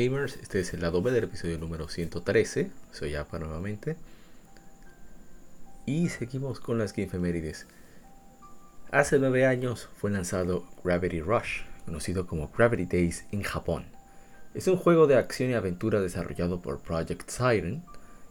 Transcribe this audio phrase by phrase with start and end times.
[0.00, 2.70] Gamers, este es el lado B del episodio número 113.
[2.90, 3.96] Soy APA nuevamente.
[5.84, 7.66] Y seguimos con las efemérides.
[8.90, 13.84] Hace nueve años fue lanzado Gravity Rush, conocido como Gravity Days en Japón.
[14.54, 17.82] Es un juego de acción y aventura desarrollado por Project Siren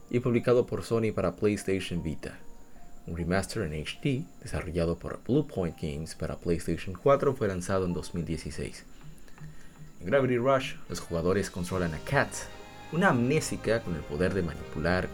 [0.10, 2.40] y publicado por Sony para PlayStation Vita.
[3.06, 8.86] Un remaster en HD, desarrollado por Bluepoint Games para PlayStation 4, fue lanzado en 2016.
[10.02, 12.30] En Gravity Rush, los jugadores controlan a Kat,
[12.94, 15.10] una amnésica con el poder de manipular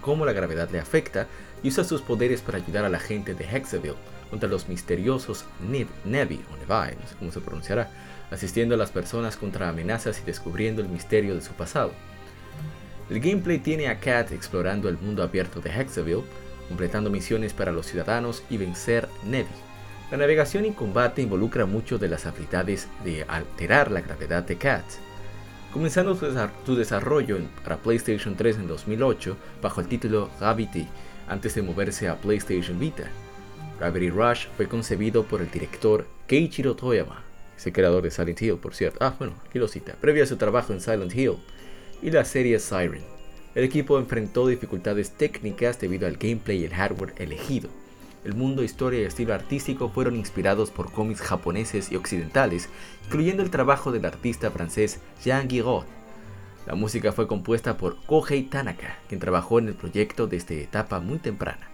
[0.00, 1.26] cómo la, gravedad le afecta
[1.64, 3.96] y usa sus poderes para ayudar a la gente de Hexaville
[4.30, 7.90] contra los misteriosos Nevi o Nevi, no sé cómo se pronunciará,
[8.30, 11.92] asistiendo a las personas contra amenazas y descubriendo el misterio de su pasado.
[13.10, 16.24] El gameplay tiene a Kat explorando el mundo abierto de Hexaville,
[16.68, 19.73] completando misiones para los ciudadanos y vencer Nevi.
[20.14, 24.84] La navegación y combate involucra mucho de las habilidades de alterar la gravedad de Cat.
[25.72, 30.86] Comenzando su desarrollo para PlayStation 3 en 2008 bajo el título Gravity,
[31.26, 33.10] antes de moverse a PlayStation Vita.
[33.80, 37.24] Gravity Rush fue concebido por el director Keiichiro Toyama,
[37.56, 38.98] ese creador de Silent Hill, por cierto.
[39.00, 39.96] Ah, bueno, aquí lo cita.
[40.00, 41.38] Previo a su trabajo en Silent Hill
[42.02, 43.02] y la serie Siren,
[43.56, 47.68] el equipo enfrentó dificultades técnicas debido al gameplay y el hardware elegido.
[48.24, 52.70] El mundo, historia y estilo artístico fueron inspirados por cómics japoneses y occidentales,
[53.04, 55.84] incluyendo el trabajo del artista francés Jean Giraud.
[56.66, 61.18] La música fue compuesta por Kohei Tanaka, quien trabajó en el proyecto desde etapa muy
[61.18, 61.68] temprana.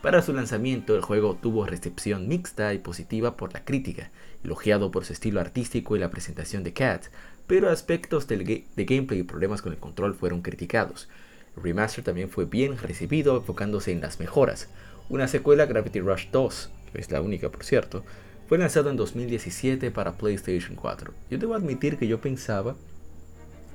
[0.00, 4.10] Para su lanzamiento, el juego tuvo recepción mixta y positiva por la crítica,
[4.42, 7.08] elogiado por su estilo artístico y la presentación de Cat,
[7.46, 11.10] pero aspectos de gameplay y problemas con el control fueron criticados.
[11.56, 14.70] El remaster también fue bien recibido, enfocándose en las mejoras,
[15.10, 18.04] una secuela, Gravity Rush 2, que es la única por cierto,
[18.48, 21.12] fue lanzado en 2017 para PlayStation 4.
[21.30, 22.76] Yo debo admitir que yo pensaba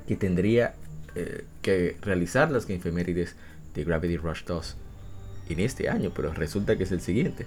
[0.08, 0.76] que tendría
[1.16, 3.36] eh, que realizar las efemérides
[3.74, 4.78] de Gravity Rush 2
[5.50, 7.46] en este año, pero resulta que es el siguiente.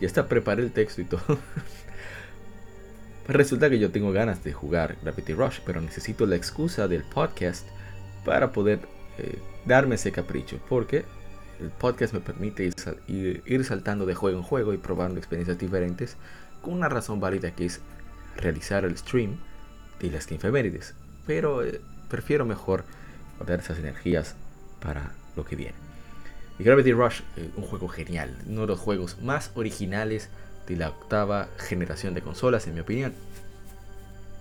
[0.00, 1.38] Ya está, preparé el texto y todo.
[3.28, 7.66] resulta que yo tengo ganas de jugar Gravity Rush, pero necesito la excusa del podcast
[8.24, 8.80] para poder
[9.18, 11.04] eh, darme ese capricho, porque
[11.62, 12.70] el podcast me permite
[13.06, 16.16] ir, saltando de juego en juego y probando experiencias diferentes
[16.60, 17.80] con una razón válida que es
[18.36, 19.38] realizar el stream
[20.00, 20.94] de las efemérides.
[21.26, 22.84] Pero eh, prefiero mejor
[23.38, 24.34] guardar esas energías
[24.80, 25.74] para lo que viene.
[26.58, 30.28] Y Gravity Rush, eh, un juego genial, uno de los juegos más originales
[30.66, 33.14] de la octava generación de consolas, en mi opinión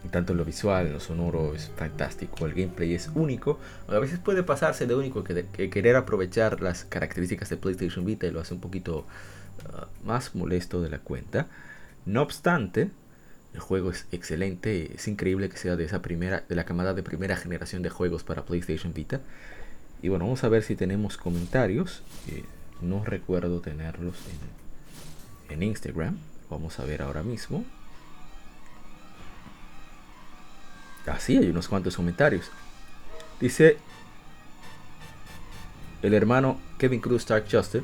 [0.09, 4.87] tanto lo visual, lo sonoro es fantástico, el gameplay es único, a veces puede pasarse
[4.87, 9.05] de único que, querer aprovechar las características de PlayStation Vita y lo hace un poquito
[9.65, 11.47] uh, más molesto de la cuenta.
[12.05, 12.89] No obstante,
[13.53, 17.03] el juego es excelente, es increíble que sea de esa primera, de la camada de
[17.03, 19.21] primera generación de juegos para PlayStation Vita.
[20.01, 22.01] Y bueno, vamos a ver si tenemos comentarios.
[22.81, 24.15] no recuerdo tenerlos
[25.49, 26.17] en, en Instagram.
[26.49, 27.63] Vamos a ver ahora mismo.
[31.07, 32.51] Así hay unos cuantos comentarios.
[33.39, 33.77] Dice
[36.01, 37.83] el hermano Kevin Cruz Stark Justice.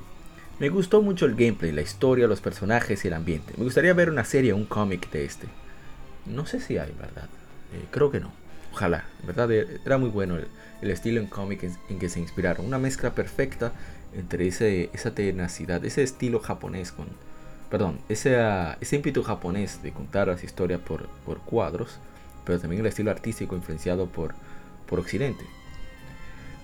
[0.60, 3.54] Me gustó mucho el gameplay, la historia, los personajes y el ambiente.
[3.58, 5.48] Me gustaría ver una serie un cómic de este.
[6.26, 7.30] No sé si hay, ¿verdad?
[7.74, 8.32] Eh, creo que no.
[8.74, 9.52] Ojalá, ¿verdad?
[9.52, 10.38] Eh, era muy bueno
[10.82, 12.66] el, estilo en cómic en, que se inspiraron.
[12.66, 13.72] Una mezcla perfecta
[14.16, 17.08] entre ese, esa tenacidad, ese estilo japonés con...
[17.70, 18.38] Perdón, ese,
[18.80, 22.00] ese ímpetu japonés de contar las historias por, por cuadros
[22.48, 24.34] pero también el estilo artístico influenciado por,
[24.88, 25.44] por Occidente.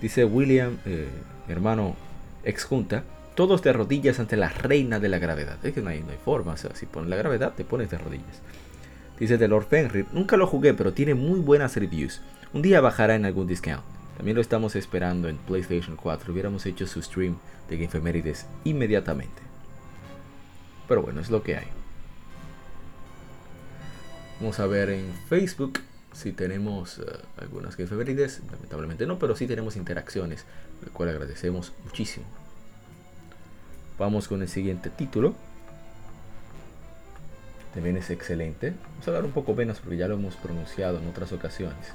[0.00, 1.08] Dice William, eh,
[1.46, 1.94] hermano
[2.42, 3.04] ex junta,
[3.34, 5.58] todos de rodillas ante la reina de la gravedad.
[5.62, 8.40] Es que no hay, no hay forma, si pones la gravedad te pones de rodillas.
[9.18, 12.22] Dice The Lord Fenrir, nunca lo jugué, pero tiene muy buenas reviews.
[12.54, 13.82] Un día bajará en algún discount.
[14.16, 16.32] También lo estamos esperando en PlayStation 4.
[16.32, 17.36] Hubiéramos hecho su stream
[17.68, 19.42] de Gamefemérides inmediatamente.
[20.88, 21.83] Pero bueno, es lo que hay.
[24.40, 25.80] Vamos a ver en Facebook
[26.12, 27.04] si tenemos uh,
[27.40, 28.40] algunas efemérides.
[28.50, 30.44] Lamentablemente no, pero sí tenemos interacciones,
[30.84, 32.26] lo cual agradecemos muchísimo.
[33.98, 35.34] Vamos con el siguiente título.
[37.74, 38.72] También es excelente.
[38.92, 41.92] Vamos a hablar un poco menos porque ya lo hemos pronunciado en otras ocasiones.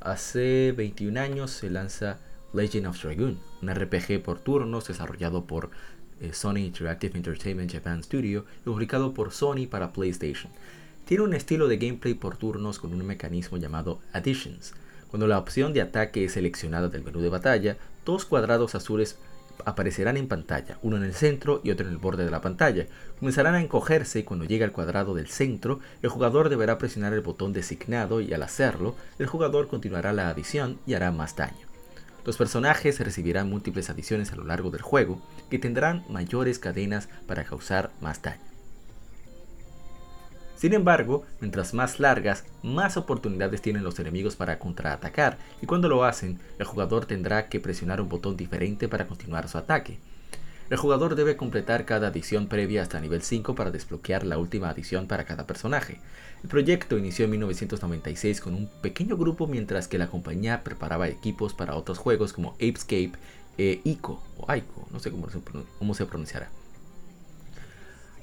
[0.00, 2.18] Hace 21 años se lanza
[2.52, 5.68] Legend of Dragoon, un RPG por turnos desarrollado por eh,
[6.32, 10.52] Sony Interactive Entertainment Japan Studio y publicado por Sony para PlayStation.
[11.04, 14.74] Tiene un estilo de gameplay por turnos con un mecanismo llamado Additions.
[15.10, 19.18] Cuando la opción de ataque es seleccionada del menú de batalla, dos cuadrados azules
[19.64, 22.86] aparecerán en pantalla, uno en el centro y otro en el borde de la pantalla.
[23.18, 27.20] Comenzarán a encogerse y cuando llegue al cuadrado del centro, el jugador deberá presionar el
[27.20, 31.66] botón designado y al hacerlo, el jugador continuará la adición y hará más daño.
[32.24, 35.20] Los personajes recibirán múltiples adiciones a lo largo del juego
[35.50, 38.40] que tendrán mayores cadenas para causar más daño.
[40.56, 46.04] Sin embargo, mientras más largas, más oportunidades tienen los enemigos para contraatacar, y cuando lo
[46.04, 49.98] hacen, el jugador tendrá que presionar un botón diferente para continuar su ataque.
[50.70, 55.06] El jugador debe completar cada adición previa hasta nivel 5 para desbloquear la última adición
[55.06, 56.00] para cada personaje.
[56.42, 61.52] El proyecto inició en 1996 con un pequeño grupo mientras que la compañía preparaba equipos
[61.52, 63.12] para otros juegos como Apescape
[63.58, 66.50] e Ico, o Ico, no sé cómo se pronunciará.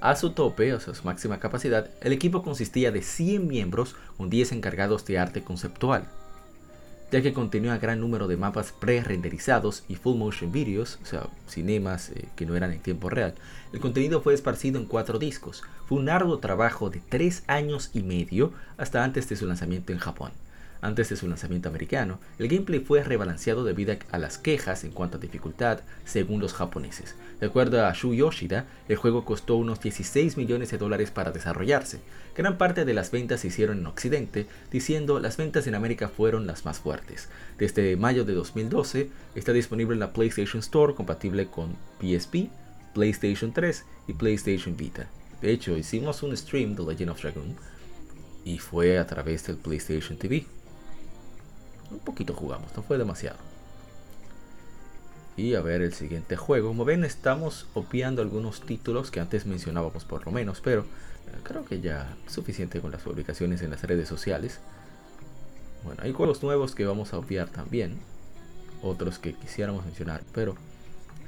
[0.01, 4.31] A su tope, o sea, su máxima capacidad, el equipo consistía de 100 miembros con
[4.31, 6.07] 10 encargados de arte conceptual,
[7.11, 11.27] ya que contenía un gran número de mapas pre-renderizados y full motion videos, o sea,
[11.47, 13.35] cinemas eh, que no eran en tiempo real.
[13.73, 15.61] El contenido fue esparcido en cuatro discos.
[15.87, 19.99] Fue un arduo trabajo de tres años y medio hasta antes de su lanzamiento en
[19.99, 20.31] Japón.
[20.81, 25.17] Antes de su lanzamiento americano, el gameplay fue rebalanceado debido a las quejas en cuanto
[25.17, 27.15] a dificultad según los japoneses.
[27.39, 31.99] De acuerdo a Shu Yoshida, el juego costó unos 16 millones de dólares para desarrollarse.
[32.35, 36.47] Gran parte de las ventas se hicieron en Occidente, diciendo las ventas en América fueron
[36.47, 37.29] las más fuertes.
[37.59, 42.49] Desde mayo de 2012 está disponible en la PlayStation Store compatible con PSP,
[42.95, 45.07] PlayStation 3 y PlayStation Vita.
[45.41, 47.55] De hecho, hicimos un stream de Legend of Dragoon
[48.45, 50.45] y fue a través del PlayStation TV.
[51.91, 53.37] Un poquito jugamos, no fue demasiado.
[55.37, 56.69] Y a ver el siguiente juego.
[56.69, 61.65] Como ven, estamos obviando algunos títulos que antes mencionábamos por lo menos, pero eh, creo
[61.65, 64.59] que ya es suficiente con las publicaciones en las redes sociales.
[65.83, 67.99] Bueno, hay juegos nuevos que vamos a obviar también.
[68.83, 70.55] Otros que quisiéramos mencionar, pero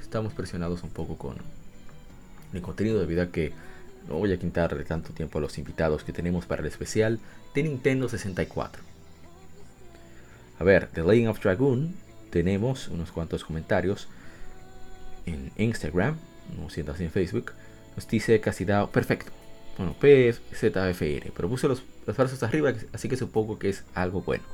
[0.00, 1.36] estamos presionados un poco con
[2.52, 3.52] el contenido debido a que
[4.08, 7.20] no voy a quitarle tanto tiempo a los invitados que tenemos para el especial
[7.54, 8.93] de Nintendo 64.
[10.58, 11.94] A ver, The Legend of Dragoon,
[12.30, 14.08] tenemos unos cuantos comentarios
[15.26, 16.16] en Instagram,
[16.58, 17.52] no siento así en Facebook.
[17.96, 19.32] Nos dice Casidao, perfecto.
[19.78, 24.44] Bueno, PZFR, pero puse los, los arriba, así que supongo que es algo bueno.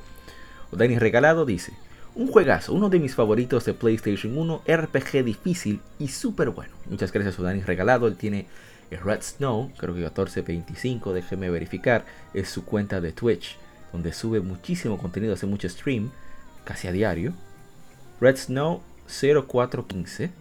[0.71, 1.73] Dani Regalado dice,
[2.15, 6.73] un juegazo, uno de mis favoritos de PlayStation 1, RPG difícil y súper bueno.
[6.89, 8.47] Muchas gracias a Dani Regalado, él tiene
[8.89, 13.57] Red Snow, creo que 1425, déjeme verificar, es su cuenta de Twitch
[13.91, 16.11] donde sube muchísimo contenido, hace mucho stream,
[16.63, 17.33] casi a diario.
[18.19, 20.31] Red Snow 0415.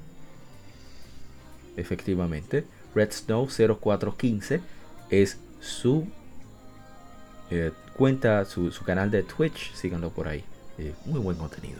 [1.76, 2.64] Efectivamente,
[2.94, 4.60] Red Snow 0415
[5.10, 6.06] es su
[7.50, 9.72] eh, cuenta, su, canal de Twitch.
[9.74, 10.44] Síganlo por ahí.
[10.78, 11.78] Eh, muy buen contenido.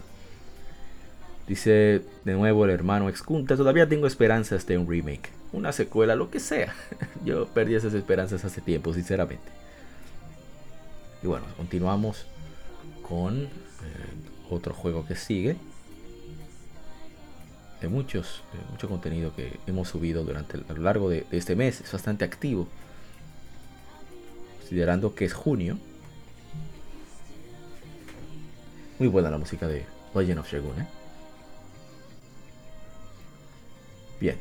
[1.47, 6.31] Dice de nuevo el hermano Excunta, todavía tengo esperanzas de un remake, una secuela, lo
[6.31, 6.75] que sea.
[7.25, 9.60] Yo perdí esas esperanzas hace tiempo, sinceramente.
[11.23, 12.27] Y bueno, continuamos
[13.07, 13.49] con eh,
[14.51, 15.57] otro juego que sigue.
[17.81, 21.81] De muchos, mucho contenido que hemos subido durante a lo largo de, este mes.
[21.81, 22.69] Es bastante activo.
[24.61, 25.79] Considerando que es junio.
[28.99, 30.87] Muy buena la música de Legend of Dragoon, ¿eh?
[34.21, 34.37] Bien.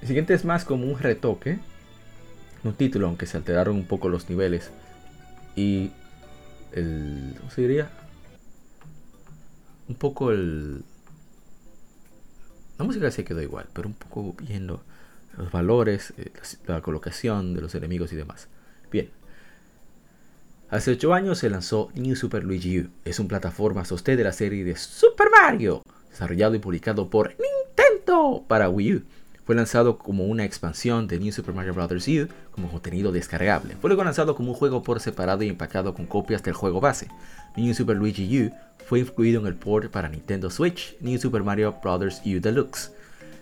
[0.00, 1.58] El siguiente es más como un retoque
[2.64, 4.70] un título, aunque se alteraron un poco los niveles.
[5.56, 5.90] Y
[6.72, 7.34] el.
[7.38, 7.90] ¿Cómo se diría?
[9.88, 10.82] Un poco el.
[12.78, 14.82] La música se quedó igual, pero un poco viendo
[15.36, 16.32] los valores, eh,
[16.66, 18.48] la, colocación de los enemigos y demás.
[18.90, 19.10] Bien.
[20.70, 22.90] Hace 8 años se lanzó New Super Luigi U.
[23.04, 28.44] Es un plataforma sostén de la serie de Super Mario, desarrollado y publicado por Nintendo
[28.48, 29.02] para Wii U
[29.44, 32.06] Fue lanzado como una expansión de New Super Mario Bros.
[32.06, 33.76] U como contenido descargable.
[33.80, 37.08] Fue luego lanzado como un juego por separado y empacado con copias del juego base.
[37.56, 38.50] New Super Luigi U
[38.86, 42.22] fue incluido en el port para Nintendo Switch New Super Mario Bros.
[42.24, 42.92] U Deluxe.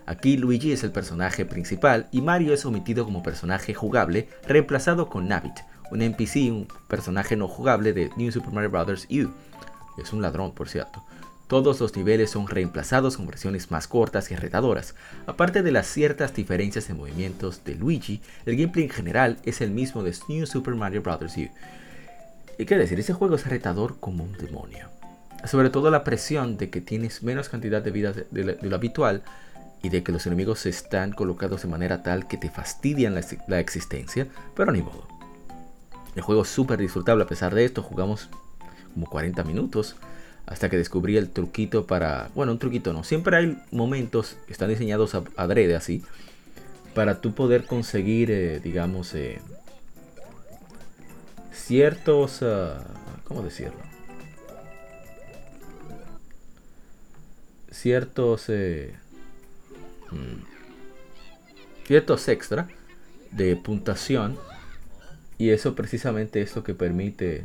[0.07, 5.29] Aquí Luigi es el personaje principal y Mario es omitido como personaje jugable, reemplazado con
[5.29, 9.07] Nabbit, un NPC, un personaje no jugable de New Super Mario Bros.
[9.11, 9.29] U.
[10.01, 11.05] Es un ladrón, por cierto.
[11.51, 14.95] Todos los niveles son reemplazados con versiones más cortas y retadoras.
[15.27, 19.73] Aparte de las ciertas diferencias en movimientos de Luigi, el gameplay en general es el
[19.73, 21.37] mismo de New Super Mario Bros.
[21.37, 21.49] U.
[22.57, 24.91] Y qué decir, ese juego es retador como un demonio.
[25.45, 29.25] Sobre todo la presión de que tienes menos cantidad de vida de, lo habitual
[29.83, 33.59] y de que los enemigos están colocados de manera tal que te fastidian la, la
[33.59, 35.09] existencia, pero ni modo.
[36.15, 38.29] El juego es súper disfrutable a pesar de esto, jugamos
[38.95, 39.97] como 40 minutos
[40.47, 44.69] hasta que descubrí el truquito para, bueno, un truquito no, siempre hay momentos que están
[44.69, 46.03] diseñados a, adrede así,
[46.95, 49.41] para tú poder conseguir, eh, digamos, eh,
[51.53, 52.83] ciertos, uh,
[53.25, 53.79] ¿cómo decirlo?
[57.71, 58.95] Ciertos, eh,
[60.11, 60.43] mm,
[61.87, 62.67] ciertos extra
[63.31, 64.37] de puntuación
[65.39, 67.45] y eso precisamente es lo que permite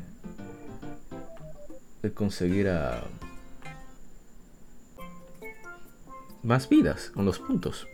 [2.13, 3.03] conseguir a
[6.43, 7.87] más vidas con los puntos.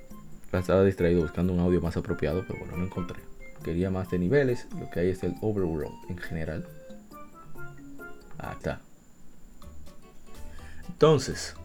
[0.51, 3.21] Estaba distraído buscando un audio más apropiado, pero bueno, no encontré.
[3.63, 6.67] Quería más de niveles, lo que hay es el overworld en general.
[8.37, 8.81] Ah, está.
[10.89, 11.55] Entonces,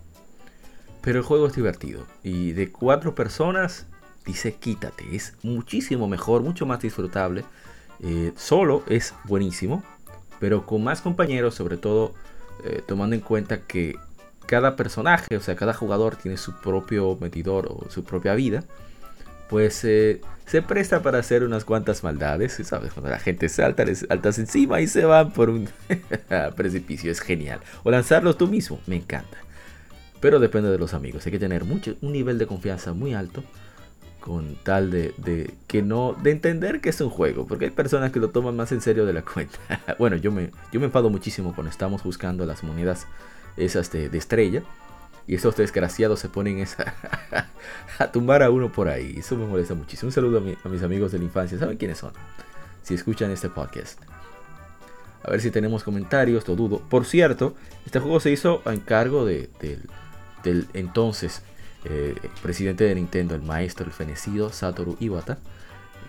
[1.07, 2.07] pero el juego es divertido.
[2.23, 3.87] Y de cuatro personas,
[4.25, 5.05] dice quítate.
[5.15, 7.45] Es muchísimo mejor, mucho más disfrutable.
[8.01, 9.83] Eh, solo es buenísimo.
[10.39, 12.15] Pero con más compañeros, sobre todo
[12.65, 13.97] eh, tomando en cuenta que
[14.47, 18.65] cada personaje, o sea, cada jugador tiene su propio medidor o su propia vida,
[19.49, 22.93] pues eh, se presta para hacer unas cuantas maldades, ¿sabes?
[22.93, 25.69] Cuando la gente salta, les saltas encima y se van por un
[26.57, 27.61] precipicio, es genial.
[27.83, 29.39] O lanzarlo tú mismo, me encanta.
[30.21, 33.45] Pero depende de los amigos, hay que tener mucho, un nivel de confianza muy alto
[34.27, 38.19] con tal de, que no de entender que es un juego porque hay personas que
[38.19, 39.57] lo toman más en serio de la cuenta.
[40.01, 43.07] Bueno yo me yo me enfado muchísimo cuando estamos buscando las monedas
[43.57, 44.65] esas de, estrella
[45.29, 46.93] y esos desgraciados se ponen esa
[48.01, 49.15] a tumbar a uno por ahí.
[49.17, 50.09] Eso me molesta muchísimo.
[50.09, 51.57] Un saludo a, mis amigos de la infancia.
[51.57, 52.11] Saben quiénes son
[52.83, 54.01] si escuchan este podcast.
[55.23, 56.81] A ver si tenemos comentarios lo dudo.
[56.81, 57.55] Por cierto
[57.87, 59.49] este juego se hizo a encargo de,
[60.43, 61.43] del entonces
[61.89, 65.39] eh, presidente de Nintendo, el maestro, el fenecido Satoru Iwata,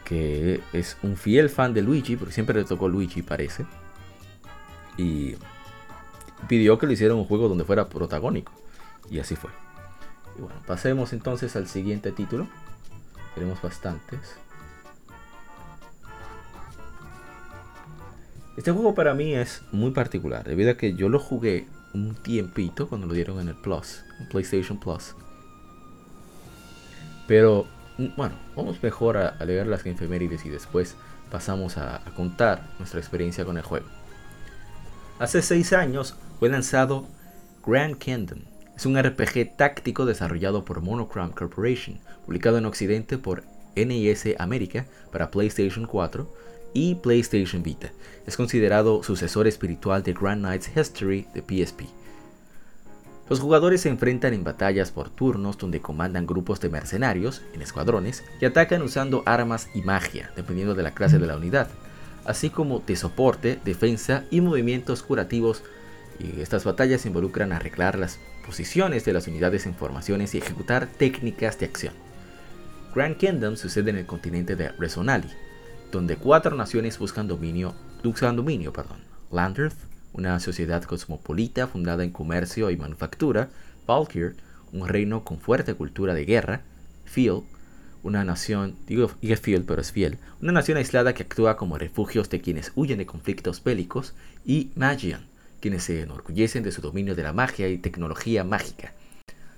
[0.05, 3.65] que es un fiel fan de Luigi, porque siempre le tocó Luigi, parece.
[4.98, 5.36] Y
[6.48, 8.51] pidió que le hiciera un juego donde fuera protagónico.
[9.12, 9.51] Y así fue.
[10.38, 12.48] Y bueno, pasemos entonces al siguiente título.
[13.36, 14.19] Tenemos bastantes.
[18.57, 22.89] Este juego para mí es muy particular, debido a que yo lo jugué un tiempito
[22.89, 25.13] cuando lo dieron en el Plus, en PlayStation Plus.
[27.27, 27.67] Pero
[27.98, 30.96] mm, bueno, vamos mejor a, leer las efemérides y después
[31.29, 33.88] pasamos a, contar nuestra experiencia con el juego.
[35.19, 37.05] Hace 6 años fue lanzado
[37.65, 38.39] Grand Kingdom.
[38.75, 43.43] Es un RPG táctico desarrollado por Monochrome Corporation, publicado en Occidente por
[43.75, 46.31] NES América para PlayStation 4
[46.74, 47.91] y PlayStation Vita.
[48.27, 51.84] Es considerado sucesor espiritual de Grand Knight's History de PSP.
[53.29, 58.24] Los jugadores se enfrentan en batallas por turnos donde comandan grupos de mercenarios en escuadrones
[58.39, 61.67] que atacan usando armas y magia, dependiendo de la clase de la unidad,
[62.25, 65.62] así como de soporte, defensa y movimientos curativos.
[66.19, 71.60] Y estas batallas involucran arreglar las posiciones de las unidades en formaciones y ejecutar técnicas
[71.60, 71.93] de acción.
[72.96, 75.29] Grand Kingdom sucede en el continente de Resonali,
[75.91, 79.00] donde cuatro naciones buscan dominio, buscan dominio perdón,
[79.31, 83.49] Landerth, una sociedad cosmopolita fundada en comercio y manufactura,
[83.87, 84.35] Valkyr,
[84.71, 86.61] un reino con fuerte cultura de guerra,
[87.05, 87.43] Field,
[88.03, 92.41] una nación, digo Field, pero es fiel, una nación aislada que actúa como refugios de
[92.41, 94.13] quienes huyen de conflictos bélicos,
[94.45, 95.25] y Magian,
[95.59, 98.93] quienes se enorgullecen de su dominio de la magia y tecnología mágica.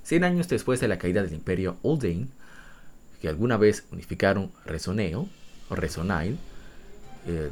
[0.04, 2.30] Cien años después de la caída del imperio Uldain,
[3.22, 5.28] que alguna vez unificaron Resoneo,
[5.70, 6.38] o Resonail,
[7.28, 7.52] eh,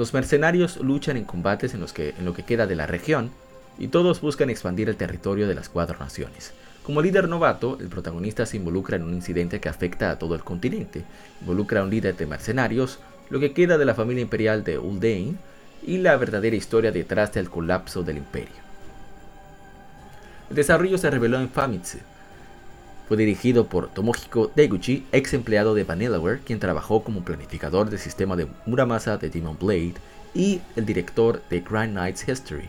[0.00, 3.30] los mercenarios luchan en combates en, los que, en lo que queda de la región
[3.78, 6.54] y todos buscan expandir el territorio de las cuatro naciones.
[6.82, 10.42] Como líder novato, el protagonista se involucra en un incidente que afecta a todo el
[10.42, 11.04] continente.
[11.42, 15.38] Involucra a un líder de mercenarios, lo que queda de la familia imperial de Uldain
[15.86, 18.56] y la verdadera historia detrás del colapso del imperio.
[20.48, 21.98] El desarrollo se reveló en Famitsu.
[23.10, 28.36] Fue dirigido por Tomohiko Deguchi, ex empleado de Vanillaware, quien trabajó como planificador del sistema
[28.36, 29.94] de Muramasa de Demon Blade
[30.32, 32.68] y el director de Grand Knight's History.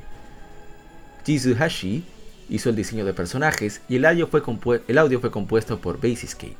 [1.27, 2.03] Jizu Hashi
[2.49, 6.57] hizo el diseño de personajes y el audio fue, el audio fue compuesto por Basiscape.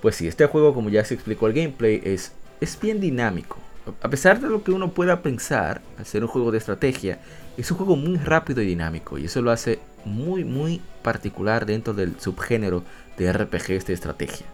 [0.00, 3.58] Pues sí, este juego, como ya se explicó el gameplay, es, es bien dinámico.
[4.00, 7.18] A pesar de lo que uno pueda pensar al ser un juego de estrategia,
[7.58, 11.92] es un juego muy rápido y dinámico y eso lo hace muy muy particular dentro
[11.92, 12.84] del subgénero
[13.18, 14.46] de RPGs de estrategia.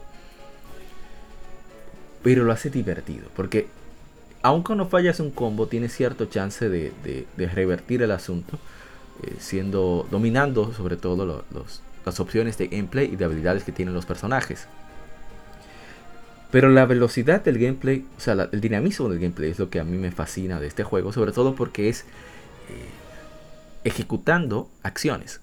[2.22, 3.68] Pero lo hace divertido porque
[4.42, 8.58] aunque no fallas un combo, tienes cierto chance de, revertir el asunto,
[9.22, 11.44] eh, siendo dominando sobre todo
[12.04, 14.66] las opciones de gameplay y de habilidades que tienen los personajes.
[16.50, 19.84] Pero la velocidad del gameplay, o sea, el dinamismo del gameplay es lo que a
[19.84, 22.04] mí me fascina de este juego, sobre todo porque es
[23.84, 25.40] ejecutando acciones.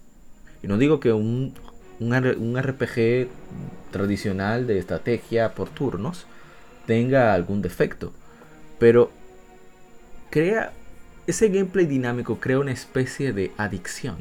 [0.64, 1.54] Y no digo que un,
[2.00, 3.28] un, RPG
[3.92, 6.26] tradicional de estrategia por turnos
[6.86, 8.12] tenga algún defecto,
[8.80, 9.12] pero
[10.30, 10.74] crea
[11.28, 14.18] ese gameplay dinámico crea una especie de adicción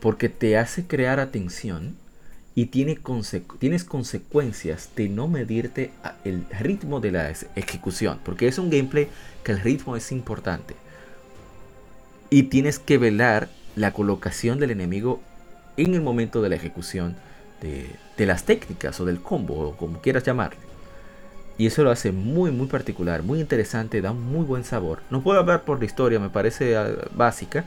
[0.00, 1.96] porque te hace crear atención
[2.54, 2.98] y tiene
[3.58, 5.92] tienes consecuencias de no medirte
[6.24, 9.08] el ritmo de la ejecución, porque es un gameplay
[9.42, 10.74] que el ritmo es importante.
[12.32, 15.20] Y tienes que velar la colocación del enemigo
[15.76, 17.14] en el momento de la ejecución
[17.60, 17.84] de,
[18.16, 20.58] de las técnicas o del combo, o como quieras llamarle.
[21.58, 25.00] Y eso lo hace muy, muy particular, muy interesante, da un muy buen sabor.
[25.10, 27.66] No puedo hablar por la historia, me parece ah, básica,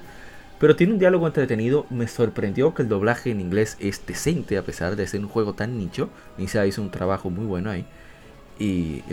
[0.60, 1.86] pero tiene un diálogo entretenido.
[1.91, 5.53] Me sorprendió que el doblaje en inglés es decente a pesar de ser un juego
[5.53, 6.10] tan nicho.
[6.39, 7.86] Nisa hizo un trabajo muy bueno ahí.
[8.57, 9.03] Y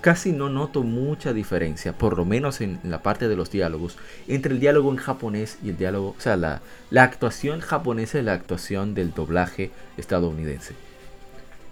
[0.00, 4.52] casi no noto mucha diferencia, por lo menos en, la parte de los diálogos, entre
[4.54, 8.34] el diálogo en japonés y el diálogo, o sea, la, la actuación japonesa y la
[8.34, 10.74] actuación del doblaje estadounidense.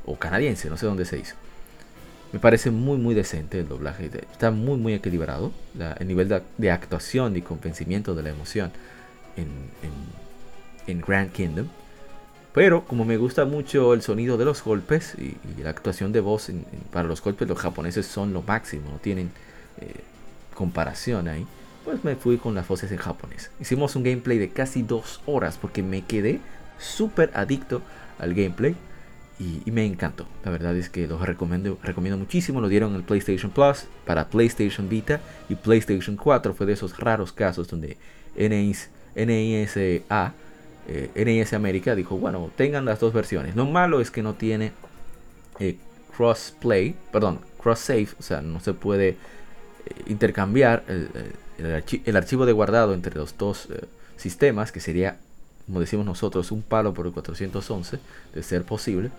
[0.04, 1.34] O canadiense, no sé dónde se hizo.
[2.32, 4.10] Me parece muy muy decente el doblaje.
[4.32, 5.52] Está muy muy equilibrado.
[5.98, 6.28] el nivel
[6.58, 8.72] de, actuación y convencimiento de la emoción
[9.36, 11.68] en, Grand Kingdom.
[12.56, 16.50] Pero como me gusta mucho el sonido de los golpes y, la actuación de voz
[16.90, 19.30] para los golpes, los japoneses son lo máximo, no tienen
[19.78, 19.92] eh,
[20.54, 21.46] comparación ahí.
[21.84, 23.50] Pues me fui con las voces en japonés.
[23.60, 26.40] Hicimos un gameplay de casi dos horas porque me quedé
[26.78, 27.82] súper adicto
[28.18, 28.74] al gameplay
[29.38, 30.26] y, me encantó.
[30.42, 32.62] La verdad es que los recomiendo, recomiendo muchísimo.
[32.62, 36.54] Lo dieron en PlayStation Plus para PlayStation Vita y PlayStation 4.
[36.54, 37.98] Fue de esos raros casos donde
[38.34, 40.32] NIS NISA,
[40.88, 43.56] eh, NIS América dijo, bueno, tengan las dos versiones.
[43.56, 44.72] Lo malo es que no tiene
[45.58, 45.76] eh,
[46.16, 49.16] crossplay, perdón, cross save, o sea, no se puede eh,
[50.06, 53.68] intercambiar el, archivo de guardado entre los dos
[54.16, 55.18] sistemas, que sería,
[55.66, 57.98] como decimos nosotros, un palo por el 411,
[58.34, 59.10] de ser posible.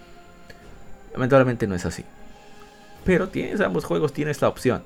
[1.13, 2.05] Lamentablemente no es así.
[3.03, 4.83] Pero tienes ambos juegos, tienes la opción.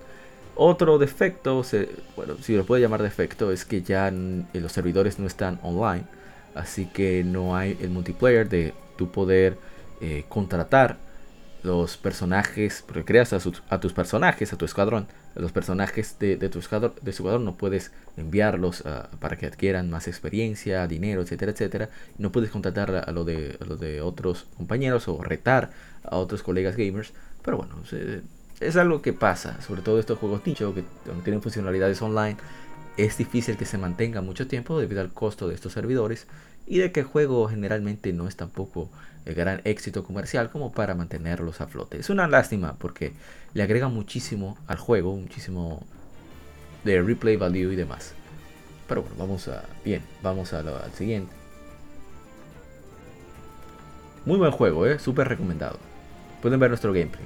[0.56, 1.64] Otro defecto,
[2.16, 6.06] bueno, si lo puede llamar defecto, es que ya los servidores no están online.
[6.56, 9.58] Así que no hay el multiplayer de tu poder
[10.02, 10.98] eh, contratar
[11.64, 13.40] los personajes, porque creas a,
[13.80, 19.38] tus personajes, a tu escuadrón, los personajes de, tu escuadrón, no puedes enviarlos ah, para
[19.38, 21.90] que adquieran más experiencia, dinero, etcétera, etcétera.
[22.18, 25.72] No puedes contratar a, lo de, a otros compañeros o retar
[26.04, 27.14] a otros colegas gamers.
[27.44, 27.76] Pero bueno,
[28.60, 30.84] es algo que pasa, sobre todo estos juegos nicho que
[31.24, 32.38] tienen funcionalidades online.
[32.98, 36.28] Es difícil que se mantenga mucho tiempo debido al costo de estos servidores
[36.68, 38.90] y de que el juego generalmente no es tampoco
[39.26, 42.00] el gran éxito comercial como para mantenerlos a flote.
[42.00, 43.14] Es una lástima porque
[43.54, 45.86] le agrega muchísimo al juego, muchísimo
[46.84, 48.14] de replay value y demás.
[48.88, 49.64] Pero bueno, vamos a.
[49.86, 51.32] Bien, vamos a al siguiente.
[54.26, 55.00] Muy buen juego, ¿eh?
[55.00, 55.80] súper recomendado.
[56.42, 57.26] Pueden ver nuestro gameplay.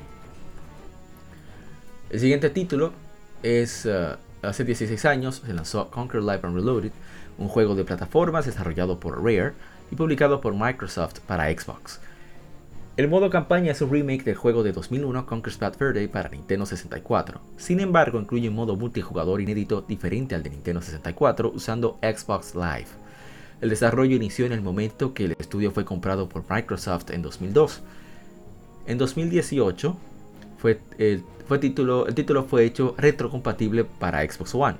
[2.09, 2.93] El siguiente título
[3.43, 4.15] es, uh,
[4.47, 6.91] hace 16 años, se lanzó Conquer Live and Reloaded,
[7.37, 9.53] un juego de plataformas desarrollado por Rare
[9.91, 11.99] y publicado por Microsoft para Xbox.
[12.97, 16.65] El modo campaña es un remake del juego de 2001 Conquer's Bad Verde para Nintendo
[16.65, 17.41] 64.
[17.57, 22.87] Sin embargo, incluye un modo multijugador inédito diferente al de Nintendo 64 usando Xbox Live.
[23.59, 27.81] El desarrollo inició en el momento que el estudio fue comprado por Microsoft en 2002.
[28.87, 29.97] En 2018
[30.57, 34.77] fue el fue título, el título fue hecho retrocompatible para Xbox One.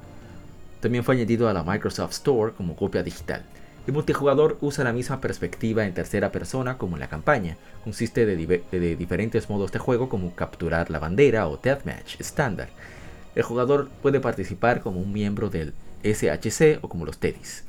[0.80, 3.44] También fue añadido a la Microsoft Store como copia digital.
[3.88, 7.56] El multijugador usa la misma perspectiva en tercera persona como en la campaña.
[7.84, 12.70] Consiste de, diferentes modos de juego como capturar la bandera o deathmatch estándar.
[13.36, 15.74] El jugador puede participar como un miembro del
[16.04, 17.64] SHC o como los Teddies.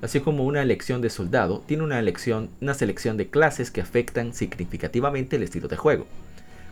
[0.00, 4.32] así como una elección de soldado, tiene una, elección, una selección de clases que afectan
[4.32, 6.06] significativamente el estilo de juego.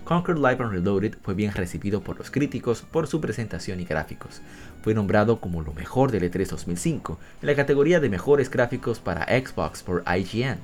[0.05, 4.41] Conquer Live and Reloaded fue bien recibido por los críticos por su presentación y gráficos.
[4.83, 9.27] Fue nombrado como lo mejor del E3 2005 en la categoría de mejores gráficos para
[9.27, 10.59] Xbox por IGN.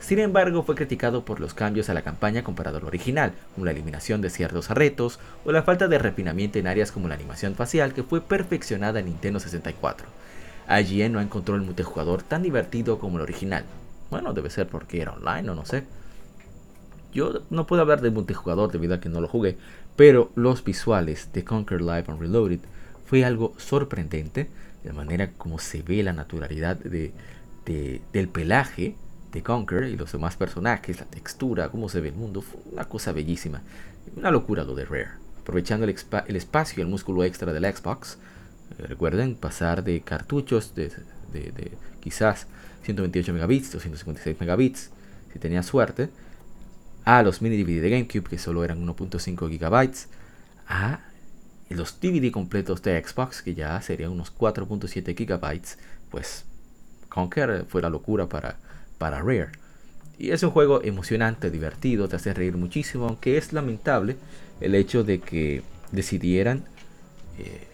[0.00, 3.72] Sin embargo, fue criticado por los cambios a la campaña comparado al original, como la
[3.72, 7.92] eliminación de ciertos retos o la falta de refinamiento en áreas como la animación facial
[7.92, 10.06] que fue perfeccionada en Nintendo 64.
[10.68, 13.64] IGN no encontró el multijugador tan divertido como el original.
[14.10, 15.84] Bueno, debe ser porque era online o no sé.
[17.12, 19.56] Yo no puedo hablar de multijugador debido a que no lo jugué,
[19.96, 22.60] pero los visuales de Conquer Live and Reloaded
[23.06, 24.48] fue algo sorprendente,
[24.84, 27.12] de manera como se ve la naturalidad de,
[28.12, 28.94] del pelaje
[29.32, 32.84] de Conquer y los demás personajes, la textura, cómo se ve el mundo, fue una
[32.84, 33.62] cosa bellísima.
[34.16, 35.10] Una locura lo de Rare.
[35.40, 35.94] Aprovechando el,
[36.26, 38.18] el espacio y el músculo extra del Xbox,
[38.78, 40.92] eh, recuerden pasar de cartuchos de,
[42.00, 42.46] quizás
[42.82, 44.90] 128 megabits, 256 megabits,
[45.32, 46.10] si tenía suerte,
[47.04, 50.08] a los mini DVD de GameCube que solo eran 1.5 gigabytes,
[50.66, 51.00] a
[51.70, 55.78] los DVD completos de Xbox que ya serían unos 4.7 gigabytes,
[56.10, 56.44] pues
[57.08, 58.56] Conquer fue la locura para,
[58.98, 59.48] para Rare.
[60.18, 64.16] Y es un juego emocionante, divertido, te hace reír muchísimo, aunque es lamentable
[64.60, 66.64] el hecho de que decidieran
[67.38, 67.68] eh,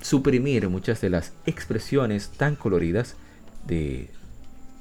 [0.00, 3.16] suprimir muchas de las expresiones tan coloridas
[3.66, 4.08] de,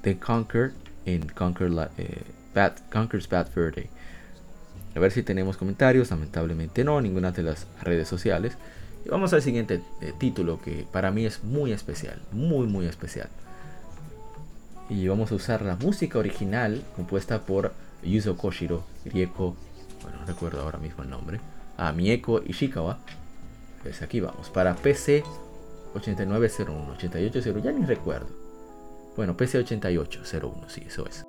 [0.01, 0.71] de Conquer
[1.05, 2.21] en Conquer, eh,
[2.53, 3.89] Bad, Conquer's Bad Fur Day.
[4.95, 8.57] A ver si tenemos comentarios, lamentablemente no, ninguna de las redes sociales.
[9.05, 13.29] Y vamos al siguiente eh, título que para mí es muy especial, muy muy especial
[14.89, 19.55] y vamos a usar la música original compuesta por Yuzo Koshiro, Rieko,
[20.01, 21.39] bueno, no recuerdo ahora mismo el nombre,
[21.77, 22.99] a Mieko Ishikawa.
[23.81, 25.23] Pues aquí vamos, para PC
[25.95, 28.42] 8901, 880, ya ni recuerdo.
[29.15, 31.25] Bueno, PC 8801, sí, eso es.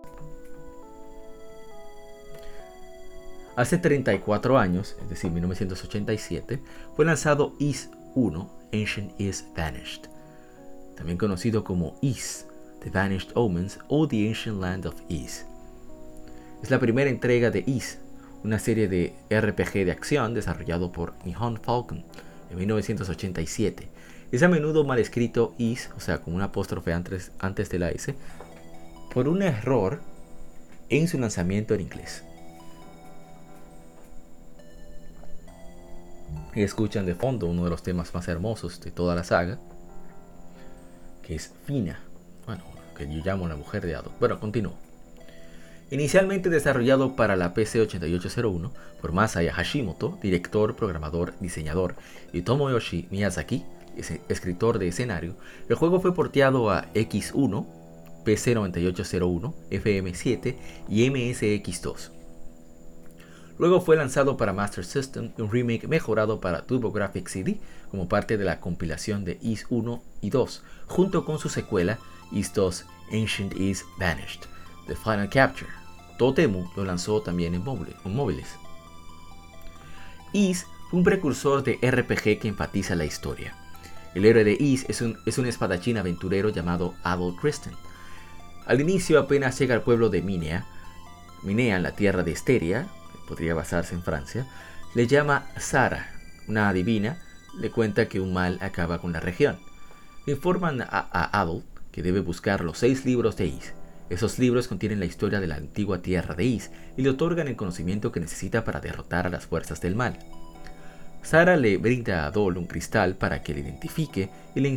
[3.57, 6.61] Hace 34 años, es decir, 1987,
[6.97, 10.07] fue lanzado Is 1, Ancient Is Vanished,
[10.97, 12.47] también conocido como Is
[12.83, 15.47] The Vanished Omens o The Ancient Land of Is.
[16.62, 17.99] Es la primera entrega de Is,
[18.42, 22.05] una serie de RPG de acción desarrollado por Nihon Falcon
[22.51, 23.88] en 1987.
[24.33, 27.91] Es a menudo mal escrito Is, o sea, con un apóstrofe antes, antes de la
[27.91, 28.15] S,
[29.13, 30.01] por un error
[30.89, 32.25] en su lanzamiento en inglés.
[36.55, 39.59] Y escuchan de fondo uno de los temas más hermosos de toda la saga,
[41.23, 42.01] que es Fina.
[42.47, 42.63] Bueno,
[42.97, 44.13] que yo llamo la mujer de Ado.
[44.21, 44.75] Bueno, continúo.
[45.91, 51.95] Inicialmente desarrollado para la PC 8801 por Masaya Hashimoto, director, programador, diseñador,
[52.33, 53.65] y Tomoyoshi Miyazaki,
[54.28, 55.37] escritor de escenario,
[55.68, 57.66] el juego fue porteado a X1,
[58.24, 60.57] PC 9801, FM7
[60.88, 62.11] y MSX2.
[63.59, 68.44] Luego fue lanzado para Master System un remake mejorado para TurboGrafx CD como parte de
[68.44, 71.98] la compilación de Is 1 y 2, junto con su secuela
[72.33, 74.42] Is 2 Ancient Is Vanished,
[74.88, 75.70] The Final Capture.
[76.18, 78.48] Totemu lo lanzó también en, móviles.
[80.33, 83.57] Is fue un precursor de RPG que enfatiza la historia.
[84.14, 87.72] El héroe de Is es un, es un espadachín aventurero llamado Adol Kristen.
[88.66, 90.66] Al inicio apenas llega al pueblo de Minea,
[91.42, 92.88] Minea en la tierra de Esteria,
[93.29, 94.46] podría basarse en Francia,
[94.94, 96.12] le llama Sara,
[96.48, 97.18] una adivina,
[97.59, 99.59] le cuenta que un mal acaba con la región.
[100.27, 103.72] Informan a Adol que debe buscar los seis libros de Is.
[104.11, 107.57] Esos libros contienen la historia de la antigua tierra de Is y le otorgan el
[107.57, 110.18] conocimiento que necesita para derrotar a las fuerzas del mal.
[111.25, 114.69] Sara le brinda a Adol un cristal para que le identifique y le,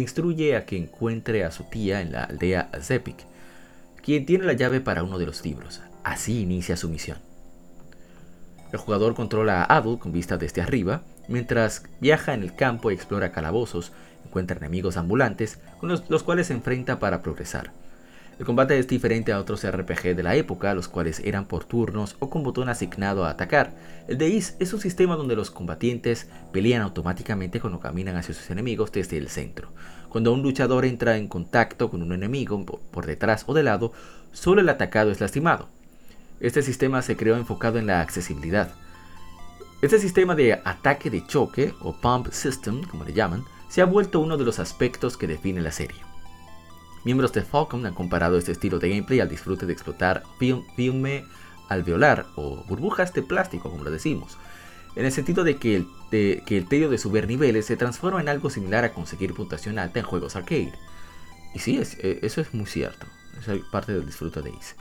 [0.00, 3.16] instruye a que encuentre a su tía en la aldea Zepik,
[4.00, 5.82] quien tiene la llave para uno de los libros.
[6.04, 7.18] Así inicia su misión.
[8.72, 12.94] El jugador controla a Adol con vista desde arriba, mientras viaja en el campo y
[12.94, 13.90] explora calabozos,
[14.24, 17.72] encuentra enemigos ambulantes con los, cuales se enfrenta para progresar.
[18.38, 22.14] El combate es diferente a otros RPG de la época, los cuales eran por turnos
[22.20, 23.72] o con botón asignado a atacar.
[24.06, 28.48] El de Is es un sistema donde los combatientes pelean automáticamente cuando caminan hacia sus
[28.50, 29.70] enemigos desde el centro.
[30.08, 33.92] Cuando un luchador entra en contacto con un enemigo por detrás o de lado,
[34.32, 35.68] solo el atacado es lastimado.
[36.38, 38.70] Este sistema se creó enfocado en la accesibilidad.
[39.82, 44.20] Este sistema de ataque de choque, o pump system, como le llaman, se ha vuelto
[44.20, 46.07] uno de los aspectos que define la serie.
[47.08, 50.24] Miembros de Falcon han comparado este estilo de gameplay al disfrute de explotar
[50.76, 51.24] filme
[51.70, 54.36] alveolar o burbujas de plástico, como lo decimos,
[54.94, 58.20] en el sentido de que el, de, que el tedio de subir niveles se transforma
[58.20, 60.74] en algo similar a conseguir puntuación alta en juegos arcade.
[61.54, 63.06] Y sí, es, eh, eso es muy cierto.
[63.40, 64.74] Es parte del disfrute de Ace.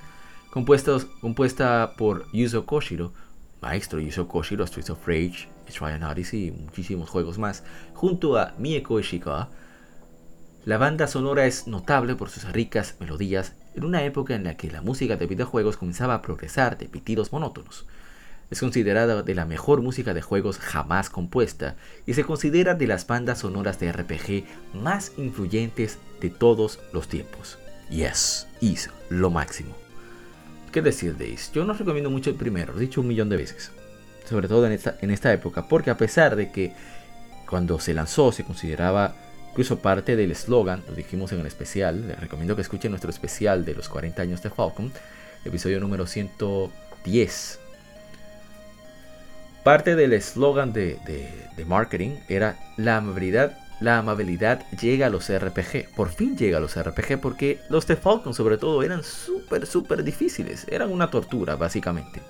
[0.52, 3.14] compuesta por Yuzo Koshiro,
[3.62, 7.64] maestro Yuzo Koshiro, Streets of Rage, Trian Odyssey y muchísimos juegos más,
[7.94, 9.48] junto a Mieko Ishikawa.
[10.68, 14.70] La banda sonora es notable por sus ricas melodías en una época en la que
[14.70, 17.86] la música de videojuegos comenzaba a progresar de pitidos monótonos.
[18.52, 23.08] Es considerada de la mejor música de juegos jamás compuesta y se considera de las
[23.08, 27.58] bandas sonoras de RPG más influyentes de todos los tiempos.
[27.90, 29.74] Yes, is lo máximo.
[30.74, 31.50] ¿Qué decir de Ace?
[31.54, 33.72] Yo no recomiendo mucho el primero, he dicho un millón de veces.
[34.28, 36.74] Sobre todo en esta época, porque a pesar de que
[37.50, 39.16] cuando se lanzó se consideraba
[39.58, 43.66] incluso parte del eslogan, lo dijimos en el especial, les recomiendo que escuchen nuestro especial
[43.66, 44.92] de los 40 años de Falcon,
[45.44, 47.60] episodio número 110.
[49.64, 51.00] Parte del eslogan de,
[51.66, 55.90] marketing era la amabilidad, la amabilidad llega a los RPG.
[55.96, 60.04] Por fin llega a los RPG porque los de Falcon sobre todo eran súper, súper
[60.04, 60.68] difíciles.
[60.70, 62.22] Eran una tortura básicamente.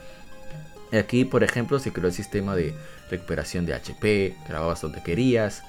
[0.94, 2.74] Aquí, por ejemplo, se creó el sistema de
[3.12, 5.64] recuperación de HP, grababas donde querías,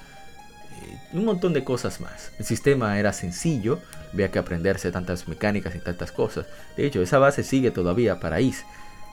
[1.13, 2.33] un montón de cosas más.
[2.39, 3.81] El sistema era sencillo,
[4.13, 6.47] había que aprenderse tantas mecánicas y tantas cosas.
[6.77, 8.65] De hecho, esa base sigue todavía para IS,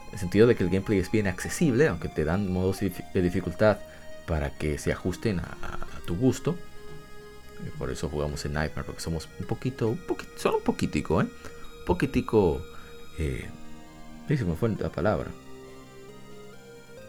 [0.08, 3.22] en el sentido de que el gameplay es bien accesible, aunque te dan modos de
[3.22, 3.78] dificultad
[4.26, 6.56] para que se ajusten a, tu gusto.
[7.78, 11.26] por eso jugamos en Nightmare, porque somos un poquito, un poquito, solo un poquitico, ¿eh?
[11.26, 12.62] Un poquitico,
[13.18, 13.50] eh,
[14.28, 15.32] se me fue la palabra.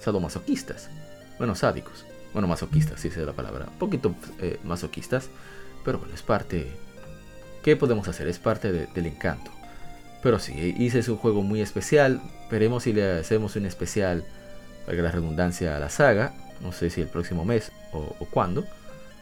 [0.00, 0.88] Sadomasoquistas.
[1.38, 2.05] Bueno, sádicos.
[2.36, 3.64] Bueno, masoquistas, sí es la palabra.
[3.66, 5.30] Un poquito eh, masoquistas.
[5.86, 6.70] Pero bueno, es parte...
[7.62, 8.28] ¿Qué podemos hacer?
[8.28, 9.50] Es parte del encanto.
[10.22, 12.20] Pero sí, hice es un juego muy especial.
[12.50, 14.22] Veremos si le hacemos un especial,
[14.84, 16.34] para la redundancia, a la saga.
[16.60, 18.66] No sé si el próximo mes o, cuándo.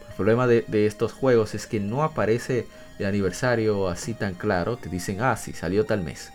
[0.08, 2.66] El problema de, estos juegos es que no aparece
[2.98, 4.76] el aniversario así tan claro.
[4.76, 6.32] Te dicen, ah, sí, salió tal mes.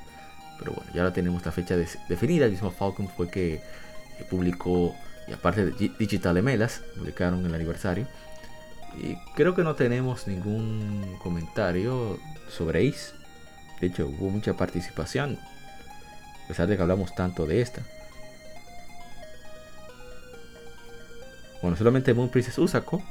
[0.59, 2.45] Pero bueno, ya ahora tenemos la fecha definida.
[2.45, 3.61] El mismo Falcon fue que
[4.29, 4.95] publicó
[5.29, 8.07] y aparte de Digital Emelas, publicaron el aniversario.
[8.97, 12.17] Y creo que no tenemos ningún comentario
[12.49, 13.13] sobre Ace.
[13.79, 15.37] De hecho, hubo mucha participación,
[16.43, 17.83] a pesar de que hablamos tanto de esta.
[21.61, 23.01] Bueno, solamente Moon Princess Usako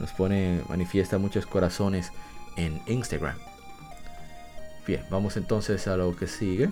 [0.00, 2.10] nos pone, manifiesta muchos corazones
[2.56, 3.38] en Instagram.
[4.86, 6.70] Bien, vamos entonces a lo que sigue.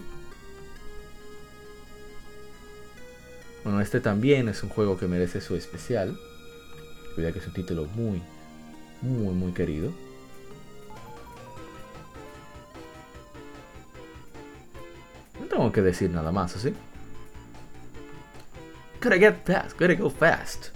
[3.67, 6.17] Bueno, este también es un juego que merece su especial.
[7.17, 8.23] Cuidado que es un título muy,
[9.03, 9.93] muy, muy querido.
[15.41, 16.75] No tengo que decir nada más, ¿sí?
[19.03, 20.69] Gotta get fast, gotta go fast.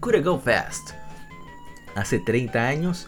[0.00, 0.94] Gotta go fast.
[1.94, 3.06] Hace 30 años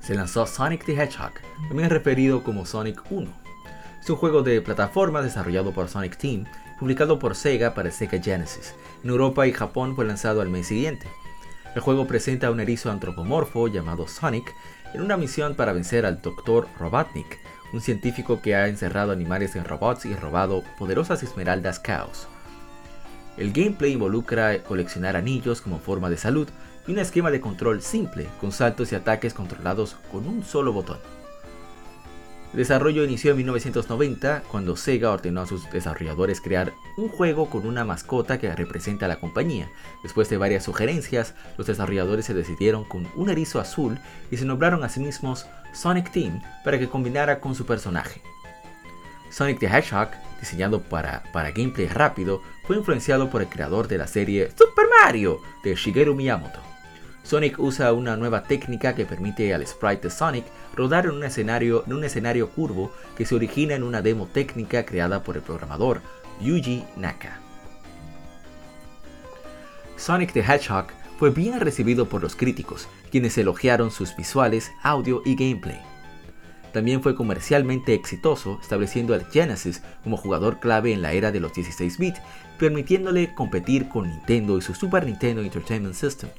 [0.00, 1.32] se lanzó Sonic the Hedgehog,
[1.66, 3.47] también referido como Sonic 1
[4.08, 6.46] es un juego de plataforma desarrollado por Sonic Team,
[6.78, 8.74] publicado por Sega para Sega Genesis.
[9.04, 11.06] En Europa y Japón fue lanzado al mes siguiente.
[11.74, 14.54] El juego presenta a un erizo antropomorfo llamado Sonic
[14.94, 16.68] en una misión para vencer al Dr.
[16.78, 17.38] Robotnik,
[17.74, 22.28] un científico que ha encerrado animales en robots y robado poderosas esmeraldas caos.
[23.36, 26.48] El gameplay involucra coleccionar anillos como forma de salud
[26.86, 31.17] y un esquema de control simple, con saltos y ataques controlados con un solo botón.
[32.52, 37.66] El desarrollo inició en 1990 cuando Sega ordenó a sus desarrolladores crear un juego con
[37.66, 39.68] una mascota que representa a la compañía.
[40.02, 43.98] Después de varias sugerencias, los desarrolladores se decidieron con un erizo azul
[44.30, 48.22] y se nombraron a sí mismos Sonic Team para que combinara con su personaje.
[49.30, 50.08] Sonic the Hedgehog,
[50.40, 55.42] diseñado para, para gameplay rápido, fue influenciado por el creador de la serie Super Mario
[55.62, 56.60] de Shigeru Miyamoto.
[57.28, 60.46] Sonic usa una nueva técnica que permite al sprite de Sonic
[60.78, 64.86] rodar en un escenario, en un escenario curvo que se origina en una demo técnica
[64.86, 66.00] creada por el programador
[66.40, 67.40] Yuji Naka.
[69.96, 70.86] Sonic the Hedgehog
[71.18, 75.80] fue bien recibido por los críticos, quienes elogiaron sus visuales, audio y gameplay.
[76.72, 81.52] También fue comercialmente exitoso, estableciendo al Genesis como jugador clave en la era de los
[81.54, 82.20] 16 bits,
[82.56, 86.30] permitiéndole competir con Nintendo y su Super Nintendo Entertainment System.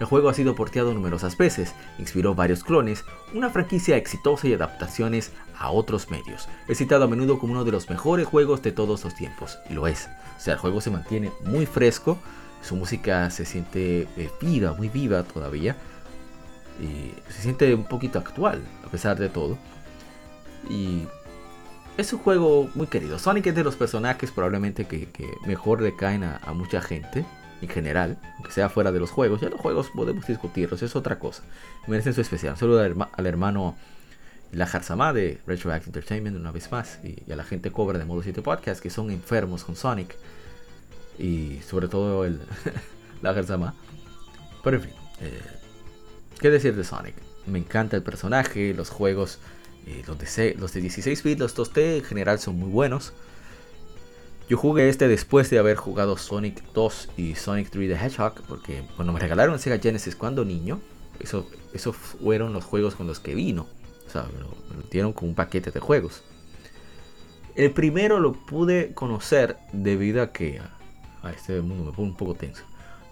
[0.00, 5.32] El juego ha sido porteado numerosas veces, inspiró varios clones, una franquicia exitosa y adaptaciones
[5.58, 6.48] a otros medios.
[6.68, 9.74] Es citado a menudo como uno de los mejores juegos de todos los tiempos, y
[9.74, 10.08] lo es.
[10.36, 12.18] O sea, el juego se mantiene muy fresco,
[12.62, 15.76] su música se siente eh, viva, muy viva todavía,
[16.80, 19.56] y se siente un poquito actual, a pesar de todo.
[20.68, 21.06] Y
[21.96, 23.18] es un juego muy querido.
[23.18, 25.08] Sonic es de los personajes probablemente que,
[25.46, 27.24] mejor le caen a mucha gente
[27.62, 29.40] en general, aunque sea fuera de los juegos.
[29.40, 31.44] Ya los juegos podemos discutirlos, es otra cosa.
[31.86, 32.56] Merecen su especial.
[32.56, 33.76] Saludo al, hermano
[34.50, 38.22] La Jarzama de Retroact Entertainment una vez más y, a la gente cobra de Modo
[38.22, 40.16] 7 Podcast que son enfermos con Sonic
[41.18, 42.40] y sobre todo el
[43.22, 43.74] La Jarzama.
[44.64, 45.40] Pero en fin, eh,
[46.40, 47.14] ¿qué decir de Sonic?
[47.46, 49.38] Me encanta el personaje, los juegos,
[49.86, 53.12] eh, los, de, los de 16 bits, los 2D en general son muy buenos.
[54.48, 58.82] Yo jugué este después de haber jugado Sonic 2 y Sonic 3 the Hedgehog, porque
[58.96, 60.80] cuando me regalaron Sega Genesis cuando niño,
[61.20, 63.66] eso, eso fueron los juegos con los que vino.
[64.06, 64.48] O sea, me lo,
[64.90, 66.22] dieron con un paquete de juegos.
[67.54, 70.60] El primero lo pude conocer debido a que...
[71.22, 72.64] A este mundo me pone un poco tenso.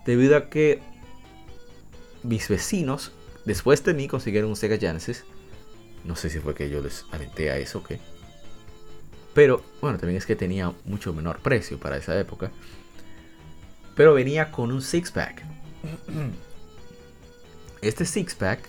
[0.05, 0.83] Debido a que
[2.25, 3.13] mis vecinos,
[3.45, 5.25] después de mí, consiguieron un Sega Genesis.
[6.05, 8.01] No sé si fue que yo les alenté a eso o qué.
[9.35, 12.51] Pero bueno, también es que tenía mucho menor precio para esa época.
[13.95, 15.43] Pero venía con un six-pack.
[17.83, 18.69] Este six-pack,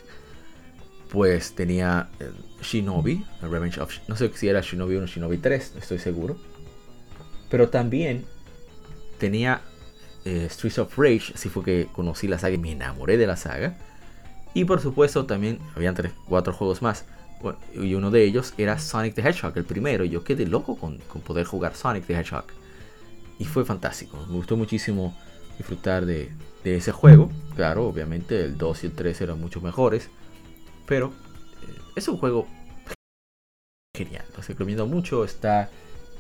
[1.10, 2.10] pues tenía
[2.62, 3.94] Shinobi, Revenge of.
[4.08, 6.38] No sé si era Shinobi 1 o Shinobi 3, no estoy seguro.
[7.50, 8.24] Pero también
[9.18, 9.62] tenía
[10.24, 13.36] eh, Streets of Rage, así fue que conocí la saga y me enamoré de la
[13.36, 13.78] saga.
[14.54, 17.06] Y por supuesto, también habían tres, cuatro juegos más
[17.74, 20.04] y uno de ellos era Sonic the Hedgehog, el primero.
[20.06, 22.46] Yo quedé loco con, poder jugar Sonic the Hedgehog.
[23.40, 24.18] Y fue fantástico.
[24.28, 25.16] Me gustó muchísimo
[25.58, 26.32] disfrutar de,
[26.64, 27.32] ese juego.
[27.56, 30.10] Claro, obviamente el 2 y el 3 eran mucho mejores.
[30.86, 32.48] Pero eh, es un juego
[33.96, 34.26] genial.
[34.36, 35.24] Lo recomiendo mucho.
[35.24, 35.70] Está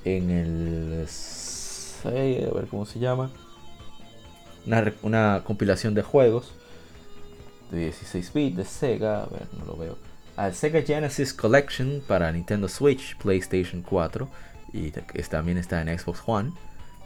[0.03, 1.07] en el...
[2.05, 2.10] a
[2.53, 3.31] ver cómo se llama.
[4.65, 6.53] Una, una compilación de juegos
[7.71, 9.23] de 16 bits de Sega.
[9.23, 14.29] A ver, no lo veo al Sega Genesis Collection para Nintendo Switch, PlayStation 4
[14.73, 14.91] y
[15.29, 16.53] también está en Xbox One.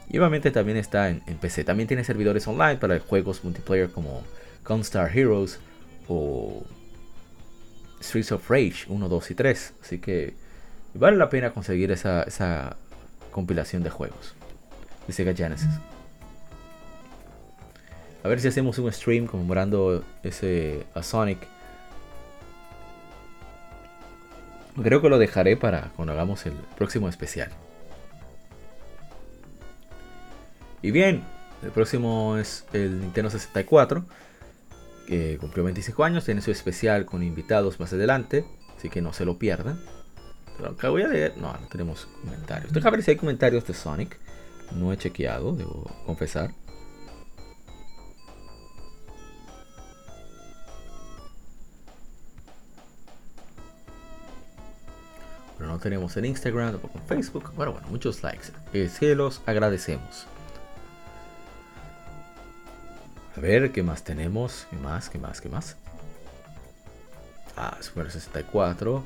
[0.08, 1.64] Y obviamente también está en, PC.
[1.64, 4.22] También tiene servidores online para juegos multiplayer como
[4.64, 5.58] Gunstar Heroes
[6.08, 6.64] o
[8.00, 9.74] Streets of Rage 1, 2 y 3.
[9.82, 10.34] Así que
[10.94, 12.76] vale la pena conseguir esa, esa
[13.32, 14.34] compilación de juegos
[15.06, 15.70] de Sega Genesis.
[18.22, 21.46] A ver si hacemos un stream conmemorando ese a Sonic
[24.82, 27.50] Creo que lo dejaré para cuando hagamos el próximo especial.
[30.82, 31.24] Y bien,
[31.62, 34.04] el próximo es el Nintendo 64,
[35.06, 38.44] que cumplió 25 años, tiene su especial con invitados más adelante,
[38.76, 39.80] así que no se lo pierdan.
[40.56, 42.72] Pero acá voy a leer, no, no tenemos comentarios.
[42.72, 44.18] Deja ver si hay comentarios de Sonic.
[44.72, 46.52] No he chequeado, debo confesar.
[55.76, 57.52] No tenemos en Instagram, tampoco en Facebook.
[57.54, 58.46] Bueno, bueno, muchos likes.
[58.72, 60.26] Eh, se los agradecemos.
[63.36, 64.66] A ver, ¿qué más tenemos?
[64.70, 65.10] ¿Qué más?
[65.10, 65.40] ¿Qué más?
[65.42, 65.76] ¿Qué más?
[67.56, 69.04] Ah, Super 64.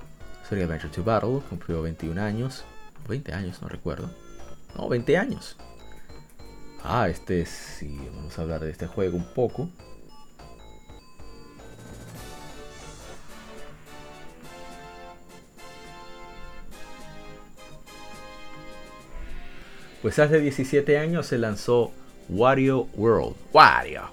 [0.48, 1.40] Sería Adventure to Battle.
[1.48, 2.62] Cumplió 21 años.
[3.09, 4.09] 20 años, no recuerdo.
[4.76, 5.56] No, 20 años.
[6.85, 7.98] Ah, este sí.
[8.14, 9.68] Vamos a hablar de este juego un poco.
[20.03, 21.93] Pues hace 17 años se lanzó
[22.31, 23.37] Wario World.
[23.53, 24.05] Wario.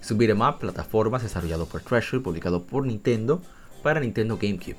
[0.00, 3.42] Es un beat'em up plataformas desarrollado por Treasure, publicado por Nintendo
[3.82, 4.76] para Nintendo GameCube.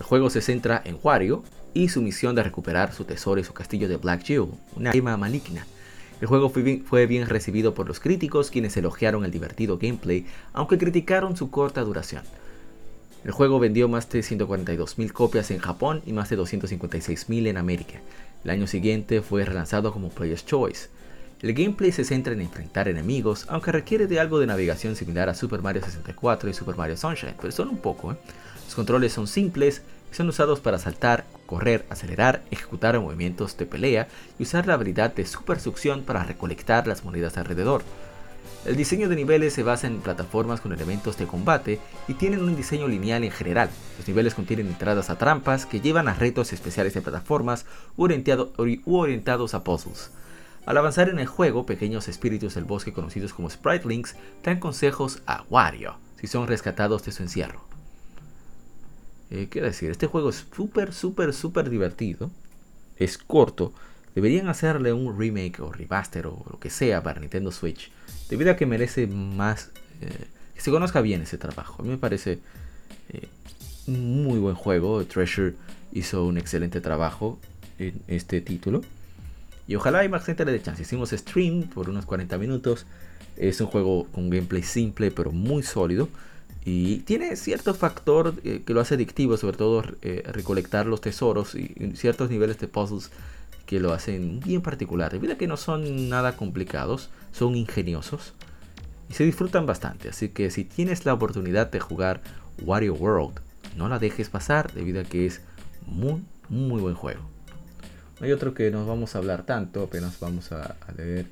[0.00, 3.52] El juego se centra en Wario y su misión de recuperar su tesoro y su
[3.52, 5.64] castillo de Black Jewel, una arma maligna.
[6.20, 10.26] El juego fue bien, fue bien, recibido por los críticos, quienes elogiaron el divertido gameplay,
[10.52, 12.22] aunque criticaron su corta duración.
[13.24, 18.00] El juego vendió más de 142.000 copias en Japón y más de 256.000 en América,
[18.46, 20.88] el año siguiente fue relanzado como Player's Choice.
[21.42, 25.34] El gameplay se centra en enfrentar enemigos, aunque requiere de algo de navegación similar a
[25.34, 28.12] Super Mario 64 y Super Mario Sunshine, pero son un poco.
[28.12, 28.16] ¿eh?
[28.64, 29.82] Los controles son simples
[30.12, 34.06] y son usados para saltar, correr, acelerar, ejecutar movimientos de pelea
[34.38, 37.82] y usar la habilidad de super succión para recolectar las monedas alrededor.
[38.66, 42.56] El diseño de niveles se basa en plataformas con elementos de combate y tienen un
[42.56, 43.70] diseño lineal en general.
[43.96, 47.64] Los niveles contienen entradas a trampas que llevan a retos especiales de plataformas
[47.96, 48.08] u,
[48.86, 50.10] orientados a puzzles.
[50.66, 55.22] Al avanzar en el juego, pequeños espíritus del bosque conocidos como Sprite Links dan consejos
[55.28, 57.60] a Wario si son rescatados de su encierro.
[59.30, 59.92] Eh, ¿Qué decir?
[59.92, 62.32] Este juego es súper, súper, súper divertido.
[62.96, 63.72] Es corto.
[64.16, 67.92] Deberían hacerle un remake o remaster o lo que sea para Nintendo Switch
[68.28, 69.70] debido a que merece más,
[70.00, 71.82] eh, que se conozca bien ese trabajo.
[71.82, 72.38] A mí me parece
[73.10, 73.28] eh,
[73.86, 75.04] un muy buen juego.
[75.04, 75.54] Treasure
[75.92, 77.38] hizo un excelente trabajo
[77.78, 78.82] en este título.
[79.68, 80.82] Y ojalá hay más gente le dé chance.
[80.82, 82.86] Hicimos stream por unos 40 minutos.
[83.36, 86.08] Es un juego con gameplay simple pero muy sólido.
[86.64, 91.54] Y tiene cierto factor eh, que lo hace adictivo, sobre todo eh, recolectar los tesoros
[91.54, 93.10] y, ciertos niveles de puzzles
[93.66, 95.12] que lo hacen bien particular.
[95.12, 98.32] Debido a que no son nada complicados, son ingeniosos
[99.10, 100.08] y se disfrutan bastante.
[100.08, 102.22] Así que si tienes la oportunidad de jugar
[102.62, 103.40] Wario World,
[103.76, 105.42] no la dejes pasar debido a que es
[105.86, 107.20] muy, muy buen juego.
[108.20, 111.26] hay otro que nos vamos a hablar tanto, apenas vamos a, leer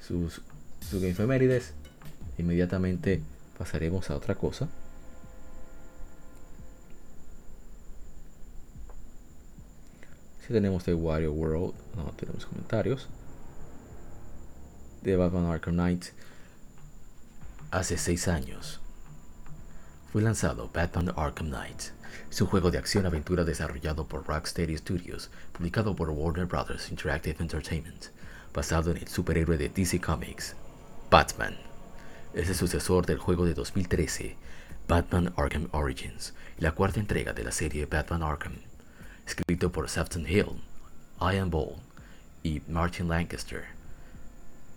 [0.00, 0.40] sus,
[0.88, 1.74] sus efemérides.
[2.38, 3.22] Inmediatamente
[3.58, 4.68] pasaremos a otra cosa.
[10.46, 13.08] Si tenemos de Wario World, no tenemos comentarios.
[15.02, 16.06] De Batman Arkham Knight.
[17.70, 18.80] Hace 6 años
[20.12, 21.92] fue lanzado Batman Arkham Knight.
[22.30, 26.90] Es un juego de acción-aventura desarrollado por Rocksteady Studios, publicado por Warner Bros.
[26.90, 28.06] Interactive Entertainment,
[28.52, 30.54] basado en el superhéroe de DC Comics,
[31.10, 31.56] Batman.
[32.34, 34.36] Es el sucesor del juego de 2013,
[34.88, 38.58] Batman Arkham Origins, la cuarta entrega de la serie Batman Arkham,
[39.26, 40.60] escrito por Sefton Hill,
[41.20, 41.76] Ian Ball
[42.42, 43.64] y Martin Lancaster.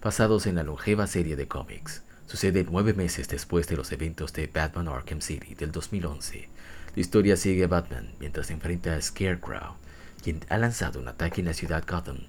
[0.02, 4.48] Basados en la longeva serie de cómics, sucede nueve meses después de los eventos de
[4.48, 6.50] Batman Arkham City del 2011.
[6.96, 9.76] La historia sigue a Batman mientras se enfrenta a Scarecrow,
[10.22, 12.20] quien ha lanzado un ataque en la ciudad Gotham,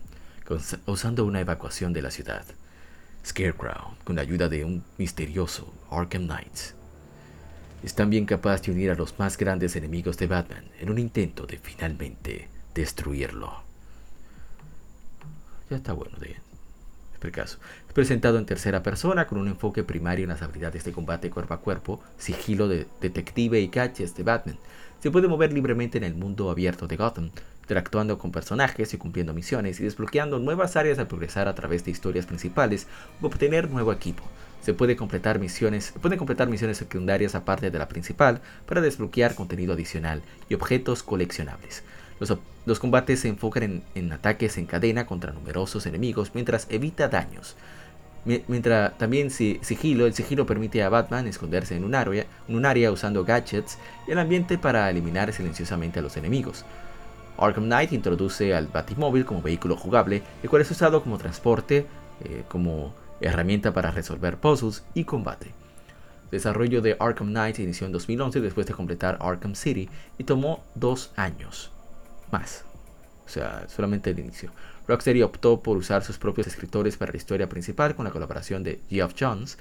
[0.84, 2.44] causando una evacuación de la ciudad.
[3.24, 6.75] Scarecrow, con la ayuda de un misterioso Arkham Knight,
[7.86, 11.46] es también capaz de unir a los más grandes enemigos de Batman en un intento
[11.46, 13.62] de finalmente destruirlo.
[15.70, 16.36] Ya está bueno de
[17.30, 17.58] caso.
[17.86, 21.54] Es presentado en tercera persona con un enfoque primario en las habilidades de combate cuerpo
[21.54, 24.58] a cuerpo, sigilo de detective y gadgets de Batman.
[25.00, 27.30] Se puede mover libremente en el mundo abierto de Gotham,
[27.62, 31.90] interactuando con personajes y cumpliendo misiones y desbloqueando nuevas áreas al progresar a través de
[31.90, 32.86] historias principales
[33.20, 34.22] o obtener nuevo equipo.
[34.66, 39.74] Se puede completar misiones, pueden completar misiones secundarias aparte de la principal para desbloquear contenido
[39.74, 41.84] adicional y objetos coleccionables.
[42.18, 47.54] Los, combates se enfocan en, ataques en cadena contra numerosos enemigos mientras evita daños.
[48.24, 52.90] Mientras también sigilo, el sigilo permite a Batman esconderse en un área, en un área
[52.90, 56.64] usando gadgets y el ambiente para eliminar silenciosamente a los enemigos.
[57.38, 61.86] Arkham Knight introduce al Batimóvil como vehículo jugable, el cual es usado como transporte,
[62.24, 65.52] eh, como herramienta para resolver puzzles y combate.
[66.30, 69.88] Desarrollo de Arkham Knight inició en 2011 después de completar Arkham City
[70.18, 71.70] y tomó dos años
[72.30, 72.64] más.
[73.24, 74.50] O sea, solamente el inicio.
[74.88, 78.80] Rocksteady optó por usar sus propios escritores para la historia principal con la colaboración de
[78.88, 79.58] Geoff Johns,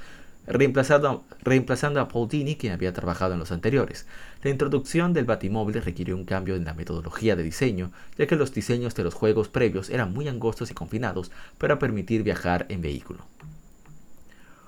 [0.47, 4.05] reemplazando, a Paul Dini, quien había trabajado en los anteriores.
[4.43, 8.53] La introducción del Batimóvil requirió un cambio en la metodología de diseño, ya que los
[8.53, 13.25] diseños de los juegos previos eran muy angostos y confinados para permitir viajar en vehículo.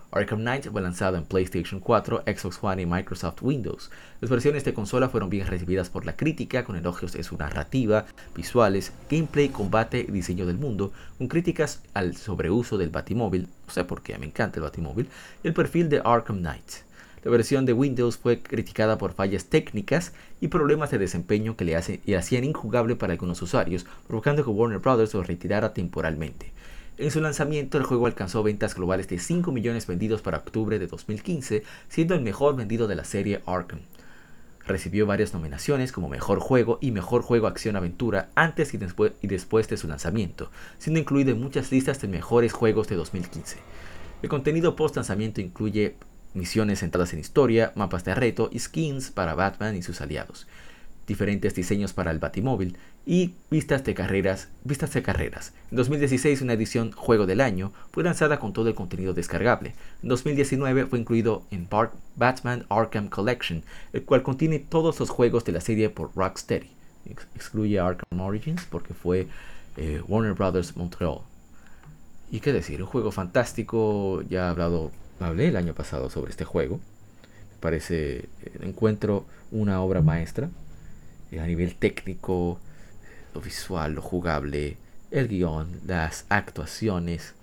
[0.09, 3.91] Arkham Knight fue lanzado en PlayStation 4, Xbox One y Microsoft Windows.
[4.21, 8.05] Las versiones de consola fueron bien recibidas por la crítica, con elogios de su narrativa,
[8.33, 13.83] visuales, gameplay, combate y diseño del mundo, con críticas al sobreuso del Batimóvil, no sé
[13.83, 15.09] por qué, me encanta el Batimóvil,
[15.43, 16.87] y el perfil de Arkham Knight.
[17.23, 21.75] La versión de Windows fue criticada por fallas técnicas y problemas de desempeño que le
[22.15, 25.13] hacían injugable para algunos usuarios, provocando que Warner Bros.
[25.13, 26.53] lo retirara temporalmente.
[26.99, 30.87] En su lanzamiento, el juego alcanzó ventas globales de 5 millones vendidos para octubre de
[30.87, 33.81] 2015, siendo el mejor vendido de la serie Arkham.
[34.65, 39.87] Recibió varias nominaciones como Mejor Juego y Mejor Juego Acción-Aventura antes y después, de su
[39.87, 43.57] lanzamiento, siendo incluido en muchas listas de mejores juegos de 2015.
[44.23, 45.95] El contenido post-lanzamiento incluye
[46.33, 50.47] misiones centradas en historia, mapas de reto y skins para Batman y sus aliados
[51.07, 54.49] diferentes diseños para el Batimóvil y vistas de carreras.
[54.65, 55.53] Vistas de carreras.
[55.71, 59.73] En 2016 una edición Juego del Año fue lanzada con todo el contenido descargable.
[60.03, 61.67] En 2019 fue incluido en
[62.17, 66.69] Batman Arkham Collection, el cual contiene todos los juegos de la serie por Rocksteady.
[67.35, 69.27] excluye Arkham Origins porque fue
[69.77, 71.19] eh, Warner Brothers Montreal.
[72.29, 74.21] Y qué decir, un juego fantástico.
[74.29, 74.91] Ya hablado,
[75.21, 76.81] hablé el año pasado sobre este juego.
[77.53, 78.27] Me parece, eh,
[78.59, 80.49] encuentro una obra maestra
[81.31, 82.59] a nivel técnico,
[83.33, 84.77] lo visual, lo jugable,
[85.11, 87.33] el guion, las actuaciones.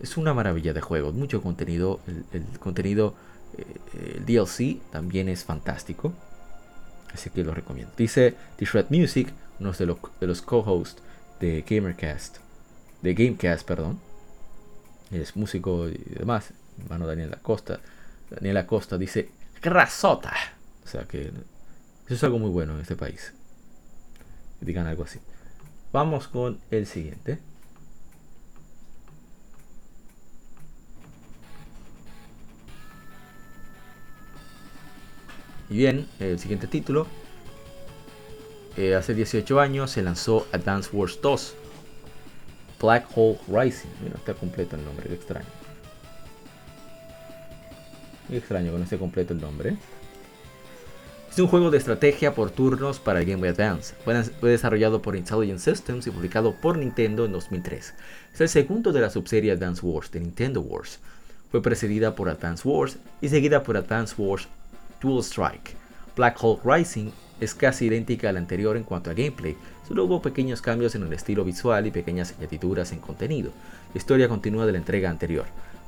[0.00, 2.00] Es una maravilla de juego, mucho contenido.
[2.32, 3.14] El, contenido,
[3.56, 6.12] eh, el DLC también es fantástico.
[7.12, 7.92] Así que lo recomiendo.
[7.96, 11.02] Dice The Shred Music, uno de, los, de los co-hosts
[11.40, 12.38] de Gamercast,
[13.02, 14.00] de Gamecast, perdón.
[15.10, 16.52] Es músico y demás.
[16.82, 17.80] Hermano Daniel Acosta.
[18.30, 19.30] Daniel Acosta dice,
[19.62, 20.34] ¡Grasota!
[20.84, 21.32] O sea que
[22.06, 23.34] eso es algo muy bueno en este país.
[24.60, 25.18] Que digan algo así.
[25.92, 27.40] Vamos con el siguiente.
[35.68, 37.08] Y bien, el siguiente título.
[38.76, 41.54] Eh, hace 18 años se lanzó Advance Wars 2.
[42.80, 43.88] Black Hole Rising.
[44.02, 45.46] Mira, está completo el nombre, qué extraño.
[48.28, 49.76] Qué extraño que no esté completo el nombre.
[51.36, 53.94] Es un juego de estrategia por turnos para Game Boy Advance.
[54.40, 57.92] Fue desarrollado por Intelligent Systems y publicado por Nintendo en 2003.
[58.32, 60.98] Es el segundo de la subserie Advance Wars de Nintendo Wars.
[61.50, 64.48] Fue precedida por Advance Wars y seguida por Advance Wars
[65.02, 65.76] Dual Strike.
[66.16, 70.22] Black Hole Rising es casi idéntica a la anterior en cuanto a gameplay, solo hubo
[70.22, 73.50] pequeños cambios en el estilo visual y pequeñas añadiduras en contenido.
[73.92, 75.44] La historia continúa de la entrega anterior.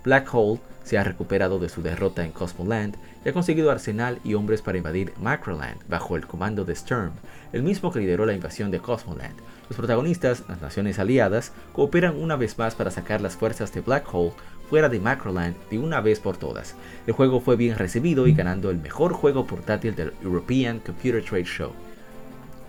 [0.09, 4.33] Black Hole se ha recuperado de su derrota en Cosmoland y ha conseguido arsenal y
[4.33, 7.11] hombres para invadir Macroland bajo el comando de Sturm,
[7.53, 9.35] el mismo que lideró la invasión de Cosmoland.
[9.69, 14.07] Los protagonistas, las naciones aliadas, cooperan una vez más para sacar las fuerzas de Black
[14.11, 14.33] Hole
[14.71, 16.75] fuera de Macroland de una vez por todas.
[17.07, 21.45] El juego fue bien recibido y ganando el mejor juego portátil del European Computer Trade
[21.45, 21.73] Show.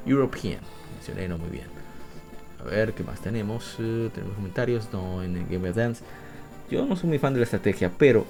[0.06, 0.60] European,
[0.94, 1.68] mencioné no muy bien.
[2.60, 3.78] A ver, ¿qué más tenemos?
[3.80, 6.04] Eh, tenemos comentarios, no en Game of Dance.
[6.70, 8.26] Yo no soy muy fan de la estrategia, pero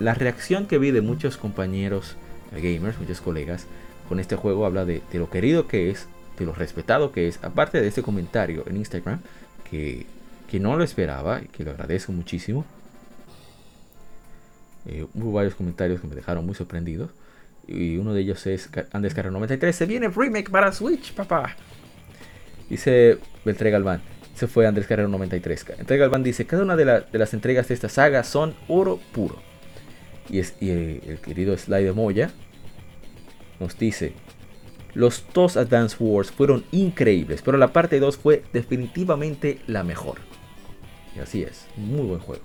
[0.00, 2.16] la reacción que vi de muchos compañeros
[2.52, 3.66] gamers, muchos colegas,
[4.08, 6.08] con este juego habla de, lo querido que es,
[6.38, 9.20] de lo respetado que es, aparte de este comentario en Instagram,
[9.70, 10.06] que,
[10.50, 12.64] que no lo esperaba y que lo agradezco muchísimo.
[14.86, 17.10] Eh, hubo varios comentarios que me dejaron muy sorprendidos.
[17.66, 19.74] Y uno de ellos es Andes Carrera 93.
[19.74, 21.56] Se viene remake para Switch, papá.
[22.68, 24.02] Dice Beltré Galván.
[24.36, 25.64] Se fue Andrés Carrero 93.
[25.78, 29.36] Beltré Galván dice: Cada una de, las entregas de esta saga son oro puro.
[30.28, 32.30] Y, el, el, querido Slide Moya
[33.58, 34.12] nos dice:
[34.94, 40.18] Los dos Advance Wars fueron increíbles, pero la parte 2 fue definitivamente la mejor.
[41.16, 42.42] Y así es, muy buen juego.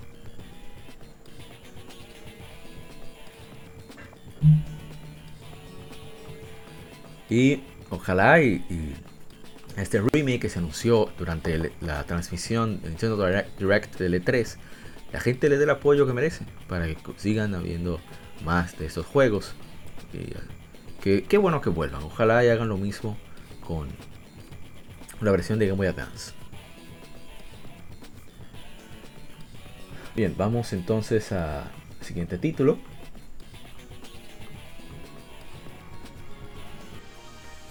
[7.29, 8.61] Y ojalá y,
[9.78, 13.26] este remake que se anunció durante la transmisión de Nintendo
[13.57, 14.57] Direct, del E3,
[15.13, 17.99] la gente le dé el apoyo que merece para que sigan habiendo
[18.43, 19.53] más de estos juegos.
[21.01, 22.03] que, qué bueno que vuelvan.
[22.03, 23.17] Ojalá y hagan lo mismo
[23.65, 23.88] con
[25.22, 26.34] la versión de Game Boy Advance.
[30.15, 32.78] Bien, vamos entonces al siguiente título.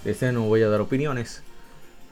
[0.03, 1.43] De este no voy a dar opiniones.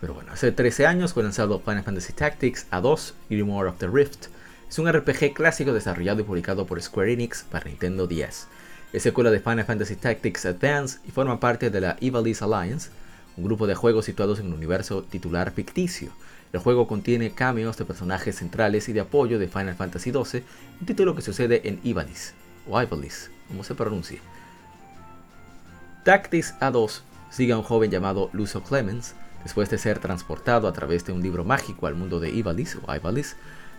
[0.02, 4.28] Pero bueno, hace 13 años fue lanzado Final Fantasy Tactics A2 Grimoire of the Rift.
[4.70, 8.48] Es un RPG clásico desarrollado y publicado por Square Enix para Nintendo 10.
[8.94, 12.90] Es secuela de Final Fantasy Tactics Advance y forma parte de la Ivalice Alliance,
[13.36, 16.12] un grupo de juegos situados en un universo titular ficticio.
[16.54, 20.44] El juego contiene cameos de personajes centrales y de apoyo de Final Fantasy XII,
[20.80, 22.34] un título que sucede en Ivalice,
[22.68, 24.20] o Ivalice, como se pronuncie.
[26.04, 29.14] Tactics A2 sigue a un joven llamado Lucio Clemens,
[29.44, 32.92] después de ser transportado a través de un libro mágico al mundo de Ivalice o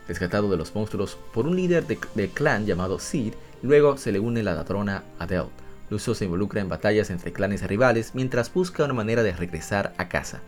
[0.08, 4.42] rescatado de los monstruos por un líder de, clan llamado Sid, luego se le une
[4.42, 5.50] la ladrona Adele.
[5.88, 10.08] Lucio se involucra en batallas entre clanes rivales mientras busca una manera de regresar a
[10.08, 10.40] casa.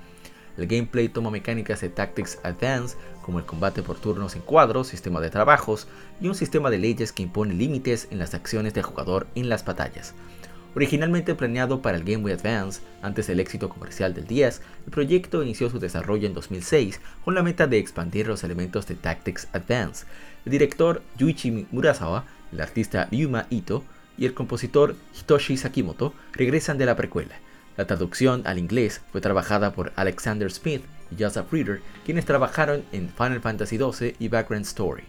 [0.56, 5.20] El gameplay toma mecánicas de Tactics Advance, como el combate por turnos en cuadros, sistema
[5.20, 5.86] de trabajos
[6.20, 9.64] y un sistema de leyes que impone límites en las acciones del jugador en las
[9.64, 10.14] batallas.
[10.74, 15.42] Originalmente planeado para el Game Boy Advance, antes del éxito comercial del 10, el proyecto
[15.42, 20.06] inició su desarrollo en 2006 con la meta de expandir los elementos de Tactics Advance.
[20.46, 23.84] El director Yuichi Murasawa, el artista Yuma Ito
[24.16, 27.34] y el compositor Hitoshi Sakimoto regresan de la precuela.
[27.76, 33.10] La traducción al inglés fue trabajada por Alexander Smith y Joseph Reader, quienes trabajaron en
[33.10, 35.04] Final Fantasy XII y Background Story.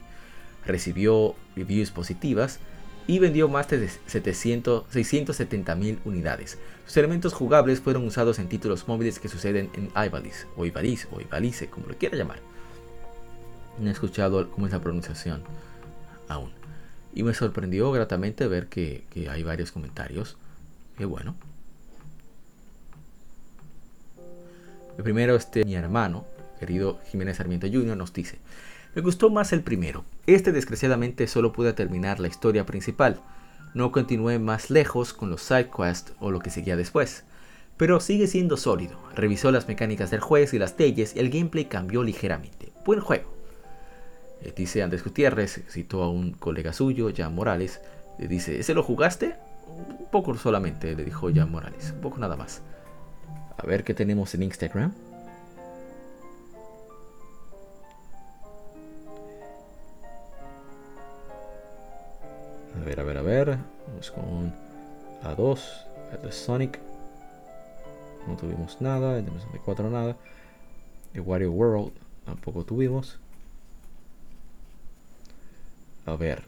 [0.65, 2.59] Recibió reviews positivas
[3.07, 6.57] y vendió más de 670 mil unidades.
[6.85, 11.21] Sus elementos jugables fueron usados en títulos móviles que suceden en Ivalice, o Ivalice, o
[11.21, 12.39] Ivalice, como lo quiera llamar.
[13.79, 15.43] No he escuchado cómo es la pronunciación
[16.27, 16.51] aún.
[17.13, 20.37] Y me sorprendió gratamente ver que, que hay varios comentarios.
[20.97, 21.35] Qué bueno.
[24.97, 26.25] El primero, este, mi hermano,
[26.59, 28.39] querido Jiménez Sarmiento Jr., nos dice:
[28.95, 30.05] me gustó más el primero.
[30.25, 33.19] Este desgraciadamente solo pude terminar la historia principal.
[33.73, 37.25] No continué más lejos con los side quests o lo que seguía después.
[37.75, 38.97] Pero sigue siendo sólido.
[39.15, 42.71] Revisó las mecánicas del juez y las leyes y el gameplay cambió ligeramente.
[42.85, 43.33] Buen juego.
[44.55, 47.81] Dice Andrés Gutiérrez, citó a un colega suyo, Jan Morales.
[48.17, 49.35] Le dice, ¿ese lo jugaste?
[49.67, 51.91] Un poco solamente, le dijo Jan Morales.
[51.95, 52.61] Un poco nada más.
[53.57, 54.93] A ver qué tenemos en Instagram.
[62.79, 63.57] A ver, a ver, a ver.
[63.87, 64.53] Vamos con
[65.23, 65.59] A2.
[66.21, 66.79] de Sonic.
[68.27, 69.15] No tuvimos nada.
[69.15, 70.15] De 64 nada.
[71.13, 71.93] De Wario World
[72.25, 73.19] tampoco tuvimos.
[76.05, 76.43] A ver.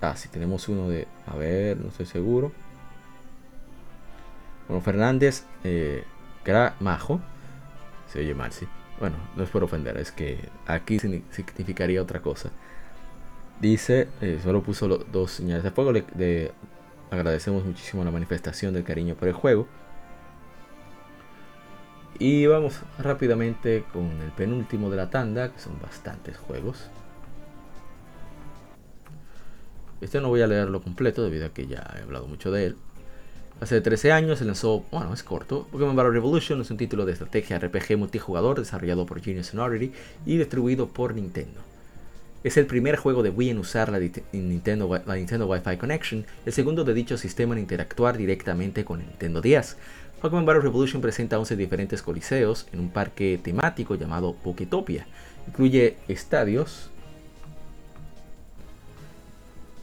[0.00, 1.06] Ah, si tenemos uno de.
[1.26, 2.52] A ver, no estoy seguro.
[4.68, 5.44] Bueno, Fernández.
[5.62, 6.04] Eh,
[6.80, 7.20] Majo.
[8.12, 8.66] Se oye mal, sí.
[9.00, 12.50] Bueno, no es por ofender, es que aquí significaría otra cosa.
[13.60, 15.92] Dice, eh, solo puso dos señales de fuego.
[15.92, 16.52] Le,
[17.10, 19.66] agradecemos muchísimo la manifestación del cariño por el juego.
[22.18, 26.90] Y vamos rápidamente con el penúltimo de la tanda, que son bastantes juegos.
[30.00, 32.76] Este no voy a leerlo completo debido a que ya he hablado mucho de él.
[33.60, 37.12] Hace 13 años se lanzó, bueno, es corto, Pokémon Battle Revolution es un título de
[37.12, 39.92] estrategia RPG multijugador desarrollado por Genius Sonority
[40.26, 41.60] y distribuido por Nintendo.
[42.44, 43.98] Es el primer juego de Wii en usar la,
[44.32, 49.78] Nintendo, Wi-Fi Connection, el segundo de dicho sistema en interactuar directamente con el Nintendo 10.
[50.20, 55.06] Pokémon Battle Revolution presenta 11 diferentes coliseos en un parque temático llamado Poketopia.
[55.48, 56.90] Incluye estadios,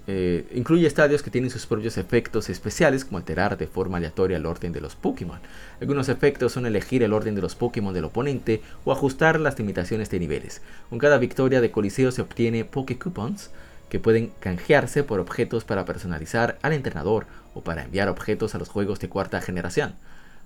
[0.08, 4.46] eh, incluye estadios que tienen sus propios efectos especiales, como alterar de forma aleatoria el
[4.46, 5.40] orden de los Pokémon.
[5.80, 10.10] Algunos efectos son elegir el orden de los Pokémon del oponente o ajustar las limitaciones
[10.10, 10.62] de niveles.
[10.90, 13.52] Con cada victoria de Coliseo se obtiene Poké Coupons,
[13.90, 18.70] que pueden canjearse por objetos para personalizar al entrenador o para enviar objetos a los
[18.70, 19.96] juegos de cuarta generación.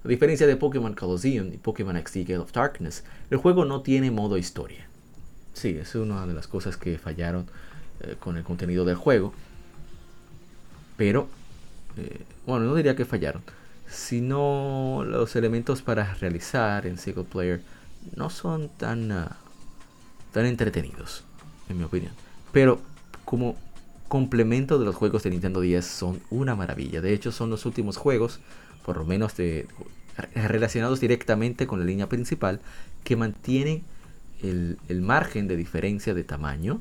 [0.04, 4.12] A diferencia de Pokémon Colosseum y Pokémon XD Gale of Darkness, el juego no tiene
[4.12, 4.90] modo historia.
[5.54, 7.48] Sí, es una de las cosas que fallaron
[8.02, 9.34] eh, con el contenido del juego.
[10.98, 11.28] Pero,
[11.98, 13.42] eh, bueno, no diría que fallaron,
[13.88, 17.62] sino los elementos para realizar en single player
[18.16, 19.38] no son tan, ah,
[20.32, 21.24] tan entretenidos,
[21.70, 22.14] en mi opinión.
[22.52, 22.82] Pero
[23.24, 23.58] como
[24.08, 27.02] complemento de los juegos de Nintendo 10 son una maravilla.
[27.02, 28.40] De hecho, son los últimos juegos,
[28.86, 29.68] por lo menos de,
[30.36, 32.62] relacionados directamente con la línea principal,
[33.04, 33.84] que mantienen
[34.42, 36.80] el, el margen de diferencia de tamaño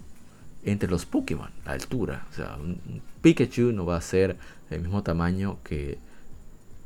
[0.64, 2.26] entre los Pokémon, la altura.
[2.30, 4.36] O sea, un, Pikachu no va a ser
[4.70, 5.98] el mismo tamaño que,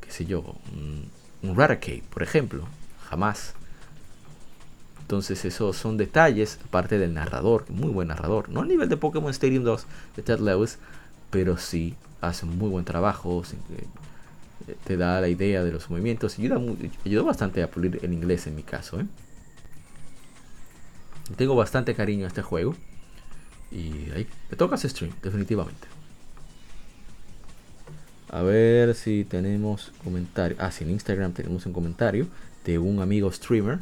[0.01, 1.09] qué sé yo, un,
[1.41, 1.55] un
[2.09, 2.65] por ejemplo.
[3.09, 3.53] Jamás.
[5.01, 8.49] Entonces esos son detalles, aparte del narrador, muy buen narrador.
[8.49, 10.77] No a nivel de Pokémon Stadium 2 de Ted Lewis,
[11.31, 13.41] pero sí hace un muy buen trabajo.
[13.71, 16.37] Eh, te da la idea de los movimientos.
[16.37, 16.61] Ayuda,
[17.05, 18.99] ayudó bastante a pulir el inglés en mi caso.
[18.99, 19.05] ¿eh?
[21.35, 22.75] Tengo bastante cariño a este juego.
[23.71, 25.87] Y ahí me toca hacer stream, definitivamente.
[28.29, 30.55] A ver si tenemos comentario.
[30.59, 32.27] Ah, sí, en Instagram tenemos un comentario
[32.65, 33.79] de un amigo streamer.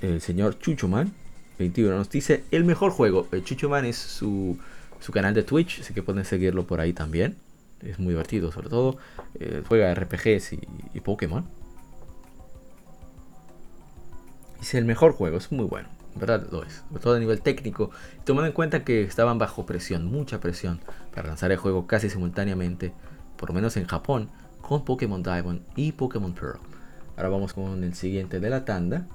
[0.00, 1.12] El señor Chuchoman
[1.58, 3.26] 21 nos dice el mejor juego.
[3.32, 4.56] El Chuchoman es su,
[5.00, 7.36] su canal de Twitch, así que pueden seguirlo por ahí también.
[7.82, 8.98] Es muy divertido, sobre todo.
[9.40, 10.60] Eh, juega RPGs y,
[10.94, 11.44] y Pokémon.
[14.60, 15.97] Dice el mejor juego, es muy bueno.
[16.18, 16.46] ¿Verdad?
[16.50, 17.90] Lo es, todo a nivel técnico,
[18.24, 20.80] tomando en cuenta que estaban bajo presión, mucha presión,
[21.14, 22.92] para lanzar el juego casi simultáneamente,
[23.36, 26.58] por lo menos en Japón, con Pokémon Diamond y Pokémon Pearl.
[27.16, 29.06] Ahora vamos con el siguiente de la tanda,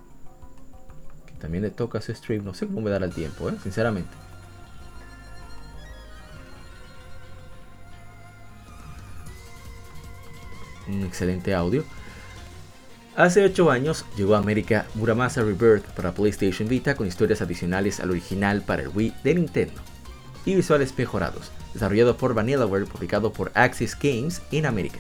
[1.26, 3.54] que también le toca su stream, no sé cómo me dará el tiempo, ¿eh?
[3.62, 4.10] sinceramente.
[10.88, 11.84] Un excelente audio.
[13.16, 18.10] Hace 8 años llegó a América Muramasa Rebirth para PlayStation Vita con historias adicionales al
[18.10, 19.80] original para el Wii de Nintendo
[20.46, 25.00] y visuales mejorados, desarrollado por Vanillaware, publicado por Axis Games en América.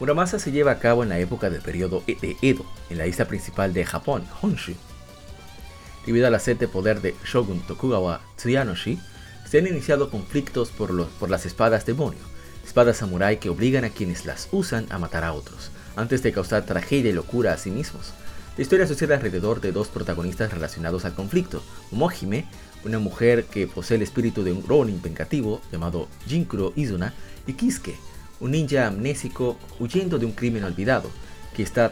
[0.00, 3.06] Muramasa se lleva a cabo en la época del periodo e-, de Edo, en la
[3.06, 4.72] isla principal de Japón, Honshu.
[6.06, 8.98] Debido a la sed de poder de Shogun Tokugawa Tsuyanoshi,
[9.44, 12.20] se han iniciado conflictos por, por las espadas demonio,
[12.68, 16.66] espadas samurai que obligan a quienes las usan a matar a otros, antes de causar
[16.66, 18.12] tragedia y locura a sí mismos.
[18.58, 22.44] La historia sucede alrededor de dos protagonistas relacionados al conflicto, Momohime,
[22.84, 27.14] una mujer que posee el espíritu de un Ronin vengativo llamado Jinkuro Izuna,
[27.46, 27.96] y Kisuke,
[28.38, 31.10] un ninja amnésico huyendo de un crimen olvidado,
[31.56, 31.90] que está,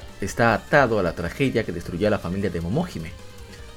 [0.53, 3.13] atado a la tragedia que destruyó a la familia de Momohime.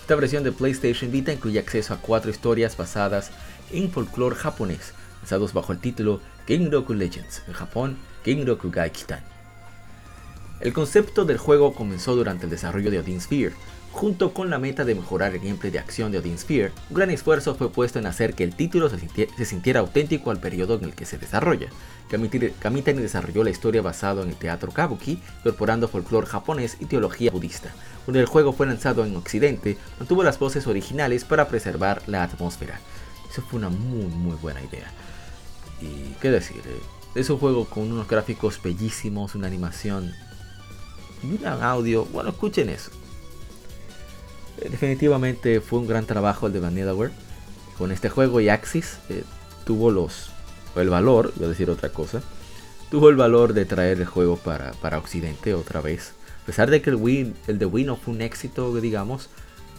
[0.01, 3.31] Esta versión de PlayStation Vita incluye acceso a cuatro historias basadas
[3.71, 6.19] en folclore japonés, lanzados bajo el título
[6.49, 9.19] Genroku Legends, en Japón Genroku Gaikitan.
[10.59, 13.53] El concepto del juego comenzó durante el desarrollo de Odin Sphere.
[13.91, 17.11] Junto con la meta de mejorar el gameplay de acción de Odin Sphere, un gran
[17.11, 20.95] esfuerzo fue puesto en hacer que el título se sintiera, auténtico al periodo en el
[20.95, 21.69] que se desarrolla.
[22.09, 27.69] Kamitani desarrolló la historia basada en el teatro kabuki, incorporando folclore japonés y teología budista.
[28.05, 32.79] Cuando el juego fue lanzado en Occidente, mantuvo las voces originales para preservar la atmósfera.
[33.29, 34.91] Eso fue una muy, muy buena idea.
[35.82, 36.80] Y qué decir, eh,
[37.15, 40.13] es un juego con unos gráficos bellísimos, una animación
[41.23, 42.05] y un audio.
[42.05, 42.91] Bueno, escuchen eso.
[44.57, 47.11] Eh, definitivamente fue un gran trabajo el de Vanillaware.
[47.77, 49.23] Con este juego y Axis eh,
[49.65, 50.32] tuvo los
[50.75, 52.21] el valor, voy a decir otra cosa,
[52.89, 56.13] tuvo el valor de traer el juego para, para Occidente otra vez.
[56.43, 59.30] A pesar de que el, Wii, el de Wii no fue un éxito, digamos,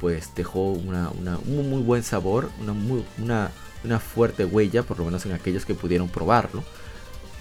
[0.01, 3.51] pues dejó una, un muy buen sabor, una, muy, una,
[3.85, 6.63] una fuerte huella, por lo menos en aquellos que pudieron probarlo.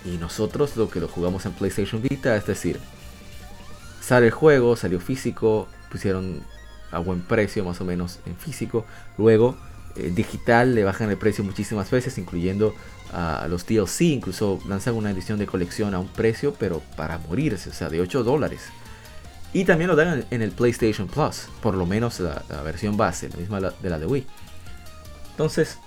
[0.06, 2.80] Y nosotros lo que lo jugamos en PlayStation Vita, es decir,
[4.02, 6.42] sale el juego, salió físico, pusieron
[6.92, 8.86] a buen precio más o menos en físico.
[9.18, 9.58] Luego,
[9.96, 12.74] eh, digital le bajan el precio muchísimas veces, incluyendo
[13.12, 17.70] a los DLC, incluso lanzan una edición de colección a un precio, pero para morirse,
[17.72, 18.62] o sea, de 8 dólares.
[19.52, 23.38] Y también lo dan en el PlayStation Plus, por lo menos la, versión base, la
[23.38, 24.28] misma de la de Wii.
[25.32, 25.80] Entonces,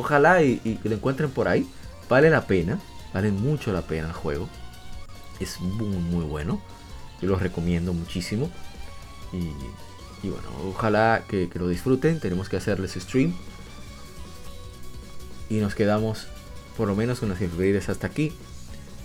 [0.00, 1.68] ojalá y, lo encuentren por ahí.
[2.08, 2.80] Vale la pena,
[3.14, 4.48] vale mucho la pena el juego.
[5.38, 6.60] Es muy, muy bueno.
[7.20, 8.50] Yo lo recomiendo muchísimo.
[9.32, 12.20] Y, bueno, ojalá que, lo disfruten.
[12.20, 13.34] Tenemos que hacerles stream.
[15.48, 16.26] Y nos quedamos
[16.76, 18.32] por lo menos con las efemérides hasta aquí.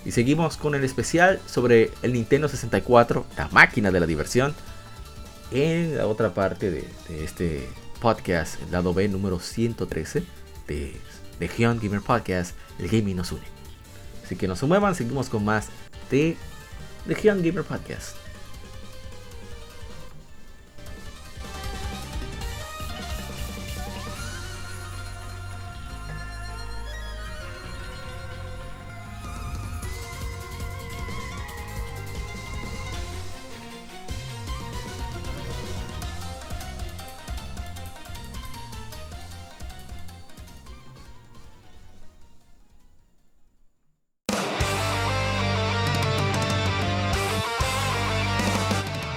[0.05, 4.53] Y seguimos con el especial sobre el Nintendo 64, la máquina de la diversión.
[5.51, 6.87] En la otra parte de,
[7.23, 7.67] este
[7.99, 10.95] podcast, el lado B número 113 de
[11.39, 13.43] Legion Gamer Podcast, el gaming nos une.
[14.23, 15.67] Así que no se muevan, seguimos con más
[16.09, 16.37] de
[17.05, 18.24] Legion Gamer Podcast.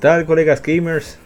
[0.00, 1.18] Tal, colegas gamers?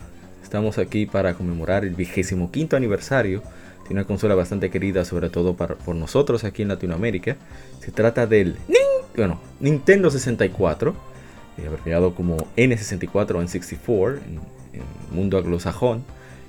[0.42, 3.40] Estamos aquí para conmemorar el vigésimo quinto aniversario
[3.86, 7.36] de una consola bastante querida, sobre todo por nosotros aquí en Latinoamérica.
[7.80, 8.56] Se trata del
[9.16, 10.92] bueno, Nintendo 64,
[11.58, 14.40] eh, abreviado como N64 o N64 en,
[14.72, 16.04] el mundo anglosajón.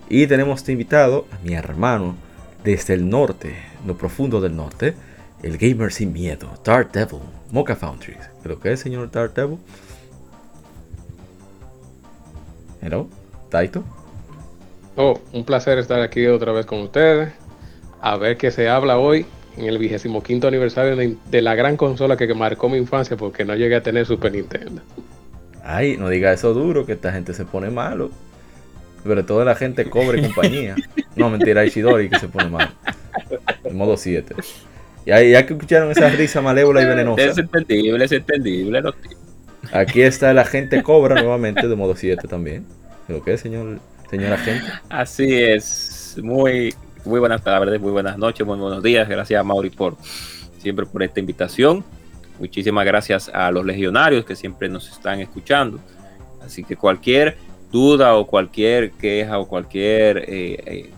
[0.10, 2.16] Y tenemos invitado a mi hermano
[2.64, 3.56] desde el norte,
[3.86, 4.96] lo profundo del norte,
[5.44, 7.20] el gamer sin miedo, Dark Devil,
[7.52, 8.32] Mocha Foundries.
[8.42, 9.60] ¿Pero qué es, señor Dark Devil?
[12.86, 13.10] Hello,
[13.50, 13.84] Taito.
[14.96, 17.34] Oh, un placer estar aquí otra vez con ustedes.
[18.00, 19.26] A ver qué se habla hoy
[19.58, 23.56] en el vigésimo quinto aniversario de, la gran consola que marcó mi infancia porque no
[23.56, 24.84] llegué a tener Super Nintendo.
[25.64, 28.12] Ay, no diga eso duro, que esta gente se pone malo.
[29.04, 30.76] Pero toda la gente cobre compañía.
[31.16, 32.72] No, mentira, Ishidori que se pone malo.
[33.64, 34.36] El modo 7.
[35.06, 37.24] Y ahí ya que escucharon esa risa malévola y venenosa.
[37.24, 38.82] Es entendible, es entendible.
[39.72, 42.66] Aquí está la gente cobra nuevamente de modo 7 también.
[43.08, 44.66] ¿Lo que es, señor, señora gente?
[44.90, 46.18] Así es.
[46.22, 49.08] Muy, muy buenas tardes, muy buenas noches, muy buenos días.
[49.08, 49.98] Gracias a Mauri por
[50.60, 51.84] siempre por esta invitación.
[52.40, 55.80] Muchísimas gracias a los legionarios que siempre nos están escuchando.
[56.44, 57.38] Así que cualquier
[57.72, 60.90] duda o cualquier queja o cualquier eh, eh,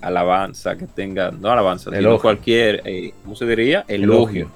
[0.00, 2.20] alabanza que tenga, no alabanza, sino Elogio.
[2.20, 3.84] cualquier, eh, ¿cómo se diría?
[3.88, 4.50] Elogio.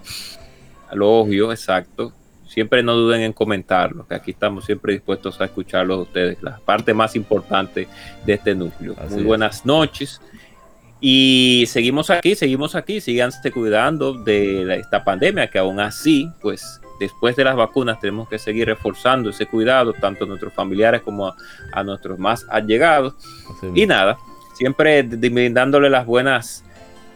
[0.93, 2.13] Elogio, exacto.
[2.57, 6.57] Siempre no duden en comentarlo, que aquí estamos siempre dispuestos a escucharlos a ustedes, la
[6.65, 7.87] parte más importante
[8.25, 8.95] de este núcleo.
[8.99, 9.27] Así Muy es.
[9.27, 10.23] buenas noches.
[10.99, 16.81] Y seguimos aquí, seguimos aquí, síganse cuidando de la- esta pandemia, que aún así, pues
[16.99, 21.27] después de las vacunas tenemos que seguir reforzando ese cuidado, tanto a nuestros familiares como
[21.27, 21.37] a,
[21.73, 23.13] a nuestros más allegados.
[23.55, 24.17] Así Y nada,
[24.55, 26.65] siempre d- d- dándole las buenas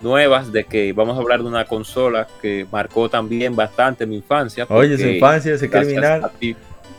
[0.01, 4.66] nuevas de que vamos a hablar de una consola que marcó también bastante mi infancia.
[4.68, 6.30] Oye, su infancia, ese criminal.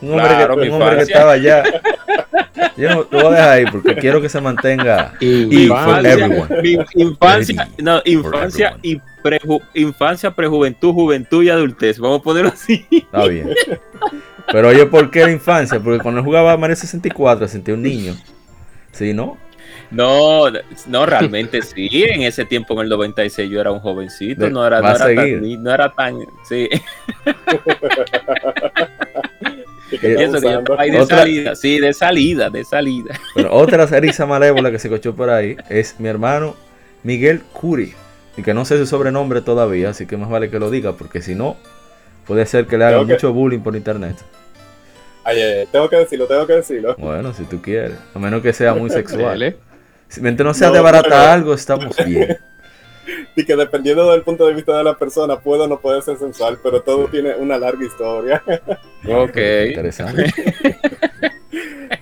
[0.00, 1.14] Un hombre, Claro, que, mi un hombre que infancia.
[1.14, 1.62] estaba allá.
[2.76, 5.14] Yo no, lo voy a dejar ahí porque quiero que se mantenga.
[5.20, 6.62] Y for Infancia, everyone.
[6.62, 11.98] mi infancia, no, infancia y preju- infancia, prejuventud, juventud y adultez.
[11.98, 12.84] Vamos a ponerlo así.
[12.90, 13.50] Está bien.
[14.50, 15.78] Pero oye, ¿por qué la infancia?
[15.80, 18.14] Porque cuando jugaba Mario 64 sentía un niño.
[18.90, 19.36] ¿Sí, no?
[19.92, 20.44] No,
[20.86, 21.88] no, realmente sí.
[21.92, 24.48] En ese tiempo, en el 96, yo era un jovencito.
[24.50, 26.18] No era, no era, tan, ni- no era tan.
[26.48, 26.68] Sí.
[30.02, 31.54] Eso que yo ahí de Otra- salida.
[31.54, 33.18] Sí, de salida, de salida.
[33.34, 36.56] Pero otra risa malévola que se cochó por ahí es mi hermano
[37.02, 37.92] Miguel Curi.
[38.38, 41.20] Y que no sé su sobrenombre todavía, así que más vale que lo diga, porque
[41.20, 41.58] si no,
[42.26, 44.16] puede ser que le que- mucho bullying por internet.
[45.24, 46.96] Ay, ay, ay, tengo que decirlo, tengo que decirlo.
[46.98, 47.92] Bueno, si tú quieres.
[48.14, 49.54] A menos que sea muy sexual.
[50.12, 52.38] Si mientras no sea No, de barata pero- algo, estamos bien.
[53.34, 56.18] Y que dependiendo del punto de vista de la persona, puede o no puede ser
[56.18, 58.42] sensual, pero todo tiene una larga historia.
[59.08, 59.36] Ok.
[59.68, 60.32] Interesante.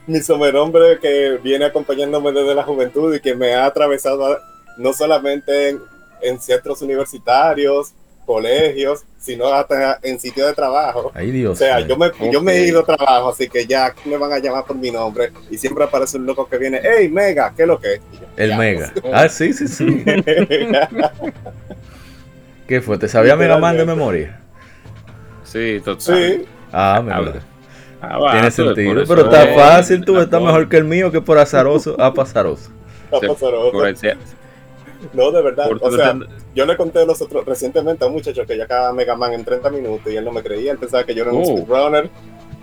[0.07, 4.39] Mi sobrenombre que viene acompañándome desde la juventud y que me ha atravesado
[4.77, 5.81] no solamente en,
[6.21, 7.95] en centros universitarios,
[8.35, 11.11] colegios, sino hasta en sitios de trabajo.
[11.15, 11.53] Ay, Dios.
[11.53, 14.33] O sea, yo me, yo me he ido a trabajo, así que ya me van
[14.33, 17.63] a llamar por mi nombre y siempre aparece un loco que viene, hey Mega, ¿qué
[17.63, 18.01] es lo que es?
[18.13, 18.93] Yo, El "Ya, Mega.
[19.13, 20.05] Ah, sí, sí, sí.
[22.69, 22.99] ¿Qué fue?
[22.99, 24.41] ¿Te sabía Mega Man de memoria?
[25.45, 26.01] Sí, total.
[26.17, 27.33] sí, Ah, me Ah.
[28.03, 29.03] Ah, Tiene sentido.
[29.07, 32.15] Pero está es- fácil, tú estás no, mejor que el mío, que por azaroso a
[32.15, 32.71] pasaroso.
[33.05, 33.73] está Sí, pasaroso.
[33.73, 34.17] por ese-
[35.13, 35.69] No, de verdad.
[35.69, 36.15] por O sea,
[36.55, 39.45] yo le conté los otros recientemente a un muchacho que ya acaba Mega Man en
[39.45, 41.57] 30 minutos y él no me creía, él pensaba que yo era un Oh.
[41.59, 42.11] speedrunner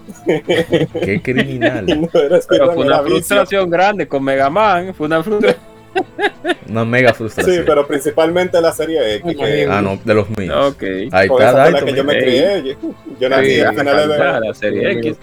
[0.26, 1.86] Qué criminal.
[2.14, 3.16] no era Pero fue era una vicio.
[3.18, 4.94] frustración grande con Mega Man.
[4.94, 5.62] Fue una frustración.
[6.70, 7.64] Una mega Sí, frustración.
[7.66, 10.74] pero principalmente la serie X, que Ah, no, de los míos.
[10.76, 10.84] Ok.
[11.12, 12.62] Ahí está, la que yo me crié.
[12.64, 15.18] Yo, yo nací Sí, a finales de, la serie X.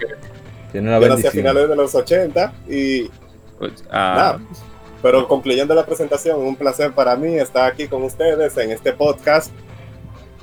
[0.73, 3.09] Tiene una yo nací a finales de los 80 y
[3.57, 4.39] Pues, ah, nada.
[5.01, 9.51] Pero concluyendo la presentación, un placer para mí estar aquí con ustedes en este podcast.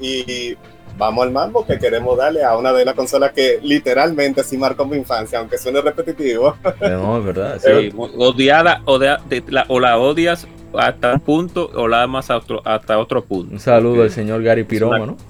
[0.01, 0.57] Y
[0.99, 4.85] vamos al mambo que queremos darle a una de las consolas que literalmente sí marcó
[4.85, 6.57] mi infancia, aunque suene repetitivo.
[6.81, 7.59] No, es verdad.
[7.65, 7.91] sí.
[7.95, 8.83] muy odiada,
[9.29, 10.47] de- la- o la odias
[10.79, 13.53] hasta un punto o la amas a otro, hasta otro punto.
[13.53, 15.17] Un saludo al señor Gary Pirómano.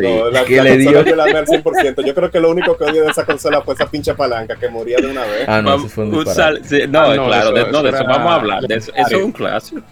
[0.00, 1.04] No, la, ¿Qué la le dio?
[1.04, 2.04] yo la amé al 100%.
[2.04, 4.68] Yo creo que lo único que odio de esa consola fue esa pinche palanca que
[4.68, 5.44] moría de una vez.
[5.46, 6.60] Ah, no, Vamos, eso fue un un disparate.
[6.60, 8.62] sal- sí, no, Ah, no, claro, eso- de, no, de eso vamos a hablar.
[8.66, 9.82] de eso, eso es un clásico.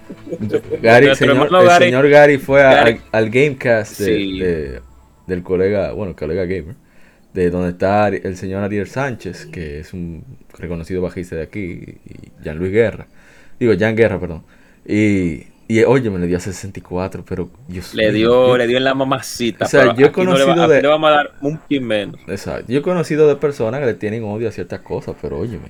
[0.82, 4.38] Gary, señor, el Gary- señor Gary fue a- Gary- al, al Gamecast de- Sí.
[4.40, 4.80] de-
[5.26, 6.74] del colega, bueno, colega gamer,
[7.32, 10.24] de donde está el señor Ariel Sánchez, que es un
[10.58, 11.60] reconocido bajista de aquí,
[12.04, 13.06] y Jean Luis Guerra.
[13.60, 14.42] Digo, Jan Guerra, perdón.
[14.86, 18.78] Y, y oye, me le dio a 64, pero Dios Le dio, yo- le dio
[18.78, 19.66] en la mamacita.
[19.66, 21.12] O sea, pero yo he aquí no le, va- conocido aquí de- le vamos a
[21.12, 22.16] dar un pin menos.
[22.26, 22.72] Exacto.
[22.72, 25.68] Yo he conocido de personas que le tienen odio a ciertas cosas, pero óyeme,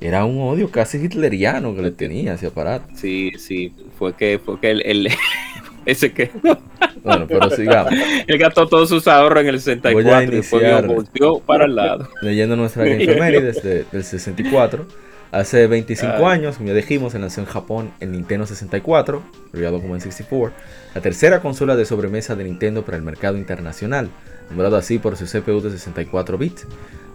[0.00, 2.86] era un odio casi hitleriano que le tenía ese aparato.
[2.94, 5.08] Sí, sí, fue que, fue que el, el-
[5.86, 6.30] ese que
[7.02, 7.92] Bueno, pero sigamos.
[8.26, 10.86] él gastó todos sus ahorros en el 64 Voy a y después iniciar.
[10.86, 12.08] volteó para el lado.
[12.22, 14.86] leyendo nuestra efemérides de- del 64.
[15.34, 16.32] Hace 25 Ah.
[16.32, 20.52] años, como ya dijimos, se lanzó en Japón el Nintendo 64, abreviado como N64,
[20.94, 24.10] la tercera consola de sobremesa de Nintendo para el mercado internacional,
[24.48, 26.66] nombrado así por su CPU de 64 bits.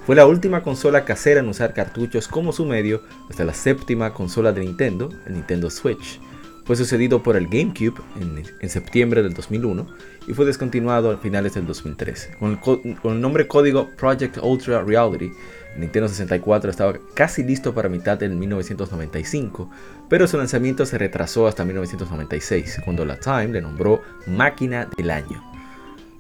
[0.05, 4.51] Fue la última consola casera en usar cartuchos como su medio hasta la séptima consola
[4.51, 6.19] de Nintendo, el Nintendo Switch.
[6.65, 9.87] Fue sucedido por el GameCube en, en septiembre del 2001
[10.27, 12.35] y fue descontinuado a finales del 2013.
[12.37, 15.31] Con el, co- con el nombre código Project Ultra Reality,
[15.77, 19.69] Nintendo 64 estaba casi listo para mitad del 1995,
[20.09, 25.43] pero su lanzamiento se retrasó hasta 1996, cuando la Time le nombró Máquina del Año.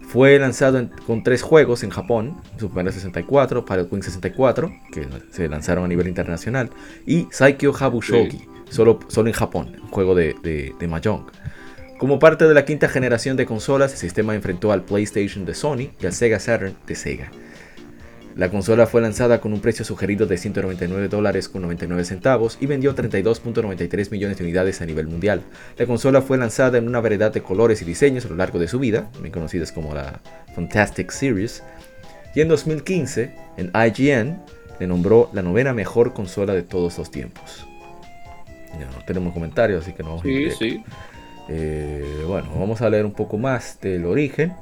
[0.07, 5.07] Fue lanzado en- con tres juegos en Japón, Super Mario 64, Pilot Wing 64, que
[5.31, 6.69] se lanzaron a nivel internacional,
[7.05, 11.25] y Saikyo Habushogi, solo, solo en Japón, un juego de, de, de Mahjong.
[11.99, 15.89] Como parte de la quinta generación de consolas, el sistema enfrentó al PlayStation de Sony
[16.01, 17.29] y al Sega Saturn de Sega.
[18.39, 22.67] La consola fue lanzada con un precio sugerido de 199 dólares con 99 centavos y
[22.67, 25.41] vendió 32.93 millones de unidades a nivel mundial.
[25.77, 28.69] La consola fue lanzada en una variedad de colores y diseños a lo largo de
[28.69, 30.21] su vida, bien conocidas como la
[30.55, 31.63] Fantastic Series,
[32.33, 34.41] y en 2015, en IGN,
[34.79, 37.67] le nombró la novena mejor consola de todos los tiempos.
[38.79, 40.83] no tenemos comentarios, así que no vamos Sí, a sí.
[41.49, 44.53] eh, bueno, vamos a leer un poco más del origen.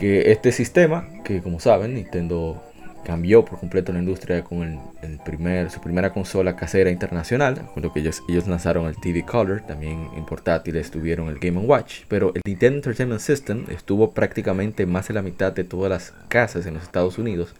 [0.00, 2.60] Que este sistema, que como saben, Nintendo
[3.04, 7.68] cambió por completo la industria con el, el primer, su primera consola casera internacional.
[7.74, 11.60] Con lo que ellos, ellos lanzaron el TV Color, también en portátiles tuvieron el Game
[11.60, 12.04] Watch.
[12.08, 16.64] Pero el Nintendo Entertainment System estuvo prácticamente más de la mitad de todas las casas
[16.64, 17.54] en los Estados Unidos.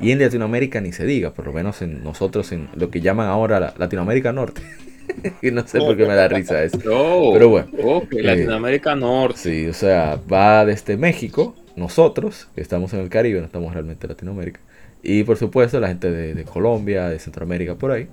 [0.00, 3.28] Y en Latinoamérica ni se diga, por lo menos en nosotros, en lo que llaman
[3.28, 4.62] ahora la Latinoamérica Norte.
[5.42, 6.78] y no sé por qué me da risa eso.
[6.90, 7.68] Oh, Pero bueno.
[7.82, 9.38] ok, Latinoamérica Norte.
[9.38, 14.06] Sí, o sea, va desde México, nosotros, que estamos en el Caribe, no estamos realmente
[14.06, 14.60] en Latinoamérica.
[15.02, 18.08] Y por supuesto la gente de, de Colombia, de Centroamérica, por ahí.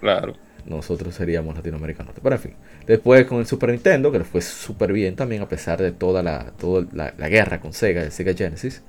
[0.00, 0.34] Claro.
[0.66, 2.20] Nosotros seríamos Latinoamérica Norte.
[2.22, 2.54] Pero en fin.
[2.86, 6.22] Después con el Super Nintendo, que le fue súper bien también, a pesar de toda
[6.22, 8.82] la, toda la, la guerra con Sega, el Sega Genesis.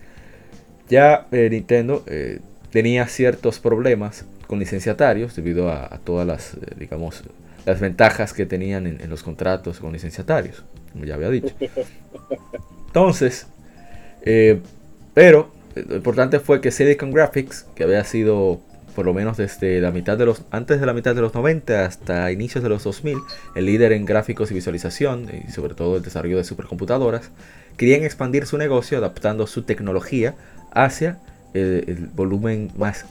[0.89, 2.39] Ya eh, Nintendo eh,
[2.71, 7.23] tenía ciertos problemas con licenciatarios debido a, a todas las, eh, digamos,
[7.65, 11.55] las ventajas que tenían en, en los contratos con licenciatarios, como ya había dicho.
[12.87, 13.47] Entonces,
[14.23, 14.59] eh,
[15.13, 18.61] pero lo importante fue que Silicon Graphics, que había sido
[18.95, 21.85] por lo menos desde la mitad de los antes de la mitad de los 90
[21.85, 23.17] hasta inicios de los 2000,
[23.55, 27.31] el líder en gráficos y visualización y sobre todo el desarrollo de supercomputadoras,
[27.77, 30.35] querían expandir su negocio adaptando su tecnología
[30.71, 31.17] hacia
[31.53, 33.05] el, el volumen más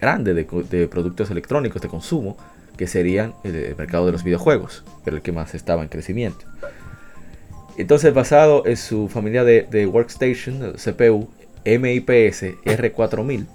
[0.00, 2.36] grande de, de productos electrónicos de consumo,
[2.76, 6.46] que serían el, el mercado de los videojuegos, era el que más estaba en crecimiento.
[7.80, 11.30] Entonces, basado en su familia de, workstation, CPU
[11.64, 13.46] MIPS R4000,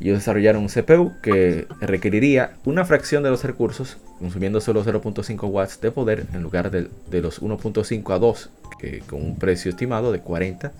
[0.00, 5.80] ellos desarrollaron un CPU que requeriría una fracción de los recursos, consumiendo solo 0.5 watts
[5.80, 10.12] de poder en lugar de, de los 1.5 a 2, que con un precio estimado
[10.12, 10.70] de 40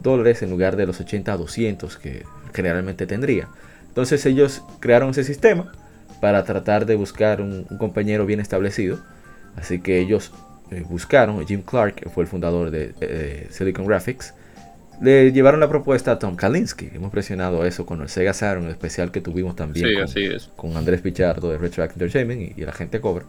[0.00, 3.48] dólares en lugar de los 80 a 200 que generalmente tendría.
[3.88, 5.72] Entonces ellos crearon ese sistema
[6.20, 8.98] para tratar de buscar un, un compañero bien establecido.
[9.56, 10.32] Así que ellos
[10.70, 14.34] eh, buscaron, Jim Clark, que fue el fundador de, de Silicon Graphics,
[15.00, 16.90] le llevaron la propuesta a Tom Kalinske.
[16.94, 20.24] Hemos presionado eso con el Sega Saturn, el especial que tuvimos también Sí, con, así
[20.26, 20.50] es.
[20.56, 23.24] con Andrés Pichardo de Retroact Entertainment y, y la gente Cobra.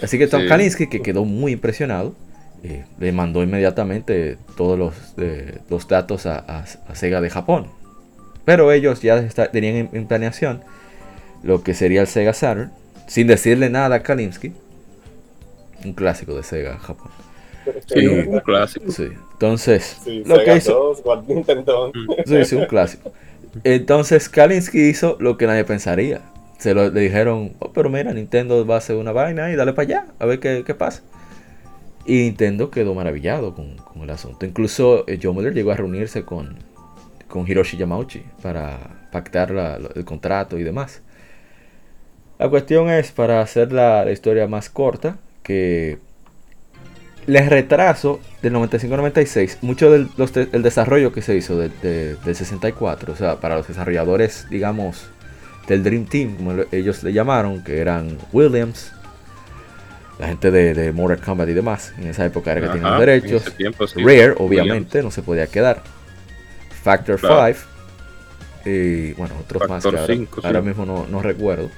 [0.00, 0.48] Así que Tom Sí.
[0.48, 2.14] Kalinske, que quedó muy impresionado,
[2.62, 7.66] eh, le mandó inmediatamente todos los, eh, los datos a, a- a Sega de Japón.
[8.44, 10.60] Pero ellos ya está- tenían en, en planeación
[11.42, 12.70] lo que sería el Sega Saturn,
[13.08, 14.52] sin decirle nada a Kalinske.
[15.84, 17.10] Un clásico de Sega Japón.
[17.86, 18.90] Sí, un clásico.
[18.90, 19.08] Sí.
[19.32, 21.92] Entonces, Sí, lo Sega que hizo, 2, What Nintendo.
[22.26, 23.12] Sí, sí, un clásico.
[23.64, 26.22] Entonces Kalinske hizo lo que nadie pensaría.
[26.58, 29.72] Se lo, le dijeron, oh, pero mira, Nintendo va a hacer una vaina y dale
[29.72, 31.02] para allá, a ver qué, qué pasa.
[32.06, 34.46] Y Nintendo quedó maravillado con, con el asunto.
[34.46, 36.56] Incluso eh, Joe Miller llegó a reunirse con,
[37.28, 38.78] con Hiroshi Yamauchi para
[39.12, 41.02] pactar la- el contrato y demás.
[42.38, 45.18] La cuestión es, para hacer la, la historia más corta,
[45.48, 45.98] que
[47.26, 52.14] les retraso del 95-96, mucho del los de- el desarrollo que se hizo de- de-
[52.16, 55.08] del 64, o sea, para los desarrolladores, digamos,
[55.66, 58.92] del Dream Team, como lo- ellos le llamaron, que eran Williams,
[60.18, 63.00] la gente de, de Mortal Kombat y demás, en esa época era que tenían los
[63.00, 64.00] derechos, ese tiempo, sí.
[64.00, 64.40] Rare, Williams.
[64.40, 65.82] obviamente, no se podía quedar,
[66.82, 67.54] Factor Claro.
[67.54, 67.68] 5,
[68.70, 70.46] y bueno, otros más que ahora, 5, sí.
[70.46, 71.70] ahora mismo no, no recuerdo.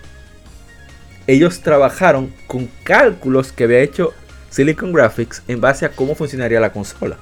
[1.30, 4.12] Ellos trabajaron con cálculos que había hecho
[4.50, 7.18] Silicon Graphics en base a cómo funcionaría la consola.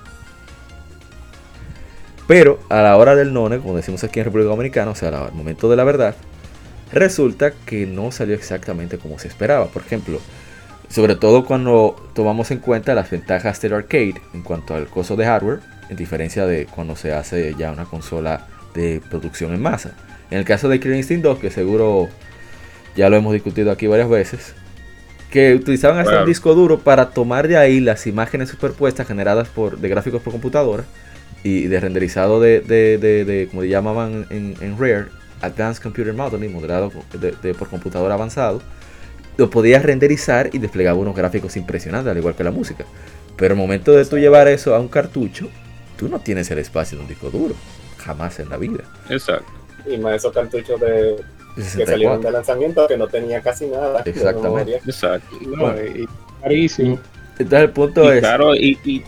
[2.26, 5.34] Pero a la hora del none, como decimos aquí en República Dominicana, o sea, al
[5.34, 6.14] momento de la verdad,
[6.90, 9.66] resulta que no salió exactamente como se esperaba.
[9.66, 10.22] Por ejemplo,
[10.88, 15.26] sobre todo cuando tomamos en cuenta las ventajas del arcade en cuanto al costo de
[15.26, 19.92] hardware, en diferencia de cuando se hace ya una consola de producción en masa.
[20.30, 22.08] En el caso de Killer Instinct 2, que seguro
[22.98, 24.54] ya lo hemos discutido aquí varias veces,
[25.30, 29.78] que utilizaban hasta un disco duro para tomar de ahí las imágenes superpuestas generadas por,
[29.78, 30.84] de gráficos por computadora
[31.44, 35.06] y de renderizado de, de, de- de- como llamaban en, en Rare,
[35.40, 36.90] Advanced Computer Modeling, modelado
[37.20, 38.60] de- de- por computador avanzado,
[39.36, 42.84] lo podías renderizar y desplegaba unos gráficos impresionantes, al igual que la música.
[43.36, 45.48] Pero al momento de tú llevar eso a un cartucho,
[45.96, 47.54] tú no tienes el espacio de un disco duro,
[47.98, 48.82] jamás en la vida.
[49.08, 49.46] Exacto.
[49.86, 51.16] Y más esos cartuchos De
[51.76, 52.22] que salieron 64.
[52.22, 54.02] de lanzamiento que no tenía casi nada.
[54.04, 54.76] Exactamente.
[54.84, 55.36] Exacto.
[55.40, 56.08] No, y
[56.40, 57.00] carísimo.
[57.38, 59.04] Entonces el punto Y es claro, y, y-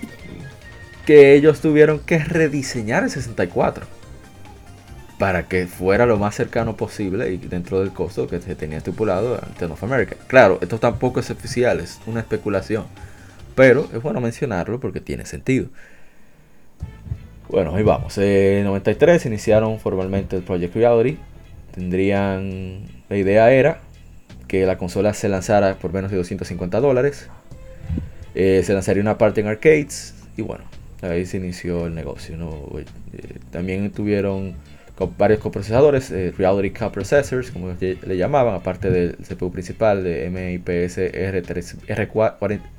[1.05, 3.87] que ellos tuvieron que rediseñar el 64
[5.19, 9.39] para que fuera lo más cercano posible y dentro del costo que se tenía estipulado
[9.43, 10.17] ante North America.
[10.27, 12.87] Claro, esto tampoco es oficial, es una especulación,
[13.55, 15.69] pero es bueno mencionarlo porque tiene sentido.
[17.49, 18.17] Bueno, ahí vamos.
[18.19, 21.19] En 93 iniciaron formalmente el Project Reality.
[21.75, 22.83] Tendrían.
[23.09, 23.81] La idea era
[24.49, 27.29] que la consola se lanzara por menos de 250 dólares.
[28.35, 30.15] Eh, se lanzaría una parte en arcades.
[30.37, 30.65] Y bueno,
[31.03, 32.37] ahí se inició el negocio.
[32.37, 32.51] ¿no?
[32.79, 32.85] Eh,
[33.51, 34.55] también tuvieron
[35.17, 41.77] varios coprocesadores, eh, Reality Coprocessors, como le llamaban, aparte del CPU principal de MIPS R3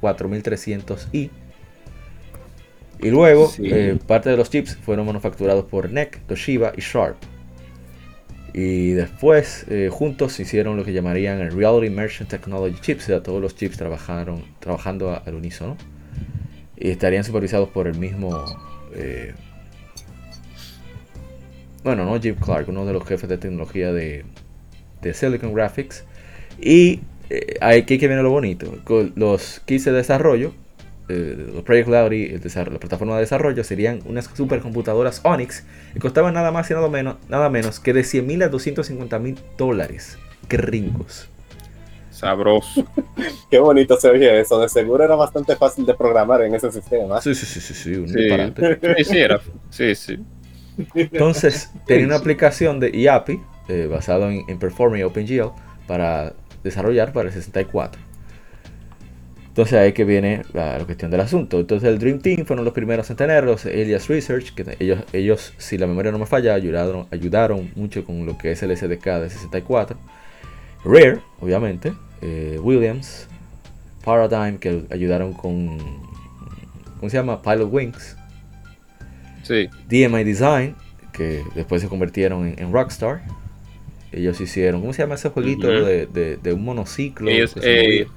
[0.01, 1.29] R4300i.
[3.03, 3.63] Y luego, Sí.
[3.71, 7.15] eh, parte de los chips fueron manufacturados por NEC, Toshiba y Sharp.
[8.53, 13.23] Y después, eh, juntos hicieron lo que llamarían el Reality Merchant Technology Chips, o sea,
[13.23, 15.77] todos los chips trabajaron, trabajando al unísono.
[16.75, 18.43] Y estarían supervisados por el mismo.
[18.93, 19.33] eh,
[21.83, 24.25] bueno, no Jim Clark, uno de los jefes de tecnología de,
[25.01, 26.03] de Silicon Graphics.
[26.59, 26.99] Y
[27.29, 28.77] eh, aquí que viene lo bonito:
[29.15, 30.53] los kits de desarrollo,
[31.11, 36.33] eh, los Project el desarrollo- la plataforma de desarrollo, serían unas supercomputadoras Onyx que costaban
[36.33, 40.17] nada más y nada menos, nada menos que de 100 mil a 250 mil dólares.
[40.49, 41.27] Gringos.
[42.11, 42.85] sabroso.
[43.49, 44.59] Qué bonito se oye eso.
[44.59, 47.21] De seguro era bastante fácil de programar en ese sistema.
[47.21, 48.15] Sí, sí, sí, sí, sí, un Sí.
[48.19, 48.79] disparate.
[48.97, 49.39] Sí, sí, era.
[49.69, 50.19] Sí, sí.
[50.95, 53.39] Entonces, tenía una aplicación de IAPI
[53.69, 55.51] eh, basado en, en Performing OpenGL
[55.87, 56.33] para
[56.63, 58.01] desarrollar para el 64.
[59.51, 61.59] Entonces ahí que viene la, la cuestión del asunto.
[61.59, 65.77] Entonces el Dream Team fueron los primeros en tenerlos, Elias Research, que ellos, ellos, si
[65.77, 69.29] la memoria no me falla, ayudaron, ayudaron mucho con lo que es el SDK de
[69.29, 69.97] 64.
[70.85, 71.91] Rare, obviamente,
[72.21, 73.27] eh, Williams,
[74.05, 75.77] Paradigm, que ayudaron con,
[76.99, 77.41] ¿cómo se llama?
[77.41, 78.15] Pilot Wings.
[79.43, 79.67] Sí.
[79.89, 80.75] DMI Design,
[81.11, 83.21] que después se convirtieron en, en Rockstar.
[84.13, 87.29] Ellos hicieron, ¿cómo se llama ese jueguito de, de- de un monociclo?
[87.29, 88.07] Ellos, eh,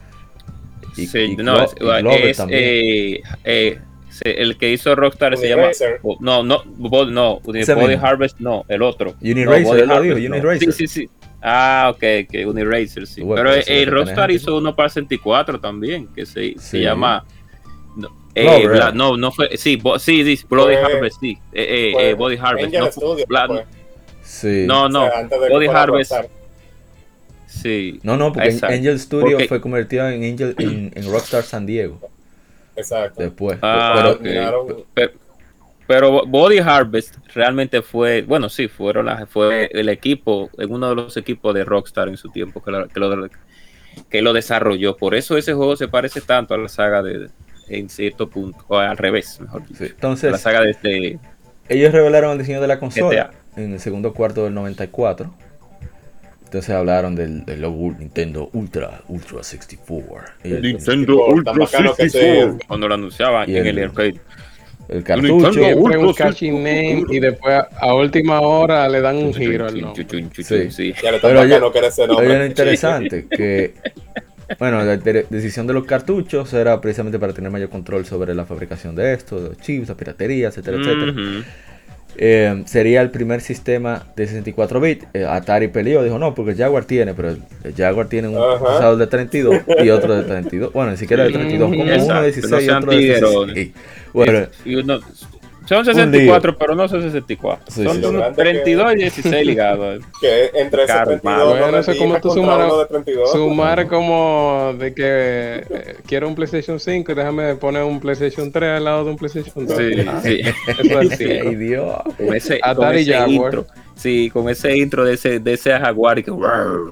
[0.97, 2.61] y, sí, y no, es, y Glover es, también.
[2.62, 3.78] eh, eh,
[4.11, 5.62] se- el que hizo Rockstar se llama.
[5.64, 6.01] Uniracer.
[6.20, 7.95] No, no, Bo- no, Body.
[8.01, 9.14] Harvest, no, el otro.
[9.20, 10.36] Uniracer, No, Body Harvest, dijo, no.
[10.36, 10.72] Uniracer.
[10.72, 11.11] Sí, sí, sí.
[11.42, 13.22] Ah, ok, que Uniracer, sí.
[13.34, 16.80] Pero eh, eh, que Rockstar hizo uno para 64 también, que se, se Sí.
[16.80, 17.24] llama.
[17.97, 19.57] No, eh, Bla- no, no fue.
[19.57, 21.38] Sí, bo- sí, sí, Bloody Harvest, sí.
[21.53, 22.72] Eh, eh, eh, Body Harvest.
[22.72, 23.64] No, Bla- fue.
[24.22, 24.64] Sí.
[24.66, 25.07] no, O no.
[25.09, 26.12] sea, de que Body Harvest.
[26.12, 26.43] Rockstar.
[27.63, 28.01] Sí.
[28.03, 28.75] No, no, porque Exacto.
[28.75, 32.01] Angel Studio Porque- fue convertido en Angel en, en Rockstar San Diego
[32.77, 33.23] Exacto.
[33.23, 33.59] después.
[33.63, 35.11] Ah, Pero- Pero,
[35.87, 40.95] pero Body Harvest realmente fue, bueno, sí, fueron las, fue el equipo, en uno de
[40.97, 43.29] los equipos de Rockstar en su tiempo que lo, que lo,
[44.11, 44.97] que lo desarrolló.
[44.97, 47.29] Por eso ese juego se parece tanto a la saga de,
[47.69, 49.75] en cierto punto, o al revés, mejor dicho.
[49.79, 49.85] sí.
[49.85, 51.19] a la Entonces, saga de este.
[51.69, 53.63] ellos revelaron el diseño de la consola GTA.
[53.63, 55.33] en el segundo cuarto del 94.
[56.45, 60.34] Entonces hablaron del, del logo Nintendo Ultra, Ultra 64.
[60.45, 64.20] Ellos- Nintendo bacano que se- Cuando lo anunciaban Y en el- el arcade.
[64.88, 65.53] el cartucho.
[65.53, 69.80] Siempre un Ultra catchy name y después a última hora le dan un giro al
[69.80, 70.07] nombre.
[70.42, 70.70] Sí.
[70.70, 70.95] Sí.
[71.03, 72.47] Ya Pero que era ese Oye, lo nombre.
[72.47, 73.74] interesante que
[74.59, 78.45] bueno, la de- decisión de los cartuchos era precisamente para tener mayor control sobre la
[78.45, 81.14] fabricación de esto, de los chips, la piratería, etcétera, etcétera.
[82.17, 85.07] Eh, sería el primer sistema de 64 bits.
[85.15, 87.43] Eh, Atari peleó, dijo no, porque Jaguar tiene, pero el,
[87.77, 88.59] Jaguar tiene un Ajá.
[88.59, 90.73] procesador de 32 y otro de 32.
[90.73, 93.21] Bueno, ni siquiera de 32, como uno de Exacto, 16 no y otro de 16.
[93.21, 93.71] tiguerones.
[94.13, 95.01] Bueno, Y uno-
[95.66, 97.64] son 64, pero no son 64.
[97.68, 98.07] Sí, son sí, sí.
[98.08, 100.03] unos 32 y 16 ligados.
[100.20, 101.45] Que entre Caro, 32 mano.
[101.45, 103.32] no Bueno, me eso es como tú sumar- uno de 32.
[103.32, 105.04] Sumar como de que
[105.70, 109.16] eh, quiero un PlayStation 5 y déjame poner un PlayStation 3 al lado de un
[109.16, 109.76] PlayStation 2.
[109.76, 110.41] Sí, Ah, sí.
[110.78, 111.24] Eso es Sí.
[111.24, 111.95] ay Dios.
[112.16, 113.30] Con ese, con ese Jaguar.
[113.54, 113.66] intro.
[113.96, 116.32] Sí, con ese intro de ese, de ese Jaguar que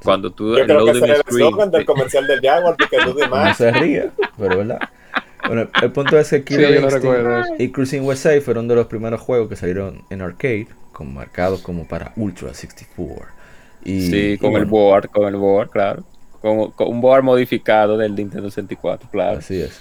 [0.04, 3.56] cuando tú Yo creo que era el del comercial del Jaguar, porque Ludy No Max.
[3.58, 4.78] se ría, pero verdad.
[5.47, 8.86] Bueno, el punto es que Sí, Killer no Instinct y Cruising USA fueron de los
[8.86, 13.27] primeros juegos que salieron en arcade, con marcados como para Ultra 64.
[13.85, 16.05] Y, Sí, y con el board, con el board, claro.
[16.40, 19.39] Con, con un board modificado del Nintendo 64, claro.
[19.39, 19.81] Así es.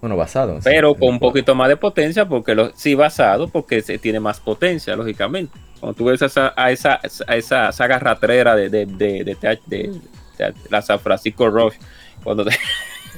[0.00, 1.28] Bueno, basado en Pero con un 64.
[1.28, 5.56] poquito más de potencia, porque lo, sí basado, porque se tiene más potencia, lógicamente.
[5.78, 10.00] Cuando tú ves esa, a esa, a esa saga ratrera de, de, de- de- de
[10.70, 11.74] la San Francisco Rush,
[12.24, 12.56] cuando te-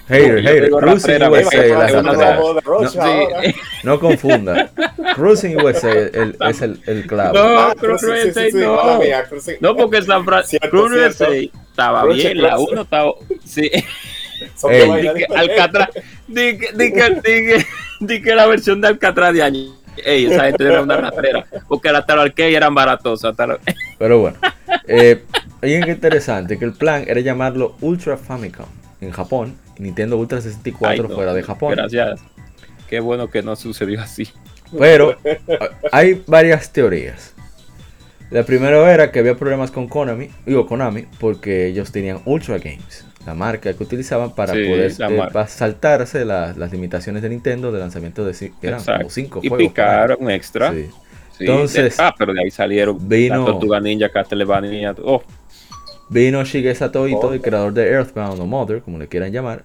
[0.08, 2.34] Hater, Yo hater, Cruising USA, la es una rastrera.
[2.36, 3.54] nuevo de Rush Sí.
[3.84, 4.70] No confunda.
[5.14, 7.34] Cruising USA el- es el, el clavo.
[7.34, 8.76] No, Ah, Cruz Cruising, sí, sí, USA sí, no.
[8.76, 9.56] mala mía, Cruising.
[9.60, 11.24] No, porque San Francisco cierto.
[11.24, 12.68] USA estaba Crush, bien, la Crush.
[12.72, 13.12] 1 estaba.
[13.44, 13.70] Sí,
[14.70, 14.90] Ey.
[14.90, 15.26] que diferente.
[15.36, 15.88] Alcatraz,
[16.26, 17.66] Di que, di que, di que,
[18.00, 19.74] di la versión de Alcatraz de año.
[20.04, 21.44] Ey, esa gente era una rastrera.
[21.66, 23.34] Porque las Taro Arcade eran baratosas.
[23.36, 23.58] Taro-
[23.98, 24.36] Pero bueno,
[24.86, 25.22] eh,
[25.62, 28.66] oigan qué interesante, que el plan era llamarlo Ultra Famicom
[29.00, 31.74] en Japón Nintendo Ultra 64 Ay, no, fuera de Japón.
[31.76, 32.20] Gracias.
[32.88, 34.28] Qué bueno que no sucedió así.
[34.78, 35.16] Pero
[35.92, 37.34] hay varias teorías.
[38.30, 43.06] La primera era que había problemas con Konami, digo Konami, porque ellos tenían Ultra Games,
[43.24, 47.78] la marca que utilizaban para Sí, poder eh, saltarse la- las limitaciones de Nintendo de
[47.78, 49.08] lanzamiento de eran como.
[49.08, 49.62] 5 Y juegos.
[49.64, 49.68] año.
[49.70, 50.72] picaron extra.
[50.74, 50.86] Sí.
[51.38, 54.94] Sí, Entonces, de- ah, pero de ahí salieron vino- la Tortuga Ninja, Castlevania.
[55.02, 55.22] Oh,
[56.10, 59.64] Vino Shigesato Ito, el creador de Earthbound o Mother, como le quieran llamar,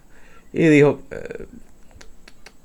[0.51, 1.45] y dijo, eh,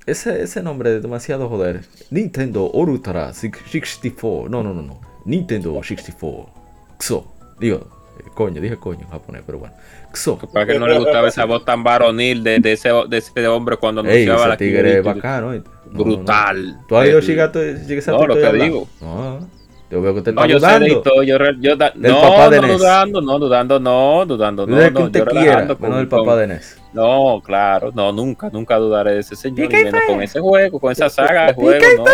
[0.09, 1.83] ese, ese nombre es demasiado joder.
[2.11, 4.49] Nintendo Ultra 64.
[4.49, 5.01] No, no, no, no.
[5.27, 6.51] Nintendo 64.
[6.99, 7.33] Xo.
[7.61, 7.87] Digo,
[8.19, 9.75] eh, coño, dije coño en japonés, pero bueno.
[10.13, 10.39] Xo.
[10.39, 13.77] para que no le gustaba esa voz tan varonil de, de ese, de ese hombre
[13.77, 15.53] cuando Ey, anunciaba ese la tigre bacano.
[15.53, 15.63] ¿eh?
[15.93, 16.05] No, no, no.
[16.05, 16.81] Brutal.
[16.89, 18.89] ¿Tú has oído Shigesato No, lo que digo.
[19.01, 19.57] No,
[19.90, 21.23] yo veo que te No, está yo sé de dudando.
[21.23, 22.78] Yo, re- yo da- Del no, papá de no Ness.
[22.78, 26.24] dudando, no dudando, no, dudando, no, Dile que no, usted yo quiera, con- el papá
[26.24, 26.78] con- de Ness.
[26.93, 30.90] No, claro, no, nunca, nunca dudaré de ese señor, y menos con ese juego, con
[30.93, 32.05] esa saga de juegos, ¿no?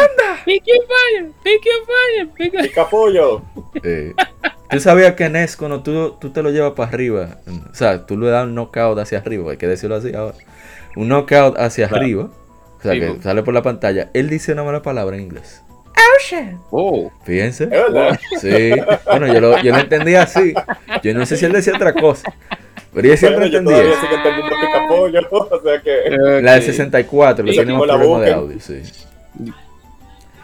[0.45, 3.43] Pique Fire, Pique Fire, Pique Pica pollo.
[3.83, 4.13] Eh,
[4.71, 8.05] tú sabías que NES cuando tú, tú te lo llevas para arriba, mm, o sea,
[8.05, 10.35] tú le das un knockout hacia arriba, hay que decirlo así ahora,
[10.97, 12.03] un knockout hacia Claro.
[12.05, 12.25] arriba,
[12.79, 15.63] o sea, Sí, que sale por la pantalla, él dice una mala palabra en inglés.
[16.71, 17.69] Oh, Fíjense.
[18.41, 18.71] Sí,
[19.07, 20.55] bueno, yo lo, yo lo entendí así.
[21.03, 22.33] Yo no sé si él decía otra cosa,
[22.93, 23.91] pero yo siempre Bueno, entendí.
[25.31, 26.11] O sea que.
[26.43, 28.83] La de 64, que Sí, tenemos problemas de audio, sí.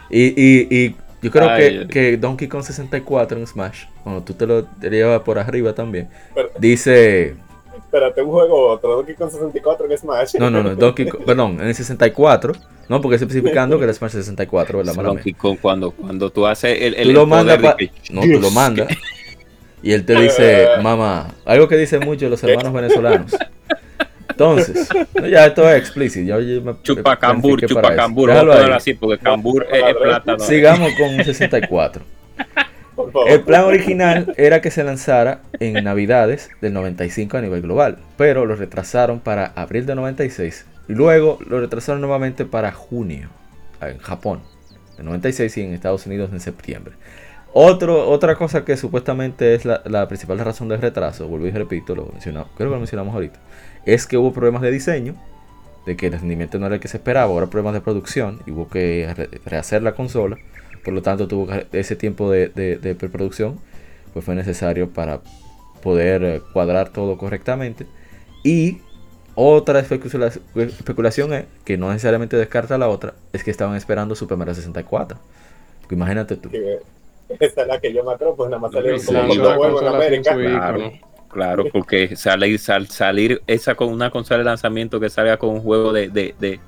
[0.09, 4.33] Y, y, y yo creo Ay, que, que Donkey Kong 64 en Smash, cuando tú
[4.33, 7.35] te lo te llevas por arriba también, Pero- dice...
[7.91, 8.95] Espérate, un juego otro.
[8.95, 10.35] Donkey Kong 64 en Smash.
[10.39, 12.53] No, no, no, Donkey Kong, perdón, en el 64,
[12.87, 14.93] no, porque es especificando que era Smash 64, ¿verdad?
[14.95, 17.89] Donkey Kong, cuando, cuando tú haces el, el Tú lo el mandas poder pa- de
[17.89, 18.87] que- No, tú lo mandas.
[19.83, 23.35] Y él te dice, mamá, algo que dicen mucho los hermanos venezolanos.
[24.29, 24.87] Entonces,
[25.19, 26.25] no, ya esto es explícito.
[26.29, 30.39] Yo, yo me Chupa cambur, chupa cambur, Déjalo así, porque cambur es, es plátano.
[30.39, 32.03] Sigamos con un 64.
[33.27, 38.45] El plan original era que se lanzara en Navidades del 95 a nivel global, pero
[38.45, 43.29] lo retrasaron para abril del 96 y luego lo retrasaron nuevamente para junio
[43.81, 44.41] en Japón
[44.97, 46.93] del 96 y en Estados Unidos en septiembre.
[47.53, 51.95] Otro, otra cosa que supuestamente es la, la principal razón del retraso, vuelvo y repito,
[51.95, 53.39] lo mencionamos, creo que lo mencionamos ahorita,
[53.85, 55.15] es que hubo problemas de diseño,
[55.85, 58.51] de que el rendimiento no era el que se esperaba, ahora problemas de producción y
[58.51, 60.37] hubo que re- rehacer la consola,
[60.83, 63.59] por lo tanto tuvo que- ese tiempo de, de- de preproducción,
[64.13, 65.21] pues fue necesario para
[65.81, 67.85] poder eh, cuadrar todo correctamente.
[68.43, 68.79] Y
[69.35, 74.37] otra especula- especulación es, que no necesariamente descarta la otra, es que estaban esperando Super
[74.37, 75.17] Mario 64.
[75.89, 76.49] Imagínate tú.
[77.39, 79.37] Esa es la que yo me pues nada más salieron Sí, como sí.
[79.39, 80.31] la juegos en consola sin América.
[80.33, 80.91] su Claro,
[81.29, 85.61] claro, porque salir, sal- salir esa con una consola de lanzamiento que salga con un
[85.61, 86.59] juego de, de, de,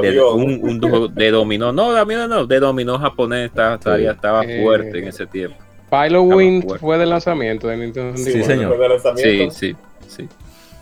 [0.00, 0.40] De de, avión.
[0.40, 4.98] un, un de dominó, no, de dominó no, de dominó japonés estaba, estaba Eh, fuerte
[4.98, 5.56] en ese tiempo.
[5.90, 6.80] Pilot Wind fuerte.
[6.80, 8.54] fue del lanzamiento de Nintendo Sí, 64.
[8.54, 8.78] señor.
[8.78, 9.76] Después del Sí, lanzamiento, sí,
[10.08, 10.28] sí.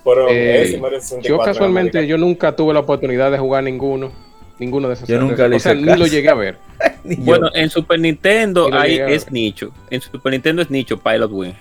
[0.05, 2.11] Fueron Eh, ese y Mario 64 Yo en casualmente, América.
[2.11, 4.13] yo nunca tuve la oportunidad de jugar ninguno.
[4.59, 5.09] Ninguno de esos.
[5.09, 6.57] Yo nunca le O sea, ni lo llegué a ver.
[7.19, 9.73] Bueno, en Super Nintendo ahí es nicho.
[9.91, 11.53] En Super Nintendo es nicho Pilot Wing.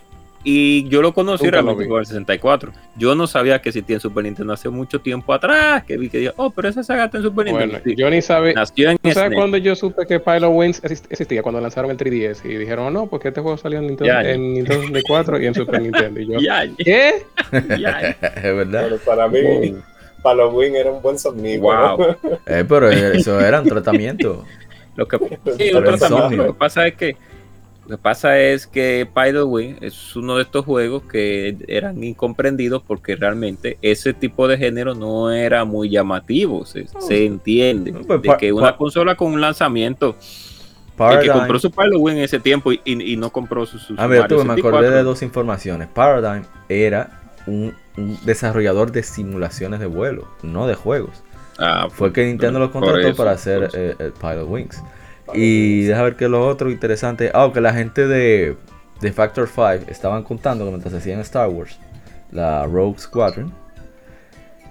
[0.44, 2.72] Y yo lo conocí Nunca lo realmente por el 64.
[2.96, 5.84] Yo no sabía que existía en Super Nintendo hace mucho tiempo atrás.
[5.84, 7.74] Que vi que dije, oh, pero esa saga está en Super Nintendo.
[7.74, 8.54] Bueno, Sí, yo ni sabía.
[8.54, 11.44] Nació en ¿Tú sabes cuándo yo supe que Pilot Wings exist- existía?
[11.44, 14.24] Cuando lanzaron el 3DS y dijeron, oh, no, porque este juego salió en Nintendo, Ya,
[14.24, 14.32] ya.
[14.32, 16.20] en Nintendo 64 y en Super Nintendo.
[16.22, 17.14] Y yo, Ya, ya, ¿qué?
[17.78, 18.00] ya.
[18.22, 18.84] es verdad.
[18.86, 19.76] Pero para mí,
[20.24, 21.98] Halloween era un buen somnífero.
[21.98, 22.16] Wow.
[22.46, 24.46] Eh, pero eso era un tratamiento.
[24.96, 25.18] Lo que,
[25.58, 26.36] sí, un tratamiento.
[26.38, 27.16] Lo que pasa es que
[27.90, 32.84] lo que pasa es que Pilot Wing es uno de estos juegos que eran incomprendidos
[32.84, 36.66] porque realmente ese tipo de género no era muy llamativo.
[36.66, 40.16] Se, se entiende pues, de que una consola con un lanzamiento
[41.16, 43.80] el que compró su Pilot Wing en ese tiempo y, y- y no compró su,
[43.80, 44.78] su mira, Mario tú, me 64.
[44.80, 45.88] acordé de dos informaciones.
[45.88, 51.24] Paradigm era un, un desarrollador de simulaciones de vuelo, no de juegos.
[51.58, 54.82] Ah, Fue que Nintendo los contrató eso, para hacer eh, el Pilot Wings.
[55.34, 57.32] Y deja ver que lo otro interesante.
[57.34, 58.58] Ah, que la gente de,
[59.02, 61.80] de Factor 5 estaban contando que mientras hacían Star Wars,
[62.32, 63.54] la Rogue Squadron,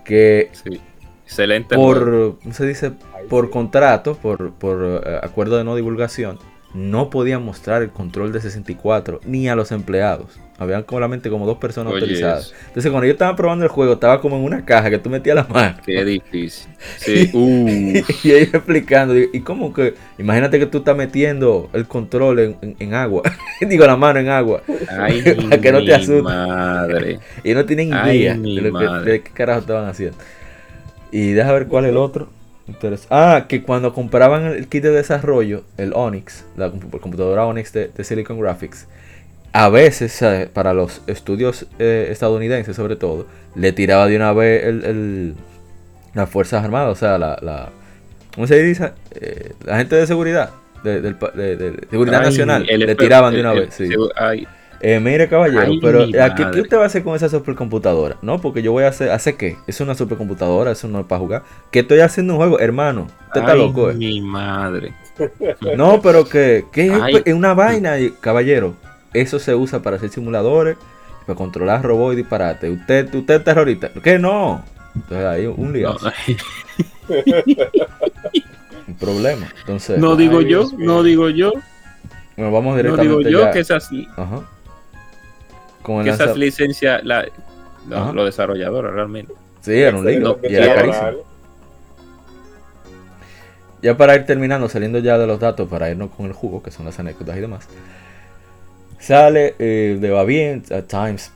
[0.05, 0.81] que Sí.
[1.25, 1.77] Excelente.
[1.77, 2.93] por, ¿cómo se dice?
[3.29, 6.39] Por contrato, por, por eh, acuerdo de no divulgación,
[6.75, 10.39] no podían mostrar el control de 64 ni a los empleados.
[10.59, 12.53] Habían solamente como dos personas Oye, autorizadas.
[12.67, 15.37] Entonces cuando yo estaba probando el juego, estaba como en una caja que tú metías
[15.37, 15.79] la mano.
[15.85, 16.69] Qué difícil.
[16.99, 22.39] Sí, uh, y ellos explicando, y cómo que, imagínate que tú estás metiendo el control
[22.41, 23.23] en, en- en agua,
[23.61, 24.63] digo la mano en agua,
[24.99, 26.23] ay, Para que no te asustes.
[26.23, 27.21] madre.
[27.45, 30.17] y no tienen idea de, lo que, de qué carajo estaban haciendo.
[31.11, 32.29] Y deja ver cuál es el otro.
[32.69, 37.73] Entonces, ah, que cuando compraban el kit de desarrollo, el Onyx, la compu- computadora Onyx
[37.73, 38.87] de, de Silicon Graphics,
[39.53, 40.49] a veces, ¿sabes?
[40.49, 45.35] para los estudios eh, estadounidenses sobre todo, le tiraba de una vez el, el-
[46.15, 47.71] las Fuerzas Armadas, o sea, la, la
[48.35, 48.93] ¿cómo se dice?
[49.15, 50.51] Eh, la gente de seguridad,
[50.85, 51.01] de,
[51.91, 53.75] seguridad Ay, nacional, le tiraban de una vez.
[53.75, 53.89] sí.
[54.17, 54.47] ay,
[54.81, 58.17] Eh, mire, caballero, Ay, pero mi ¿qué, qué usted va a hacer con esa supercomputadora?
[58.23, 59.57] No, porque yo voy a hacer, ¿hacer qué?
[59.67, 61.43] Es una supercomputadora, eso no es para jugar.
[61.73, 62.61] ¿Qué estoy haciendo un juego?
[62.61, 63.95] Hermano, usted está loco, eh.
[63.95, 64.93] mi madre.
[65.77, 68.75] No, pero que, que es, es una vaina, y- caballero.
[69.13, 70.77] Eso se usa para hacer simuladores,
[71.27, 72.71] para controlar robots y disparate.
[72.71, 73.91] Usted, usted es terrorista.
[74.03, 74.63] ¿Qué no?
[74.95, 76.11] Entonces ahí un lío, No,
[78.87, 79.49] un problema.
[79.61, 81.53] Entonces, no digo yo, no digo yo,
[82.37, 83.51] bueno, vamos no directamente digo yo ya.
[83.51, 84.43] que esas, Ajá.
[85.89, 87.27] Con el que esas lanza- licencias, la,
[87.87, 89.33] no, los desarrolladores realmente.
[89.63, 90.05] Sí, era un.
[90.21, 91.25] No, y era carísimo.
[93.81, 96.71] Ya para ir terminando, saliendo ya de los datos, para irnos con el jugo, que
[96.71, 97.69] son las anécdotas y demás.
[98.99, 101.31] Sale, eh, le va bien, a Times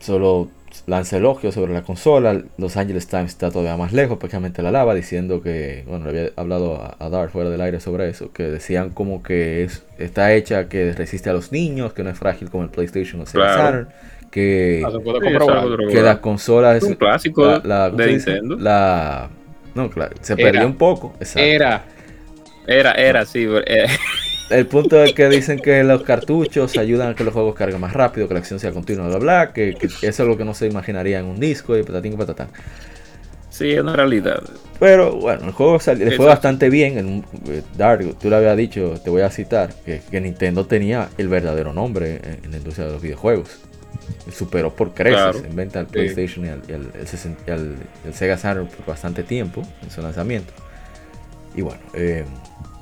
[0.00, 0.48] solo
[0.86, 2.42] lanza elogios sobre la consola.
[2.58, 6.30] Los Angeles Times está todavía más lejos, prácticamente la lava, diciendo que, bueno, le había
[6.36, 10.32] hablado a, a Dar fuera del aire sobre eso, que decían como que es, está
[10.34, 13.62] hecha que resiste a los niños, que no es frágil como el PlayStation o Claro.
[13.62, 13.88] Saturn,
[14.30, 16.82] que, Ah, Sí, que las consolas...
[16.82, 18.06] un clásico la- la- ¿cómo de?
[18.12, 18.56] Nintendo.
[18.58, 19.30] La,
[19.74, 20.42] no, claro, se Era.
[20.42, 21.14] perdió un poco.
[21.20, 21.40] Exacto.
[21.40, 21.84] Era.
[22.66, 23.46] Era, era, sí.
[23.66, 23.86] eh,
[24.50, 27.92] El punto es que dicen que los cartuchos ayudan a que los juegos carguen más
[27.94, 30.52] rápido, que la acción sea continua, bla, bla, que, que eso es lo que no
[30.54, 32.48] se imaginaría en un disco y patatín y patatán.
[33.50, 34.42] sí, es una realidad.
[34.78, 36.98] Pero bueno, el juego sali- le fue bastante bien.
[36.98, 40.66] En, un- eh, Dark, tú le habías dicho, te voy a citar, que, que Nintendo
[40.66, 43.60] tenía el verdadero nombre en, en la industria de los videojuegos.
[44.30, 45.38] Superó por creces Claro.
[45.38, 45.92] en venta al Sí.
[45.92, 49.62] PlayStation y al, y al- el, sesen- y al- el Sega Saturn por bastante tiempo
[49.82, 50.52] en su lanzamiento.
[51.56, 52.24] Y bueno, eh,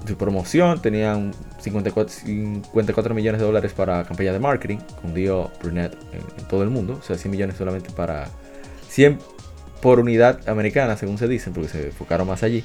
[0.06, 1.32] su promoción tenían
[1.62, 6.62] 54, 54 millones de dólares para campaña de marketing con Dio Burnett en, en todo
[6.62, 6.98] el mundo.
[7.00, 8.28] O sea, 100 millones solamente para
[8.88, 9.18] 100
[9.80, 12.64] por unidad americana, según se dicen, porque se enfocaron más allí.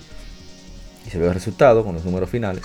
[1.06, 2.64] Y se ve el resultado con los números finales.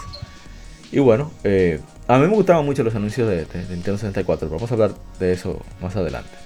[0.90, 4.56] Y bueno, eh, a mí me gustaban mucho los anuncios de, de Nintendo 64, pero
[4.56, 6.42] vamos a hablar de eso más adelante.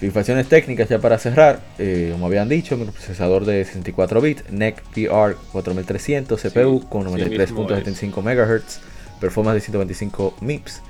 [0.00, 5.34] Informaciones técnicas ya para cerrar, eh, como habían dicho, procesador de 64 bits, NEC PR
[5.52, 8.80] 4300, CPU con sí mismo 93.75 MHz,
[9.18, 10.82] performance de 125 MIPS.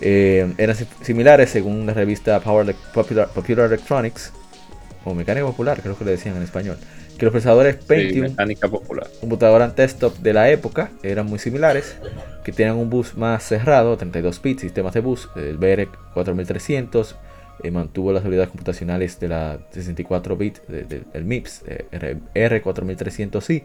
[0.00, 4.32] Eh, eran si- similares según la revista Power Popular, Popular Electronics,
[5.04, 6.76] o Mecánica Popular, creo que le decían en español,
[7.18, 8.34] que los procesadores Sí, Pentium
[8.70, 9.08] popular.
[9.20, 11.96] computadoras desktop de la época eran muy similares,
[12.44, 17.16] que tenían un bus más cerrado, 32 bits, sistemas de bus, el BR 4300
[17.62, 23.62] eh, mantuvo las habilidades computacionales de la 64 bit del MIPS eh, R, 4300i,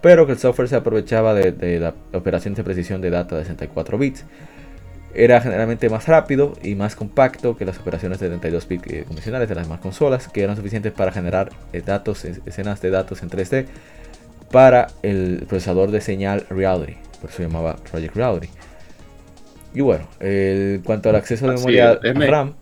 [0.00, 3.42] pero que el software se aprovechaba de, de la operaciones de precisión de data de
[3.42, 4.24] 64 bits.
[5.14, 9.48] Era generalmente más rápido y más compacto que las operaciones de 32 bits eh, convencionales
[9.48, 13.22] de las demás consolas, que eran suficientes para generar eh, datos, es- escenas de datos
[13.22, 13.64] en 3D
[14.52, 18.48] para el procesador de señal Reality, por eso se llamaba Project Reality.
[19.74, 22.54] Y bueno, en cuanto al acceso de memoria es, déjeme- RAM.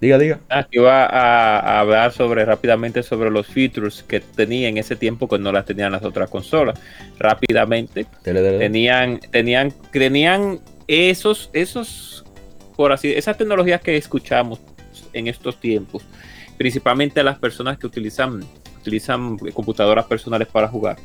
[0.00, 0.40] Diga, diga.
[0.48, 5.28] Aquí va a, a hablar sobre rápidamente sobre los features que tenía en ese tiempo
[5.28, 6.78] que no las tenían las otras consolas.
[7.18, 8.58] Rápidamente Dele, dele, dele.
[8.58, 12.24] tenían, tenían, tenían esos, esos,
[12.76, 14.60] por así, esas tecnologías que escuchamos
[15.12, 16.04] en estos tiempos,
[16.56, 18.42] principalmente las personas que utilizan,
[18.80, 20.96] utilizan computadoras personales para jugar,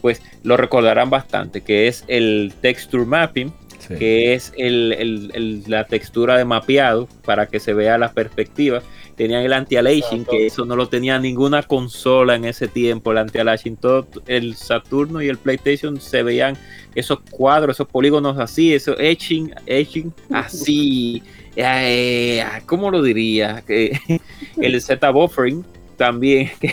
[0.00, 3.52] pues lo recordarán bastante, que es el texture mapping,
[3.88, 3.94] Sí.
[3.96, 8.80] que es el- el- el- la textura de mapeado para que se vea la perspectiva.
[9.16, 13.76] Tenían el anti-aliasing, que eso no lo tenía ninguna consola en ese tiempo, el anti-aliasing.
[13.76, 16.56] Todo el Saturno y el PlayStation se veían
[16.94, 21.22] esos cuadros, esos polígonos así, esos etching, etching así.
[21.56, 23.62] Eh, ¿Cómo lo diría?
[23.66, 23.98] Que
[24.60, 25.64] el Z buffering
[25.96, 26.72] también, que,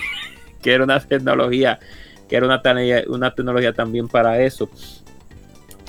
[0.61, 1.79] que era una tecnología,
[2.29, 2.61] que era una,
[3.07, 4.69] una tecnología también para eso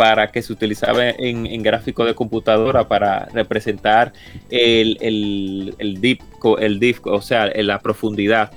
[0.01, 4.14] para que se utilizaba en, en gráficos de computadora para representar
[4.48, 6.20] el, el, el deep,
[6.59, 8.51] el o sea, la profundidad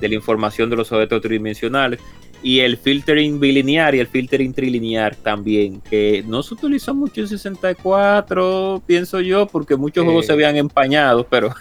[0.00, 1.98] de la información de los objetos tridimensionales.
[2.44, 7.28] Y el filtering bilinear y el filtering trilinear también, que no se utilizó mucho en
[7.28, 11.54] 64, pienso yo, porque muchos juegos se habían empañado, pero...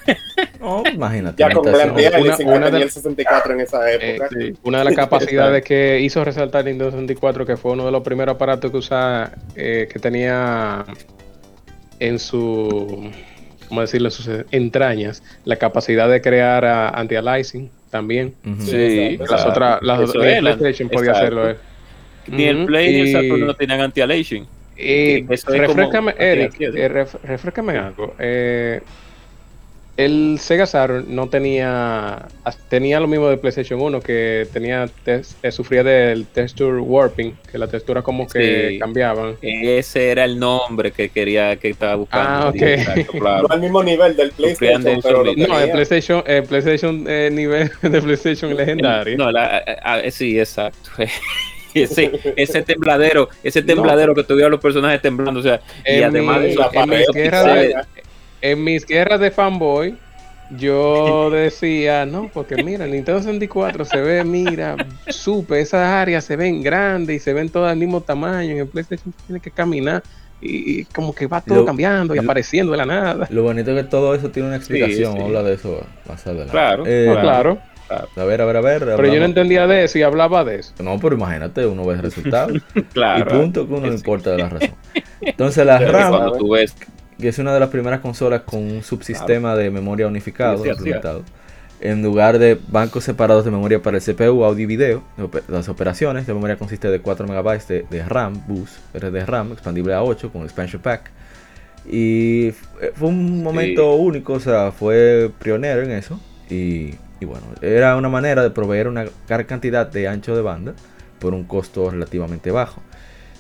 [0.59, 1.41] no, imagínate.
[1.41, 4.27] Ya con Glenn una, una de, el 64 en esa época.
[4.37, 4.59] Eh, sí.
[4.63, 8.35] Una de las capacidades que hizo resaltar Nintendo 64, que fue uno de los primeros
[8.35, 10.83] aparatos que usaba, eh, que tenía
[11.99, 13.09] en su,
[13.69, 18.33] ¿cómo decirlo?, en sus entrañas, la capacidad de crear anti-aliasing también.
[18.59, 21.51] Sí, las otras, las otras, el PlayStation podía hacerlo.
[21.51, 21.55] Eh.
[22.27, 24.47] Ni el Play ni el Saturn no tenían anti-aliasing.
[24.75, 28.15] Y refrescame, Eric, eh, ref, refrescame algo.
[28.17, 28.81] Eh,
[29.95, 32.27] el Sega Saturn no tenía
[32.67, 37.57] tenía lo mismo de PlayStation 1 que tenía test, eh, sufría del texture warping que
[37.59, 38.79] la textura como que Sí.
[38.79, 42.29] cambiaban Ese era el nombre que quería que estaba buscando.
[42.47, 42.55] Ah, ok.
[42.61, 43.47] Exacto, claro.
[43.47, 45.71] No al mismo nivel del PlayStation, de pero lo no el.
[45.71, 50.89] PlayStation el PlayStation eh, nivel de PlayStation legendario No, la- a- a- sí, exacto.
[51.75, 56.45] ese, ese tembladero, ese tembladero que tuvieron los personajes temblando, o sea, y además mi-
[56.45, 56.63] de eso,
[58.43, 59.95] en mis guerras de fanboy
[60.57, 64.75] yo decía, no, porque mira, el Nintendo 64 se ve, mira,
[65.07, 68.51] supe, esas áreas se ven grandes y se ven todas al mismo tamaño.
[68.51, 70.03] En el PlayStation tiene que caminar
[70.41, 73.27] y, y como que va todo Lo- cambiando y lo- apareciendo de la nada.
[73.31, 75.13] Lo bonito es que todo eso tiene una explicación.
[75.15, 75.23] sí.
[75.23, 76.51] Habla de eso más adelante.
[76.51, 77.57] Claro, Eh, No, claro,
[78.17, 78.83] A ver, a ver, a ver.
[78.97, 80.73] pero yo no entendía de eso y hablaba de eso.
[80.83, 82.53] No, pero imagínate, uno ve el resultado.
[82.93, 83.21] claro.
[83.37, 84.75] y punto, que uno no importa de la razón.
[85.21, 86.75] Entonces, la Pero RAM, cuando tú ves
[87.19, 90.65] que es una de las primeras consolas con un subsistema de memoria unificado Sí, sí,
[90.65, 90.69] sí.
[90.71, 91.23] implementado,
[91.81, 95.03] en lugar de bancos separados de memoria para el CPU, audio y video,
[95.49, 99.93] las operaciones de memoria consiste de 4 MB de, de RAM, bus, de RAM, expandible
[99.93, 101.11] a 8 con expansion pack.
[101.85, 102.65] Y f-
[102.95, 106.19] fue un momento único, o sea, fue pionero en eso.
[106.49, 110.73] Y, y bueno, era una manera de proveer una gran cantidad de ancho de banda
[111.19, 112.81] por un costo relativamente bajo.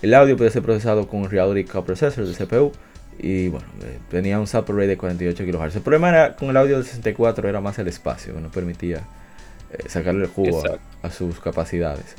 [0.01, 2.71] El audio puede ser procesado con Reality Coprocessor del CPU.
[3.19, 5.75] Y bueno, eh, tenía un sample rate de 48 kHz.
[5.77, 8.97] El problema era, con el audio del 64 era más el espacio, que no permitía
[9.71, 12.15] eh, sacarle el jugo a, a sus capacidades.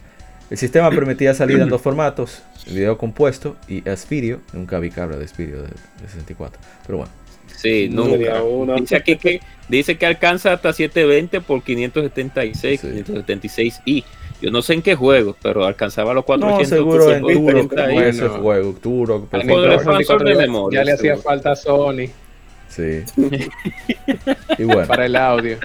[0.51, 4.41] El sistema permitía salir en dos formatos, video compuesto y S-Video.
[4.53, 6.61] Nunca vi cabra de S-Video de, de 64.
[6.87, 7.13] Pero bueno,
[7.57, 8.43] Sí, nunca.
[8.43, 8.75] uno.
[8.77, 12.89] Dice aquí que dice que alcanza hasta 720 por 576, Sí.
[12.89, 14.05] 576i.
[14.45, 17.85] Yo no sé en qué juego, pero alcanzaba los no, 400 seguro en Turok 40
[17.87, 18.43] con y- ese Bueno.
[18.43, 18.73] juego.
[18.75, 19.41] Turok, Al
[20.25, 22.09] de ya- memoria, ya le hacía falta a Sony
[22.69, 23.03] Sí.
[24.59, 25.57] y bueno, para el audio.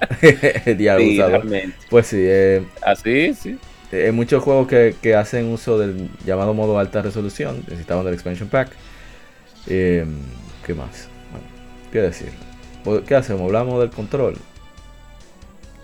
[0.78, 1.72] ya Sí.
[1.88, 3.56] Pues sí, eh, Así, sí.
[3.92, 8.48] Eh, muchos juegos que, que hacen uso del llamado modo alta resolución necesitaban del expansion
[8.48, 8.70] pack.
[9.68, 10.04] Eh,
[10.66, 11.08] ¿Qué más?
[11.30, 11.46] Bueno,
[11.92, 12.30] ¿Qué decir?
[13.06, 13.42] ¿Qué hacemos?
[13.42, 14.36] ¿Hablamos del control?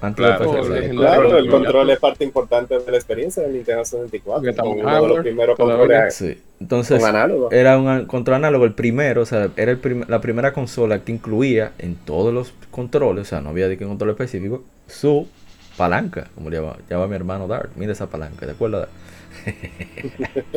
[0.02, 0.96] Antes Claro, de pasar- el.
[0.96, 4.34] Claro, el control es parte importante de la experiencia del Nintendo 64.
[4.40, 6.38] Porque estamos como uno de los primeros controles Sí.
[6.60, 10.52] Entonces, con era un control análogo, el primero, o sea, era el prim- la primera
[10.52, 14.62] consola que incluía en todos los controles, o sea, no había de qué control específico,
[14.88, 15.28] su
[15.76, 17.70] palanca, como le llama, llama mi hermano Dart.
[17.76, 18.88] Mira esa palanca, ¿te acuerdas?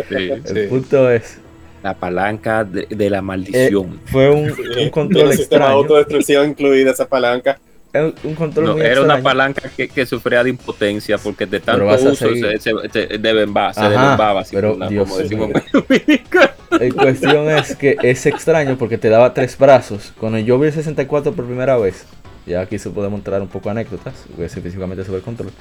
[0.09, 0.15] Sí.
[0.31, 0.67] El Sí.
[0.69, 1.39] punto es,
[1.83, 3.99] La palanca de, de la eh, maldición.
[4.05, 4.51] fue un,
[4.81, 5.71] un control un sistema de extraño.
[5.73, 7.59] autodestrucción incluida esa palanca.
[7.95, 9.23] Es un control No, muy era una extraño.
[9.23, 13.17] palanca que, que sufría de impotencia porque de tanto uso se, se, se
[13.73, 15.49] se Ajá, así pero como- Dios como decimos
[16.79, 20.13] en cuestión es que es extraño porque te daba tres brazos.
[20.19, 22.05] Cuando yo vi el 64 por primera vez,
[22.45, 25.51] ya aquí se puede mostrar un poco anécdotas, voy a decir específicamente sobre el control.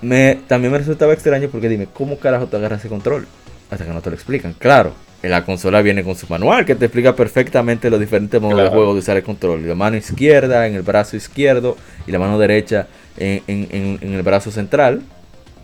[0.00, 3.26] Me, también me resultaba extraño porque dime, ¿cómo carajo te agarras ese control?
[3.70, 4.52] Hasta que no te lo explican.
[4.54, 4.92] Claro,
[5.30, 8.92] la consola viene con su manual que te explica perfectamente los diferentes modos de juego
[8.92, 9.66] de usar el control.
[9.68, 11.76] La mano izquierda en el brazo izquierdo
[12.06, 15.02] y la mano derecha en, en- en- en el brazo central.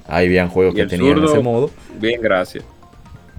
[0.07, 1.71] Ahí habían juegos que tenían zurdo- ese modo.
[2.01, 2.65] Bien, gracias.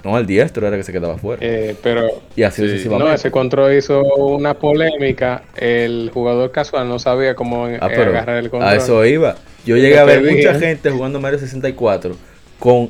[0.04, 1.46] No, el diestro era que se quedaba fuera.
[1.46, 5.44] Eh, pero y así sí, no, ese control hizo una polémica.
[5.58, 8.70] El jugador casual no sabía cómo eh, Ah, pero agarrar el control.
[8.72, 9.36] a eso iba.
[9.66, 10.36] Yo llegué a ver dije.
[10.38, 12.16] mucha gente jugando Mario 64
[12.60, 12.90] con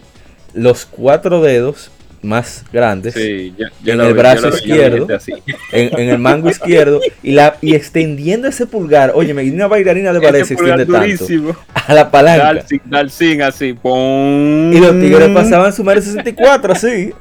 [0.53, 1.89] los cuatro dedos
[2.21, 5.07] más grandes Sí, yo- yo En lo el vi, brazo izquierdo.
[5.71, 9.11] en, en el mango izquierdo y la y extendiendo ese pulgar.
[9.15, 12.43] Oye, me una bailarina de ballet se Ese pulgar extiende tanto a la palanca.
[12.53, 13.73] Dalsing, Dalsing, así.
[13.73, 14.73] ¡pum!
[14.73, 17.13] Y los tigres pasaban su Mario 64 así.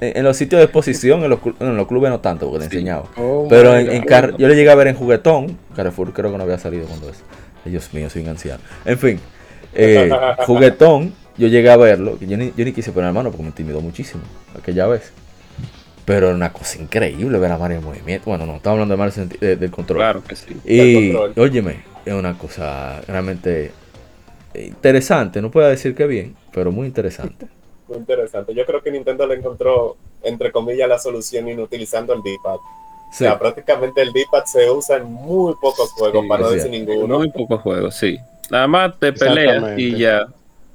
[0.00, 2.74] En, en los sitios de exposición, en los, en los clubes no tanto, porque te
[2.76, 3.04] enseñaba.
[3.16, 4.02] Oh Pero en.
[4.02, 5.56] Car- yo le llegué a ver en Juguetón.
[5.76, 7.20] Carrefour creo que no había salido cuando eso.
[7.64, 8.60] Dios mío, soy un anciano.
[8.84, 9.20] En fin,
[9.74, 10.10] eh,
[10.46, 12.18] Juguetón, yo llegué a verlo.
[12.18, 14.22] que Yo ni, yo ni quise poner mano porque me intimidó muchísimo
[14.58, 15.12] aquella vez.
[16.04, 18.28] Pero era una cosa increíble ver a Mario en movimiento.
[18.28, 19.98] Bueno, no, estamos hablando de Mario de- del control.
[19.98, 20.54] Claro que sí.
[20.64, 21.32] Y, control.
[21.44, 23.72] óyeme, es una cosa realmente
[24.54, 27.46] interesante, no puedo decir que bien, pero muy interesante.
[27.86, 28.54] Muy interesante.
[28.54, 32.56] Yo creo que Nintendo le encontró, entre comillas, la solución inutilizando el D-pad.
[33.12, 36.50] Sí, O sea, prácticamente el D-pad se usa en muy pocos juegos, Sí, para no
[36.50, 37.18] decir ninguno.
[37.18, 38.16] Muy pocos juegos, sí.
[38.50, 40.26] Nada más te peleas y ya.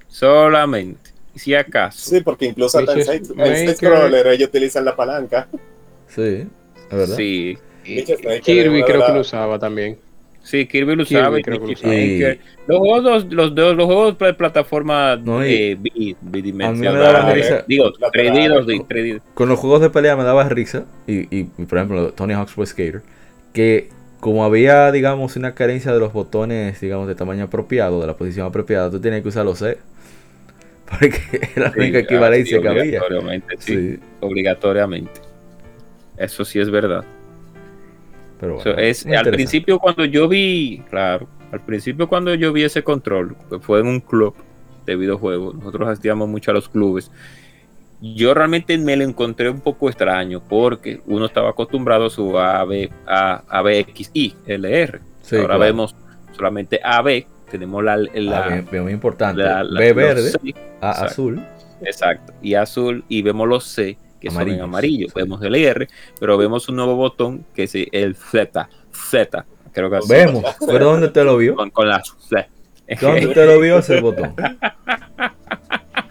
[0.09, 1.11] Solamente.
[1.35, 2.09] Si acaso.
[2.09, 5.47] Sí, porque incluso hasta en Witches Side en Side Maker- Scroller ellos utilizan la palanca.
[6.07, 6.21] sí,
[6.89, 7.15] es verdad.
[7.15, 7.57] Sí.
[8.43, 9.97] Kirby creo que lo usaba también.
[10.43, 11.41] Sí, Kirby lo Kirby sabe.
[11.41, 12.73] creo que lo.
[12.73, 17.63] Los juegos, los, los, los juegos de plataforma No, y- eh, bidimensional.
[17.67, 18.49] Digo, laterales.
[18.49, 19.21] 3D, 2D, 3D.
[19.33, 22.53] Con los juegos de pelea me daba risa, y, y, y, por ejemplo Tony Hawk's
[22.53, 23.01] Pro Skater,
[23.53, 28.15] que como había, digamos, una carencia de los botones, digamos, de tamaño apropiado, de la
[28.17, 29.77] posición apropiada, tú tenías que usar los C.
[30.89, 31.21] Porque
[31.55, 32.81] era la Sí, única equivalencia sí, que había.
[32.81, 35.21] Obligatoriamente, sí, Obligatoriamente.
[36.17, 37.05] Eso sí es verdad.
[38.39, 43.35] pero es, al principio cuando yo vi, claro, al principio cuando yo vi ese control,
[43.49, 44.35] que fue en un club
[44.85, 47.11] de videojuegos, nosotros asistíamos mucho a los clubes,
[48.01, 52.89] yo realmente me lo encontré un poco extraño porque uno estaba acostumbrado a su AB,
[53.05, 55.01] a, ABXI, LR.
[55.21, 55.59] Sí, Ahora claro.
[55.61, 55.95] vemos
[56.31, 59.41] solamente AB, tenemos la, la, Ah, bien, bien, muy importante.
[59.41, 60.37] la- la- B verde, C,
[60.81, 61.05] A exacto.
[61.05, 61.45] azul.
[61.81, 62.33] Exacto.
[62.41, 65.07] Y azul, y vemos los C, que son en amarillo.
[65.07, 65.13] Sí.
[65.15, 65.87] Vemos el R,
[66.19, 68.69] pero vemos un nuevo botón que es el Z.
[68.91, 69.45] Z.
[69.71, 70.09] Creo que así.
[70.11, 71.55] Vemos, pero ¿dónde te lo vio?
[71.55, 72.47] Con, con la C.
[72.99, 74.33] ¿Dónde te lo vio ese botón?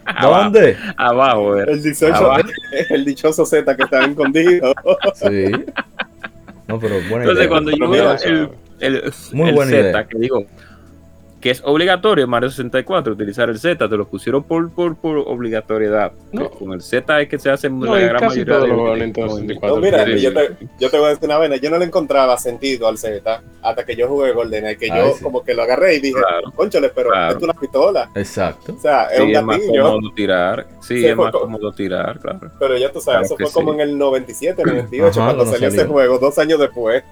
[0.05, 0.77] Abajo, ¿Dónde?
[0.97, 1.73] Abajo, era.
[1.73, 2.48] El dichoso, Abajo.
[2.90, 4.73] el dichoso Z que está escondido.
[5.15, 5.44] Sí.
[6.66, 7.48] No, pero buena Entonces, idea.
[7.48, 8.51] cuando yo veo el,
[8.81, 10.06] el, Muy el buena Z, idea.
[10.06, 10.44] que digo,
[11.40, 15.19] que es obligatorio en Mario 64 utilizar el Z, te lo pusieron por, por, por
[15.19, 16.10] obligatoriedad.
[16.32, 16.51] No.
[16.51, 18.94] Con el Z es que se hace No, la gran casi mayoría de los juegos
[18.94, 19.69] de de Nintendo movimientos.
[19.70, 20.69] 64 No, mira, Sí, yo te, sí.
[20.81, 23.85] yo te voy a decir una vaina, yo no le encontraba sentido al Z hasta
[23.86, 25.23] que yo jugué GoldenEye, que Ay, yo sí.
[25.23, 26.51] como que lo agarré y dije, Claro.
[26.56, 27.36] conchole, pero Claro.
[27.36, 28.10] es una pistola.
[28.16, 28.74] Exacto.
[28.77, 30.66] O sea, es Sí, un es más cómodo tirar.
[30.81, 32.51] Sí, Sí, es más cómodo tirar, claro.
[32.59, 35.52] Pero ya tú sabes, Claro eso fue como en el 97, 98, Ajá, cuando cuando
[35.52, 37.05] salió ese juego, dos años después.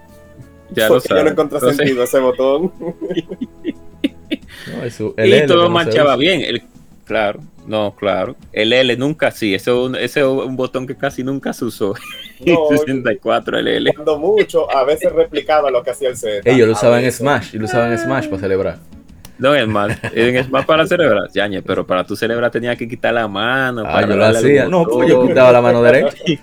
[0.71, 1.33] Ya lo porque yo no sabes.
[1.33, 2.73] encontré Entonces, sentido ese botón.
[4.77, 6.41] No, eso- y L todo marchaba bien.
[6.43, 6.63] El,
[7.05, 8.37] claro, no, claro.
[8.53, 9.55] El L nunca sí.
[9.55, 11.95] Ese es un, ese es un botón que casi nunca se usó.
[12.39, 13.95] No, En 64, el L.
[13.95, 16.43] cuando mucho, a veces replicaba lo que hacía el Z.
[16.45, 17.21] Ellos lo usaban en veces.
[17.21, 17.55] Smash.
[17.55, 18.79] Y lo usaban en Smash para celebrar.
[19.39, 23.15] No, es más, es más para celebrar, Yañe, pero para tu celebrar tenía que quitar
[23.15, 23.85] la mano.
[23.87, 24.67] Ah, para yo lo hacía.
[24.69, 26.15] No, porque yo quitaba la mano derecha.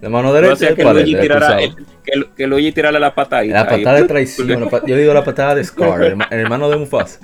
[0.00, 3.54] La mano No derecha que Luigi tirara, el- que, que Luigi tirara la patadita.
[3.64, 4.68] La patada de traición.
[4.86, 7.20] yo digo la patada de Scar, el hermano de Mufasa.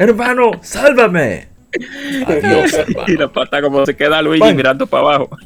[0.00, 1.46] Hermano, sálvame.
[2.26, 5.36] Adiós, Y la pata como se queda Luigi mirando para abajo.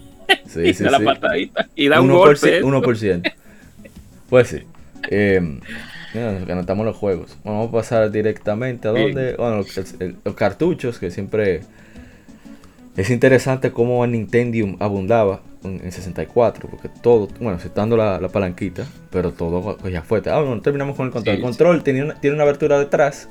[0.47, 1.05] Sí, sí, da la sí.
[1.05, 2.63] patadita y da un 1%, golpe.
[2.63, 3.33] 1%.
[4.31, 4.63] Pues sí.
[5.11, 5.59] Eh,
[6.15, 7.37] mira, anotamos los juegos.
[7.43, 9.35] Bueno, vamos a pasar directamente a donde.
[9.35, 9.65] Bueno,
[10.25, 11.63] los, cartuchos, que siempre.
[12.97, 18.29] Es interesante cómo en Nintendo abundaba en, en 64, porque todo, bueno, citando la, la
[18.29, 20.23] palanquita, pero todo ya fue.
[20.27, 21.35] Ah, bueno, terminamos con el control.
[21.35, 23.29] Sí, el control tiene, una, tiene una abertura detrás.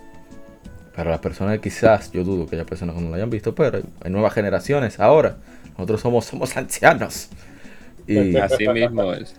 [0.95, 3.77] Para las personas quizás, yo dudo que haya personas que no lo hayan visto, pero
[3.77, 5.37] hay, hay nuevas generaciones ahora.
[5.77, 7.29] Nosotros somos, somos ancianos.
[8.07, 9.35] Y, Así mismo es.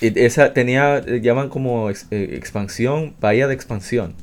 [0.00, 4.14] y esa tenía, eh, llaman como ex- eh, expansión, bahía de expansión.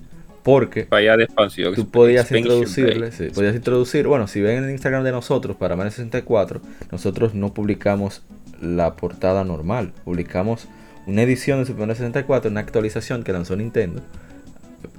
[0.44, 1.76] Porque allá de expansión.
[1.76, 5.92] tú podías introducirle, sí, podías introducir, bueno, si ven el Instagram de nosotros para Mario
[5.92, 6.62] 64,
[6.92, 8.24] nosotros no publicamos
[8.60, 10.68] la portada normal, publicamos
[11.06, 14.02] una edición de Super Mario 64, una actualización que lanzó Nintendo,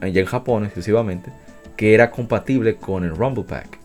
[0.01, 1.31] allá en Japón exclusivamente,
[1.77, 3.79] que era compatible con el Rumble Pack,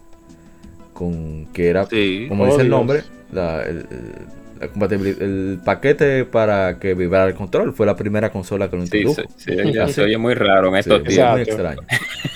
[0.94, 2.26] con que era Sí.
[2.30, 2.78] como Oh, dice el Dios.
[2.78, 7.96] nombre, la, el, el- la compatibilidad, el paquete para que vibrara el control fue la
[7.96, 9.22] primera consola que lo Sí, introdujo.
[9.38, 11.32] sí, sí, ya Así- se oye muy raro en Sí, estos muy, días.
[11.32, 11.82] muy extraño.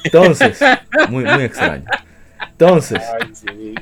[0.04, 0.60] Entonces,
[1.10, 1.86] muy, muy extraño.
[2.52, 3.76] Entonces, Ay, sí.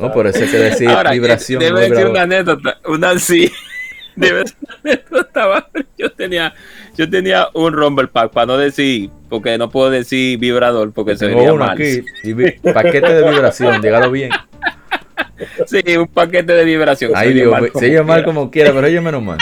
[0.00, 1.60] No, por eso hay que decir Ahora, vibración.
[1.62, 3.50] no debe decir una anécdota, una sí.
[5.98, 6.52] Yo tenía,
[6.96, 11.26] yo tenía un Rumble Pack, para no decir, porque no puedo decir vibrador, porque se
[11.26, 11.70] vería uno mal.
[11.74, 14.30] aquí, y vi- paquete de vibración, dígalo bien.
[15.66, 17.12] Sí, un paquete de vibración.
[17.14, 18.24] Ahí se digo, mal se como mal quiera.
[18.24, 19.38] como quiera, pero oye menos mal.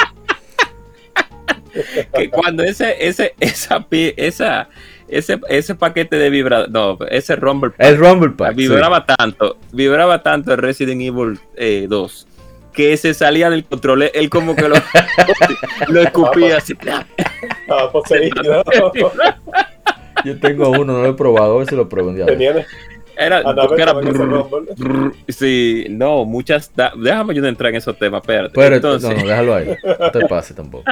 [2.15, 3.87] que cuando ese, ese, esa,
[4.17, 4.69] esa,
[5.09, 8.51] ese, ese paquete de vibrador, no, ese Rumble Pack El Rumble Pack.
[8.53, 8.57] sí.
[8.57, 12.27] vibraba tanto, vibraba tanto el Resident Evil eh, 2
[12.81, 14.75] que se salía del control, él como que lo,
[15.89, 16.73] lo escupía así.
[16.73, 18.63] Estaba poseído.
[20.25, 22.27] Yo tengo uno, no lo he probado, a ver si lo pruebo un día.
[23.17, 23.41] Era,
[23.77, 24.47] era brr,
[24.79, 28.53] brr, sí, no, muchas, da- déjame yo no entrar en esos temas, espérate.
[28.55, 29.77] Pero Entonces, no, no, déjalo ahí.
[29.99, 30.85] No te pase tampoco.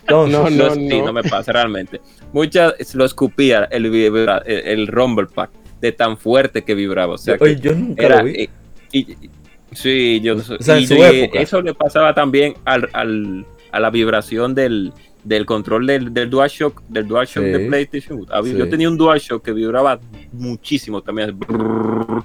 [0.00, 1.06] Entonces, No, No, no, sí, no.
[1.06, 2.00] no me pasa realmente.
[2.32, 5.50] Muchas lo escupía el, vibra- el, el Rumble Pack
[5.80, 7.14] de tan fuerte que vibraba.
[7.14, 8.42] O sea, que oye, yo nunca era, lo vi.
[8.42, 8.50] eh,
[8.92, 9.30] y- y-
[9.76, 10.86] sí, yo, sea, en y
[11.38, 14.92] eso le pasaba también al, al- a la vibración del,
[15.24, 17.50] del control del, del DualShock, del DualShock Sí.
[17.50, 18.26] de PlayStation.
[18.44, 18.54] Sí.
[18.56, 20.00] Yo tenía un DualShock que vibraba
[20.32, 21.38] muchísimo también.
[21.38, 22.24] brrr,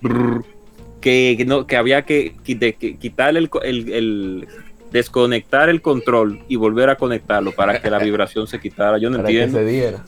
[0.00, 0.44] brrr,
[1.00, 4.48] que, no, que había que, que quitarle el, el- el-
[4.92, 8.98] desconectar el control y volver a conectarlo para que la vibración se quitara.
[8.98, 9.58] Yo no para que entiendo.
[9.58, 10.04] se diera.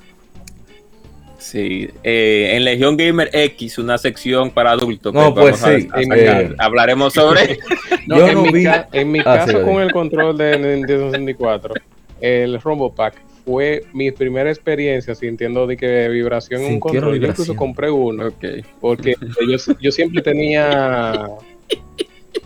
[1.39, 5.15] Sí, eh, en Legión Gamer X, una sección para adultos.
[5.15, 7.59] No, que pues vamos sí, a- a eh, hablaremos sobre.
[8.09, 10.36] No, Yo en, no mi vi- ca- en mi Ah, caso sí, con el control
[10.39, 11.74] de Nintendo 64,
[12.23, 17.20] el Rumble Pack fue mi primera experiencia sintiendo de que vibración en un control.
[17.20, 18.32] Yo incluso compré uno
[18.81, 19.15] porque
[19.48, 21.27] yo, yo siempre tenía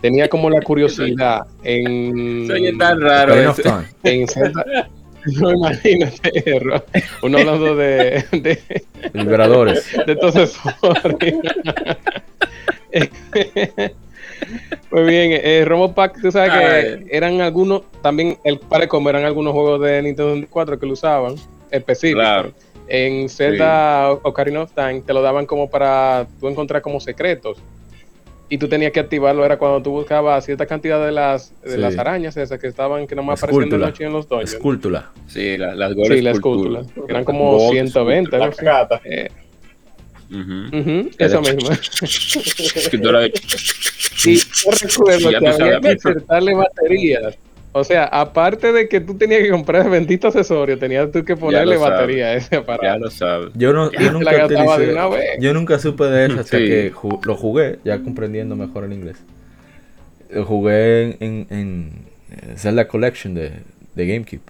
[0.01, 3.35] tenía como la curiosidad en Se oye tan raro.
[4.03, 4.65] En Zelda.
[5.39, 6.83] No imagínate, Ro.
[7.21, 8.59] uno hablando de, de,
[9.13, 9.91] Vibradores.
[10.05, 10.57] de entonces
[14.91, 19.23] Muy bien, eh, Romo Pack, tú sabes que eran algunos, también el para como eran
[19.25, 21.35] algunos juegos de Nintendo 64 que lo usaban,
[21.71, 22.21] específicos.
[22.21, 22.53] Claro.
[22.87, 27.57] En Zelda Ocarina of Time te lo daban como para tú encontrar como secretos.
[28.49, 31.77] Y tú tenías que activarlo, era cuando tú buscabas cierta cantidad de las, de Sí.
[31.77, 34.53] las arañas esas que estaban, que nomás aparecían de noche en los dungeons.
[34.53, 35.11] Escúltula.
[35.27, 36.81] Sí, la- las Sí, goles la escultura.
[37.07, 38.65] Eran como Gold 120, La algo así.
[38.65, 39.01] cagata.
[39.05, 39.29] Eh,
[40.29, 40.77] Ujú.
[40.77, 41.73] ujú, esa misma.
[42.75, 43.33] Escultura de-
[44.25, 45.05] Y yo recuerdo
[45.39, 47.35] que había que insertarle baterías.
[47.75, 51.35] O sea, aparte de que tú tenías que comprar el bendito accesorio, tenías tú que
[51.35, 52.99] ponerle batería a ese Ya aparato.
[52.99, 53.49] lo sabes.
[53.55, 55.25] Yo, no, yo nunca de utilicé- una vez.
[55.39, 56.65] Yo nunca supe de eso hasta Sí.
[56.65, 59.17] que ju- lo jugué, ya comprendiendo mejor el inglés.
[60.29, 61.91] Lo jugué en, en, en
[62.31, 63.51] eh, Zelda Collection de,
[63.95, 64.41] de GameCube.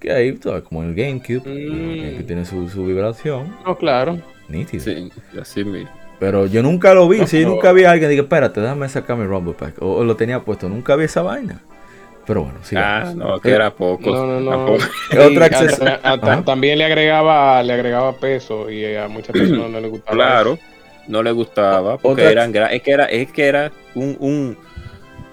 [0.00, 2.18] Que ahí, sabes, como en el GameCube, Mm.
[2.18, 4.18] que tiene su, su vibración No, claro.
[4.48, 4.80] nítida.
[4.82, 5.90] Sí, así mismo.
[6.18, 7.18] Pero yo nunca lo vi.
[7.18, 7.54] No, si yo no.
[7.54, 9.80] nunca vi a alguien, dije, espérate, déjame sacar mi Rumble Pack.
[9.82, 10.68] O, o lo tenía puesto.
[10.68, 11.60] Nunca vi esa vaina.
[12.26, 12.74] Pero bueno, sí.
[12.76, 14.10] Ah, no, que era poco.
[14.10, 14.50] No, no, no.
[14.50, 14.78] Tampoco.
[15.10, 16.42] ¿Qué otra Y a- acceso- a- a- Ajá.
[16.44, 20.14] también le agregaba, le agregaba peso y a muchas personas no les gustaba.
[20.16, 20.58] Claro,
[21.08, 24.58] no le gustaba porque Otra- eran es que era es que era un, un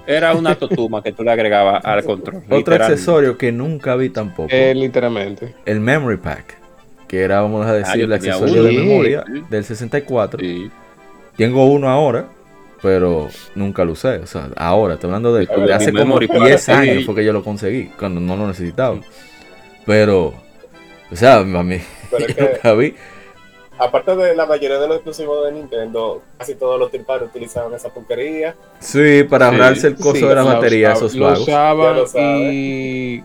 [0.05, 2.43] era una totuma que tú le agregabas al control.
[2.49, 4.49] Otro accesorio que nunca vi tampoco.
[4.51, 5.55] Eh, literalmente.
[5.65, 6.57] el Memory Pack.
[7.07, 8.63] Que era, vamos a decir, yo el accesorio uno.
[8.63, 9.43] de memoria Sí.
[9.49, 10.39] del 64.
[10.39, 10.69] Sí.
[11.37, 12.25] Tengo uno ahora,
[12.83, 14.17] pero nunca lo usé.
[14.17, 15.43] O sea, ahora, estoy hablando de,
[15.73, 16.71] hace como Memory Pack, 10 sí.
[16.71, 18.99] años fue que yo lo conseguí, cuando no lo necesitaba.
[19.85, 20.33] Pero,
[21.11, 21.79] o sea, a mí
[22.11, 22.95] Pero es yo que- nunca vi.
[23.79, 27.89] Aparte de la mayoría de los exclusivos de Nintendo, casi todos los tirparos utilizaban esa
[27.89, 28.55] porquería.
[28.79, 29.55] Sí, para Sí.
[29.55, 31.39] ahorrarse el costo Sí, de la batería, esos lo pagos.
[31.41, 32.53] usaban lo sabe.
[32.53, 33.23] y...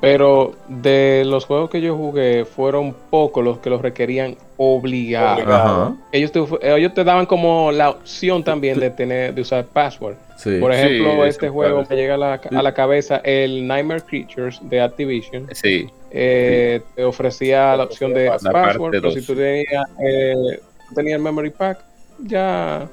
[0.00, 5.38] Pero de los juegos que yo jugué, fueron pocos los que los requerían obligados.
[5.38, 5.82] Obligado.
[5.84, 6.44] Ajá, Ellos te,
[6.76, 10.16] ellos te daban como la opción también de tener de usar password.
[10.36, 10.58] sí.
[10.60, 14.60] Por ejemplo, Sí, este juego me llega a la, a la cabeza el Nightmare Creatures
[14.68, 15.48] de Activision.
[15.52, 15.88] Sí.
[16.10, 20.60] Eh, te ofrecía la opción de La password, pero si tú tenías, eh,
[20.94, 21.78] tenías el memory pack,
[22.22, 22.86] ya,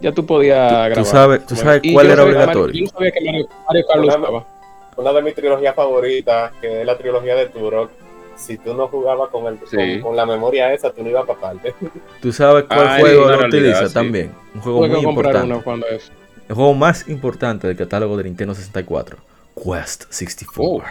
[0.00, 0.92] ya tú podías grabar.
[0.94, 2.66] tú sabes- tú sabes Y cuál era obligatorio.
[2.66, 4.46] Mario- yo no sabía que Mario, Mario Kart lo
[4.98, 7.90] Una- de mis trilogías favoritas, que es la trilogía de Turok.
[8.36, 9.76] Si tú no jugababas con, el, Sí.
[9.76, 11.74] con, con la memoria esa, tú no ibas para parte.
[12.22, 13.94] ¿Tú sabes cuál Ay, juego lo utiliza sí.
[13.94, 14.32] también?
[14.54, 15.46] Un juego muy importante.
[15.46, 16.12] uno cuando es.
[16.48, 19.16] El juego más importante del catálogo de Nintendo 64.
[19.56, 20.62] Quest 64.
[20.64, 20.82] Oh,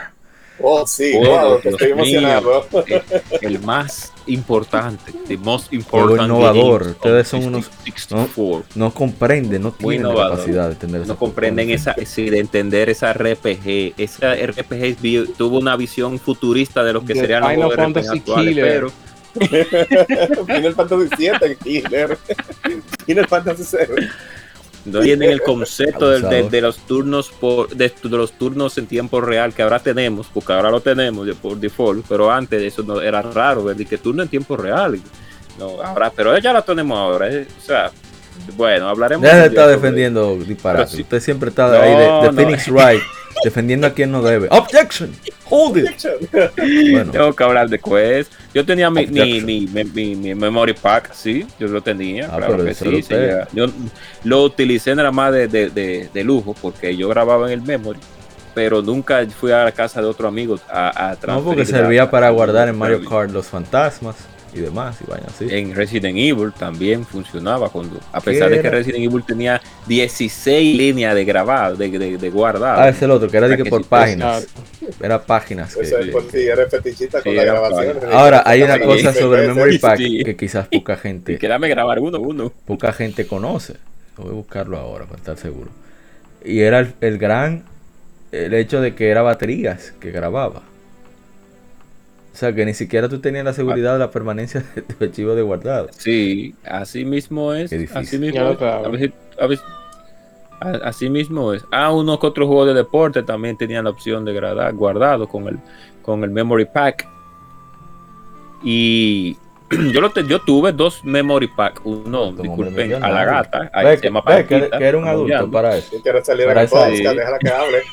[0.88, 1.96] sí, Oh, wow, que Dios estoy mío.
[1.96, 2.68] emocionado.
[2.88, 3.02] Eh,
[3.42, 6.82] el más importante, the most important innovador.
[6.88, 8.66] Ustedes son unos- 64.
[8.76, 12.90] No comprenden, no tienen la capacidad de entender esa no comprenden esa, sí, de entender
[12.90, 13.94] esa RPG.
[13.98, 17.82] Esa RPG vi- tuvo una visión futurista de lo que The serían los juegos RPG
[17.84, 18.66] Fantasy actuales, Killer.
[18.74, 18.92] pero
[20.46, 22.18] Final Fantasy 7, Killer.
[23.06, 23.94] Final Fantasy 7.
[24.92, 26.52] No tienen el concepto de, de- Abusador.
[26.52, 30.54] de los turnos por de, de los turnos en tiempo real que ahora tenemos, porque
[30.54, 33.98] ahora lo tenemos por default, pero antes de eso no era raro ver de que
[33.98, 35.00] turno en tiempo real.
[35.60, 37.92] No, ahora, pero ya lo tenemos ahora, eh, o sea,
[38.56, 40.86] bueno, hablaremos de día estar sobre- defendiendo disparate.
[40.86, 41.02] Pero sí.
[41.04, 42.34] Usted siempre está No, ahí de, de no.
[42.34, 43.02] Phoenix Wright,
[43.44, 44.48] defendiendo a quien no debe.
[44.52, 45.12] Objection,
[45.50, 45.90] hold it.
[46.92, 48.32] Bueno, Tengo que hablar de Quest.
[48.54, 52.66] Yo tenía mi, mi, mi, mi, memory pack, sí, yo lo tenía, Ah, claro pero
[52.66, 52.86] que sí.
[52.86, 53.30] lo sí, usted.
[53.40, 53.48] ya.
[53.54, 53.68] Yo
[54.24, 58.00] lo utilicé nada más de, de, de, de lujo, porque yo grababa en el memory,
[58.56, 62.10] pero nunca fui a la casa de otro amigo a, a no porque la- servía
[62.10, 64.16] para guardar en Mario Kart los fantasmas
[64.58, 65.48] y demás y vainas así.
[65.50, 68.70] En Resident Evil también funcionaba cuando, a pesar de que?
[68.70, 72.82] Resident Evil tenía 16 líneas de grabado, de, de, de guardado.
[72.82, 74.48] Ah, es el otro, que era de que que por páginas.
[75.02, 75.76] Era páginas.
[75.76, 77.98] que- Eso es por si eres fetichista con Sí, la era grabación.
[78.12, 79.78] Ahora, hay una cosa sobre el Memory.
[79.80, 80.24] Pack Sí.
[80.24, 82.52] que quizás poca Y gente, quédame grabar uno, uno.
[82.66, 83.76] poca gente conoce.
[84.18, 85.70] Voy a buscarlo ahora para estar seguro.
[86.44, 87.64] Y era el, el gran,
[88.32, 90.62] el hecho de que era baterías que grababa.
[92.38, 95.34] O sea, que ni siquiera tú tenías la seguridad de la permanencia de tu archivo
[95.34, 95.88] de guardado.
[95.98, 97.74] Sí, así mismo es.
[97.96, 98.62] Así mismo es.
[98.62, 99.12] A veces-
[99.42, 99.66] a veces-
[100.60, 101.66] a- así mismo es.
[101.72, 105.48] Ah, unos que otros juegos de deporte también tenían la opción de gradar, guardado con
[105.48, 105.58] el,
[106.04, 107.08] con el Memory Pack.
[108.64, 109.36] Y
[109.92, 111.82] yo, lo te- yo tuve dos Memory Pack.
[111.86, 113.72] Uno, Como disculpen, a la gata.
[113.74, 115.90] ahí Ve se que, llama ve que- que era un adulto para eso.
[115.96, 117.84] Si quieres salir Para el eso- podcast, déjala que hable.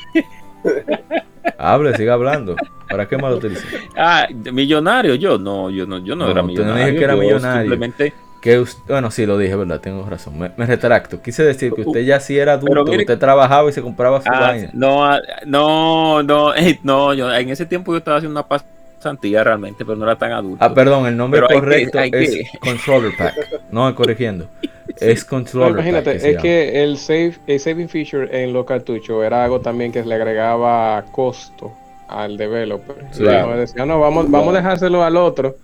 [1.59, 2.57] Hable, siga hablando.
[2.89, 3.65] ¿Para qué más lo utilizas?
[3.97, 6.99] Ah, millonario yo no, yo no, yo no, No, era no millonario.
[6.99, 7.61] que era millonario.
[7.63, 9.81] Simplemente Que bueno, sí, lo dije, ¿verdad?
[9.81, 10.39] Tengo razón.
[10.39, 11.21] Me, me retracto.
[11.23, 14.29] Quise decir que usted ya sí era adulto, mire- usted trabajaba y se compraba su
[14.31, 14.71] Ah, vaina.
[14.75, 19.43] no, ah, no, no, eh, no, yo en ese tiempo yo estaba haciendo una pasantía
[19.45, 20.63] realmente, pero no era tan adulto.
[20.65, 23.35] Ah, perdón, el nombre Pero hay que- correcto hay es que- Controller Pack.
[23.71, 24.47] No, corrigiendo.
[25.01, 29.45] Es No, Controller imagínate, es que el save, el saving feature en los cartuchos era
[29.45, 31.73] algo también que le agregaba costo
[32.09, 32.97] al developer.
[33.13, 33.23] Sí.
[33.23, 33.57] Claro.
[33.57, 35.57] Decía, no, vamos, vamos a dejárselo al otro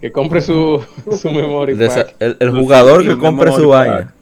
[0.00, 0.80] que compre su,
[1.20, 2.14] su memory pack.
[2.20, 4.14] el- el jugador que compre su vaina.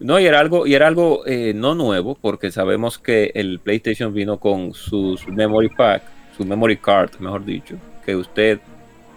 [0.00, 4.12] No, y era algo, y era algo eh, no nuevo, porque sabemos que el PlayStation
[4.12, 6.02] vino con sus memory pack,
[6.36, 8.58] su memory card, mejor dicho, que usted,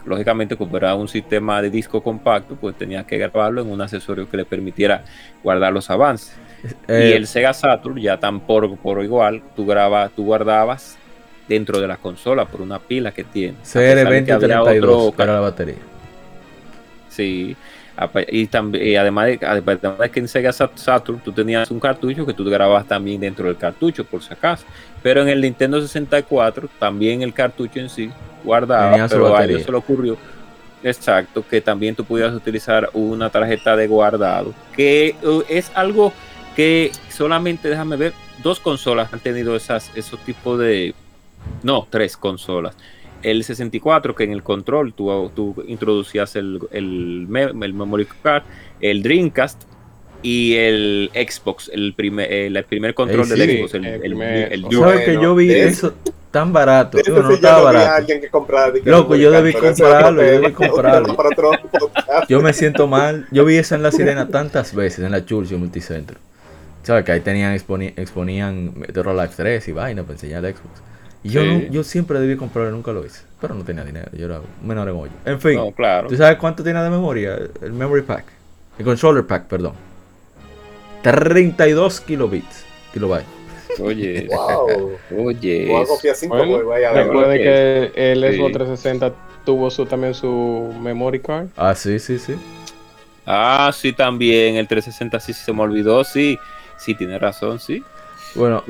[0.08, 4.30] lógicamente, como era un sistema de disco compacto, pues tenía que grabarlo en un accesorio
[4.30, 5.04] que le permitiera
[5.44, 6.34] guardar los avances.
[6.88, 10.98] Eh, y el Sega Saturn ya tan por, por igual, tú, graba, tú guardabas
[11.48, 13.58] dentro de la consola por una pila que tiene.
[13.60, 15.76] A pesar de que había CR2032 otro para la batería.
[17.10, 17.56] Sí.
[17.98, 21.70] Apa- Y, también, y además, de, además de que en Sega Sat- Saturn tú tenías
[21.72, 24.66] un cartucho que tú grababas también dentro del cartucho, por si acaso.
[25.02, 28.12] Pero en el Nintendo 64 también el cartucho en sí
[28.44, 30.18] guardaba, Tenía pero a ellos se le ocurrió,
[30.84, 36.14] exacto, que también tú pudieras utilizar una tarjeta de guardado, que uh, es algo
[36.56, 38.14] que solamente, déjame ver,
[38.44, 40.94] dos consolas han tenido esas, esos tipos de,
[41.64, 42.76] no, tres consolas.
[43.32, 47.28] El 64, que en el control tú, tú introducías el, el,
[47.62, 48.44] el memory card,
[48.82, 49.64] el Dreamcast
[50.24, 54.02] y el Xbox, el primer, el, primer control Ey, del sí, Xbox, el, el el,
[54.02, 54.66] primer- el.
[54.72, 55.94] ¿Sabes que yo vi de eso
[56.32, 56.98] tan barato?
[56.98, 57.46] No sí yo estaba no vi
[57.78, 57.92] a barato.
[57.96, 58.74] alguien que comprara.
[58.74, 61.18] que Loco, yo debí comprarlo, yo debí comprarlo.
[62.30, 63.28] Yo me siento mal.
[63.32, 66.18] Yo vi eso en La Sirena tantas veces, en la Churchill Multicentro.
[66.84, 67.04] ¿Sabes?
[67.06, 70.82] Que ahí tenían, exponi- exponían Metro Life 3 y vaina para enseñar el Xbox.
[71.28, 71.48] Y yo, Sí.
[71.48, 73.22] no- yo siempre debí comprarlo, nunca lo hice.
[73.42, 75.12] Pero no tenía dinero, yo era menor en hoyo.
[75.26, 76.08] En fin, No, claro.
[76.08, 77.38] ¿tú sabes cuánto tiene de memoria?
[77.62, 78.26] El Memory Pack.
[78.80, 79.74] El Controller Pack, perdón.
[81.04, 82.66] 32 kilobits.
[82.94, 83.26] Kilobytes.
[83.80, 84.98] Oye, Wow.
[85.26, 85.68] oye.
[85.68, 86.94] Bueno.
[86.94, 88.38] Recuerde que el Sí.
[88.38, 89.14] Xbox 360
[89.46, 91.48] tuvo su, también su memory card.
[91.56, 92.36] Ah, sí, sí, sí.
[93.26, 94.56] Ah, sí, también.
[94.56, 96.04] El 360 sí, sí se me olvidó.
[96.04, 96.40] Sí,
[96.78, 97.84] sí, tiene razón, sí.
[98.38, 98.64] Bueno,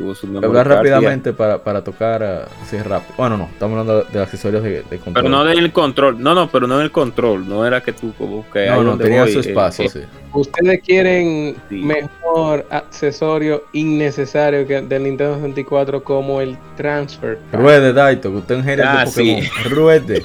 [0.44, 0.74] hablar sí.
[0.74, 3.14] rápidamente para, para tocar ah, así rápido.
[3.18, 5.14] Bueno, no, estamos hablando de accesorios de, de control.
[5.14, 6.22] Pero no del control.
[6.22, 7.48] No, no, pero no del control.
[7.48, 8.68] No era que tú como que.
[8.68, 10.00] no, no, tenía voy, su eh, espacio, eh, sí.
[10.34, 11.76] ¿Ustedes quieren Sí.
[11.84, 17.38] mejor accesorio innecesario que del Nintendo 64 como el transfer?
[17.52, 17.60] pack?
[17.62, 19.44] Ruede, Daito, que usted es un gerente Ah, de Pokémon.
[19.70, 20.24] Ruede.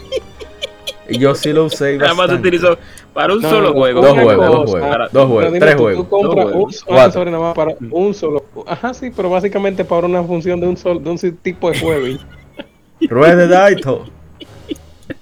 [1.08, 2.48] Y yo sí lo usé Nada más bastante.
[2.48, 2.78] utilizó
[3.12, 4.00] para un No, solo no, juego.
[4.00, 7.02] Dos juegos, dos juegos, dos tres tú, juegos, Tú compras dos un juegos, solo cuatro.
[7.06, 8.44] accesorio nada más para un solo.
[8.66, 12.18] Ajá, sí, pero básicamente para una función de un solo, de un tipo de juego.
[13.08, 14.04] Ruede, Daito.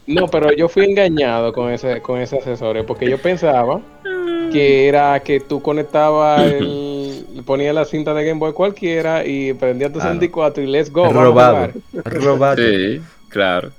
[0.06, 3.80] No, pero yo fui engañado con ese, con ese accesorio porque yo pensaba
[4.52, 9.92] que era que tú conectabas el, ponías la cinta de Game Boy cualquiera y prendías
[9.92, 10.20] tu Ah, no.
[10.20, 11.02] 64 y let's go.
[11.02, 11.56] vamos a Robado.
[11.56, 11.72] jugar.
[12.04, 12.56] Robado.
[12.56, 13.70] Sí, claro.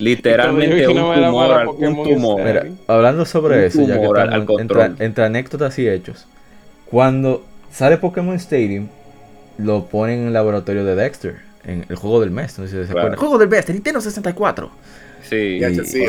[0.00, 2.42] Literalmente un tumor, un tumor.
[2.42, 4.96] Mira, hablando sobre Un eso, ya que estamos entre, control.
[4.98, 6.26] entre anécdotas y hechos,
[6.86, 8.88] cuando sale Pokémon Stadium,
[9.58, 12.86] lo ponen en el laboratorio de Dexter, en el juego del mes, no sé si
[12.88, 13.16] se Claro.
[13.16, 14.70] Juego del mes, Nintendo 64.
[15.22, 16.02] Sí, Ya, Y- sí,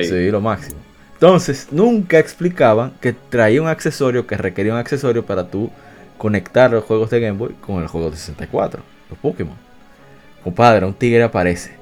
[0.00, 0.04] y.
[0.04, 0.76] Sí, lo máximo.
[1.14, 5.70] Entonces, nunca explicaban que traía un accesorio, que requería un accesorio para tú
[6.18, 9.56] conectar los juegos de Game Boy con el juego de 64, los Pokémon.
[10.44, 11.80] Compadre, un tigre aparece.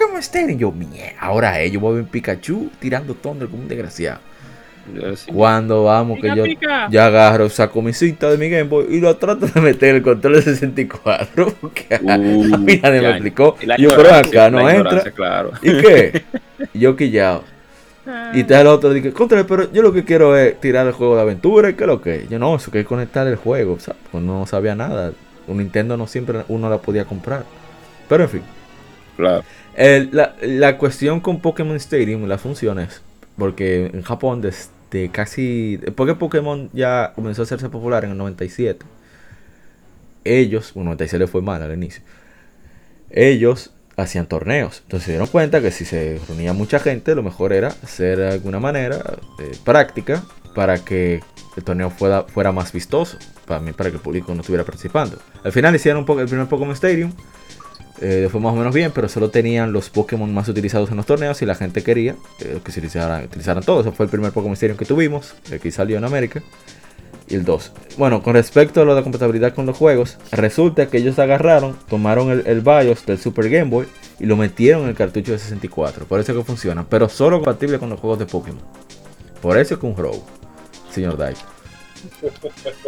[0.00, 0.58] Pokémon Stadium.
[0.58, 4.20] Yo, mierda, ahora eh, yo voy a ver Pikachu tirando Thunder como un desgraciado.
[4.94, 5.30] Yo sí.
[5.30, 9.00] Cuando vamos, que Pica, yo ya agarro, saco mi cinta de mi Game Boy y
[9.00, 11.54] lo trato de meter el control de 64.
[11.60, 13.56] Porque a, a mí nadie me explicó.
[13.78, 15.02] Yo, pero acá no entra.
[15.10, 15.52] Claro.
[15.62, 16.22] ¿Y qué?
[16.74, 17.44] Y yo quillado.
[18.34, 21.16] Y está el otro, dice, contra, pero yo lo que quiero es tirar el juego
[21.16, 22.26] de aventura, ¿y qué es lo que?
[22.28, 25.12] Yo no, eso que es conectar el juego, o sea, pues no sabía nada.
[25.46, 27.44] Un Nintendo no siempre uno la podía comprar.
[28.08, 28.42] Pero en fin,
[29.20, 29.44] claro.
[29.74, 33.02] el- la, la cuestión con Pokémon Stadium, las funciones,
[33.36, 38.16] porque en Japón desde casi, después que Pokémon ya comenzó a hacerse popular en el
[38.18, 38.84] 97,
[40.24, 42.02] ellos, bueno, 96 le fue mal al inicio,
[43.10, 44.80] ellos hacían torneos.
[44.84, 48.28] Entonces se dieron cuenta que si se reunía mucha gente, lo mejor era hacer de
[48.28, 50.22] alguna manera eh, práctica
[50.54, 51.20] para que
[51.56, 55.18] el torneo fuera, fuera más vistoso, para mí, para que el público no estuviera participando.
[55.44, 57.12] Al final hicieron un poco el primer Pokémon Stadium,
[58.00, 61.06] eh, fue más o menos bien, pero solo tenían los Pokémon más utilizados en los
[61.06, 63.86] torneos y la gente quería eh, que se utilizaran, utilizaran todos.
[63.86, 66.42] Ese fue el primer Pokémon Stadium que tuvimos, que aquí salió en América.
[67.28, 67.72] Y el 2.
[67.96, 72.30] Bueno, con respecto a lo de compatibilidad con los juegos, resulta que ellos agarraron, tomaron
[72.30, 73.86] el, el BIOS del Super Game Boy
[74.18, 76.06] y lo metieron en el cartucho de 64.
[76.06, 78.62] Por eso que funciona, pero solo compatible con los juegos de Pokémon.
[79.40, 80.24] Por eso es que un robo,
[80.92, 81.34] señor Dai.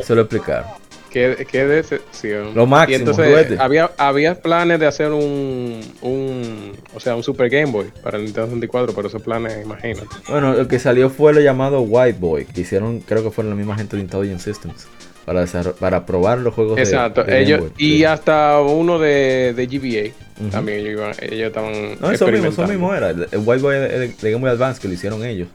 [0.03, 0.71] Se lo explicaron.
[1.13, 2.55] Qué, qué decepción.
[2.55, 7.51] Lo máximo, Y entonces había, había planes de hacer un, un, o sea, un Super
[7.51, 10.07] Game Boy para el Nintendo 64, pero esos planes, imagínate.
[10.29, 13.57] Bueno, el que salió fue lo llamado White Boy, que hicieron, creo que fueron la
[13.57, 14.87] misma gente de Intelligent Systems,
[15.27, 15.45] para,
[15.79, 17.25] para probar los juegos Exacto.
[17.25, 17.71] de, ellos, Boy.
[17.77, 20.51] y hasta uno de, de GBA.
[20.51, 21.73] También ellos, iban- ellos estaban.
[22.01, 23.11] No, eso mismo, eso mismo era.
[23.11, 25.47] El, el White Boy de Game Boy Advance que lo hicieron ellos.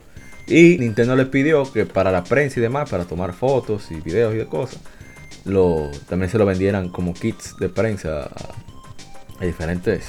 [0.47, 4.34] Y Nintendo les pidió que para la prensa y demás, para tomar fotos y videos
[4.34, 4.79] y de cosas,
[5.47, 8.29] lo, también se lo vendieran como kits de prensa a,
[9.41, 10.05] a diferentes.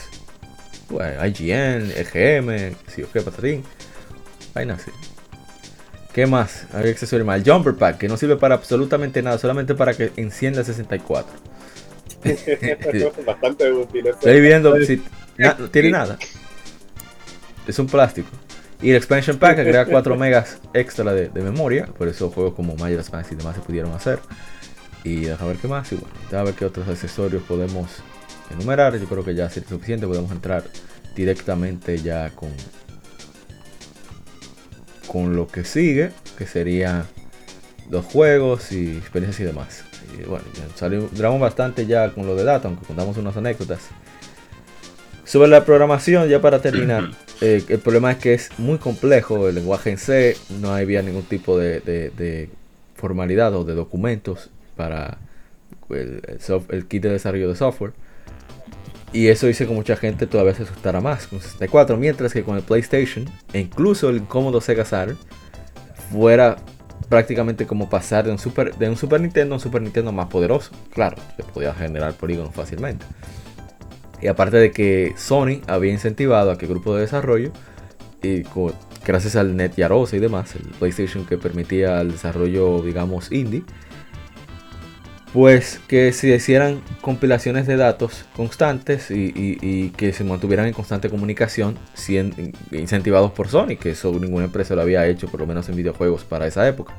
[0.90, 3.62] Bueno, IGN, EGM, sí o qué, patatín.
[4.54, 4.90] Vaina así.
[6.12, 6.66] ¿Qué más?
[6.72, 7.40] Hay accesorio más.
[7.40, 11.30] El Jumper Pack, que no sirve para absolutamente nada, solamente para que encienda el 64.
[13.26, 14.00] Bastante útil.
[14.06, 14.10] ese.
[14.18, 15.02] Estoy viendo si
[15.36, 16.18] na- no tiene nada.
[17.66, 18.28] Es un plástico.
[18.80, 21.86] Y el expansion pack agrega 4 megas extra de, de memoria.
[21.86, 24.18] Por eso juegos como Majora's Mask y demás se pudieron hacer.
[25.08, 25.90] Y deja ver qué más.
[25.92, 27.86] Y bueno, deja ver qué otros accesorios podemos
[28.50, 28.98] enumerar.
[28.98, 30.06] Yo creo que ya sería suficiente.
[30.06, 30.64] Podemos entrar
[31.16, 32.50] directamente ya con
[35.06, 37.06] con lo que sigue, que sería
[37.90, 39.84] los juegos y experiencias y demás.
[40.18, 43.80] Y bueno, ya salió, duramos bastante ya con lo de data, aunque contamos unas anécdotas.
[45.24, 47.10] Sobre la programación, ya para terminar,
[47.40, 51.22] eh, el problema es que es muy complejo el lenguaje en C, no había ningún
[51.22, 52.50] tipo de, de- de
[52.94, 55.18] formalidad o de documentos para
[55.90, 57.92] el, kit de desarrollo de software.
[59.12, 62.56] Y eso hizo que mucha gente todavía se asustara más con 64, mientras que con
[62.56, 65.18] el PlayStation, e incluso el incómodo Sega Saturn,
[66.12, 66.56] fuera
[67.08, 70.28] prácticamente como pasar de un Super, de un Super Nintendo a un Super Nintendo más
[70.28, 70.70] poderoso.
[70.92, 73.04] Claro, se podía generar polígonos fácilmente.
[74.20, 77.50] Y aparte de que Sony había incentivado a que el grupo de desarrollo,
[78.22, 78.42] y
[79.06, 83.62] gracias al Net Yarosa y demás, el PlayStation que permitía el desarrollo, digamos, indie,
[85.32, 90.72] pues que se hicieran compilaciones de datos constantes y, y- y que se mantuvieran en
[90.72, 91.78] constante comunicación,
[92.72, 96.24] incentivados por Sony, que eso ninguna empresa lo había hecho, por lo menos en videojuegos
[96.24, 96.94] para esa época.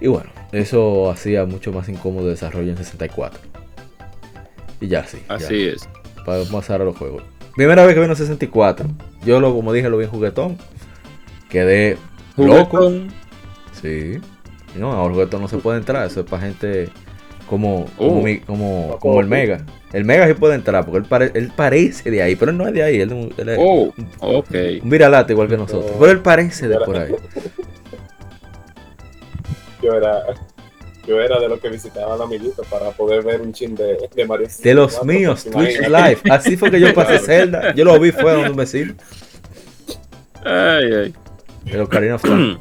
[0.00, 3.40] Y bueno, eso hacía mucho más incómodo el desarrollo en 64.
[4.80, 5.18] Y ya sí.
[5.28, 5.34] ya.
[5.34, 5.88] Así es.
[6.24, 7.22] Para pasar a los juegos.
[7.56, 8.86] Primera vez que vino 64.
[9.24, 10.58] Yo lo, como dije, lo vi en juguetón.
[11.48, 11.96] Quedé
[12.36, 12.90] loco.
[13.80, 14.18] Sí.
[14.76, 16.06] No, ahora el juguetón no se puede entrar.
[16.06, 16.88] Eso es para gente
[17.48, 19.64] como, como, mi- como, como el Mega.
[19.92, 22.66] El Mega sí puede entrar porque él, pare- él parece de ahí, pero él no
[22.66, 23.00] es de ahí.
[23.00, 24.50] Él, él es Oh, ok.
[24.82, 25.92] un viralate igual que nosotros.
[25.98, 27.14] Pero él parece de por ahí.
[29.82, 30.22] Yo era,
[31.06, 34.24] yo era de los que visitaban a amiguitos para poder ver un chin de, de
[34.26, 34.48] Mario.
[34.62, 35.80] De los 64, míos, Twitch.
[35.88, 36.18] Live.
[36.30, 37.74] Así fue que yo pasé Zelda.
[37.74, 38.94] Yo lo vi, fue donde un vecino.
[40.42, 41.14] Ay, ay.
[41.64, 42.58] De los Ocarina of Time.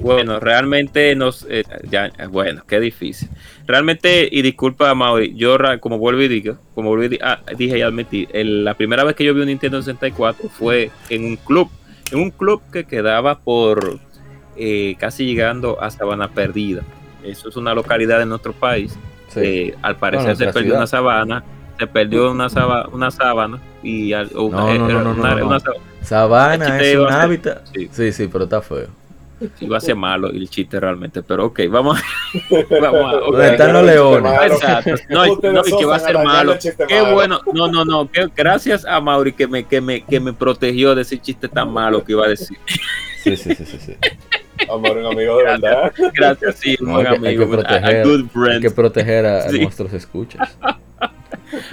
[0.00, 1.46] Bueno, realmente nos.
[1.48, 3.28] eh, ya, bueno, qué difícil.
[3.66, 7.82] Realmente, y disculpa, Mauri, yo, como vuelvo y digo, como vuelvo y ah, dije y
[7.82, 11.70] admití, el- la primera vez que yo vi un Nintendo 64 fue en un club,
[12.12, 13.98] en un club que quedaba por
[14.56, 16.82] eh, casi llegando a Sabana Perdida.
[17.24, 18.96] Eso es una localidad de nuestro país.
[19.28, 19.40] Sí.
[19.42, 20.78] Eh, al parecer Bueno, se perdió ciudad.
[20.78, 21.44] una sabana,
[21.78, 25.60] se perdió una, saba- una sábana y una- no, no, no, una-
[26.02, 27.62] Sabana chiste es un hábitat.
[27.74, 27.88] sí.
[27.90, 28.86] Sí, sí, pero está feo.
[29.60, 31.98] Iba a ser malo el chiste realmente, pero ok, vamos,
[32.70, 33.32] vamos a, ok.
[33.32, 34.32] ¿Dónde están los leones?
[34.46, 34.90] Exacto.
[35.08, 36.56] No, no, y que va a ser malo.
[36.88, 37.40] Qué bueno.
[37.52, 38.10] No, no, no.
[38.10, 41.72] que- gracias a Mauri que me, que, me, que me protegió de ese chiste tan
[41.72, 42.56] malo que iba a decir.
[43.22, 43.78] Sí, sí, sí, sí.
[43.78, 43.94] sí.
[44.70, 45.92] Amor, un amigo de verdad.
[46.14, 47.42] Gracias, sí, un No, buen hay que amigo.
[47.42, 49.60] a- a proteger, good hay que proteger a, a Sí.
[49.60, 50.56] nuestros escuchas.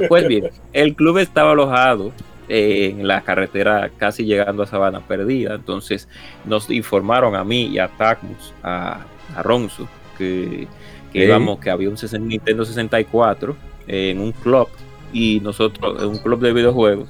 [0.09, 2.11] Pues bien, el club estaba alojado
[2.53, 5.55] eh, en la carretera casi llegando a Sabana Perdida.
[5.55, 6.09] Entonces
[6.43, 9.05] nos informaron a mí y a Tacmus, a,
[9.37, 9.87] a Ronzo,
[10.17, 10.67] que,
[11.13, 13.55] que íbamos, que había un 60 Nintendo 64
[13.87, 14.67] en un club
[15.13, 17.07] y nosotros, en un club de videojuegos,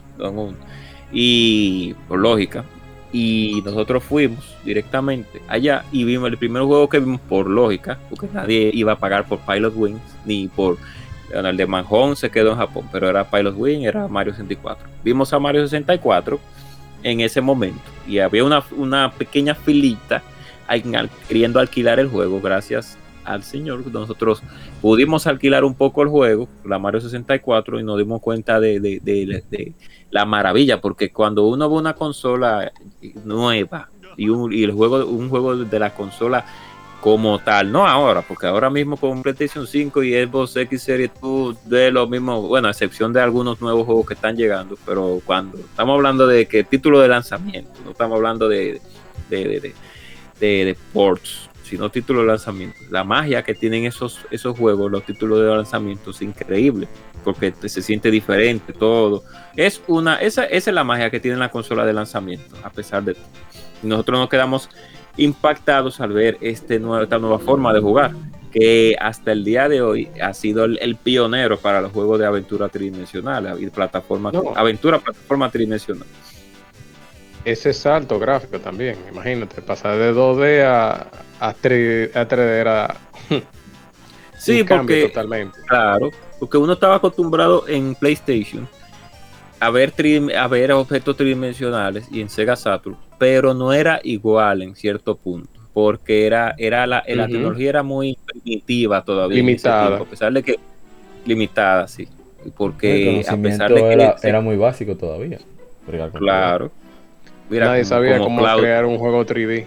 [1.11, 2.63] y por lógica.
[3.11, 8.27] Y nosotros fuimos directamente allá y vimos el primer juego que vimos por lógica, porque
[8.31, 10.77] nadie iba a pagar por Pilot Wings ni por
[11.33, 14.87] el de Manjón se quedó en Japón, pero era Pilot Wing, era Mario 64.
[15.03, 16.39] Vimos a Mario 64
[17.03, 20.21] en ese momento y había una, una pequeña filita
[21.27, 23.85] queriendo alquilar el juego gracias al señor.
[23.91, 24.41] Nosotros
[24.81, 28.99] pudimos alquilar un poco el juego, la Mario 64, y nos dimos cuenta de, de-
[29.01, 29.73] de- de
[30.11, 32.71] la maravilla, porque cuando uno ve una consola
[33.23, 36.45] nueva y, un, y el juego, un juego de la consola
[37.01, 41.57] como tal, no ahora, porque ahora mismo con PlayStation 5 y Xbox X Series tú
[41.65, 45.57] de lo mismo, bueno, a excepción de algunos nuevos juegos que están llegando, pero cuando
[45.57, 48.79] estamos hablando de que título de lanzamiento, no estamos hablando de,
[49.29, 49.59] de, de,
[50.39, 50.77] de, de-
[51.63, 52.77] sino título de lanzamiento.
[52.89, 56.87] La magia que tienen esos, esos juegos, los títulos de lanzamiento, es increíble,
[57.23, 59.23] porque se siente diferente todo.
[59.55, 63.03] Es una, esa, esa es la magia que tiene la consola de lanzamiento, a pesar
[63.03, 63.23] de todo.
[63.83, 64.69] Nosotros nos quedamos
[65.17, 68.11] impactados al ver este nuevo, esta nueva forma de jugar,
[68.51, 72.25] que hasta el día de hoy ha sido el, el pionero para los juegos de
[72.25, 74.53] aventura tridimensional y plataforma, No.
[74.55, 76.07] aventura plataforma tridimensional.
[77.43, 81.07] Ese salto gráfico también, imagínate, pasar de 2D a,
[81.39, 82.95] a, 3, a 3D era
[84.37, 85.57] Sí, porque totalmente.
[85.67, 86.09] Claro,
[86.39, 88.67] porque uno estaba acostumbrado en PlayStation
[89.61, 94.61] a ver, tri- a ver objetos tridimensionales y en Sega Saturn, pero no era igual
[94.63, 97.31] en cierto punto, porque era, era la, la Ujú.
[97.31, 99.37] tecnología era muy primitiva todavía.
[99.37, 99.87] Limitada.
[99.87, 100.59] tiempo, a pesar de que
[101.25, 102.07] limitada, sí.
[102.57, 105.37] Porque a pesar de que era, se- era muy básico todavía.
[106.13, 106.71] claro.
[107.49, 109.65] Mira, Nadie como- sabía como cómo Cloud- crear un juego 3D.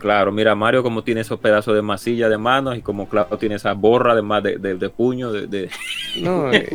[0.00, 3.54] Claro, mira Mario como tiene esos pedazos de masilla de manos y como Cloud tiene
[3.56, 5.70] esa borra de, ma- de, de, de puño de, de-
[6.20, 6.68] No, eh,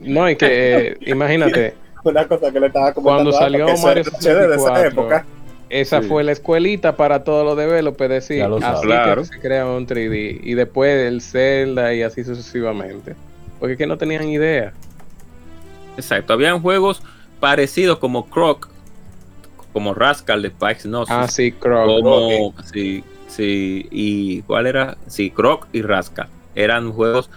[0.00, 0.48] no, y que
[0.88, 3.30] eh, imagínate, Una cosa que le estaba comentando.
[3.30, 5.26] Cuando salió Mario ese HD de esa 64, época.
[5.68, 6.08] esa Sí.
[6.08, 8.80] fue la escuelita para todos los developers, decir, Ya lo así sabes.
[8.82, 9.22] Claro.
[9.22, 10.40] que se crea un 3D.
[10.42, 13.14] Y después el Zelda y así sucesivamente.
[13.60, 14.72] Porque es que no tenían idea.
[15.96, 17.02] Exacto, habían juegos
[17.38, 18.68] parecidos como Croc,
[19.72, 21.86] como Rascal de Pax Gnosis, Ah, sí, Croc.
[22.02, 27.30] como sí, sí, y cuál era, sí, Croc y Rascal, eran juegos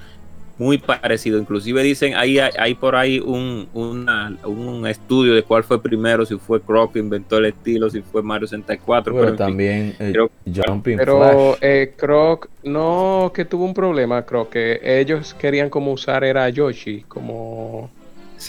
[0.57, 5.66] muy parecidos, inclusive dicen ahí hay, hay por ahí un, una- un estudio de cuál
[5.66, 9.38] fue primero, si fue Croc que inventó el estilo, si fue Mario 64, Pero, pero
[9.38, 11.57] también eh, creo- Jumping Pero Flash.
[11.62, 16.49] eh, Croc, no que tuvo un problema, Croc, que ellos querían como usar era a
[16.49, 17.90] Yoshi como,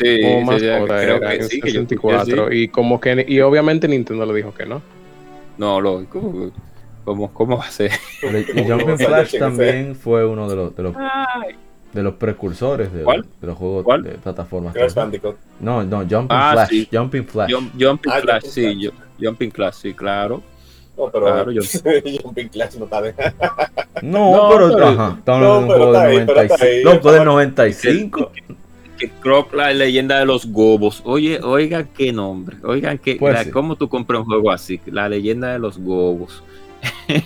[0.05, 0.87] sí, sí, creo
[1.17, 2.47] era que en sí, que yo escuché 64.
[2.47, 2.55] así.
[2.57, 4.83] Y como que, y obviamente Nintendo le dijo que no.
[5.59, 6.51] No, lógico,
[7.05, 7.91] ¿cómo, cómo va a ser?
[8.55, 10.95] Y Jumping Flash también fue uno de los, de los,
[11.93, 13.25] de los precursores de, ¿Cuál?
[13.41, 14.03] de los juegos ¿Cuál?
[14.03, 14.75] de plataformas.
[15.61, 16.69] No, no, Jumping Ah, Flash.
[16.69, 16.89] sí.
[16.93, 17.51] Jumping Flash.
[17.51, 18.77] Jump- Jumping Ah, Flash, sí, Flash.
[18.79, 20.43] yo- Jumping Flash, sí, claro.
[20.99, 21.63] No, pero Claro, yo-
[22.23, 23.15] Jumping Clash no está de.
[24.03, 26.57] No, No, pero, pero- ajá, estamos no, hablando de un juego del ahí, pero está
[26.57, 26.65] 95.
[26.67, 28.33] ahí, Loco, del estaba- 95.
[28.97, 31.01] Que Croc, la leyenda de los gobos.
[31.05, 32.57] Oye, oigan qué nombre.
[32.65, 33.51] Oigan que, Pues la- sí.
[33.51, 34.81] ¿cómo tú compras un juego así?
[34.87, 36.43] La leyenda de los gobos.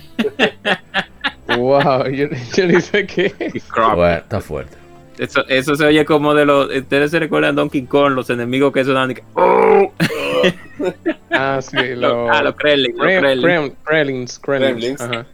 [1.57, 3.33] Wow, yo, yo ni sé qué.
[3.53, 3.95] Y Croc.
[3.95, 4.77] Bueno, está fuerte.
[5.17, 6.73] Eso, eso se oye como de los.
[6.73, 9.91] Ustedes se recuerdan Donkey Kong, los enemigos que que, ¡Oh!
[11.29, 12.95] Ah, sí, Lo- los ah, los Kremlin.
[12.97, 13.45] los Krem- Kremlin.
[13.45, 14.97] Krem- Kremlins, Kremlins.
[14.97, 15.01] Kremlins.
[15.01, 15.25] Ajá.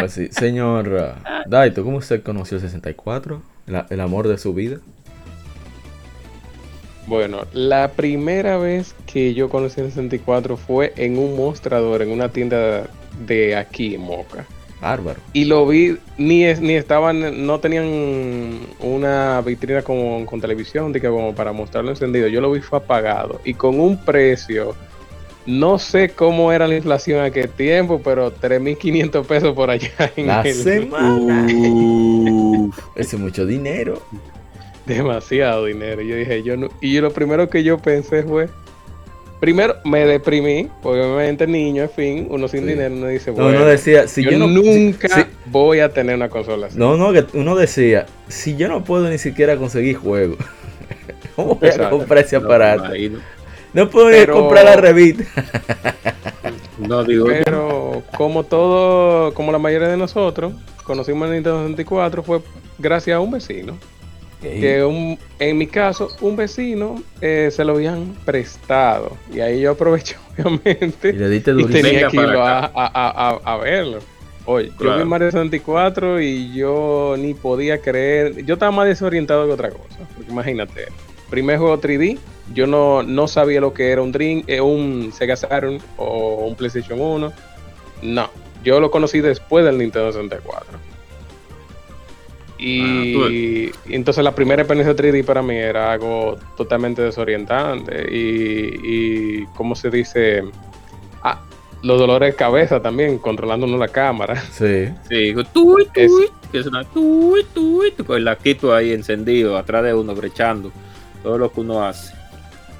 [0.00, 3.42] Pues sí, señor uh, Daito, ¿cómo usted conoció el 64?
[3.66, 4.78] La- el amor de su vida.
[7.06, 12.28] Bueno, la primera vez que yo conocí el 64 fue en un mostrador, en una
[12.28, 12.86] tienda
[13.26, 14.46] de aquí Moca.
[14.80, 15.20] Bárbaro.
[15.34, 21.08] Y lo vi, ni, ni estaban, no tenían una vitrina con, con televisión, de que
[21.08, 22.28] como para mostrarlo encendido.
[22.28, 24.74] Yo lo vi fue apagado y con un precio,
[25.46, 29.90] no sé cómo era la inflación en aquel tiempo, pero 3.500 pesos por allá.
[30.16, 31.46] En La el- semana.
[31.50, 32.78] Uf.
[32.96, 34.02] Ese es mucho dinero.
[34.86, 36.02] demasiado dinero.
[36.02, 38.48] Yo dije, yo no, y lo primero que yo pensé fue,
[39.38, 42.66] primero me deprimí, porque obviamente niño, en fin, uno sin Sí.
[42.66, 45.90] dinero, uno dice, No, bueno, uno decía, si yo, yo, no nunca si- voy a
[45.90, 46.78] tener una consola así.
[46.78, 50.38] no, no, que uno decía, si yo no puedo ni siquiera conseguir juegos,
[51.36, 52.92] ¿cómo voy a comprar ese No, aparato?
[53.72, 55.24] No puedo Pero- comprar la revista.
[56.78, 57.34] No digo yo.
[57.44, 62.40] Pero como todo, como la mayoría de nosotros, conocimos el Nintendo 64 fue
[62.78, 63.76] gracias a un vecino.
[64.40, 69.14] Que un- en mi caso, un vecino eh, se lo habían prestado.
[69.30, 71.10] Y ahí yo aproveché, obviamente.
[71.10, 73.98] Y le diste Y tenía que irlo a, a- a- a- a verlo.
[74.46, 78.42] Oye, yo vi Mario 64 y yo ni podía creer.
[78.46, 79.98] Yo estaba más desorientado que otra cosa.
[80.16, 80.86] Porque imagínate,
[81.30, 82.18] primer juego 3D,
[82.52, 86.54] yo no, no sabía lo que era un Dream, eh, un Sega Saturn o un
[86.56, 87.32] PlayStation 1.
[88.02, 88.30] No,
[88.64, 90.78] yo lo conocí después del Nintendo 64.
[92.58, 93.30] Y, Ah,
[93.86, 98.06] y entonces la primera experiencia 3D para mí era algo totalmente desorientante.
[98.14, 100.42] Y, y ¿cómo se dice?
[101.22, 101.40] Ah,
[101.82, 104.34] los dolores de cabeza también, controlando uno la cámara.
[104.52, 104.88] Sí.
[105.08, 109.56] Sí, digo, tuit, Es- tuit, que es una tuit, tuit, con el laquito ahí encendido,
[109.56, 110.70] atrás de uno, brechando.
[111.22, 112.14] Todo lo que uno hace.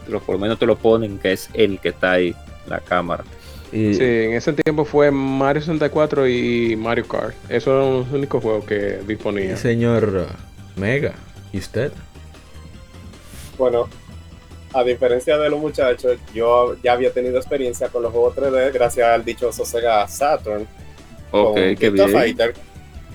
[0.06, 2.34] Pero por lo menos te lo ponen que es el que está ahí,
[2.66, 3.24] la cámara.
[3.72, 7.34] Y, Sí, en ese tiempo fue Mario 64 y Mario Kart.
[7.48, 9.56] Esos eran los únicos juegos que disponía.
[9.56, 11.14] señor uh, Mega,
[11.52, 11.92] ¿y usted?
[13.56, 13.88] Bueno,
[14.72, 19.08] a diferencia de los muchachos, yo ya había tenido experiencia con los juegos 3D gracias
[19.08, 20.66] al dichoso Sega Saturn.
[21.30, 22.08] Ok, con qué bien.
[22.08, 22.54] Fighter,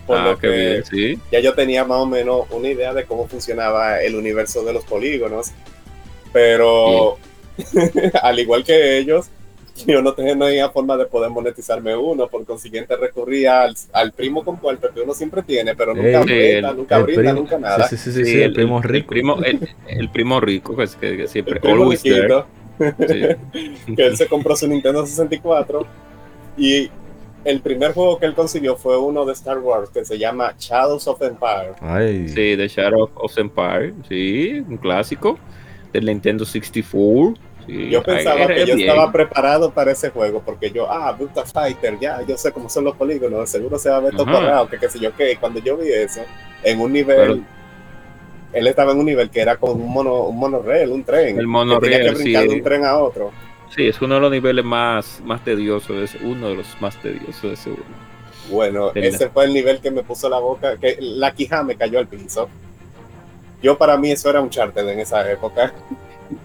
[0.05, 1.19] por Ah, lo qué que bien, sí.
[1.31, 4.83] ya yo tenía más o menos una idea de cómo funcionaba el universo de los
[4.85, 5.51] polígonos.
[6.33, 7.17] Pero
[8.21, 9.27] al igual que ellos,
[9.87, 14.57] yo no tenía forma de poder monetizarme uno, por consiguiente recurría al, al primo con
[14.57, 17.87] puerto que uno siempre tiene, pero nunca brinda, el- nunca El brinda, primo- nunca nada.
[17.87, 18.97] Sí, sí, sí, sí, el, primo rico.
[18.97, 22.43] El primo, el, el primo rico, que, es- que, que siempre, El primo always there.
[22.77, 23.21] Sí.
[23.95, 25.85] que él se compró su Nintendo 64
[26.57, 26.89] y
[27.45, 31.07] el primer juego que él consiguió fue uno de Star Wars que se llama Shadows
[31.07, 31.73] of Empire.
[31.79, 35.37] Ay, Sí, The Shadow of Empire, sí, un clásico
[35.93, 37.35] del Nintendo 64.
[37.67, 38.89] Sí, Yo pensaba que yo bien.
[38.89, 42.83] estaba preparado para ese juego porque yo, ah, Virtua Fighter, ya, yo sé cómo son
[42.83, 45.31] los polígonos, seguro se va a ver todo que qué sé yo qué.
[45.31, 46.21] Y Cuando yo vi eso,
[46.63, 47.39] en un nivel, Pero-
[48.53, 51.35] él estaba en un nivel que era con un mono, un monorail, un tren.
[51.37, 52.49] El que monorail, tenía que brincar sí.
[52.49, 53.31] de un tren a otro.
[53.69, 57.41] Sí, es uno de los niveles más, más tediosos, es uno de los más tediosos
[57.41, 57.83] de ese juego.
[58.49, 61.97] Bueno, ese fue el nivel que me puso la boca, que la quija me cayó
[61.99, 62.47] al piso.
[63.61, 65.73] Yo para mí eso era un charter en esa época.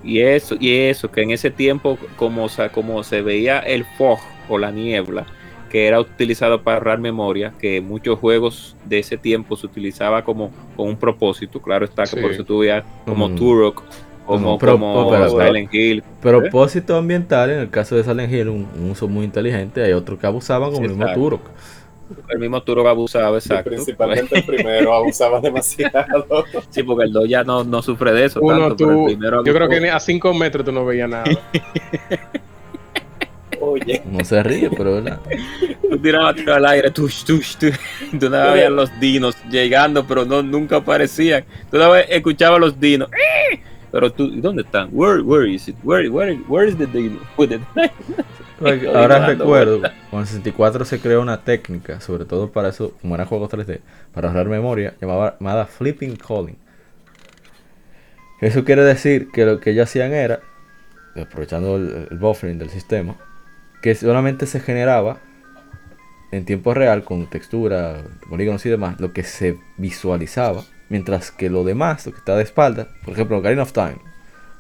[0.02, 4.18] Y eso, y eso, que en ese tiempo, como, sa- como se veía el fog
[4.48, 5.26] o la niebla,
[5.70, 10.50] que era utilizado para ahorrar memoria, que muchos juegos de ese tiempo se utilizaba como
[10.76, 12.20] con un propósito, claro está, que Sí.
[12.20, 13.36] por eso tú veías como Mm.
[13.36, 13.82] Turok,
[14.38, 16.02] como, pro- como pero- Silent Hill.
[16.20, 19.82] Propósito ambiental, en el caso de Silent Hill, un, un uso muy inteligente.
[19.82, 21.20] Hay otros que abusaban, como Sí, el mismo exacto.
[21.20, 21.40] Turok.
[22.28, 23.70] El mismo Turok abusaba, Y exacto.
[23.70, 26.04] principalmente el primero abusaba demasiado.
[26.70, 29.16] Sí, porque el 2 ya no, no sufre de eso Uno, tanto, pero tú, el
[29.16, 31.24] primero yo creo que ni a 5 metros tú no veías nada.
[33.62, 35.20] Oye, No se ríe, pero verdad.
[35.90, 37.76] Tú tirabas tiro al aire, tush, tush, tush.
[38.18, 41.44] Tú no veías los dinos llegando, pero no, nunca aparecían.
[41.70, 43.10] Tú no escuchabas los dinos.
[43.12, 43.60] ¡Eh!
[43.90, 44.88] Pero tú, ¿y ¿dónde están?
[44.92, 45.76] Where, where is it?
[45.82, 47.20] Where, where, where is the dino?
[47.36, 47.60] With it?
[48.94, 49.80] Ahora recuerdo,
[50.10, 53.80] con el 64 se creó una técnica, sobre todo para eso, como eran juegos 3D,
[54.12, 56.56] para ahorrar memoria, llamada, llamada flipping calling.
[58.40, 60.40] Eso quiere decir que lo que ellos hacían era,
[61.16, 63.16] aprovechando el, el buffering del sistema,
[63.82, 65.18] que solamente se generaba
[66.32, 71.64] en tiempo real con textura, polígonos y demás, lo que se visualizaba, mientras que lo
[71.64, 73.96] demás, lo que está de espalda, por ejemplo, Ocarina of Time,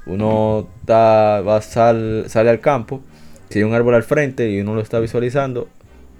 [0.06, 3.02] uno está, va, sal- sale al campo,
[3.50, 5.68] si hay un árbol al frente y uno lo está visualizando,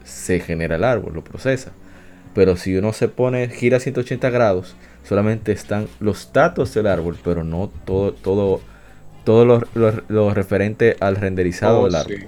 [0.05, 1.73] se genera el árbol, lo procesa.
[2.35, 4.77] Pero si uno se pone, gira 180 grados,
[5.09, 8.61] solamente están los datos del árbol, pero no todo, todo,
[9.25, 12.17] todo lo, lo- lo referente al renderizado Oh, del árbol.
[12.19, 12.27] sí.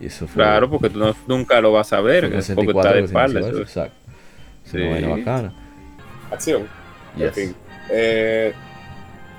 [0.00, 2.92] Y eso fue Claro, porque tú no- nunca lo vas a ver, porque 64 está
[2.94, 3.60] de espalda.
[3.60, 3.94] Exacto.
[4.64, 4.78] Sí.
[5.08, 5.52] bacana.
[6.30, 6.79] acción.
[7.16, 7.34] En Yes.
[7.34, 7.54] fin.
[7.90, 8.52] Eh,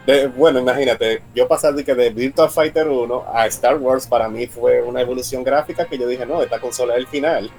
[0.06, 4.28] de- bueno, imagínate, yo pasar de que de Virtua Fighter 1 a Star Wars para
[4.28, 7.50] mí fue una evolución gráfica que yo dije, no, esta consola es el final.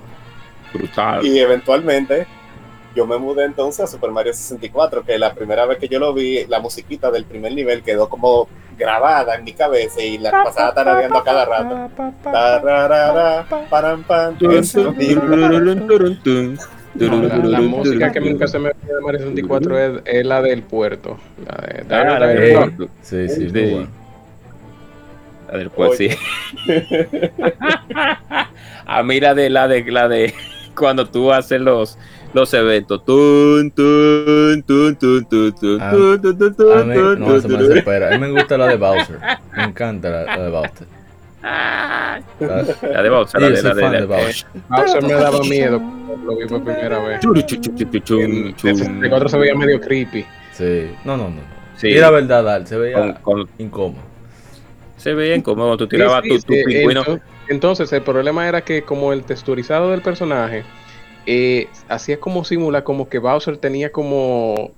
[0.75, 1.25] Brutal.
[1.25, 2.27] Y eventualmente
[2.95, 6.13] yo me mudé entonces a Super Mario 64, que la primera vez que yo lo
[6.13, 10.75] vi, la musiquita del primer nivel quedó como grabada en mi cabeza y la pasaba
[10.75, 11.91] tarareando a cada rato.
[16.99, 17.51] Tun.
[17.51, 21.19] La, música que nunca se me olvida de Mario 64 es, es la del puerto.
[21.47, 22.89] La de Ah, la Dire del puerto.
[23.03, 23.29] Sí,
[23.73, 23.89] bueno.
[25.53, 26.17] La.
[28.87, 30.35] A mí la de la de la de
[30.77, 31.99] cuando tú haces los
[32.35, 33.05] los eventos.
[33.05, 37.27] Tun, tun, tun, tun, tun, tun, Ah, tun, tun, tun, tun, A mí, tun, no,
[37.27, 37.69] tun, se me tun.
[37.69, 38.09] desespera.
[38.09, 38.77] A mí me gusta la de
[41.43, 42.23] Bowser.
[42.41, 43.41] Me encanta la, de Bowser.
[43.41, 44.47] La- de la de la de Bowser.
[44.69, 47.21] Bowser me daba miedo cuando lo vi por primera vez.
[47.25, 48.55] El chum.
[48.57, 50.25] 64 se veía medio creepy.
[50.53, 50.91] Sí.
[51.05, 51.41] No, no, no.
[51.77, 51.89] Sí.
[51.89, 54.03] Y la verdad, Dal, se veía Con- con- incómodo.
[54.97, 57.01] se veían como cuando tú tirabas Sí, tu, sí, tu sí, pingüino.
[57.01, 60.63] Entonces, entonces, el problema era que como el texturizado del personaje
[61.27, 64.71] eh, hacía como simula como que Bowser tenía como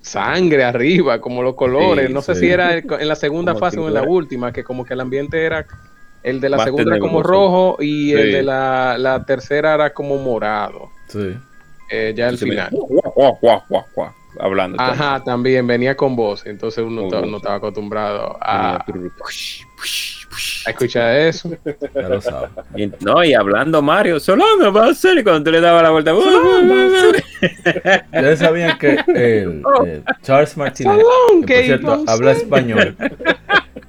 [0.00, 2.06] sangre arriba, como los colores.
[2.08, 2.40] Sí, no sé sí.
[2.40, 4.94] si era el- en la segunda Como fase o en la última, que como que
[4.94, 5.66] el ambiente era
[6.22, 8.32] el de la segunda era como rojo y el Sí.
[8.32, 10.90] de la, la tercera era como morado.
[11.08, 11.34] Sí.
[11.90, 12.70] eh, ya al veía, final.
[12.70, 14.80] guau, guau, guau, hablando.
[14.80, 18.84] Ajá, también venía con voz, entonces uno no estaba acostumbrado a,
[20.66, 21.50] a escuchar eso.
[21.94, 22.50] Ya lo sabes.
[22.76, 25.90] Y, no, y hablando Mario, Solano va a ser y cuando tú le dabas la
[25.90, 26.14] vuelta.
[28.12, 32.96] Ustedes sabían que el, el Charles Martinet, Salón, que por que cierto vamos habla español,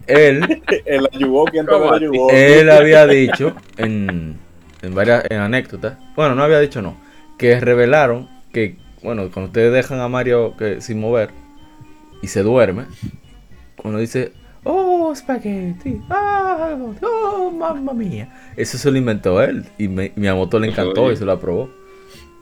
[0.08, 1.08] él, El
[2.32, 4.38] él había dicho en,
[4.82, 6.98] en varias en anécdotas, bueno, no había dicho no,
[7.38, 11.30] que revelaron que, bueno, cuando ustedes dejan a Mario que, sin mover
[12.22, 12.86] y se duerme,
[13.76, 20.12] cuando dice, oh, spaghetti, ah, oh, mamma mía, eso se lo inventó él y me,
[20.16, 21.70] mi moto le encantó y se lo aprobó,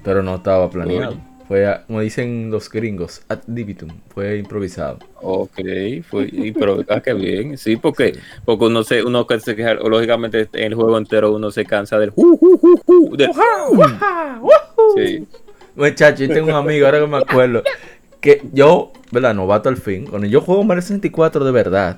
[0.04, 1.12] pero no estaba planeado.
[1.12, 1.30] Oye.
[1.48, 5.00] Fue, a- como dicen los gringos, ad libitum, fue improvisado.
[5.20, 5.60] Ok,
[6.08, 10.48] fue, y, pero ah, qué bien, sí, porque, porque uno se, uno se queja, lógicamente
[10.54, 13.32] en el juego entero uno se cansa del ju, ju, ju, ju, del
[14.96, 15.28] sí.
[15.76, 17.64] Muchacho, yo tengo un amigo, ahora que me acuerdo,
[18.22, 19.34] que yo, ¿verdad?
[19.34, 21.98] Novato al fin, cuando yo juego Mario 64 de verdad,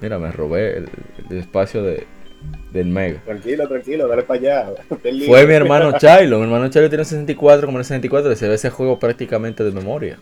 [0.00, 0.88] mira, me robé el,
[1.30, 2.06] el espacio de,
[2.72, 3.20] del Mega.
[3.24, 4.66] Tranquilo, tranquilo, dale para allá.
[5.26, 8.54] Fue mi hermano Chilo, mi hermano Chilo tiene 64, como el 64, y se ve
[8.54, 10.18] ese juego prácticamente de memoria.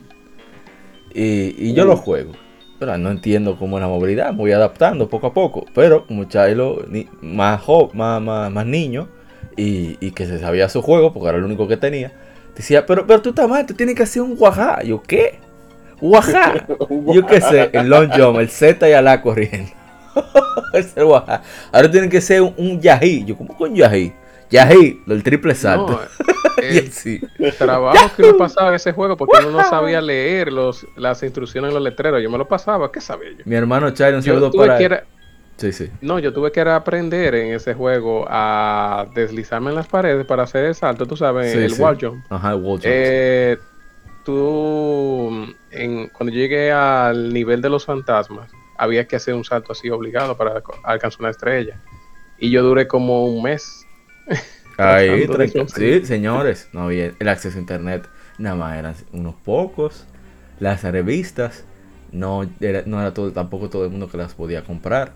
[1.13, 2.33] Y, y yo lo juego.
[2.79, 5.65] Pero no entiendo cómo es la movilidad, me voy adaptando poco a poco.
[5.75, 9.09] Pero como Chilo, ni- más, jo- más, más, más niño,
[9.57, 12.13] y, y que se sabía su juego, porque era el único que tenía,
[12.57, 14.83] decía, pero, pero tú estás mal, tú tienes que hacer un guajá.
[14.83, 15.39] Yo, ¿qué?
[16.01, 16.67] Guajá.
[17.13, 19.71] Yo qué sé, el long jump, el Z y ala corriendo.
[20.73, 21.43] es el guajá.
[21.73, 23.25] Ahora tienen que ser un, un yají.
[23.25, 24.13] Yo, ¿cómo con yají?
[24.51, 25.93] Yají, el triple salto.
[25.93, 26.01] No,
[27.39, 31.23] el trabajo que uno pasaba en ese juego porque uno no sabía leer los, las
[31.23, 32.23] instrucciones en los letreros.
[32.23, 33.43] Yo me lo pasaba, ¿qué sabía yo?
[33.45, 35.05] Mi hermano Chilo, un saludo para que era-
[35.57, 35.91] Sí, sí.
[36.01, 40.65] no, yo tuve que aprender en ese juego a deslizarme en las paredes para hacer
[40.65, 41.81] el salto, tú sabes, Sí, el sí.
[41.81, 42.25] wall jump.
[42.29, 42.83] Ajá, el wall jump.
[42.87, 43.57] Eh,
[44.25, 49.89] tú, en, cuando llegué al nivel de los fantasmas, había que hacer un salto así
[49.91, 51.81] obligado para alcanzar una estrella.
[52.39, 53.87] Y yo duré como un mes.
[54.77, 55.29] Ahí.
[55.77, 56.69] Sí, señores.
[56.73, 58.09] No había el acceso a internet.
[58.39, 60.05] Nada más eran unos pocos.
[60.59, 61.65] Las revistas.
[62.11, 65.13] No era, no era todo, tampoco todo el mundo que las podía comprar.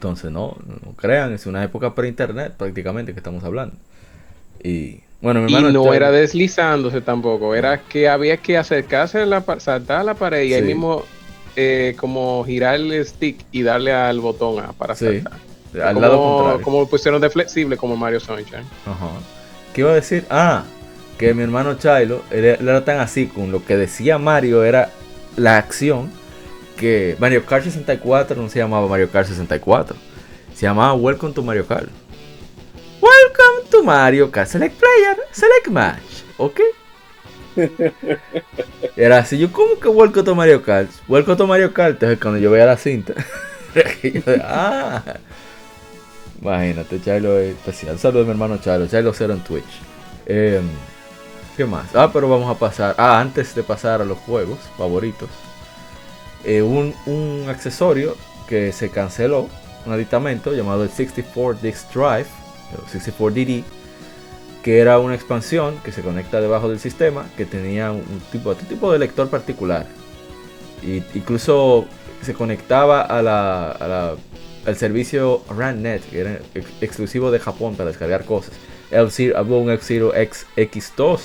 [0.00, 3.74] Entonces, no, no crean, es una época pre-internet prácticamente que estamos hablando.
[4.64, 5.72] Y bueno, mi Y hermano.
[5.74, 10.14] no Chilo- era deslizándose tampoco, era que había que acercarse a la saltar a la
[10.14, 11.04] pared y ahí mismo
[11.54, 15.32] eh, como girar el stick y darle al botón A para Sí, saltar.
[15.82, 16.62] al como, lado contrario.
[16.62, 18.64] como pusieron de flexible como Mario Sunshine.
[18.86, 19.10] Ajá.
[19.74, 20.24] ¿Qué iba a decir?
[20.30, 20.64] Ah,
[21.18, 24.88] que mi hermano Chilo, él, él era tan así con lo que decía Mario era
[25.36, 26.10] la acción
[27.18, 29.96] Mario Kart 64 no se llamaba Mario Kart 64.
[30.54, 31.88] Se llamaba Welcome to Mario Kart.
[33.00, 34.48] Welcome to Mario Kart.
[34.48, 36.22] Select player, select match.
[36.38, 36.60] ¿Ok?
[38.96, 40.90] Era así, yo como que Welcome to Mario Kart.
[41.08, 41.94] Welcome to Mario Kart.
[41.94, 43.14] Entonces cuando yo veía la cinta,
[44.02, 45.02] yo, ah,
[46.40, 47.98] Imagínate, es especial.
[47.98, 49.80] Saludos a mi hermano Chilo, Chilo Cero en Twitch.
[50.26, 50.64] Em,
[51.56, 51.94] ¿Qué más?
[51.94, 52.94] Ah, pero vamos a pasar.
[52.96, 55.28] Ah, antes de pasar a los juegos favoritos.
[56.44, 58.16] Eh, un, un accesorio
[58.48, 59.48] que se canceló,
[59.86, 62.26] un aditamento llamado el 64 Disk Drive,
[62.76, 63.62] o 64DD,
[64.62, 68.92] que era una expansión que se conecta debajo del sistema, que tenía un tipo, tipo
[68.92, 69.86] de lector particular.
[70.82, 71.86] Y incluso
[72.22, 74.16] se conectaba a la,
[74.66, 78.52] al servicio RANnet, que era ex- exclusivo de Japón para descargar cosas.
[78.90, 81.20] F-Zero- había un F-Zero X, X2,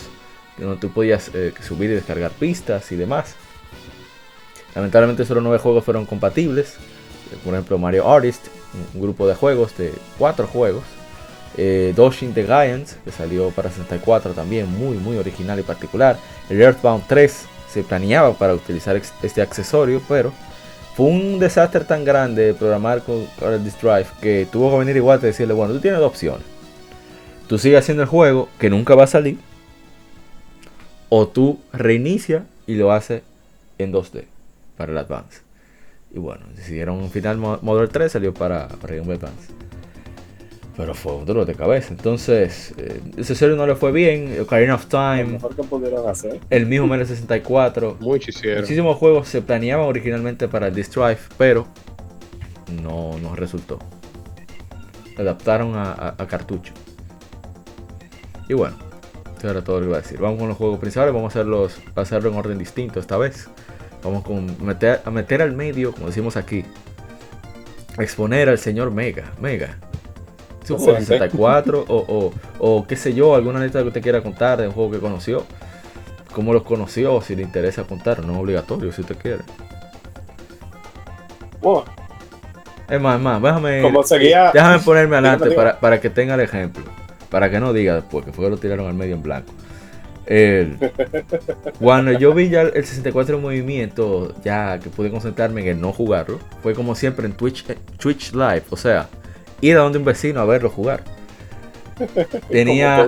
[0.57, 3.35] donde tú podías eh, subir y descargar pistas y demás.
[4.75, 6.75] Lamentablemente solo nueve juegos fueron compatibles.
[7.43, 8.47] Por ejemplo, Mario Artist,
[8.93, 10.83] un, grupo de juegos, de cuatro juegos.
[11.57, 16.17] Eh, Doshin the Giants, que salió para 64 también, muy muy original y particular.
[16.49, 20.33] El Earthbound 3 se planeaba para utilizar este accesorio, pero
[20.95, 23.25] fue un desastre tan grande programar con,
[23.63, 26.43] Disk Drive que tuvo que venir igual a decirle, bueno, tú tienes dos opciones.
[27.47, 29.37] Tú sigues haciendo el juego, que nunca va a salir,
[31.07, 33.21] o tú reinicia y lo haces
[33.77, 34.34] en 2D
[34.77, 35.41] para el Advance.
[36.13, 39.53] Y bueno, decidieron un final Mo- Model 3 salió para, para Game Boy Advance.
[40.77, 41.89] Pero fue un dolor de cabeza.
[41.93, 44.37] Entonces, eh, ese serio no le fue bien.
[44.41, 46.39] Ocarina of Lo Time, mejor que pudieron hacer.
[46.49, 47.97] el mismo Mario 64.
[48.01, 48.61] Mucho hicieron.
[48.61, 51.65] Muchísimos juegos se planeaban originalmente para el Disk Drive, pero
[52.83, 53.79] no, no resultó.
[55.17, 56.73] Adaptaron a, a- a cartucho.
[58.49, 58.75] Y bueno,
[59.37, 60.19] eso era todo lo que iba a decir.
[60.19, 63.49] Vamos con los juegos principales, vamos a, hacerlos, a hacerlo en orden distinto esta vez.
[64.05, 66.63] Vamos con meter, a meter al medio, como decimos aquí,
[67.97, 69.31] a exponer al señor Mega.
[69.41, 69.77] Mega.
[70.63, 71.29] ¿Es un juego de Excelente.
[71.31, 74.73] 64 o, o, o qué sé yo, alguna anécdota que usted quiera contar de un
[74.73, 75.43] juego que conoció?
[76.33, 77.21] ¿Cómo los conoció?
[77.21, 79.43] Si le interesa contar, no es obligatorio si usted quiere.
[81.61, 81.85] Bueno,
[82.89, 84.51] Es más, es más, déjame, como seguía.
[84.53, 86.83] déjame ponerme adelante para, para que tenga el ejemplo.
[87.29, 89.51] Para que no diga después que fue que lo tiraron al medio en blanco.
[90.27, 90.77] El-
[91.79, 95.93] cuando yo vi ya el 64 en movimiento, ya que pude concentrarme en el no
[95.93, 98.63] jugarlo, fue como siempre en Twitch, eh, Twitch Live.
[98.71, 99.07] O sea,
[99.61, 101.03] ir a donde un vecino a verlo jugar.
[102.49, 103.07] Tenía.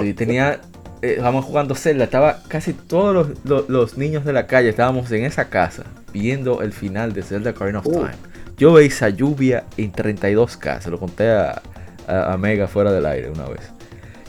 [0.00, 0.60] Sí, tenía.
[1.02, 2.04] eh, estábamos jugando Zelda.
[2.04, 4.68] Estaba casi todos los, los- los niños de la calle.
[4.70, 7.92] Estábamos en esa casa viendo el final de Zelda Ocarina of Uh.
[7.92, 8.30] Time.
[8.56, 10.80] Yo veía esa lluvia en 32K.
[10.80, 11.62] Se lo conté a,
[12.06, 13.70] a- a Mega fuera del aire una vez.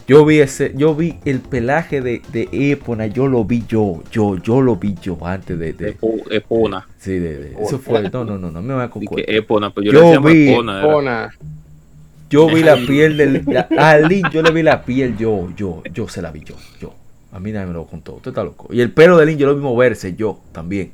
[0.07, 4.37] Yo vi ese, yo vi el pelaje de, de Epona, yo lo vi yo, yo,
[4.37, 6.87] yo lo vi yo antes de, de- Epo- Epona.
[6.97, 9.25] sí, de, de- eso fue, no, no, no, no me va a concuerdo.
[9.31, 10.79] Epona, pero yo, Yo le decía vi- Epona.
[10.83, 11.33] era.
[12.29, 13.43] Yo vi la piel del.
[13.45, 16.55] la- a Link yo le vi la piel, yo, yo, yo se la vi yo,
[16.79, 16.93] yo.
[17.33, 18.67] A mí nadie me lo contó, usted está loco.
[18.73, 20.91] Y el pelo de Link yo lo vi moverse, yo también,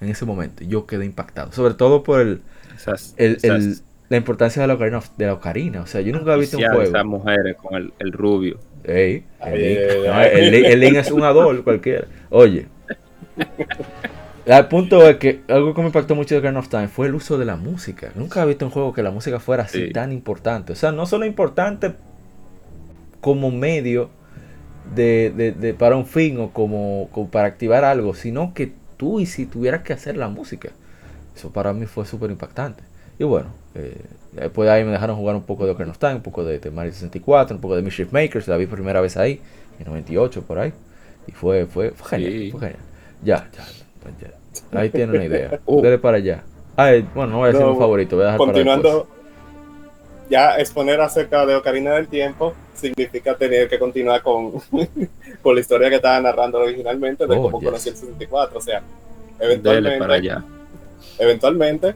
[0.00, 0.64] en ese momento.
[0.64, 1.50] Yo quedé impactado.
[1.52, 2.40] Sobre todo por el,
[2.76, 3.78] Esas, el, esas el-
[4.10, 5.00] la importancia de la ocarina.
[5.16, 5.80] De la ocarina.
[5.82, 6.82] O sea, yo nunca había visto un juego.
[6.82, 8.58] Esas mujeres con el, el rubio.
[8.84, 12.06] Ey, el, Ay, Link, no, el el Link es un ador cualquiera.
[12.30, 12.66] Oye.
[14.48, 17.14] Al punto es que algo que me impactó mucho de Ocarina of Time fue el
[17.14, 18.10] uso de la música.
[18.16, 19.92] Nunca había visto un juego que la música fuera así Sí.
[19.92, 20.72] tan importante.
[20.72, 21.92] O sea, no solo importante
[23.20, 24.10] como medio
[24.94, 29.20] de, de- de- para un fin o como, como para activar algo, sino que tú
[29.20, 30.70] y si tuvieras que hacer la música.
[31.36, 32.82] Eso para mí fue súper impactante.
[33.18, 33.96] Y bueno, eh,
[34.32, 36.58] después de ahí me dejaron jugar un poco de Ocarina of Time, un poco de,
[36.58, 39.40] de Mario 64, un poco de Mischief Makers, la vi por primera vez ahí,
[39.78, 40.72] en 98 por ahí.
[41.26, 42.50] Y fue, fue, fue genial, Sí.
[42.50, 42.78] fue genial.
[43.22, 43.64] Ya, ya,
[44.72, 44.78] ya.
[44.80, 45.60] Ahí tiene una idea.
[45.66, 45.82] Uh.
[45.82, 46.42] Dele para allá.
[46.76, 50.30] Ay, bueno, no voy a decir No, un favorito, voy a dejar para Continuando, después.
[50.30, 54.52] ya exponer acerca de Ocarina del Tiempo significa tener que continuar con,
[55.42, 57.66] con la historia que estaba narrando originalmente de Oh, cómo yes.
[57.68, 58.58] conocí el 64.
[58.58, 58.80] O sea,
[59.38, 60.44] Dele para eventualmente, allá.
[61.18, 61.94] eventualmente,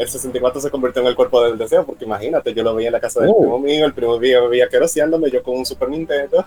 [0.00, 2.94] el 64 se convirtió en el cuerpo del deseo, porque imagínate, yo lo veía en
[2.94, 3.38] la casa del Oh.
[3.40, 6.44] primo mío, el primo mío veía queroseándome, yo con un Super Nintendo.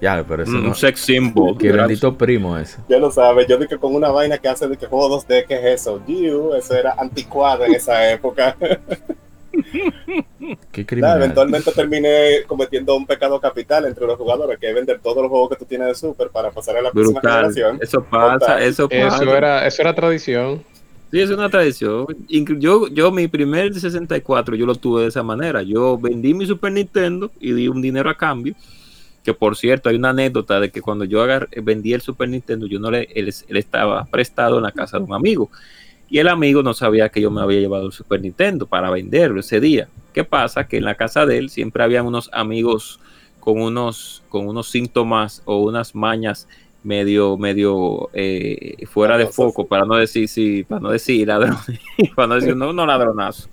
[0.00, 0.68] Ya, pero eso Un, no.
[0.70, 1.56] un sex symbol.
[1.56, 2.78] Qué bendito primo ese.
[2.88, 5.54] Ya lo sabes, yo dije con una vaina que hace de que juego 2D, ¿qué
[5.54, 6.00] es eso?
[6.00, 8.56] Diu, eso era anticuado en esa época.
[10.72, 11.18] Qué criminal.
[11.18, 15.50] eventualmente terminé cometiendo un pecado capital entre los jugadores, que es vender todos los juegos
[15.50, 17.78] que tú tienes de Super para pasar a la próxima generación.
[17.80, 19.22] Eso pasa, eso pasa.
[19.22, 20.64] Eso era, eso era tradición.
[21.12, 22.06] Sí, es una tradición.
[22.58, 25.62] Yo, yo mi primer 64 yo lo tuve de esa manera.
[25.62, 28.54] Yo vendí mi Super Nintendo y di un dinero a cambio.
[29.22, 32.66] Que por cierto, hay una anécdota de que cuando yo agar- vendí el Super Nintendo,
[32.66, 35.50] yo no le, estaba prestado en la casa de un amigo.
[36.08, 39.40] Y el amigo no sabía que yo me había llevado el Super Nintendo para venderlo
[39.40, 39.88] ese día.
[40.14, 40.66] ¿Qué pasa?
[40.66, 43.00] Que en la casa de él siempre había unos amigos
[43.38, 46.48] con unos, con unos síntomas o unas mañas
[46.82, 51.56] medio, medio eh, fuera de foco, para no decir sí, para no decir ladrón,
[52.14, 53.48] para no decir no, no ladronazo.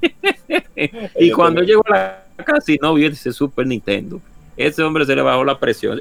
[1.18, 4.20] y cuando llegó a la casa y no vio ese Super Nintendo,
[4.56, 6.00] ese hombre se le bajó la presión.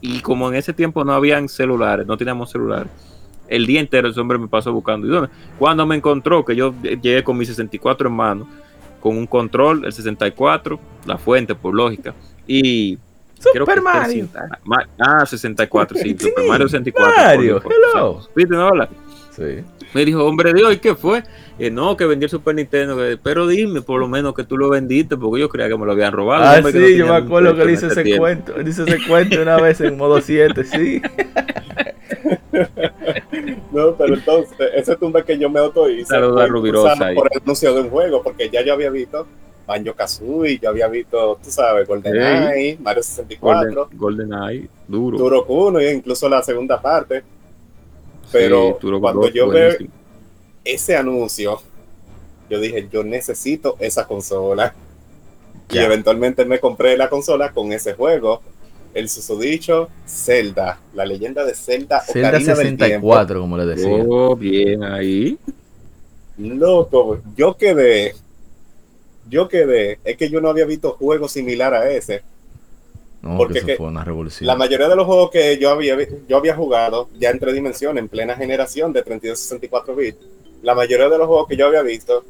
[0.00, 2.90] Y como en ese tiempo no habían celulares, no teníamos celulares,
[3.48, 5.06] el día entero ese hombre me pasó buscando.
[5.06, 5.28] ¿Y?
[5.58, 8.48] Cuando me encontró, que yo llegué con mi 64 en mano,
[9.00, 12.14] con un control, el 64, la fuente, por lógica,
[12.46, 12.98] y
[13.40, 14.12] Super este Mario.
[14.12, 17.16] cinta- Ma- Ah, 64, sí, Sí, Super Mario 64.
[17.16, 18.20] Mario, por- hello.
[18.36, 18.68] ¿Viste, no?
[18.68, 18.88] Hola.
[19.34, 19.64] Sí.
[19.94, 21.22] Me dijo, hombre Dios, ¿y qué fue?
[21.58, 22.96] Eh, no, que vendí el Super Nintendo.
[22.96, 25.84] que- Pero dime, por lo menos que tú lo vendiste, porque yo creía que me
[25.86, 26.44] lo habían robado.
[26.44, 28.02] Ah, hombre, que no sí, yo me acuerdo que ningún él hizo crédito en ese
[28.04, 28.22] tiempo.
[28.22, 28.56] cuento.
[28.56, 31.02] Él hizo ese cuento una vez en modo 7, sí.
[33.72, 37.28] No, pero entonces, ese tumbe que yo me auto hice Saludos fue a Rubirosa por
[37.32, 39.26] el anuncio de un juego, porque ya yo había visto
[39.70, 45.16] Banjo Kazooie, yo había visto, tú sabes, GoldenEye, Mario 64, Golden, GoldenEye, duro.
[45.16, 47.22] Turok 1 e incluso la segunda parte.
[48.32, 49.76] Pero Sí, cuando yo veo
[50.64, 51.62] ese anuncio,
[52.48, 54.74] yo dije, yo necesito esa consola.
[55.70, 58.42] Y eventualmente me compré la consola con ese juego.
[58.92, 62.00] El susodicho Zelda, la leyenda de Zelda.
[62.00, 63.40] Zelda Ocarina del 64, Tiempo.
[63.40, 64.04] como le decía.
[64.08, 65.38] Oh, bien ahí.
[66.38, 68.16] Loco, yo quedé.
[69.30, 69.98] Yo quedé.
[70.04, 72.22] Es que yo no había visto juego similar a ese.
[73.22, 74.46] No, porque que eso que fue una revolución.
[74.46, 75.96] La mayoría de los juegos que yo había,
[76.28, 80.18] yo había jugado ya en tres dimensiones, en plena generación de 32-64 bits,
[80.62, 82.24] la mayoría de los juegos que yo había visto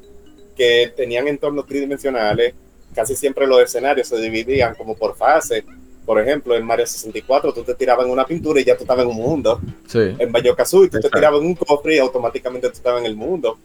[0.56, 2.54] que tenían entornos tridimensionales,
[2.94, 5.64] casi siempre los escenarios se dividían como por fase.
[6.04, 9.04] Por ejemplo, en Mario 64 tú te tirabas en una pintura y ya tú estabas
[9.04, 9.60] en un mundo.
[9.86, 10.16] Sí.
[10.18, 11.18] En Banjo Kazooie tú te Exacto.
[11.18, 13.56] tirabas en un cofre y automáticamente tú estabas en el mundo.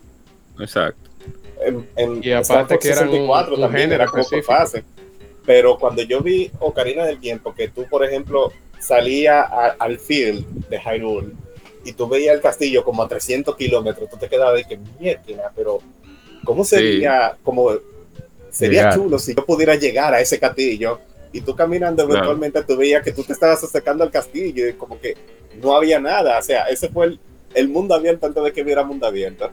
[0.60, 1.10] Exacto.
[1.61, 4.84] En, en Y aparte que eran un- 64 un también género era fase.
[5.45, 10.68] Pero cuando yo vi Ocarina del Tiempo, que tú, por ejemplo, salía a- al field
[10.69, 11.34] de Hyrule
[11.84, 15.52] y tú veías el castillo como a 300 kilómetros, tú te quedabas de que mierda,
[15.56, 15.80] pero
[16.44, 17.38] ¿cómo sería?
[17.44, 17.72] Como
[18.52, 18.95] sería Llegar.
[18.95, 20.99] chulo si yo pudiera llegar a ese castillo
[21.32, 22.14] y tú caminando Claro.
[22.19, 25.15] eventualmente tú veías que tú te estabas acercando al castillo y como que
[25.61, 26.40] no había nada.
[26.40, 27.19] O sea, ese fue el,
[27.53, 29.52] el mundo abierto antes de que hubiera mundo abierto.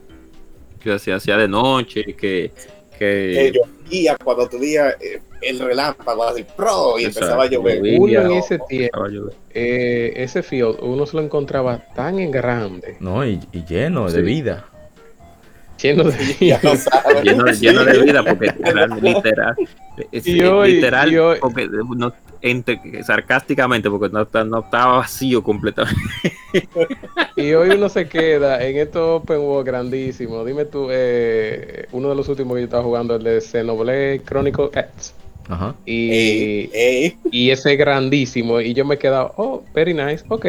[0.82, 2.52] Que se hacía de noche, que, que
[2.98, 7.80] que llovía cuando veías eh, el relámpago así, pro, y Exacto, empezaba a llover.
[8.00, 9.06] Uno en ese tiempo,
[9.54, 14.18] eh, ese field, uno se lo encontraba tan en grande, No, y, y lleno de
[14.20, 14.22] Sí.
[14.22, 14.68] vida.
[15.82, 17.22] Lleno de Ya lo sabes.
[17.24, 18.52] lleno, lleno de vida porque
[19.02, 19.54] literal,
[20.10, 24.98] es- Y hoy- literal y hoy- porque no, entre- sarcásticamente porque no, está- no estaba
[24.98, 26.00] vacío completamente
[27.36, 30.46] Y hoy uno se queda en estos open world grandísimos.
[30.46, 34.66] Dime tú, eh, uno de los últimos que yo estaba jugando, el de Xenoblade Chronicle
[34.74, 35.14] X.
[35.48, 35.74] Ajá.
[35.86, 38.60] Y, Ey, ey, y ese grandísimo.
[38.60, 40.42] Y yo me quedaba, oh, very nice, ok,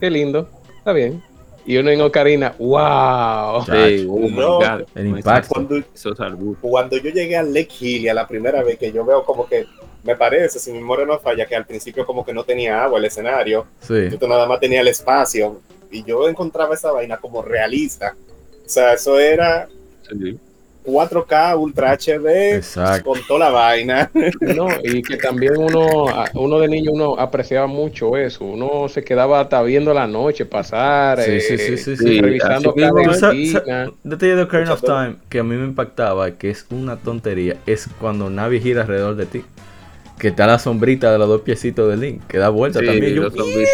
[0.00, 1.22] qué lindo, está bien.
[1.68, 3.62] Y uno en Ocarina, wow.
[3.66, 4.56] Sí, oh No.
[4.58, 4.86] God.
[4.94, 5.48] El impacto.
[5.52, 6.70] cuando, Esos arbustos.
[6.70, 9.66] cuando yo llegué a Lake Hill la primera vez que yo veo como que
[10.02, 12.98] me parece, si mi memoria no falla, que al principio como que no tenía agua
[12.98, 14.08] el escenario, Sí.
[14.18, 18.16] tú nada más tenía el espacio y yo encontraba esa vaina como realista.
[18.64, 19.68] O sea, eso era
[20.08, 20.38] Sí.
[20.88, 23.10] 4K Ultra HD Exacto.
[23.10, 24.10] con toda la vaina.
[24.40, 28.44] No, y que también uno, a- uno de niño, uno apreciaba mucho eso.
[28.44, 32.20] Uno se quedaba hasta viendo la noche pasar, Sí, eh, sí, sí, sí, sí.
[32.20, 33.90] revisando Así cada esquina.
[34.02, 37.86] Detalle de Ocarina of Time que a mí me impactaba, que es una tontería, es
[38.00, 39.44] cuando Navi gira alrededor de ti.
[40.18, 43.14] Que está la sombrita de los dos piecitos de Link, que da vuelta Sí, también.
[43.14, 43.66] Yo, Sí, sí,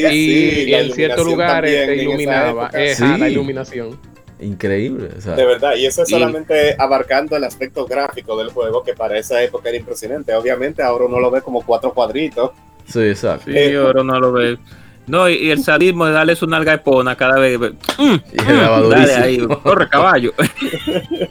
[0.00, 2.62] sí, y, sí, en ciertos lugares esa iluminaba.
[2.66, 2.84] época.
[2.84, 3.20] Ejá, Sí.
[3.20, 3.98] la iluminación.
[4.40, 5.10] Increíble.
[5.16, 8.82] o sea, De verdad, y eso es Y- solamente abarcando el aspecto gráfico del juego,
[8.82, 10.34] que para esa época era impresionante.
[10.34, 12.52] Obviamente ahora uno lo ve como cuatro cuadritos.
[12.86, 13.50] sí, exacto.
[13.50, 14.58] Sí, ahora no lo ve.
[15.06, 17.58] No, y, y el sadismo de darle su nalga epona cada vez.
[17.58, 20.32] Mm, Y daba dale ahí, corre caballo.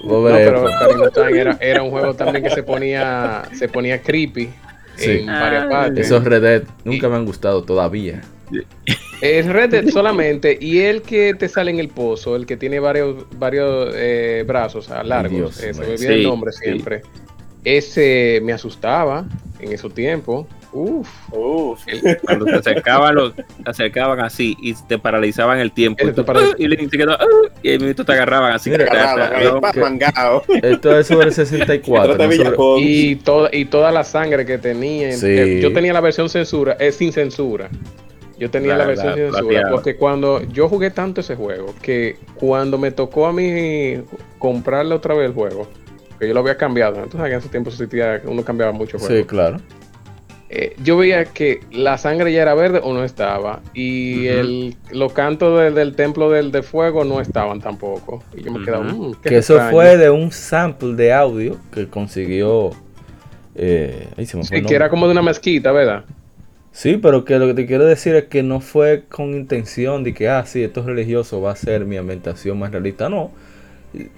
[0.04, 4.50] No, pero era, era un juego también que se ponía, se ponía creepy
[4.96, 5.12] Sí.
[5.20, 6.08] en varias Ah, partes.
[6.08, 8.22] Esos Red Dead nunca me han gustado todavía.
[9.22, 12.80] Es Red Dead solamente, y el que te sale en el pozo, el que tiene
[12.80, 16.60] varios, varios eh, brazos ah, largos, Dios, eh, se me olvida el nombre sí.
[16.64, 17.02] siempre.
[17.64, 19.26] Ese me asustaba
[19.60, 20.46] en esos tiempos.
[20.72, 21.82] Uf, Uf.
[21.88, 26.04] El- Cuando te acercaban, los, te acercaban así y te paralizaban el tiempo.
[26.04, 26.54] Y, te tú, paraliza.
[26.54, 27.26] "Ah", y le- se quedó, "Ah",
[27.64, 28.70] y mismo te agarraban así.
[28.72, 30.42] Ta, Agarraban.
[30.62, 32.16] Esto es sobre 64.
[32.16, 32.80] Trata no de sobre- Villacón.
[32.84, 35.12] y toda, y toda la sangre que tenía.
[35.14, 35.26] Sí.
[35.28, 37.70] eh, yo tenía la versión censura, es sin censura.
[38.40, 39.70] Yo tenía la, La- versión la censura.
[39.72, 43.96] Porque cuando yo jugué tanto ese juego, que cuando me tocó a mí
[44.40, 45.68] comprarle otra vez el juego,
[46.20, 47.72] que yo lo había cambiado, entonces en ese tiempo
[48.26, 49.28] uno cambiaba mucho Sí, juegos.
[49.28, 49.58] claro.
[50.50, 53.60] Eh, yo veía que la sangre ya era verde o no estaba.
[53.74, 58.24] Y el, los cantos del, del templo del de fuego no estaban tampoco.
[58.34, 58.86] Y yo me quedaba.
[58.86, 59.72] "Mm, qué Que eso extraño".
[59.76, 62.70] fue de un sample de audio que consiguió.
[63.56, 66.06] Eh, ahí se me fue Sí, que era como de una mezquita, ¿verdad?
[66.80, 70.14] Sí, pero que lo que te quiero decir es que no fue con intención de
[70.14, 73.10] que, ah, sí, esto es religioso, va a ser mi ambientación más realista.
[73.10, 73.32] No.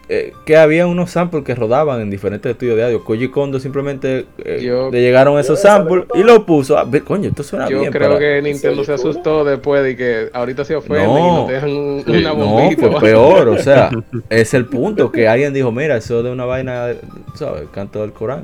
[0.09, 3.01] Eh, que había unos samples que rodaban en diferentes estudios de audio.
[3.05, 6.77] Koji Kondo simplemente eh, Yo- le llegaron esos Yo- samples y lo puso.
[6.77, 7.93] Ah, ve, coño, esto suena Yo bien.
[7.93, 11.37] creo para- que Nintendo se asustó después de que ahorita se ofenden y No.
[11.37, 12.91] nos dejan una No, bombita.
[12.91, 13.89] fue peor, o sea,
[14.29, 16.87] es el punto que alguien dijo, mira, eso de una vaina,
[17.35, 17.61] ¿sabes?
[17.61, 18.43] El canto del Corán.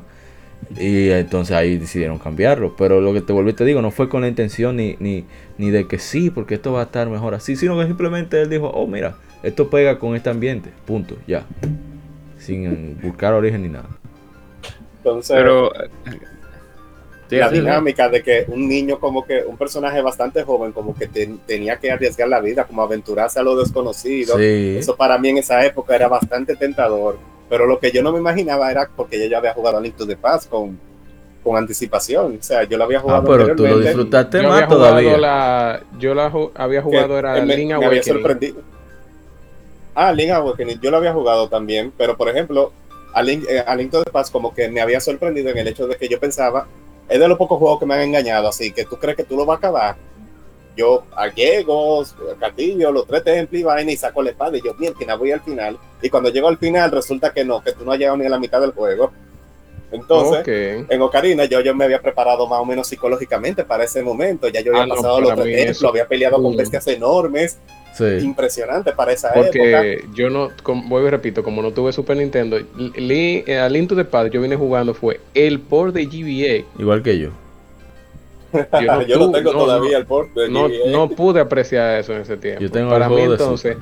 [0.78, 2.76] Y entonces ahí decidieron cambiarlo.
[2.76, 5.26] Pero lo que te volví te digo, no fue con la intención ni, ni,
[5.58, 8.50] ni de que sí, porque esto va a estar mejor así, sino que simplemente él
[8.50, 11.46] dijo, oh, mira, esto pega con este ambiente, punto, ya.
[12.38, 13.90] Sin buscar origen ni nada.
[14.98, 15.72] Entonces, Pero.
[15.76, 15.90] eh,
[17.30, 21.40] la dinámica de que un niño como que, un personaje bastante joven, como que ten-
[21.46, 24.38] tenía que arriesgar la vida, como aventurarse a lo desconocido.
[24.38, 24.78] Sí.
[24.78, 27.18] Eso para mí en esa época era bastante tentador.
[27.50, 29.96] Pero lo que yo no me imaginaba era porque ella ya había jugado a Link
[29.96, 30.80] to the Past con,
[31.44, 32.38] con anticipación.
[32.40, 33.22] O sea, yo lo había jugado.
[33.22, 35.18] Ah, pero tú lo anteriormente, disfrutaste Yo más había jugado todavía.
[35.18, 38.04] la, yo la ju- había que jugado era me, Link me había Awakening.
[38.04, 38.62] sorprendido.
[39.94, 42.72] Ah, Link Awakening, yo lo había jugado también, pero por ejemplo,
[43.14, 45.68] a Link, eh, a Link to the Past como que me había sorprendido en el
[45.70, 46.68] hecho de que yo pensaba,
[47.08, 49.38] es de los pocos juegos que me han engañado, así que tú crees que tú
[49.38, 49.96] lo vas a acabar.
[50.76, 54.62] Yo a Diego, a Castillo, los tres templos y vaina y saco la espada y
[54.62, 55.78] yo, mierda, voy al final.
[56.02, 58.30] Y cuando llego al final resulta que no, que tú no has llegado ni a
[58.30, 59.12] la mitad del juego.
[59.92, 60.46] Entonces,
[60.90, 64.48] en Ocarina yo, yo me había preparado más o menos psicológicamente para ese momento.
[64.50, 66.88] Ya yo había Ah, no, pasado los para tres templos, eso- había peleado con bestias
[66.88, 67.58] enormes,
[67.94, 68.04] Sí.
[68.24, 69.44] impresionante para esa época.
[69.46, 73.70] Porque yo no, com- vuelvo y repito, como no tuve Super Nintendo, Li- eh, a
[73.70, 76.66] Link to the Past yo vine jugando fue el port de GBA.
[76.78, 77.30] Igual que yo.
[78.82, 80.92] Yo no, yo no tu- tengo no, todavía no, el port de no, GBA.
[80.92, 82.62] no pude apreciar eso en ese tiempo.
[82.62, 83.78] Yo tengo para mí entonces,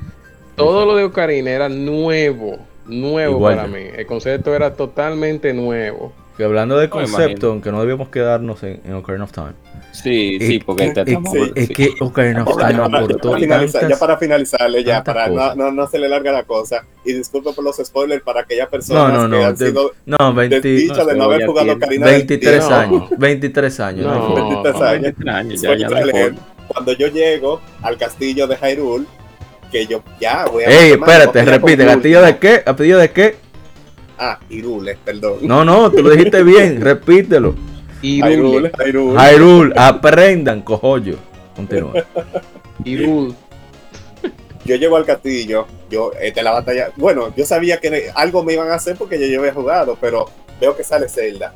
[0.55, 3.73] todo lo de Ocarina era nuevo, nuevo Igual para yo.
[3.75, 3.83] mí.
[3.95, 6.11] El concepto era totalmente nuevo.
[6.37, 9.53] Que hablando de No concepto, aunque no debíamos quedarnos en, en Ocarina of Time.
[9.93, 11.51] Sí, sí, Es porque que- te- es, sí.
[11.55, 13.99] es que Ocarina of Ya Time para- ya aportó ya tantas...
[13.99, 16.83] para finalizarle, ya, para no, no, no se le larga la cosa.
[17.05, 19.47] Y disculpe por los spoilers para aquellas personas No, no, que no.
[19.49, 22.57] han de- sido no, 20 desdichas de no no, haber ya jugado Ocarina del 23
[22.59, 22.75] Tiempo.
[22.75, 23.03] años.
[23.17, 24.05] 23 años.
[24.05, 24.27] no hay No.
[24.27, 24.45] forma.
[24.61, 25.01] 23 no, años.
[25.03, 26.35] 23 años, ya, ya.
[26.67, 29.05] Cuando yo llego al castillo de Hyrule,
[29.71, 30.69] que yo ya voy a...
[30.69, 31.85] Ey, espérate, repite.
[31.85, 32.63] ¿Gatillo de qué?
[32.65, 33.35] ¿Gatillo de qué?
[34.17, 35.35] Ah, Hyrule, perdón.
[35.41, 36.81] No, no, tú lo dijiste bien.
[36.81, 37.53] Repítelo.
[38.03, 38.71] Hyrule.
[38.85, 39.73] Hyrule, Hyrule.
[39.75, 41.17] Aprendan, cojollo.
[41.55, 41.93] Continúa.
[42.83, 43.33] Hyrule.
[44.65, 48.69] yo llego al castillo, yo, este, la batalla, bueno, yo sabía que algo me iban
[48.71, 51.53] a hacer porque yo, había jugado, pero veo que sale Zelda,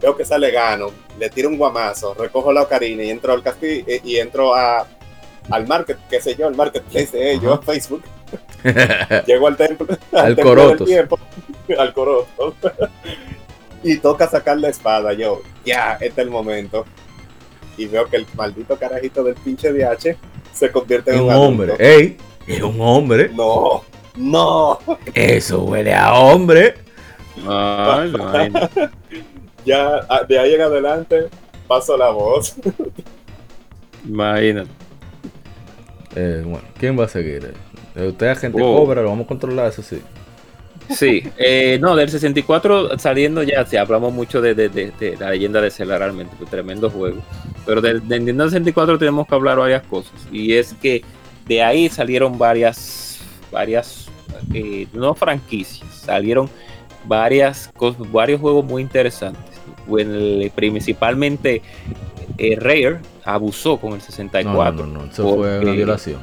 [0.00, 3.84] veo que sale Gano, le tiro un guamazo, recojo la ocarina y entro al castillo
[3.86, 4.86] eh, y entro a,
[5.50, 7.62] al market, qué sé yo, el marketplace de ellos, Ajá.
[7.62, 8.02] Facebook,
[9.26, 10.78] llego al templo, Al templo Corotos.
[10.78, 11.18] del tiempo,
[11.78, 12.54] al Corotos,
[13.82, 16.84] y toca sacar la espada, yo, ya, este es el momento.
[17.76, 20.16] Y veo que el maldito carajito del pinche DH
[20.52, 21.74] se convierte en un un hombre.
[21.78, 22.16] Ey,
[22.46, 23.30] es un hombre.
[23.30, 23.82] No,
[24.16, 24.78] no.
[25.14, 26.74] Eso huele a hombre.
[27.46, 28.12] Ay.
[29.64, 31.28] Ya ah, de ahí en adelante
[31.68, 32.54] paso la voz.
[34.08, 34.70] Imagínate.
[36.16, 37.52] Eh, bueno, ¿quién va a seguir?
[37.94, 38.78] Eh, Usted agente Oh.
[38.78, 40.00] cobra, lo vamos a controlar, eso sí.
[40.94, 45.30] Sí, eh, no, del 64 saliendo ya, sí, hablamos mucho de, de- de- de la
[45.30, 47.22] leyenda de Zelda realmente, fue tremendo juego.
[47.66, 50.12] Pero del, del Nintendo 64 tenemos que hablar varias cosas.
[50.32, 51.02] Y es que
[51.46, 53.20] de ahí salieron varias,
[53.52, 54.08] varias,
[54.52, 56.48] eh, no franquicias, salieron
[57.04, 59.42] varias cosas, varios juegos muy interesantes.
[59.86, 61.62] Bueno, el- principalmente
[62.38, 64.86] eh, Rare abusó con el No, 64.
[64.86, 66.20] no, no, no, eso fue una violación.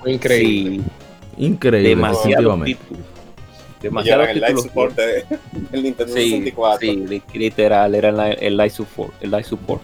[0.00, 0.76] Fue increíble.
[0.76, 1.90] Sí, Increíble,
[2.64, 3.02] títulos.
[3.80, 4.62] Y Demasiados era el títulos.
[4.64, 5.24] support de-
[5.70, 6.78] del Nintendo Sí, 64.
[6.80, 9.82] sí, li- literal, era la- el live support, el live support.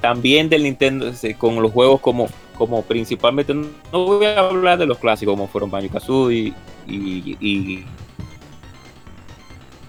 [0.00, 4.86] También del Nintendo sí, con los juegos como, como principalmente, no voy a hablar de
[4.86, 6.52] los clásicos como fueron Banjo Kazooie
[6.86, 7.84] y, y,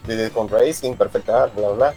[0.07, 1.93] Diddy Kong Racing, Perfect Dark, bla, bla.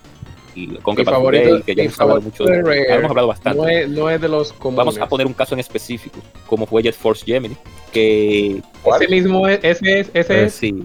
[0.54, 2.58] y con Mi que favorito, que ya hemos hablado mucho de,
[2.88, 3.58] hemos hablado bastante.
[3.58, 4.76] No es, no es de los comunes.
[4.78, 7.56] Vamos a poner un caso en específico, como fue Jet Force Gemini,
[7.92, 9.02] que ¿Cuál?
[9.02, 10.54] Ese mismo es, ese es, ese Eh, es.
[10.54, 10.84] sí,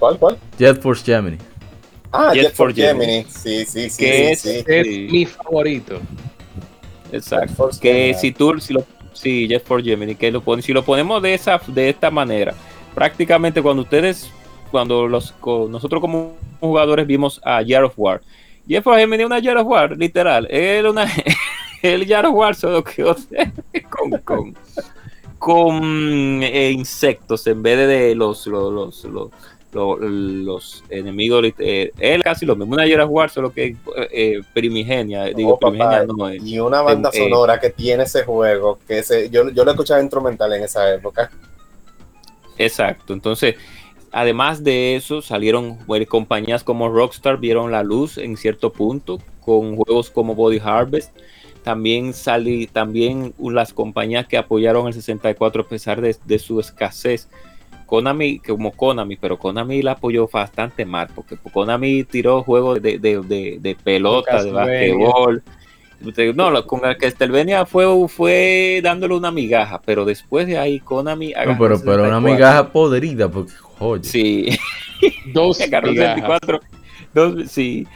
[0.00, 0.36] ¿Cuál, cuál?
[0.58, 1.36] Jet Force Gemini.
[2.10, 3.06] Ah, Jet Jet for for Gemini.
[3.06, 3.26] Gemini.
[3.30, 4.04] Sí, sí, sí.
[4.04, 4.64] Que sí, es- sí.
[4.66, 5.08] es Sí.
[5.12, 6.00] mi favorito.
[7.12, 7.54] Exacto.
[7.54, 8.14] Force que Gemini.
[8.18, 11.34] si tú si lo si Jet for Gemini que lo pon- si lo ponemos de
[11.34, 12.54] esa de esta manera
[12.94, 14.30] prácticamente cuando ustedes
[14.70, 15.34] cuando los
[15.68, 18.20] nosotros como jugadores vimos a Jar of War
[18.66, 21.06] Jet for Gemini es una Jar of War literal era una
[21.82, 23.02] el Jar of War solo que
[23.90, 24.56] con con
[25.38, 29.30] con eh, insectos en vez de, de los los los, los
[29.72, 33.76] lo- los enemigos, eh, él casi lo mismo, una of War, solo que eh,
[34.12, 36.42] eh, primigenia, digo, Oh, papá, primigenia no es.
[36.42, 40.00] Y una banda Eh, sonora que tiene ese juego, que ese, yo, yo lo escuchaba
[40.02, 41.30] instrumental en esa época.
[42.58, 43.12] Exacto.
[43.14, 43.56] Entonces,
[44.12, 49.76] además de eso, salieron bueno, compañías como Rockstar, vieron la luz en cierto punto, con
[49.76, 51.16] juegos como Body Harvest.
[51.62, 57.28] También salí, también las compañías que apoyaron el 64 a pesar de, de su escasez.
[57.90, 63.20] Konami, como Konami, pero Konami la apoyó bastante mal, porque Konami tiró juegos de, de,
[63.20, 65.42] de, de pelota, de basquetbol.
[66.36, 71.58] No, con el Castlevania fue, fue dándole una migaja, pero después de ahí Konami No,
[71.58, 72.20] pero, pero una 64.
[72.22, 74.04] migaja podrida, porque, oye.
[74.04, 74.46] Sí,
[75.34, 76.40] Dos agarró el migajas.
[76.40, 76.60] 64.
[77.12, 77.86] dos- sí.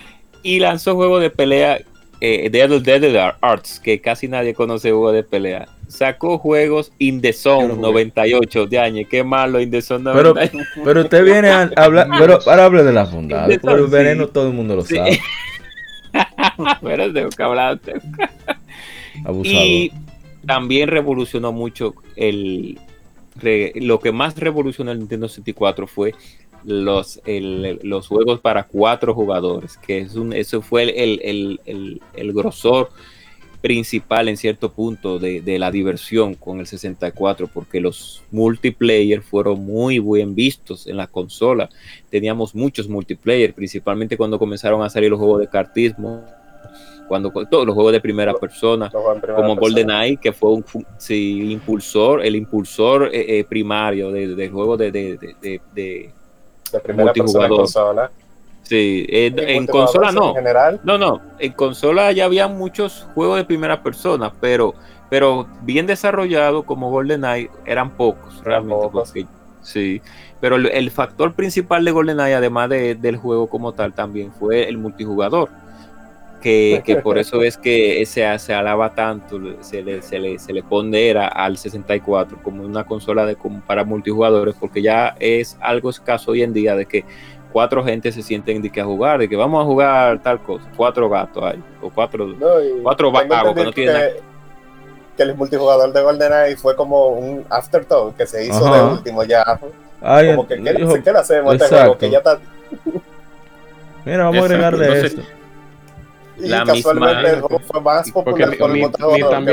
[0.43, 1.79] Y lanzó juego de pelea,
[2.21, 5.69] eh, Deadly Deadly Arts, que casi nadie conoce juego de pelea.
[5.95, 9.07] Sacó juegos In The Zone 98 de años.
[9.11, 10.59] Qué malo In The Zone Pero, 98.
[10.85, 13.91] pero usted viene a hablar, pero para hablar de la fundada, pero el sí.
[13.91, 14.97] veneno todo el mundo lo Sí.
[14.97, 15.21] sabe.
[16.83, 17.81] Pero tengo que hablar.
[19.25, 19.47] Abusador.
[19.57, 19.93] Y
[20.47, 22.79] también revolucionó mucho el
[23.37, 26.15] re- lo que más revolucionó el Nintendo 64 fue
[26.65, 32.01] los, el- los juegos para cuatro jugadores, que es un, eso fue el, el- el-
[32.15, 32.91] el grosor
[33.69, 39.65] principal en cierto punto de, de la diversión con el 64, porque los multiplayer fueron
[39.65, 41.70] muy bien vistos en la consola.
[42.11, 46.23] Teníamos muchos multiplayer, principalmente cuando comenzaron a salir los juegos de cartismo,
[47.09, 49.61] cuando todos los juegos de primera persona, primera como persona.
[49.61, 50.65] GoldenEye, que fue un
[50.99, 56.11] sí, impulsor, el impulsor eh, eh, primario de- del juego de, de, de- de- de-
[56.70, 57.57] de primera persona multijugador.
[57.61, 58.11] consola.
[58.65, 60.31] Sí, eh, en consola no.
[60.31, 64.74] En general, No, no, en consola ya había muchos juegos de primera persona, pero,
[65.09, 68.74] pero bien desarrollados como GoldenEye eran pocos realmente.
[68.74, 69.09] pocos.
[69.11, 69.27] porque-
[69.62, 70.03] sí,
[70.41, 74.69] pero el, el factor principal de GoldenEye, además de- del juego como tal, también fue
[74.69, 75.49] el multijugador.
[76.43, 80.53] Que, que por eso es que se, se alaba tanto, se le, se, le, se
[80.53, 85.89] le pondera al 64 como una consola de, como para multijugadores, porque ya es algo
[85.89, 87.07] escaso hoy en día de que
[87.55, 90.64] cuatro gente se sienten de que a jugar, de que vamos a jugar tal cosa,
[90.76, 92.48] cuatro gatos hay, o cuatro, no,
[92.82, 94.09] Cuatro vagos que no tienen nada.
[95.16, 98.76] que el multijugador de GoldenEye fue como un afterthought que se hizo Ajá.
[98.76, 99.44] de último ya.
[100.02, 101.97] Ay, Como que, ¿qué, dijo, ¿qué le hacemos a este juego?
[101.97, 102.39] Que ya está.
[104.05, 105.22] mira, vamos a Exacto, agregarle entonces, esto.
[106.39, 108.89] Y La casualmente misma- fue más popular ni, por el ni- el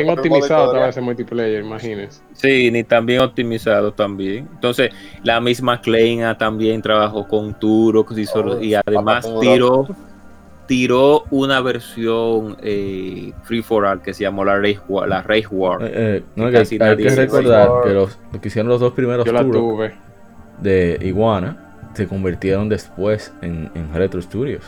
[0.06, 2.22] modo optimizado estaba ese multiplayer, imagínense.
[2.34, 4.48] Sí, ni también optimizado también.
[4.54, 4.92] Entonces,
[5.24, 9.88] la misma Kleina también trabajó con Turok y, solo- Oh, y además tiró
[10.68, 15.10] tiró una versión eh, Free for All que se llamó la Rage War.
[15.10, 15.84] La Rage War.
[15.84, 18.94] Eh, eh, no, que hay nadie que recordar que los, lo que hicieron los dos
[18.94, 19.94] primeros tuve.
[20.62, 21.58] de Iguana
[21.94, 24.64] se convirtieron después en, en Retro Studios.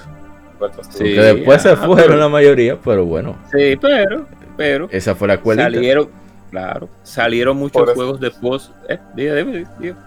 [0.92, 4.26] Sí, que después se ah, fueron pero- la mayoría, pero bueno, Sí, pero,
[4.58, 5.64] pero esa fue la escuela.
[5.64, 6.10] salieron,
[6.52, 8.72] claro, salieron muchos Por eso- juegos después.
[8.90, 9.36] Eh, diga.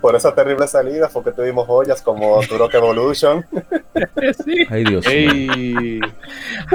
[0.00, 3.44] Por esa terrible salida fue que tuvimos joyas como Turok Evolution.
[4.44, 4.66] Sí.
[4.70, 5.30] Ay, Dios mío.
[5.32, 6.00] Ey,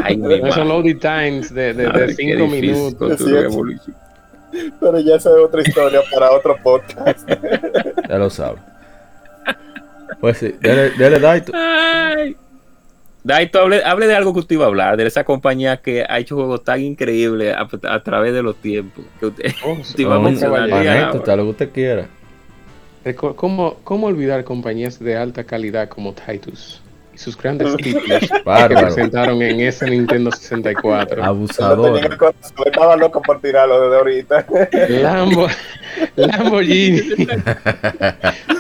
[0.04, 3.18] Ay, mi esos loading times de, de, Ay, de qué cinco minutos.
[3.18, 3.96] Sí, Turok Evolution.
[4.80, 7.30] Pero ya esa es otra historia para otro podcast.
[8.10, 8.58] Ya lo sabe.
[10.20, 11.54] Pues sí, dele, dele Daito.
[13.24, 16.18] Daito, hable, hable de algo que usted iba a hablar, de esa compañía que ha
[16.20, 19.06] hecho juegos tan increíbles a, a través de los tiempos.
[19.20, 20.70] Que usted, Oh, iba a oh, mencionar,
[21.38, 22.08] lo que usted quiera.
[23.06, 26.82] Reco- ¿Cómo, ¿Cómo olvidar compañías de alta calidad como Titus
[27.22, 31.02] sus grandes títulos que presentaron en ese Nintendo 64?
[31.02, 31.98] No tenía Abusador.
[31.98, 32.18] el
[32.68, 34.46] estaba loco por tirarlo desde ahorita.
[35.02, 35.48] Lambo,
[36.16, 37.02] Lamborghini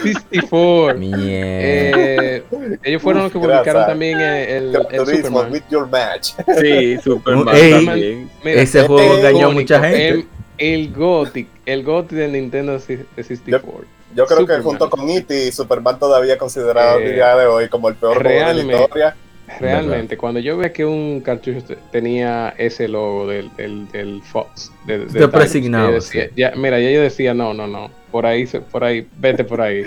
[0.03, 0.97] 64.
[0.97, 1.21] Mierda.
[1.27, 2.43] Eh,
[2.83, 5.51] ellos fueron los que publicaron también eh, el, el Turismo, Superman.
[5.51, 6.31] with your match.
[6.59, 7.85] Sí, Superman Ey.
[7.85, 8.29] también.
[8.43, 10.09] Mira, Ese juego engañó a mucha gente.
[10.09, 13.85] el, el Gothic, el Gothic de Nintendo 64.
[14.15, 14.57] Yo creo Superman.
[14.61, 15.51] que junto con E.T.
[15.51, 18.83] Superman todavía considerado Eh, el día de hoy como el peor de la realmente.
[18.83, 19.15] historia.
[19.59, 24.71] Realmente, cuando yo veía que un cartucho te- tenía ese logo del, del, del Fox,
[24.85, 26.31] de, de Te Titus, presignaba, yo decía- sí.
[26.37, 29.59] ya, mira, ya yo decía, no, no, no, por ahí, se- por ahí, vete por
[29.59, 29.83] ahí.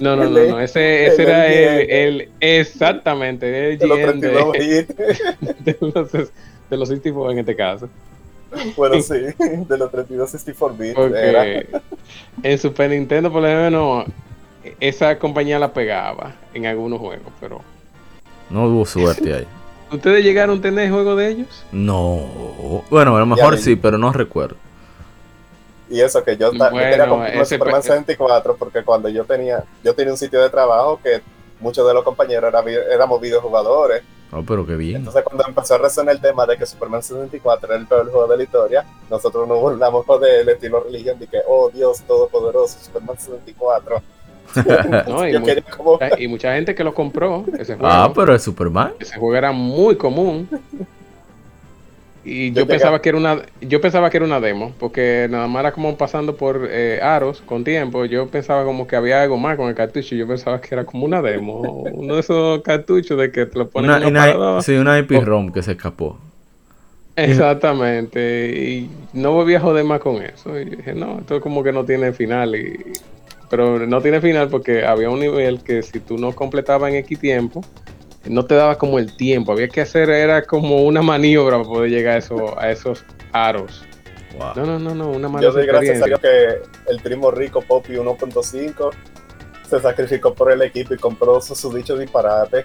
[0.00, 4.20] No, no, no, no, ese, ese El era el, el, exactamente, el De los GN
[4.20, 4.86] 32 de,
[5.60, 7.88] de los, de los 64 en este caso.
[8.76, 10.96] Bueno, sí, de los 32 64 bits.
[12.42, 14.04] en Super Nintendo, por lo menos,
[14.80, 17.60] esa compañía la pegaba en algunos juegos, pero...
[18.50, 19.46] No hubo suerte ahí.
[19.92, 21.64] ¿Ustedes llegaron a tener juegos de ellos?
[21.72, 22.82] No.
[22.90, 24.56] Bueno, a lo mejor sí, pero no recuerdo.
[25.88, 29.24] Y eso que yo, ta- yo Bueno, quería comprar Superman pe- 64 porque cuando yo
[29.24, 31.20] tenía yo tenía un sitio de trabajo que
[31.60, 32.60] muchos de los compañeros era
[32.92, 34.02] éramos videojugadores.
[34.32, 34.96] Oh, pero qué bien.
[34.96, 38.26] Entonces cuando empezó a resonar el tema de que Superman 64 era el peor juego
[38.26, 43.16] de la historia, nosotros nos burlamos del estilo religión de que, oh Dios todopoderoso, Superman
[43.18, 44.02] 64.
[45.08, 45.98] No, y yo mu- quería como...
[46.18, 47.80] Y mucha gente que lo compró, ese juego.
[47.92, 48.94] Ah, pero es Superman.
[48.98, 50.48] Ese juego era muy común.
[52.28, 55.60] Y Yo pensaba que era una yo pensaba que era una demo, porque nada más
[55.60, 58.04] era como pasando por eh, aros con tiempo.
[58.04, 60.16] Yo pensaba como que había algo más con el cartucho.
[60.16, 63.68] Yo pensaba que era como una demo, uno de esos cartuchos de que te lo
[63.68, 65.24] ponen Una, uno una- sí, una IP Oh.
[65.24, 66.18] ROM que se escapó.
[67.14, 68.48] Exactamente.
[68.60, 70.58] Y no volví a joder más con eso.
[70.58, 72.54] Y dije, no, esto como que no tiene final.
[72.56, 72.92] Y...
[73.48, 77.20] Pero no tiene final porque había un nivel que si tú no completabas en X
[77.20, 77.64] tiempo,
[78.28, 79.52] no te daba como el tiempo.
[79.52, 83.84] Había que hacer, era como una maniobra para poder llegar a, eso, a esos aros.
[84.38, 84.52] Wow.
[84.56, 86.06] No, no, no, no, una mala Yo doy gracias a.
[86.06, 88.90] Dios que el primo rico Poppy 1.5
[89.68, 92.64] se sacrificó por el equipo y compró su, su dicho disparate.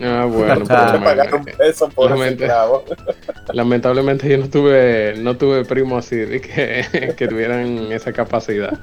[0.00, 0.64] Ah, bueno,
[1.36, 2.10] un peso por.
[3.54, 8.78] Lamentablemente yo no tuve, no tuve primo así que, que tuvieran esa capacidad.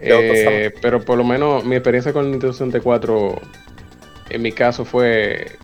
[0.00, 3.40] Eh, pero por lo menos mi experiencia con el Nintendo 64
[4.30, 5.56] en mi caso fue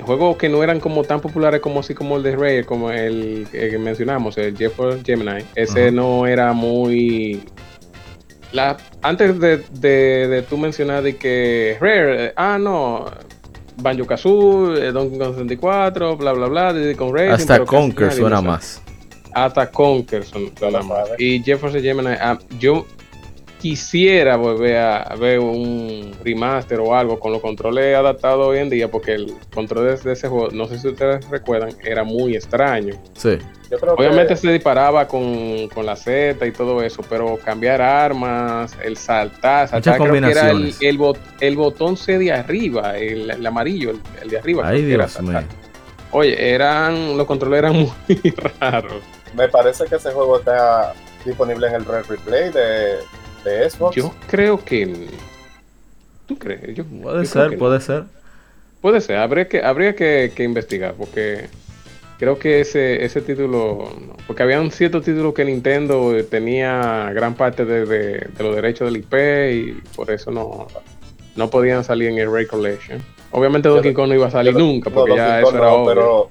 [0.00, 3.46] juegos que no eran como tan populares como así como el de Rare, como el,
[3.50, 5.44] que que mencionamos, el GeForce Gemini.
[5.54, 7.42] Ese no era muy
[8.52, 13.06] la, antes de, de, de tú mencionar de que Rare, eh, ah no,
[13.76, 18.82] Banjo Kazooie, Donkey Kong 64, bla bla bla, Diddy Kong Racing, Hasta Conker suena más.
[19.34, 21.08] Hasta Conker suena más.
[21.18, 22.86] Y Jefferson Gemini, ah, yo
[23.60, 28.90] quisiera volver a, ver un remaster o algo con los controles adaptados hoy en día,
[28.90, 32.94] porque el control de, ese juego, no sé si ustedes recuerdan, era muy extraño.
[33.14, 33.38] Sí.
[33.70, 37.82] Yo creo Obviamente que se disparaba con, con la Z y todo eso, pero cambiar
[37.82, 42.96] armas, el saltar, saltar creo que era el, el, bot- el botón C de arriba,
[42.96, 44.68] el, el amarillo, el, el de arriba.
[44.68, 45.42] Ay, Dios mío.
[46.12, 49.02] Oye, eran, los controles eran muy raros.
[49.34, 50.92] me parece que ese juego está
[51.24, 52.98] disponible en el Red Replay de,
[53.46, 53.96] de Xbox.
[53.96, 55.08] Yo creo que.
[56.26, 56.74] ¿Tú crees?
[56.74, 58.04] Yo, Puede ser, puede ser.
[58.80, 61.46] Puede ser, habría que, habría que, que investigar, porque
[62.18, 63.90] creo que ese, ese título.
[64.06, 68.90] no, porque habían ciertos títulos que Nintendo tenía gran parte de, de- de los derechos
[68.92, 69.14] del IP
[69.52, 70.66] y por eso no,
[71.36, 73.00] no podían salir en el Ray Collection.
[73.32, 75.66] Obviamente Donkey Kong no iba a salir nunca, no, porque ya Donkey eso Kong era
[75.66, 75.94] no, obvio.
[75.94, 76.30] pero,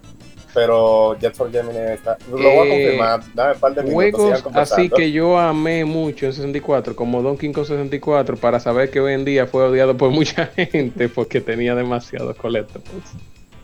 [0.55, 2.17] pero Jet for Gemini está.
[2.31, 3.21] Lo voy a Eh, confirmar.
[3.35, 4.41] Dame un par de minutos.
[4.41, 8.99] Juegos así que yo amé mucho en 64, como Donkey Kong 64, para saber que
[8.99, 13.03] hoy en día fue odiado por mucha gente porque tenía demasiados collectibles.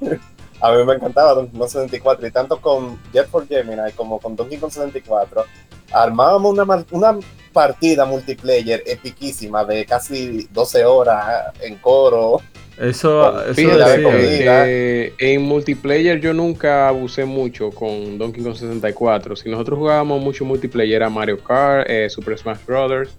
[0.64, 4.36] A mí me encantaba Donkey Kong 64 y tanto con Jet for Gemini como con
[4.36, 5.46] Donkey Kong 64
[5.92, 7.20] armábamos una, una
[7.52, 12.42] partida multiplayer epiquísima de casi 12 horas en coro.
[12.80, 14.04] Eso, Con eso decía.
[14.04, 14.66] comida.
[14.66, 19.36] que en multiplayer yo nunca abusé mucho con Donkey Kong 64.
[19.36, 23.12] Si nosotros jugábamos mucho multiplayer era Mario Kart, eh, Super Smash Brothers,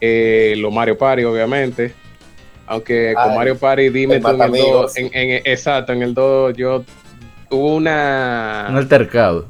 [0.00, 1.92] eh, los Mario Party obviamente.
[2.66, 4.96] Aunque con Mario Party, dime tú en el 2, Matamigos.
[4.96, 6.82] en, en- exacto, en el 2 yo
[7.50, 8.66] hubo una...
[8.70, 9.46] Un altercado.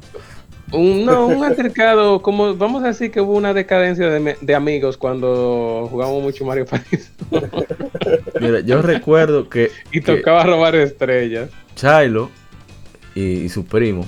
[0.71, 4.97] Un, no, un altercado, como vamos a decir que hubo una decadencia de, de amigos
[4.97, 6.97] cuando jugamos mucho Mario Party
[8.41, 11.49] Mira, yo recuerdo que, y que tocaba robar estrellas.
[11.75, 12.31] Chilo
[13.13, 14.05] y, y su primo,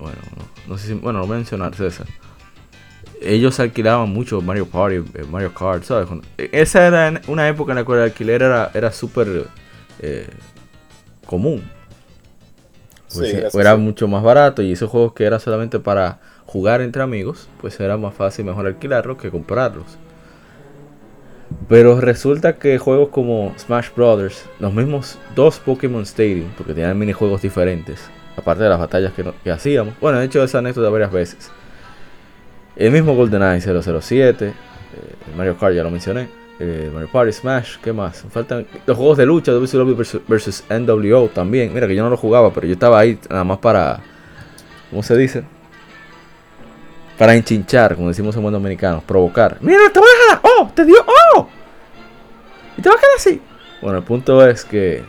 [0.00, 2.06] bueno, no, no sé si, bueno, no voy a mencionar César.
[3.22, 6.08] Ellos alquilaban mucho Mario Party, eh, Mario Kart, ¿sabes?
[6.36, 9.46] Eh, Esa era una época en la cual el alquiler era, era súper
[10.00, 10.28] eh,
[11.24, 11.62] común.
[13.16, 13.80] Pues, Sí, eh, era sí.
[13.80, 17.96] mucho más barato y esos juegos que eran solamente para jugar entre amigos, pues era
[17.96, 19.98] más fácil mejor alquilarlos que comprarlos.
[21.68, 27.42] Pero resulta que juegos como Smash Brothers, los mismos dos Pokémon Stadium, porque tenían minijuegos
[27.42, 28.00] diferentes,
[28.36, 29.94] aparte de las batallas que, no- que hacíamos.
[30.00, 31.50] Bueno, he hecho esa anécdota varias veces.
[32.76, 34.52] El mismo GoldenEye 007, eh,
[35.30, 36.28] el Mario Kart ya lo mencioné,
[36.58, 38.24] eh, Mario Party, Smash, ¿qué más?
[38.30, 41.72] Faltan los juegos de lucha, WCW versus, versus NWO también.
[41.72, 44.00] Mira que yo no lo jugaba, pero yo estaba ahí nada más para,
[44.90, 45.44] ¿cómo se dice?
[47.18, 49.58] Para enchinchar, como decimos en buen dominicano, provocar.
[49.60, 50.96] Mira, te voy a dejar, oh, te dio,
[51.34, 51.48] oh.
[52.76, 53.40] Y te va a quedar así.
[53.82, 55.04] Bueno, el punto es que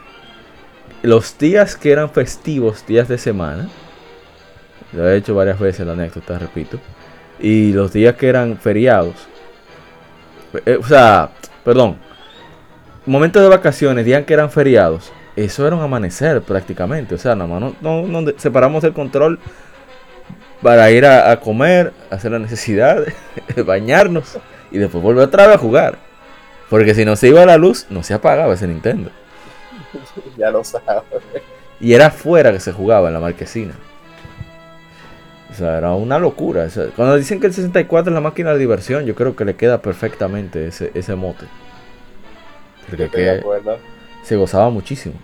[1.02, 3.70] los días que eran festivos, días de semana,
[4.92, 6.80] lo he hecho varias veces la anécdota, repito,
[7.40, 9.16] y los días que eran feriados,
[10.66, 11.32] eh, o sea,
[11.64, 11.98] perdón,
[13.06, 17.60] momentos de vacaciones, días que eran feriados, eso era un amanecer prácticamente, o sea, nada
[17.60, 19.40] más no, no, separamos el control
[20.62, 23.14] para ir a, a comer, hacer las necesidades,
[23.66, 24.38] bañarnos
[24.72, 26.08] y después volver otra vez a jugar.
[26.70, 29.12] Porque si no se iba la luz, no se apagaba ese Nintendo.
[30.38, 31.04] Ya lo sabes.
[31.80, 33.74] Y era afuera que se jugaba, en la marquesina.
[35.58, 36.66] O sea, era una locura.
[36.66, 39.44] O sea, cuando dicen que el 64 es la máquina de diversión, yo creo que
[39.44, 41.46] le queda perfectamente ese, ese mote.
[42.88, 43.42] Porque que
[44.22, 45.16] se gozaba muchísimo.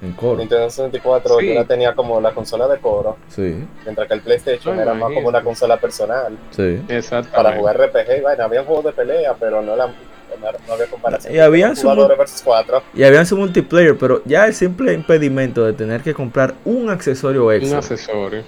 [0.00, 0.38] En coro.
[0.38, 1.48] Nintendo 64 Sí.
[1.48, 5.12] yo la tenía como la consola de coro, Sí, mientras que el PlayStation era más
[5.12, 6.80] como una consola personal sí.
[6.88, 7.36] Exactamente.
[7.36, 8.22] para jugar RPG.
[8.22, 9.90] vaina, había juegos de pelea, pero no, la,
[10.38, 11.34] no había comparación.
[11.34, 12.82] Y habían su- jugadores versus 4.
[12.94, 17.46] Y habían su multiplayer, pero ya el simple impedimento de tener que comprar un accesorio
[17.46, 17.78] Un extra.
[17.78, 18.42] accesorio.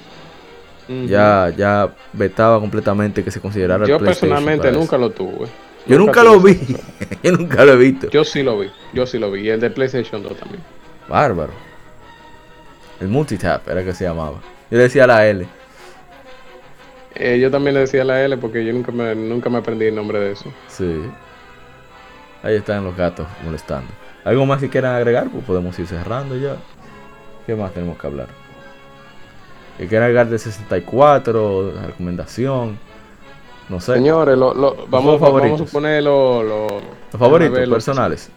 [0.88, 1.06] Ujú.
[1.06, 4.98] ya, ya vetaba completamente que se considerara el Yo personalmente nunca eso.
[4.98, 5.46] lo tuve.
[5.86, 6.58] Yo nunca lo vi.
[7.22, 8.08] Yo nunca lo he visto.
[8.10, 8.70] Yo sí lo vi.
[8.92, 9.42] Yo sí lo vi.
[9.42, 10.62] Y el de PlayStation 2 también.
[11.08, 11.52] Bárbaro.
[13.00, 14.40] El multitap era que se llamaba.
[14.70, 15.46] Yo le decía la L.
[17.14, 19.94] Eh, yo también le decía la L porque yo nunca me, nunca me aprendí el
[19.94, 20.52] nombre de eso.
[20.68, 21.02] Sí.
[22.42, 23.88] Ahí están los gatos molestando.
[24.24, 25.28] ¿Algo más que quieran agregar?
[25.30, 26.56] Pues podemos ir cerrando ya.
[27.46, 28.28] ¿Qué más tenemos que hablar?
[29.78, 31.72] ¿Que quieran agregar de 64?
[31.86, 32.78] ¿Recomendación?
[33.68, 33.94] No sé.
[33.94, 35.70] Señores, lo, lo- vamos, a favoritos.
[35.70, 36.66] poner los lo,
[37.12, 38.30] Los favoritos ver personales.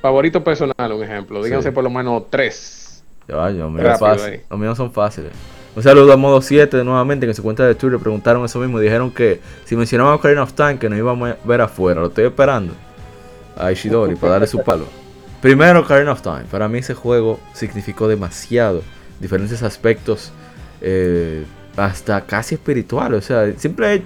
[0.00, 1.42] favoritos personales, un ejemplo.
[1.42, 1.74] Díganse Sí.
[1.74, 3.04] por lo menos tres.
[3.28, 3.70] Ya, yo.
[3.70, 5.32] Los míos son fáciles.
[5.76, 8.78] Un saludo a Modo 7 nuevamente, que en su cuenta de Twitter preguntaron eso mismo.
[8.78, 12.00] Dijeron que si mencionaban Ocarina of Time, que nos íbamos a ver afuera.
[12.00, 12.72] Lo estoy esperando
[13.56, 14.86] a Ishidori para darle su palo.
[15.42, 16.44] Primero, Ocarina of Time.
[16.48, 18.82] Para mí ese juego significó demasiado.
[19.18, 20.30] Diferentes aspectos,
[20.80, 21.44] eh,
[21.76, 23.24] hasta casi espirituales.
[23.24, 24.00] O sea, siempre,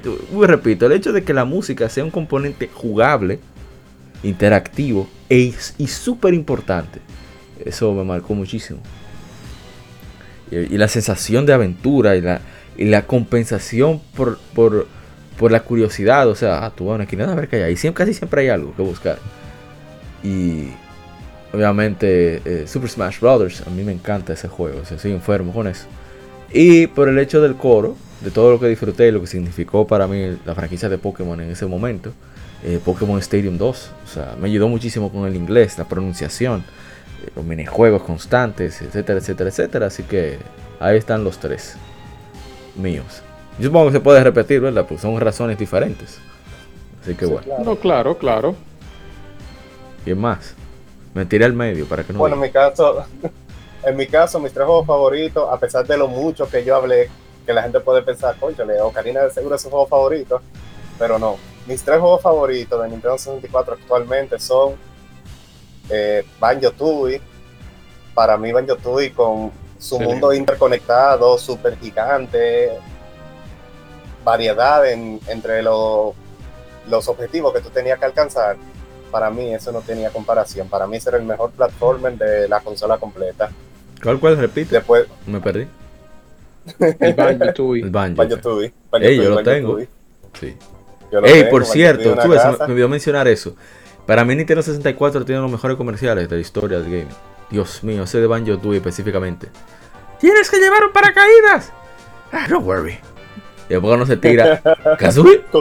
[0.46, 3.40] repito, el hecho de que la música sea un componente jugable,
[4.22, 7.00] interactivo e, y súper importante.
[7.62, 8.80] Eso me marcó muchísimo.
[10.50, 12.40] Y, y la sensación de aventura y la,
[12.76, 14.86] y la compensación por, por,
[15.38, 16.28] por la curiosidad.
[16.28, 17.76] O sea, ah, tú vas a una esquina a ver qué hay ahí.
[17.76, 19.18] Siempre, casi siempre hay algo que buscar.
[20.22, 20.68] Y
[21.52, 23.62] obviamente eh, Super Smash Brothers.
[23.66, 24.80] A mí me encanta ese juego.
[24.82, 25.86] O sea, soy enfermo con eso.
[26.52, 29.86] Y por el hecho del coro, de todo lo que disfruté y lo que significó
[29.86, 32.12] para mí la franquicia de Pokémon en ese momento.
[32.64, 33.90] eh, Pokémon Stadium 2.
[34.04, 36.64] O sea, me ayudó muchísimo con el inglés, la pronunciación
[37.34, 39.86] los minijuegos constantes, etcétera, etcétera, etcétera.
[39.86, 40.38] Así que
[40.80, 41.76] ahí están los tres
[42.76, 43.22] míos.
[43.58, 44.86] Yo supongo que se puede repetir, ¿verdad?
[44.88, 46.18] Pues son razones diferentes.
[47.02, 47.44] Así que Sí, bueno.
[47.46, 47.64] claro.
[47.64, 48.54] No, claro, claro.
[50.04, 50.54] ¿Quién más?
[51.14, 53.04] Me tiré al medio para que no Bueno, en mi caso,
[53.84, 57.10] en mi caso, mis tres juegos favoritos, a pesar de lo mucho que yo hablé,
[57.44, 60.40] que la gente puede pensar, conchale, Ocarina de seguro es su juego favorito,
[60.98, 61.36] pero no.
[61.66, 64.74] Mis tres juegos favoritos de Nintendo 64 actualmente son
[65.90, 67.20] eh, Banjo Tooie,
[68.14, 72.70] para mí Banjo Tooie con su mundo interconectado, super gigante,
[74.24, 76.14] variedad en- entre lo-
[76.88, 78.56] los objetivos que tú tenías que alcanzar,
[79.10, 80.68] para mí eso no tenía comparación.
[80.68, 83.50] Para mí ese era el mejor platformer de la consola completa.
[84.02, 84.36] ¿Cuál, cuál?
[84.36, 84.76] Repite.
[84.76, 85.66] Después, Me perdí.
[87.00, 87.82] El Banjo Tooie.
[87.84, 88.16] El Banjo.
[88.16, 88.72] Banjo Tooie.
[88.90, 89.78] Banjo Ey, yo lo tengo.
[90.38, 90.56] Sí.
[91.24, 93.54] Ey, por cierto, tú me, me olvidó mencionar eso.
[94.08, 97.14] Para mí Nintendo 64 tiene los mejores comerciales de la historia del gaming.
[97.50, 99.50] Dios mío, ese de Banjo Tooie específicamente.
[100.18, 101.70] Tienes que llevar un paracaídas.
[102.32, 102.98] Ah, no worry.
[103.68, 104.62] Y después no se tira.
[104.98, 105.44] Kazooie.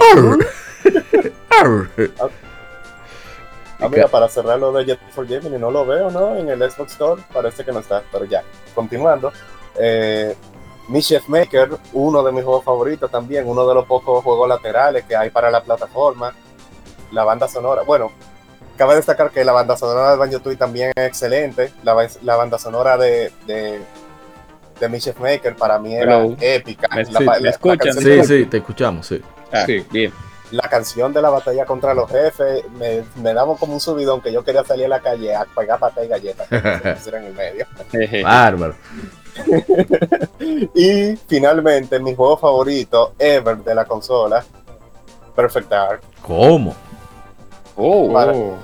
[3.79, 6.35] Ah, mira, para cerrar lo de Jet for Gemini, no lo veo, ¿no?
[6.35, 8.43] En el Xbox Store parece que no está, pero ya.
[8.73, 9.31] Continuando.
[9.75, 10.35] Eh,
[10.87, 15.03] mi Chef Maker, uno de mis juegos favoritos también, uno de los pocos juegos laterales
[15.03, 16.33] que hay para la plataforma.
[17.11, 18.11] La banda sonora, bueno,
[18.77, 21.71] cabe destacar que la banda sonora de Banjo Tooie también es excelente.
[21.83, 23.79] La, ba- la banda sonora de, de,
[24.79, 26.35] de mi Chef Maker para mí era Hello.
[26.39, 26.87] épica.
[26.95, 29.21] Me- La sí, me escuchan, Sí, de- sí, te escuchamos, sí.
[29.51, 29.85] Ah, Sí.
[29.91, 30.13] bien.
[30.51, 34.31] la canción de la batalla contra los jefes me, me daba como un subidón que
[34.31, 36.55] yo quería salir a la calle a pegar patas y galletas que
[37.17, 37.65] en el medio.
[38.23, 38.75] Bárbaro.
[40.73, 44.43] Y finalmente, mi juego favorito ever de la consola,
[45.35, 46.01] Perfect Dark.
[46.21, 46.75] ¿Cómo?
[47.77, 48.57] Oh, Para- Oh.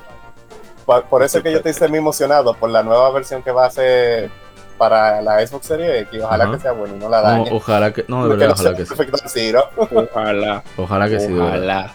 [0.85, 3.66] Por, por eso es que yo estoy semi emocionado por la nueva versión que va
[3.66, 4.30] a ser
[4.77, 6.22] para la Xbox Series X.
[6.24, 7.50] Ojalá que sea bueno y no la No, dañe.
[7.53, 8.03] ojalá que.
[8.09, 8.93] No, de no ojalá que sí.
[9.27, 9.69] Zero.
[9.77, 10.64] ojalá.
[10.77, 11.33] Ojalá que sí.
[11.40, 11.93] Ojalá.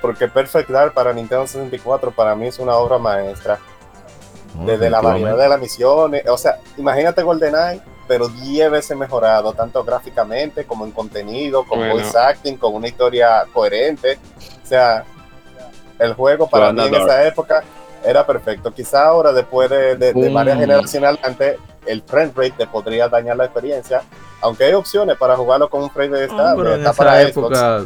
[0.00, 3.58] Porque Perfect Dark para Nintendo 64 para mí es una obra maestra.
[4.66, 6.26] Desde la variedad de las misiones.
[6.28, 11.94] O sea, imagínate GoldenEye, pero 10 veces mejorado, tanto gráficamente como en contenido, con Bueno.
[11.94, 14.18] voice acting, con una historia coherente.
[14.62, 15.04] O sea,
[16.02, 17.62] el juego para mí en esa época
[18.04, 18.72] era perfecto.
[18.72, 20.34] Quizá ahora, después de, de- de Mm.
[20.34, 24.02] varias generaciones adelante, el frame rate te podría dañar la experiencia.
[24.40, 27.58] Aunque hay opciones para jugarlo con un frame rate No, estable, está esa para Xbox.
[27.58, 27.84] época,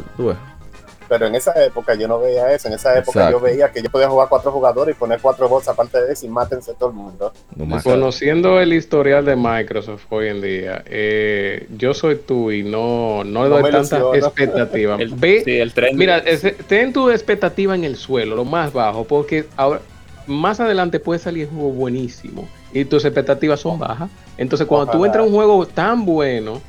[1.09, 2.67] Pero en esa época yo no veía eso.
[2.67, 3.37] En esa época Exacto.
[3.39, 6.25] yo veía que yo podía jugar cuatro jugadores y poner cuatro bots aparte de eso
[6.25, 7.31] y mátense todo el mundo.
[7.55, 7.83] no más.
[7.83, 13.43] Conociendo el historial de Microsoft hoy en día, eh, yo soy tú y no, no
[13.43, 14.15] le doy tanta ilusiono.
[14.15, 14.95] expectativa.
[14.99, 15.95] El, Ve, sí, el tren.
[15.97, 16.23] mira,
[16.67, 19.79] ten tu expectativa en el suelo, lo más bajo, porque ahora
[20.27, 24.09] más adelante puede salir un juego buenísimo y tus expectativas son bajas.
[24.37, 25.05] Entonces, cuando tú Ojalá.
[25.07, 26.61] entras a un juego tan bueno,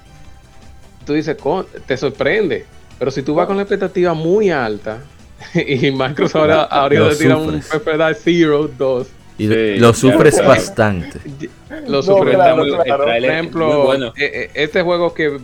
[1.05, 2.67] tú dices, "Con- te sorprende.
[2.99, 4.99] Pero si tú vas con la expectativa muy alta
[5.55, 7.99] y Microsoft ahora, ahora Lo te tira un sufres.
[7.99, 9.07] Dark Zero 2,
[9.39, 10.49] Y Sí, lo ya, sufres claro.
[10.49, 11.21] bastante.
[11.87, 13.13] lo No, sufre claro, muy- claro.
[13.13, 14.07] el Por ejemplo, muy bueno.
[14.17, 15.39] eh, eh, este juego que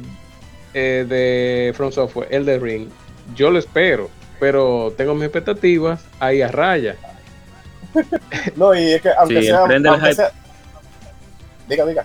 [0.74, 2.88] eh, de From Software, el de Ring,
[3.36, 4.10] yo lo espero,
[4.40, 6.96] pero tengo mis expectativas ahí a raya.
[8.56, 10.32] No, y es que aunque Sí, sea, aunque sea-
[11.68, 12.04] Diga, diga.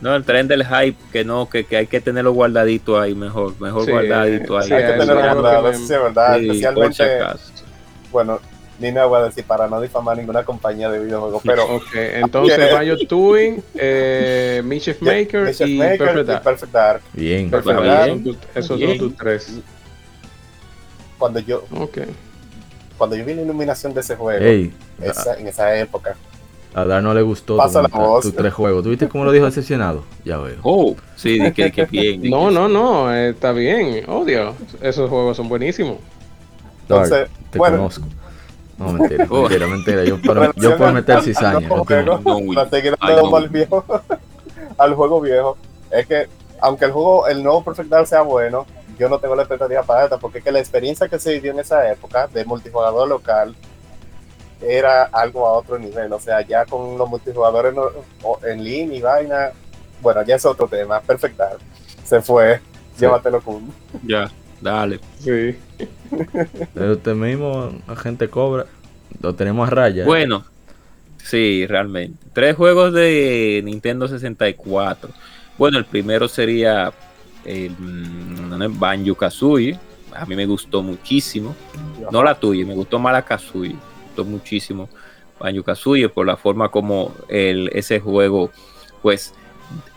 [0.00, 3.58] No, el tren del hype, que no, que, que hay que tenerlo guardadito ahí, mejor,
[3.60, 4.66] mejor Sí, guardadito ahí.
[4.68, 6.38] sí, Hay que tenerlo guardado, sí es verdad.
[6.38, 7.04] Sí, Especialmente,
[8.12, 8.40] bueno,
[8.78, 12.72] ni me voy a decir para no difamar ninguna compañía de videojuegos, pero Ok, entonces.
[12.74, 16.42] Banjo Tooing, eh, Mischief Maker Mischief y Maker Perfect y Dark.
[16.42, 17.02] Perfect Dark.
[17.14, 17.50] Bien.
[17.50, 17.86] Perfect Bien.
[17.94, 18.98] Dark, Son tus- Esos Bien.
[18.98, 19.52] son tus tres.
[21.18, 21.98] cuando yo, Ok.
[22.98, 24.44] cuando yo vi la iluminación de ese juego,
[25.02, 26.14] esa- en esa época,
[26.76, 28.82] a Dar no le gustó Pasa tu- la tus tres juegos.
[28.84, 30.04] ¿Tú viste cómo lo dijo decepcionado?
[30.24, 30.56] Ya veo.
[30.62, 32.20] Oh, sí, de que, que bien.
[32.20, 34.04] de No, que- no, no, eh, está bien.
[34.08, 34.52] Odio.
[34.82, 35.96] Esos juegos son buenísimos.
[36.86, 37.78] Dark, entonces, te bueno.
[37.78, 38.04] conozco.
[38.78, 39.40] No, mentira, Oh.
[39.48, 40.04] mentira, mentira.
[40.04, 40.18] Yo
[40.88, 41.66] al- meter cizaña.
[41.66, 41.84] juego,
[42.20, 43.36] No, para seguir Ay, dando no.
[43.38, 43.84] al viejo,
[44.78, 45.56] al juego viejo,
[45.90, 46.28] es que
[46.60, 48.66] aunque el juego, el nuevo Perfect Dark sea bueno,
[48.98, 51.52] yo no tengo la expectativa para esta, porque es que la experiencia que se vivió
[51.52, 53.54] en esa época de multijugador local
[54.60, 57.90] era algo a otro nivel, o sea, ya con los multijugadores no-
[58.46, 59.50] en línea y vaina,
[60.00, 61.58] bueno, ya es otro tema, Perfect Dark,
[62.04, 62.60] se fue,
[62.98, 63.70] llévatelo con...
[64.02, 65.00] Ya, dale.
[65.18, 65.56] Sí.
[66.74, 68.66] Pero usted mismo, agente cobra.
[69.20, 70.04] Lo tenemos a raya.
[70.04, 70.44] Bueno,
[71.22, 72.18] sí, realmente.
[72.32, 75.10] Tres juegos de Nintendo 64.
[75.58, 76.92] Bueno, el primero sería
[77.44, 79.78] el mm, Banjo Kazooie.
[80.14, 81.54] A mí me gustó muchísimo.
[82.10, 83.76] No la tuya, me gustó más la Kazooie.
[84.16, 84.88] Gustó muchísimo
[85.38, 88.50] Banjo Kazooie por la forma como el, ese juego,
[89.02, 89.34] pues,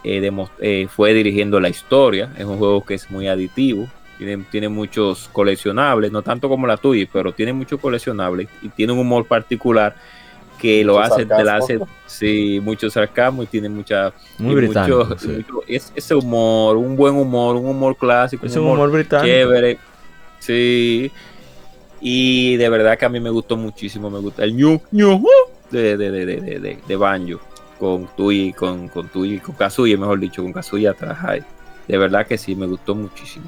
[0.03, 2.33] eh, demo- eh, fue dirigiendo la historia.
[2.37, 3.87] Es un juego que es muy aditivo.
[4.17, 8.91] Tiene, tiene muchos coleccionables, no tanto como la tuya, pero tiene muchos coleccionables y tiene
[8.91, 9.95] un humor particular
[10.59, 15.05] que lo hace, te la hace, sí, mucho sarcasmo y tiene mucha, Muy británico.
[15.05, 15.27] mucho- sí.
[15.37, 19.25] mucho- es, ese humor, un buen humor, un humor clásico, Es un humor británico.
[19.25, 19.77] chévere.
[20.39, 21.09] Sí.
[22.01, 24.09] Y de verdad que a mí me gustó muchísimo.
[24.09, 25.21] Me gusta el ñu, ñu,
[25.71, 27.39] de, de, de, de, de, de- de Banjo.
[27.79, 31.17] Con Tui, con, con Tui, con Kazuya, mejor dicho, con Kazuya atrás.
[31.87, 33.45] De verdad que sí, me gustó muchísimo.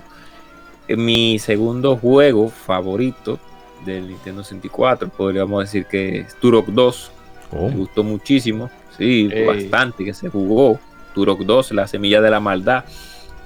[0.87, 3.39] Eh, Mi segundo juego favorito
[3.85, 7.11] del Nintendo 64, podríamos decir que es Turok 2.
[7.53, 8.69] Oh, Me gustó muchísimo.
[8.97, 10.79] Sí, bastante que se jugó.
[11.13, 12.85] Turok 2, la semilla de la maldad.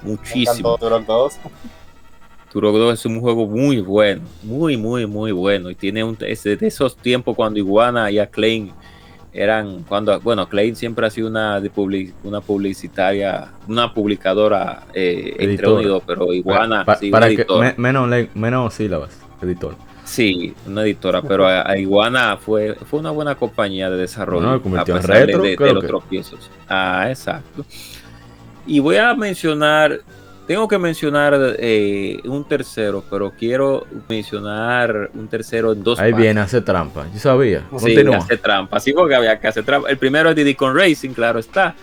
[0.03, 0.75] Muchísimo.
[0.75, 1.34] Tanto Turok 2,
[2.56, 5.69] Turok 2 es un juego muy bueno, muy, muy, muy bueno.
[5.69, 8.69] Y tiene un, es de esos tiempos cuando Iguana y Acclaim
[9.34, 11.69] eran, cuando, bueno, Acclaim siempre ha sido una, de
[12.24, 15.72] una publicitaria, una publicadora eh, entre Editora.
[15.74, 19.75] uno y dos, pero Iguana, Pa- sí, para que, me- menos, menos sílabas, editor.
[20.06, 24.61] Sí, una editora, pero a, a Iguana fue, fue una buena compañía de desarrollo.
[24.61, 26.50] Bueno, a pesar de- retro, de, los tropiezos.
[26.69, 27.66] Ah, exacto.
[28.66, 30.00] Y voy a mencionar,
[30.48, 36.24] tengo que mencionar eh, un tercero, pero quiero mencionar un tercero en dos Ahí partes.
[36.24, 37.07] viene, hace trampa.
[37.14, 37.59] Yo sabía.
[37.61, 38.17] Sí, Continúa.
[38.17, 38.80] hace trampa.
[38.80, 39.90] Sí, porque había que hacer trampa.
[39.90, 41.75] El primero es Diddy con Racing, claro está.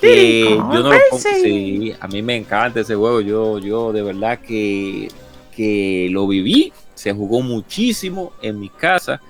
[0.00, 3.20] Que yo no lo pongo- sí, a mí me encanta ese juego.
[3.20, 5.08] Yo, yo de verdad que,
[5.56, 6.72] que lo viví.
[6.94, 9.20] Se jugó muchísimo en mi casa.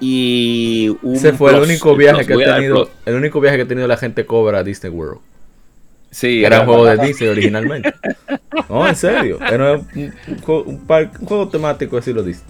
[0.00, 3.68] Y un Ese fue el único viaje que ha tenido, el único viaje que ha
[3.68, 5.20] tenido la gente cobra a Disney World.
[6.14, 7.92] Sí, Era un juego de Disney originalmente.
[8.68, 9.38] No, en serio.
[9.42, 9.88] Era un,
[10.28, 12.46] un juego- un par- un juego temático estilo Disney.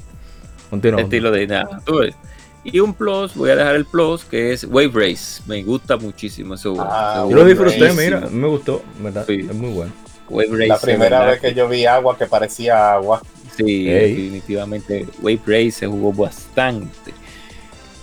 [0.70, 1.00] Continúa.
[1.00, 1.80] estilo de nada.
[1.84, 2.14] tú ves.
[2.62, 5.42] Y un plus, voy a dejar el plus, que es Wave Race.
[5.46, 6.86] Me gusta muchísimo ese juego.
[6.88, 9.24] Ah, Yo lo disfruté, mira, me gustó, ¿verdad?
[9.26, 9.46] Sí.
[9.48, 9.92] Es muy bueno.
[10.28, 13.20] Wave Race, la primera verdad vez que yo vi agua que parecía agua.
[13.56, 17.12] Sí, definitivamente Wave Race se jugó bastante.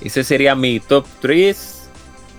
[0.01, 1.89] Ese sería mi top 3.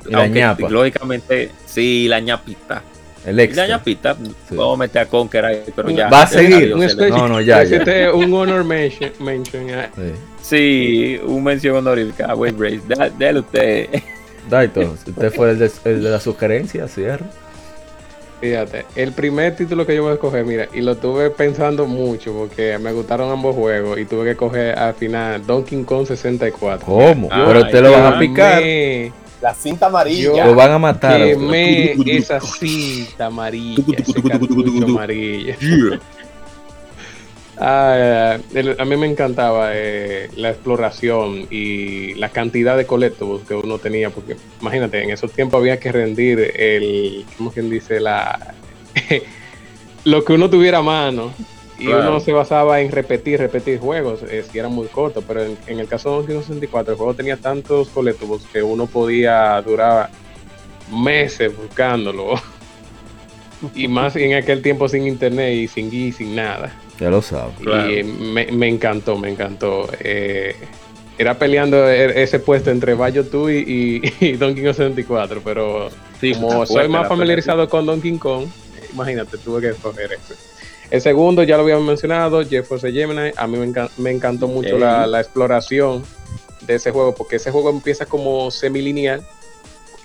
[0.09, 0.69] Y la ñapa.
[0.69, 2.83] Lógicamente, sí, la ñapita.
[3.25, 3.67] El extra.
[3.69, 4.15] ñapita,
[4.49, 4.57] Sí.
[4.57, 6.09] vamos a meter a Conker ahí, pero ya.
[6.09, 6.55] Va a seguir.
[6.57, 7.77] Adiós, Un especie- No, no, ya, ya.
[7.77, 9.13] Hiciste un honor mention.
[9.21, 9.91] mention, ya.
[9.95, 10.13] Sí.
[10.43, 12.81] Sí, un mención honorífica a Wave Race.
[12.89, 13.89] Da- Dale usted.
[14.51, 17.27] Daito, usted fue el de, el de la sugerencia, cierra.
[18.41, 22.33] Fíjate, el primer título que yo voy a escoger, mira, y lo tuve pensando mucho
[22.33, 26.85] porque me gustaron ambos juegos y tuve que coger al final Donkey Kong 64.
[26.85, 27.29] ¿Cómo?
[27.31, 28.61] Ay, Pero te lo van a picar.
[29.43, 30.47] La cinta amarilla.
[30.47, 31.21] Lo van a matar.
[31.23, 33.85] quemé esa cinta amarilla,
[35.61, 35.99] ese.
[37.59, 43.55] Ah, el- a mí me encantaba eh, la exploración y la cantidad de collectibles que
[43.55, 48.01] uno tenía, porque imagínate, en esos tiempos había que rendir el, ¿cómo quien dice?
[48.01, 48.55] La,
[50.05, 51.33] lo que uno tuviera a mano.
[51.83, 52.11] Y Claro.
[52.11, 55.81] uno se basaba en repetir, repetir juegos, eh, si eran muy cortos, pero en, en
[55.81, 60.11] el caso de Donkey Kong 64, el juego tenía tantos collectibles que uno podía durar
[60.91, 62.35] meses buscándolo.
[63.75, 66.73] y más en aquel tiempo sin internet y sin guía y sin nada.
[67.01, 67.55] Ya lo sabes.
[67.61, 67.91] Claro.
[67.91, 69.89] Y me, me encantó, me encantó.
[70.01, 70.55] Eh,
[71.19, 75.89] era peleando e- ese puesto entre Bayo 2 y, y, y Donkey Kong 64, pero
[76.21, 78.47] Sí, Como soy más familiarizado con Donkey Kong,
[78.93, 80.35] imagínate, tuve que escoger ese.
[80.93, 83.31] El segundo ya lo habíamos mencionado, GeForce Gemini.
[83.37, 86.05] A mí me, encan- me encantó mucho la, la exploración
[86.61, 89.23] de ese juego, porque ese juego empieza como semilineal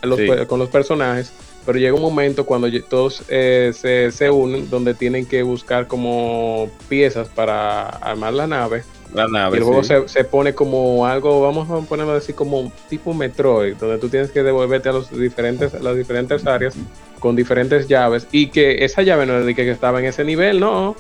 [0.02, 0.28] los Sí.
[0.28, 1.34] pe- con los personajes,
[1.66, 6.70] pero llega un momento cuando todos eh, se, se unen, donde tienen que buscar como
[6.88, 8.84] piezas para armar la nave.
[9.14, 9.90] La Y el juego sí.
[9.90, 14.32] se, se pone como algo, vamos a ponerlo así como tipo Metroid, donde tú tienes
[14.32, 16.76] que devolverte a los diferentes, a las diferentes áreas
[17.20, 18.28] con diferentes llaves.
[18.32, 20.96] Y que esa llave no era de que estaba en ese nivel, no.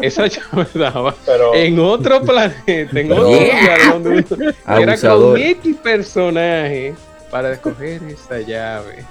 [0.00, 5.36] Esa llave estaba Pero en otro planeta, en Pero- otro lugar donde uno era con
[5.38, 6.94] X personaje
[7.30, 9.04] para escoger esa llave.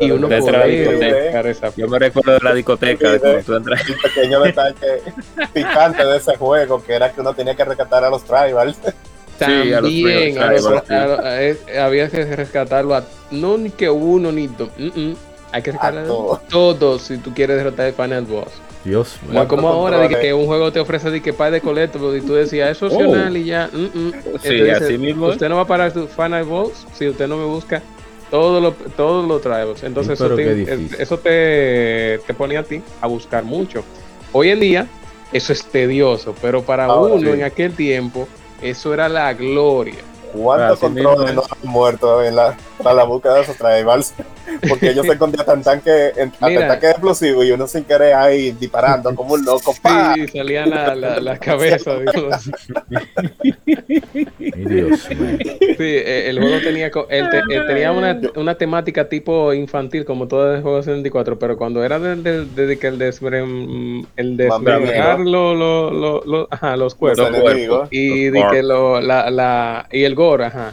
[0.00, 1.72] Y uno poder la discoteca.
[1.76, 3.82] Yo me recuerdo de la discoteca, de cuando tú entras.
[3.88, 5.02] el pequeño detalle
[5.52, 8.76] picante de ese juego, que era que uno tenía que rescatar a los tribals.
[9.38, 10.94] Sí, a los También Tribal a los- Tribal, sí.
[10.94, 14.68] a los- a- había que rescatarlo a no ni que uno ni dos.
[14.76, 15.16] mm, mm.
[15.52, 16.46] Hay que rescatar a todos.
[16.48, 18.48] todos si tú quieres derrotar el final boss.
[18.84, 19.46] Dios mío.
[19.48, 22.16] como ¿Cuántos ahora de que, que un juego te ofrece de que par de colectos
[22.16, 23.68] y tú decías es opcional y ya.
[23.72, 24.12] mm, mm.
[24.34, 24.38] Oh.
[24.42, 25.26] Sí, Entonces, así mismo.
[25.26, 27.82] Usted no va a parar su final boss si usted no me busca
[28.30, 29.82] todos los todos los tribals.
[29.82, 33.84] Entonces Sí, eso, te, eso te, te ponía a ti a buscar mucho.
[34.32, 34.86] Hoy en día
[35.32, 37.38] eso es tedioso, pero para Ahora uno sí.
[37.38, 38.28] en aquel tiempo
[38.62, 39.94] eso era la gloria.
[40.32, 41.36] ¿Cuántos Así mismo controles es.
[41.36, 44.14] no han muerto en la, para la búsqueda de esos tribals?
[44.68, 49.14] Porque ellos se escondían tan tanque, en, ataque explosivo y uno sin querer ahí disparando
[49.14, 49.74] como un loco.
[49.80, 50.14] ¡pa!
[50.14, 51.94] Sí, salían la, la, la cabeza.
[51.98, 52.50] digamos.
[54.40, 55.00] Ay, Dios.
[55.00, 60.26] Sí, eh, el juego tenía, él te- él tenía una, una temática tipo infantil, como
[60.28, 64.06] todo el juego de 64, pero cuando era de, de- de- de que el desmem-
[64.16, 67.88] el desmembrar lo- lo- lo- los Los cuerpos enemigos.
[67.90, 70.72] y Los de que la, la, y el gore, ajá.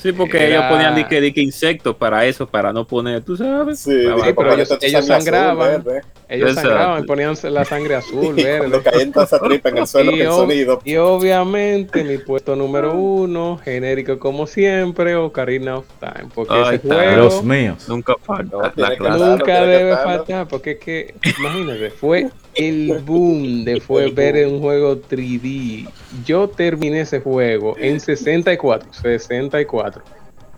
[0.00, 3.80] Sí, porque Era- ellos ponían dique, dique insectos para eso, para no poner, tú sabes.
[3.80, 4.34] Sí, Ah, sí, va.
[4.36, 5.84] pero ellos- azul, sangraban.
[6.28, 6.68] Ellos Exacto.
[6.70, 8.80] sangraban, ponían la sangre azul, verde.
[8.84, 10.80] caía en toda esa tripa en el suelo, Y el ob- sonido.
[10.84, 16.74] Y obviamente mi puesto número uno, genérico como siempre, Ocarina of Time, porque Ay, ese
[16.76, 16.94] está.
[16.94, 17.76] juego Dios mío.
[17.88, 23.64] Nunca falta No, que nunca que debe faltar, porque es que, imagínate, fue el boom
[23.64, 25.88] de fue ver un juego 3D.
[26.26, 30.02] Yo terminé ese juego en 64, 64,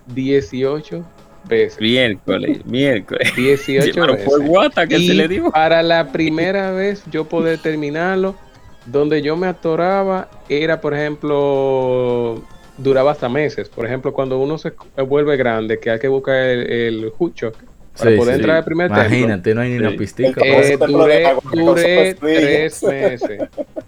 [0.06, 1.04] 18
[1.48, 1.80] veces.
[1.80, 3.30] Miércoles, miércoles.
[3.36, 4.24] 18 Pero veces.
[4.24, 5.50] fue guata que y se le dio.
[5.50, 8.34] para la primera vez yo poder terminarlo,
[8.86, 12.42] donde yo me atoraba era, por ejemplo,
[12.78, 13.68] duraba hasta meses.
[13.68, 14.72] Por ejemplo, cuando uno se
[15.06, 17.56] vuelve grande, que hay que buscar el, el hook shock
[18.00, 18.40] para Sí, poder sí.
[18.40, 19.04] entrar al primer templo.
[19.06, 20.40] Imagínate, no hay ni una pistica.
[20.44, 23.38] Eh, templo duré duré tres meses.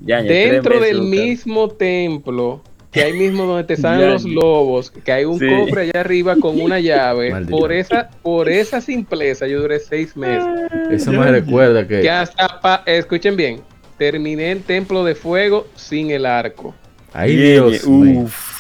[0.01, 4.25] Ya, ya, Dentro tres meses del mismo templo, que ahí mismo donde te salen los
[4.25, 5.47] lobos, que hay un Sí.
[5.49, 7.33] cofre allá arriba con una llave.
[7.49, 10.45] Por esa, por esa simpleza yo duré seis meses.
[10.91, 12.01] Eso me recuerda que.
[12.01, 13.61] Que hasta, pa- escuchen bien,
[13.99, 16.75] terminé el templo de fuego sin el arco,
[17.15, 17.85] Ay, Bien, Dios.
[17.87, 18.52] Uf,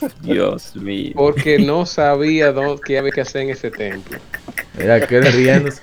[0.22, 1.12] Dios mío.
[1.14, 4.18] porque no sabía dónde, qué había que hacer en ese templo.
[4.78, 5.80] Mira, que riéndose.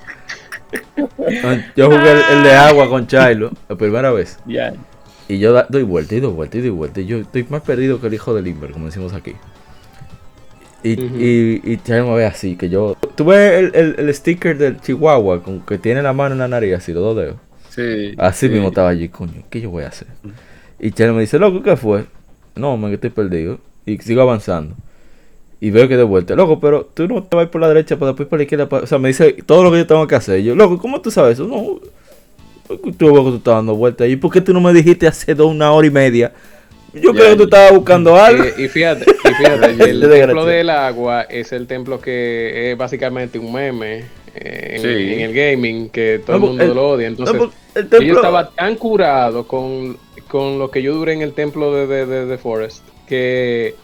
[1.76, 4.38] Yo jugué el, el de agua con Chilo la primera vez.
[4.46, 4.72] Ya.
[5.28, 7.00] Y yo da- doy vuelta y doy vuelta y doy vuelta.
[7.00, 9.34] Y yo estoy más perdido que el hijo del Limber, como decimos aquí.
[10.82, 12.94] Y, y, y Chilo me ve así, que yo...
[13.14, 16.48] ¿Tú ves el, el, el sticker del Chihuahua con que tiene la mano en la
[16.48, 17.36] nariz así, los dos dedos?
[17.70, 18.14] Sí.
[18.18, 18.52] Así sí.
[18.52, 20.08] mismo estaba allí, coño, ¿qué yo voy a hacer?
[20.78, 22.04] Y Chelo me dice, loco, ¿qué fue?
[22.54, 23.58] No, man, que estoy perdido.
[23.86, 24.74] Y sigo avanzando.
[25.60, 28.08] Y veo que de vuelta, loco, pero tú no te vas por la derecha, para
[28.12, 28.68] después por la izquierda.
[28.68, 28.80] pa-".
[28.80, 30.40] O sea, me dice todo lo que yo tengo que hacer.
[30.40, 31.46] Y yo, loco, ¿cómo tú sabes eso?
[31.46, 31.80] No,
[32.98, 34.08] tú veo que tú estás dando vueltas.
[34.08, 36.32] ¿Y por qué tú no me dijiste hace dos, una hora y media?
[36.92, 38.44] Yo Ya, creo que tú estabas buscando algo.
[38.58, 43.38] Y, y fíjate, y fíjate, el templo del agua es el templo que es básicamente
[43.38, 44.04] un meme
[44.34, 45.14] eh, en, Sí.
[45.14, 47.06] en el gaming, que todo No, el mundo el- lo odia.
[47.08, 47.40] Entonces,
[47.74, 49.96] el yo estaba tan curado con,
[50.28, 53.74] con lo que yo duré en el templo de, de, de- de Forest, que,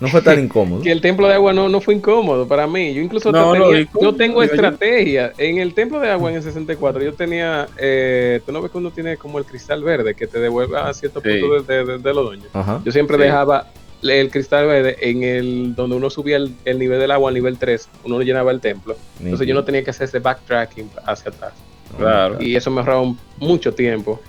[0.00, 0.82] no fue tan incómodo.
[0.82, 2.94] que el templo de agua no, no fue incómodo para mí.
[2.94, 5.32] Yo incluso No, te tenía- yo tengo estrategia.
[5.38, 8.78] En el templo de agua en el 64 yo tenía, eh, tú no ves que
[8.78, 11.28] uno tiene como el cristal verde que te devuelve a cierto Sí.
[11.40, 12.48] punto de, de- de- de los dueños.
[12.52, 12.80] Ajá.
[12.84, 13.22] Yo siempre Sí.
[13.24, 13.66] dejaba
[14.02, 17.58] el cristal verde en el donde uno subía el, el nivel del agua al nivel
[17.58, 18.96] 3, uno llenaba el templo.
[19.20, 21.52] Entonces yo no tenía que hacer ese backtracking hacia atrás.
[21.96, 22.36] Claro.
[22.40, 24.20] Y eso me ahorraba mucho tiempo.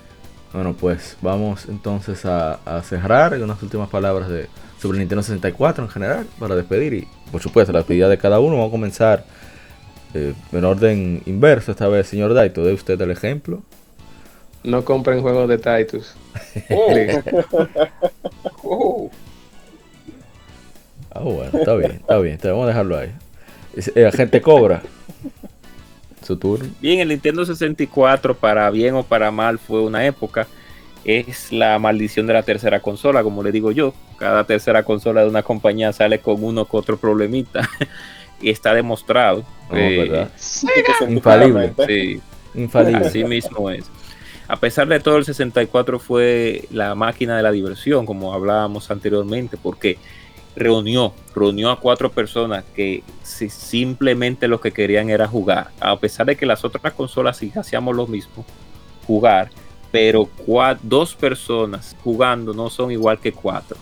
[0.53, 4.48] Bueno, pues vamos entonces a, a cerrar con unas últimas palabras de
[4.82, 8.56] sobre Nintendo 64 en general para despedir y por supuesto la despedida de cada uno.
[8.56, 9.26] Vamos a comenzar
[10.14, 13.61] eh, en orden inverso esta vez, señor Daito, dé usted el ejemplo.
[14.64, 16.14] No compren juegos de Titus.
[16.68, 17.24] Please.
[18.64, 19.10] Oh.
[21.11, 23.11] Ah, bueno, está bien, está bien, está bien, vamos a dejarlo ahí.
[23.76, 24.82] Es- eh, agente Cobra,
[26.30, 26.69] Su turno.
[26.80, 30.45] Bien, el Nintendo 64, para bien o para mal, fue una época.
[31.03, 33.95] Es la maldición de la tercera consola, como le digo yo.
[34.19, 37.67] Cada tercera consola de una compañía sale con uno que otro problemita.
[38.41, 39.43] y está demostrado.
[39.72, 40.27] No, Eh.
[41.09, 41.74] Infalible.
[41.88, 42.22] sí,
[42.53, 42.98] Infalible.
[43.08, 43.90] Así mismo es.
[44.48, 49.58] A pesar de todo, el 64 fue la máquina de la diversión, como hablábamos anteriormente,
[49.58, 49.98] porque
[50.56, 55.69] reunió, reunió a cuatro personas que si- simplemente lo que querían era jugar.
[55.80, 58.45] A pesar de que las otras consolas sí hacíamos lo mismo,
[59.08, 59.50] jugar,
[59.92, 60.30] pero
[60.84, 63.78] dos personas jugando no son igual que cuatro.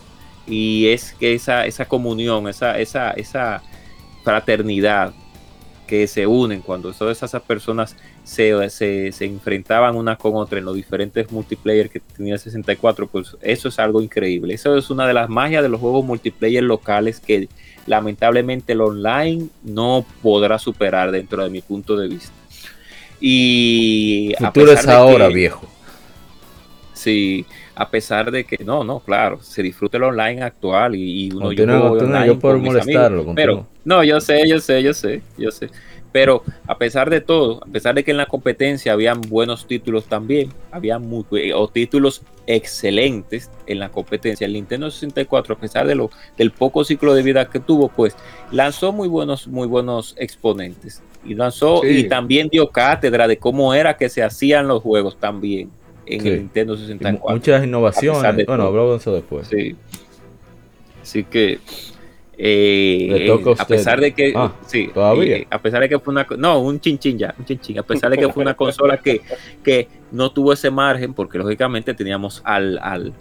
[0.46, 3.62] Y es que esa, esa comunión, esa, esa, esa
[4.24, 5.12] fraternidad
[5.88, 10.66] que se unen cuando todas esas personas se, se, se enfrentaban una con otra en
[10.66, 14.54] los diferentes multiplayer que tenía el 64, pues eso es algo increíble.
[14.54, 17.48] Eso es una de las magias de los juegos multiplayer locales que
[17.86, 22.32] lamentablemente el online no podrá superar dentro de mi punto de vista.
[23.20, 25.66] Y El a futuro pesar es de ahora, que- viejo.
[26.92, 27.46] Sí,
[27.78, 31.46] a pesar de que no, no, claro, se disfruta el online actual y, y uno
[31.46, 34.92] Continúa, yo continúa, online yo por molestarlo, amigos, pero no, yo sé, yo sé, yo
[34.92, 35.70] sé, yo sé.
[36.10, 40.06] Pero a pesar de todo, a pesar de que en la competencia habían buenos títulos
[40.06, 41.24] también, había muy,
[41.54, 46.82] o títulos excelentes en la competencia, el Nintendo 64, a pesar de lo, del poco
[46.82, 48.16] ciclo de vida que tuvo, pues
[48.50, 51.00] lanzó muy buenos, muy buenos exponentes.
[51.24, 51.88] Y lanzó Sí.
[51.88, 55.70] y también dio cátedra de cómo era que se hacían los juegos también
[56.10, 56.28] en Sí.
[56.28, 57.36] el Nintendo Y mu- 64.
[57.36, 58.36] Muchas innovaciones.
[58.36, 59.46] de Bueno, hablamos de eso después.
[59.48, 59.76] Sí.
[61.02, 61.58] Así que
[62.40, 65.38] eh, Le toca a pesar de que Ah, sí, ¿todavía?
[65.38, 68.10] eh, a pesar de que fue una no, un chinchín ya, un chinchín, a pesar
[68.10, 69.22] de que fue una consola que,
[69.64, 73.12] que no tuvo ese margen porque lógicamente teníamos al, al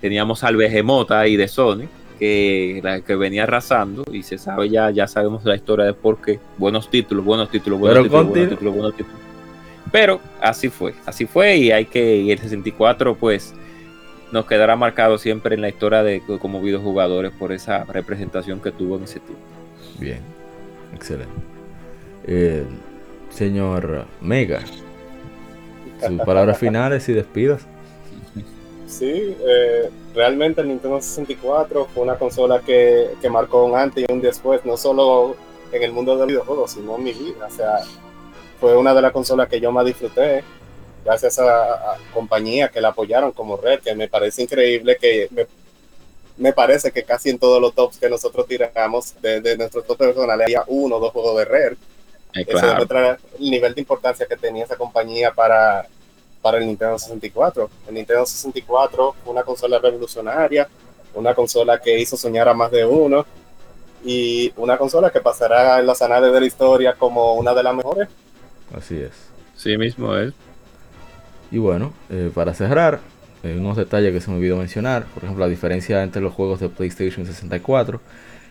[0.00, 1.82] teníamos al Behemoth ahí de Sony
[2.18, 6.22] que, la- que venía arrasando y se sabe ya ya sabemos la historia de por
[6.22, 9.20] qué buenos títulos, buenos títulos, buenos Pero títulos, con buenos ti- títulos, buenos títulos.
[9.92, 13.54] Pero así fue, así fue y hay que y el 64 pues
[14.32, 18.96] nos quedará marcado siempre en la historia de como videojugadores por esa representación que tuvo
[18.96, 19.44] en ese tiempo.
[20.00, 20.20] Bien,
[20.94, 21.32] excelente.
[22.26, 22.64] Eh,
[23.30, 24.60] señor Mega,
[26.04, 27.66] sus palabras finales y despidas.
[28.86, 34.12] Sí, eh, realmente el Nintendo 64 fue una consola que, que marcó un antes y
[34.12, 35.36] un después, no solo
[35.72, 37.46] en el mundo de los videojuegos, sino en mi vida.
[37.46, 37.78] O sea,
[38.60, 40.44] fue una de las consolas que yo más disfruté,
[41.04, 45.46] gracias a, a compañías que la apoyaron como Red, que me parece increíble que me,
[46.36, 49.98] me parece que casi en todos los tops que nosotros tiramos de, de nuestros top
[49.98, 51.72] personales había uno o dos juegos de Red.
[52.34, 55.86] Eh, Eso claro, demuestra el nivel de importancia que tenía esa compañía para,
[56.42, 57.70] para el Nintendo 64.
[57.88, 60.68] El Nintendo 64 fue una consola revolucionaria,
[61.14, 63.26] una consola que hizo soñar a más de uno
[64.02, 67.74] y una consola que pasará en los anales de la historia como una de las
[67.74, 68.08] mejores.
[68.72, 69.12] Así es.
[69.54, 70.32] sí mismo es.
[71.50, 73.00] Y bueno, eh, para cerrar,
[73.42, 75.04] eh, unos detalles que se me olvidó mencionar.
[75.06, 78.00] Por ejemplo, la diferencia entre los juegos de PlayStation 64,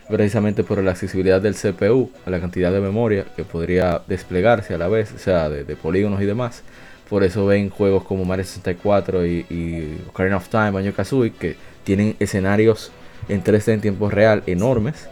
[0.08, 4.78] precisamente por la accesibilidad del CPU, a la cantidad de memoria que podría desplegarse a
[4.78, 6.64] la vez, o sea, de, de polígonos y demás.
[7.10, 11.58] Por eso ven juegos como Mario 64 y, y Ocarina of Time, Banjo Kazooie, que
[11.84, 12.92] tienen escenarios
[13.28, 15.10] en 3D en tiempo real enormes.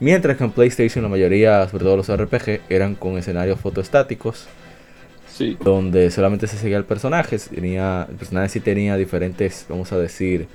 [0.00, 4.46] Mientras que en PlayStation la mayoría, sobre todo los RPG, eran con escenarios fotoestáticos
[5.28, 5.56] Sí.
[5.62, 7.38] donde solamente se seguía el personaje.
[7.38, 10.48] Tenía, el personaje sí tenía diferentes, vamos a decir,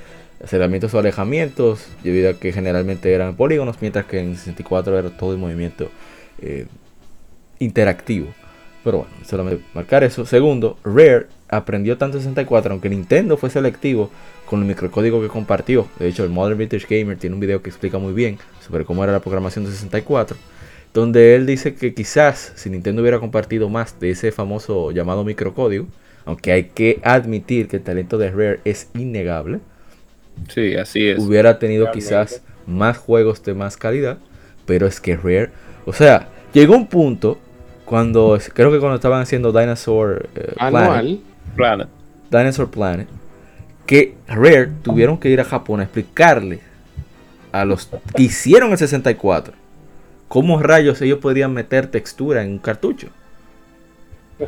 [0.43, 5.33] acercamientos o alejamientos, debido a que generalmente eran polígonos, mientras que en 64 era todo
[5.33, 5.91] el movimiento
[6.41, 6.65] eh,
[7.59, 8.27] interactivo.
[8.83, 10.25] Pero bueno, solamente marcar eso.
[10.25, 14.09] Segundo, Rare aprendió tanto en 64, aunque Nintendo fue selectivo
[14.51, 15.87] con el microcódigo que compartió.
[15.97, 19.03] De hecho, el Modern Vintage Gamer tiene un video que explica muy bien sobre cómo
[19.03, 20.37] era la programación de 64
[20.93, 25.87] donde él dice que quizás si Nintendo hubiera compartido más de ese famoso llamado microcódigo,
[26.25, 29.59] aunque hay que admitir que el talento de Rare es innegable,
[30.49, 31.19] Sí, así es.
[31.19, 32.05] hubiera tenido Realmente.
[32.05, 34.17] quizás más juegos de más calidad,
[34.65, 35.49] pero es que Rare,
[35.85, 37.37] o sea, llegó un punto
[37.85, 41.19] cuando creo que cuando estaban haciendo Dinosaur eh, Planet, Anual.
[41.55, 41.87] Planet.
[42.29, 43.07] Dinosaur Planet,
[43.91, 46.61] que Rare tuvieron que ir a Japón a explicarle
[47.51, 49.53] a los que hicieron el 64
[50.29, 53.09] cómo rayos ellos podrían meter textura en un cartucho.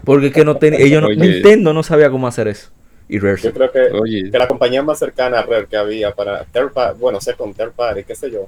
[0.05, 1.09] Porque que no tenía, ellos no-.
[1.09, 2.69] Nintendo no sabía cómo hacer eso.
[3.09, 3.41] Y Rare.
[3.41, 6.71] Yo creo que, Oye, que la compañía más cercana a Rare que había para third
[6.71, 8.47] party, bueno, second, third party, qué sé yo,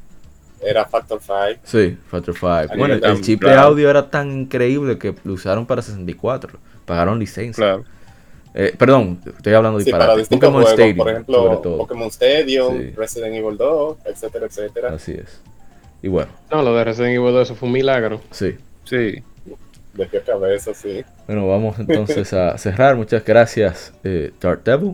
[0.62, 1.60] era Factor 5.
[1.66, 2.48] Sí, Factor 5.
[2.48, 6.58] Ahí Bueno, el, chip de audio era tan increíble que lo usaron para 64.
[6.86, 7.62] Pagaron licencia.
[7.62, 7.95] claro.
[8.58, 10.20] Eh, perdón, estoy hablando de Sí, para disparate.
[10.22, 11.78] distintos Pokémon juegos, Stadium, por sobre ejemplo, todo.
[11.78, 12.94] Pokémon Stadium, Sí.
[12.96, 14.90] Resident Evil 2, etcétera, etcétera.
[14.94, 15.42] Así es.
[16.02, 18.22] Y bueno, No, lo de Resident Evil 2 eso fue un milagro.
[18.32, 18.56] sí.
[18.86, 19.22] Sí.
[19.94, 21.04] De qué cabeza, sí.
[21.26, 22.96] Bueno, vamos entonces a cerrar.
[22.98, 24.94] Muchas gracias, eh, Dark Devil,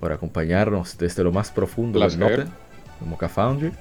[0.00, 2.38] por acompañarnos desde lo más profundo del Placer.
[2.38, 2.52] norte,
[3.00, 3.72] de Mocha Foundry.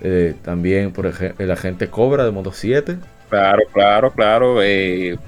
[0.00, 2.96] Eh, también, por ejemplo, el agente Cobra de Modo 7.
[3.28, 4.62] Claro, claro, claro.
[4.62, 5.18] eh,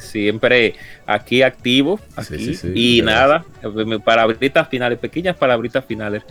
[0.00, 0.74] siempre
[1.06, 1.98] aquí activo.
[1.98, 2.44] Sí, Aquí.
[2.46, 3.44] sí, sí, y gracias.
[3.62, 6.22] nada, palabritas finales, pequeñas palabritas finales.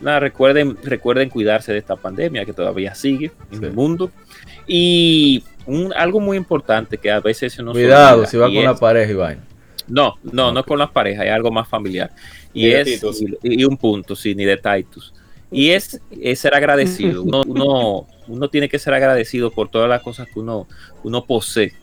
[0.00, 3.64] Nada, recuerden, recuerden cuidarse de esta pandemia que todavía sigue en Sí.
[3.64, 4.10] el mundo.
[4.66, 8.54] Y un- algo muy importante que a veces se nos Cuidado olvida, si va y
[8.56, 9.42] con la es- pareja y vaina.
[9.88, 12.10] No, no, no con las parejas, es algo más familiar.
[12.52, 13.02] Y Ni es
[13.42, 15.14] y, y un punto, sí, ni de Titus.
[15.50, 17.22] Y es, es ser agradecido.
[17.22, 20.66] Uno, uno, uno tiene que ser agradecido por todas las cosas que uno,
[21.02, 21.74] uno posee,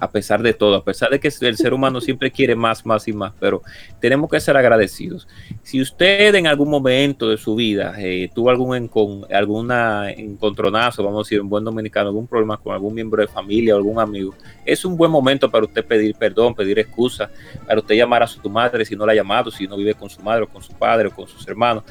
[0.00, 3.08] a pesar de todo, a pesar de que el ser humano siempre quiere más, más
[3.08, 3.62] y más, pero
[4.00, 5.26] tenemos que ser agradecidos.
[5.62, 8.90] Si usted en algún momento de su vida eh, tuvo algún
[9.32, 13.74] alguna encontronazo, vamos a decir, en buen dominicano, algún problema con algún miembro de familia
[13.74, 17.30] o algún amigo, es un buen momento para usted pedir perdón, pedir excusa,
[17.66, 20.08] para usted llamar a su madre si no la ha llamado, si no vive con
[20.08, 21.82] su madre o con su padre o con sus hermanos.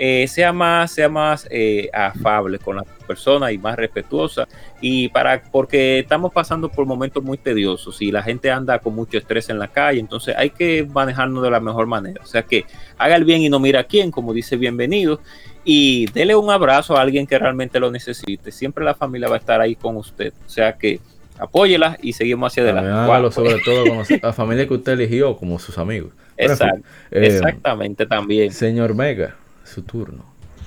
[0.00, 4.46] Eh, sea más, sea más eh, afable con las personas y más respetuosa
[4.80, 9.18] y para porque estamos pasando por momentos muy tediosos y la gente anda con mucho
[9.18, 12.22] estrés en la calle, entonces hay que manejarnos de la mejor manera.
[12.22, 12.64] O sea que
[12.96, 15.20] haga el bien y no mira a quién, como dice bienvenido,
[15.64, 18.52] y dele un abrazo a alguien que realmente lo necesite.
[18.52, 20.32] Siempre la familia va a estar ahí con usted.
[20.46, 21.00] O sea que
[21.38, 22.90] apóyela y seguimos hacia adelante.
[22.90, 26.12] hágalo sobre todo con la familia que usted eligió como sus amigos.
[26.36, 28.52] Pero, en fin, Exact- eh, exactamente también.
[28.52, 29.34] Señor Mega,
[29.78, 30.24] su turno.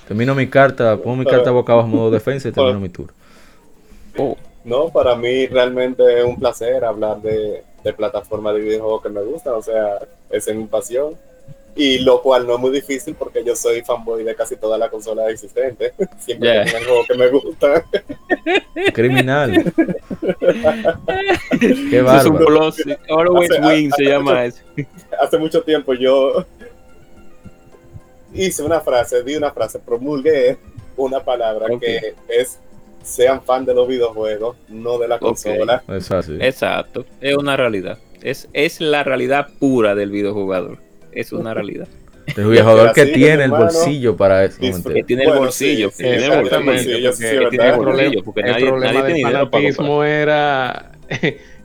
[0.08, 3.14] Termino mi carta, pongo mi carta boca abajo modo defensa y termino mi turno.
[4.18, 9.10] Oh, No, para mí realmente es un placer hablar de, de plataformas de videojuegos que
[9.10, 10.00] me gustan, o sea,
[10.30, 11.16] esa es mi pasión.
[11.74, 14.90] Y lo cual no es muy difícil porque yo soy fanboy de casi todas las
[14.90, 15.94] consolas existentes.
[16.20, 16.66] Siempre Yeah.
[16.66, 17.84] tengo juegos que me gustan.
[18.94, 19.74] Criminal.
[21.60, 22.72] Qué Eso es un bárbaro.
[23.10, 24.60] Always Hace- win se hace llama mucho- eso.
[25.22, 26.46] Hace mucho tiempo yo
[28.34, 30.58] hice una frase, di una frase, promulgué
[30.98, 32.60] una palabra que es
[33.04, 35.82] sean fan de los videojuegos, no de la consola.
[35.88, 36.38] Es así.
[36.40, 37.98] Exacto, es una realidad.
[38.22, 40.78] Es, es la realidad pura del videojugador.
[41.12, 41.88] Es una realidad.
[42.38, 44.58] El videojugador que tiene el bolsillo para eso.
[44.60, 45.90] Que tiene el bolsillo.
[45.90, 47.68] que tiene el exactamente, bolsillo, porque- verdad.
[47.68, 50.92] el problema, bolsillo, porque el nadie, problema nadie del tiene dinero para era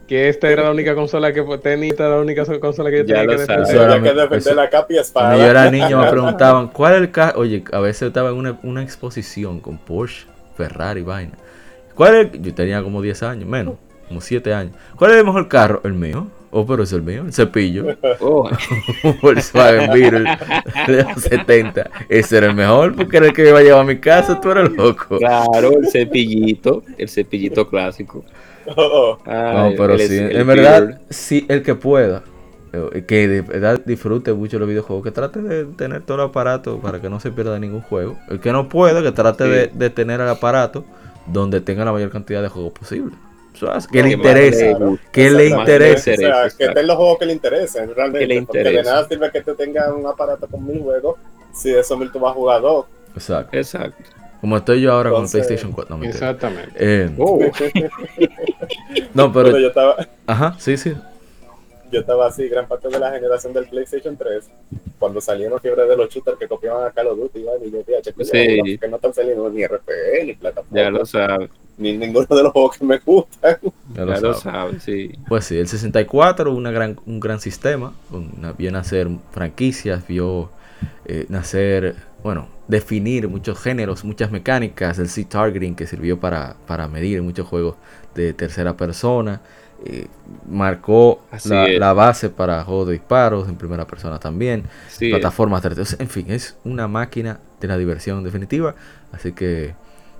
[0.07, 3.05] que esta era la única consola que tenía, esta era la única consola que yo
[3.05, 3.59] tenía que defender.
[3.61, 5.27] Eso era Había que mi- defender eso- la capa y espada.
[5.29, 7.39] Cuando yo era niño me preguntaban, ¿cuál es el carro?
[7.41, 11.33] Oye, a veces estaba en una, una exposición con Porsche, Ferrari, vaina.
[11.93, 13.75] ¿Cuál es el- Yo tenía como 10 años, menos,
[14.07, 14.73] como 7 años.
[14.95, 15.81] ¿Cuál es el mejor carro?
[15.83, 16.27] El mío.
[16.49, 17.85] Oh, pero es el mío, el cepillo.
[18.21, 18.49] Oh,
[19.03, 20.23] Un Volkswagen Beetle
[20.87, 21.89] de los 70.
[22.07, 24.39] Ese era el mejor porque era el que me iba a llevar a mi casa.
[24.39, 25.17] Tú eres loco.
[25.17, 28.23] claro, el cepillito, el cepillito clásico.
[28.75, 32.23] Oh, No, Ay, pero sí, en verdad, sí, el que pueda,
[32.73, 36.79] eh, que de verdad disfrute mucho los videojuegos, que trate de tener todo el aparato
[36.79, 38.17] para que no se pierda ningún juego.
[38.29, 39.49] El que no pueda, que trate Sí.
[39.49, 40.83] de, de tener el aparato
[41.27, 43.15] donde tenga la mayor cantidad de juegos posible.
[43.53, 46.13] Eso hace- que le interese, le guste, que le interese.
[46.13, 48.19] O sea, que estén los juegos que le interesen, realmente.
[48.27, 48.89] Que le Porque de interese.
[48.89, 51.15] nada sirve que tú tengas un aparato con mil juegos
[51.53, 52.85] si de esos mil tú vas a jugar dos.
[53.15, 53.57] Exacto.
[53.57, 54.03] Exacto.
[54.41, 55.95] Como estoy yo ahora Entonces- con el PlayStation 4.
[55.95, 56.31] No, mentira.
[56.31, 56.71] Exactamente.
[56.75, 57.39] Eh, Oh,
[59.13, 59.59] no, Pero pero.
[59.59, 59.95] yo estaba,
[60.27, 60.93] Ajá, sí, sí.
[61.91, 64.49] yo estaba así, gran parte de la generación del PlayStation 3,
[64.99, 67.65] cuando salieron fiebre de los shooters que copiaban a Call of Duty, ¿vale?
[67.67, 68.15] y yo decía, che, Sí.
[68.31, 72.43] cuidado, que no están saliendo ni RPG, ni plataforma, ya lo sabes, ni ninguno de
[72.43, 73.57] los juegos que me gustan.
[73.95, 74.83] Ya lo ya lo sabes.
[74.83, 75.11] sí.
[75.27, 77.93] Pues sí, el 64, una gran, un gran sistema.
[78.11, 80.49] una- vio nacer franquicias, vio
[81.05, 84.99] eh, nacer, bueno, definir muchos géneros, muchas mecánicas.
[84.99, 87.75] El C-Targeting que sirvió para, para medir muchos juegos
[88.15, 89.41] de tercera persona.
[89.85, 90.07] eh,
[90.49, 94.63] marcó la, base para juegos de disparos en primera persona también.
[94.99, 95.95] Plataformas terceras.
[95.99, 98.75] En fin, es una máquina de la diversión definitiva.
[99.11, 99.75] Así que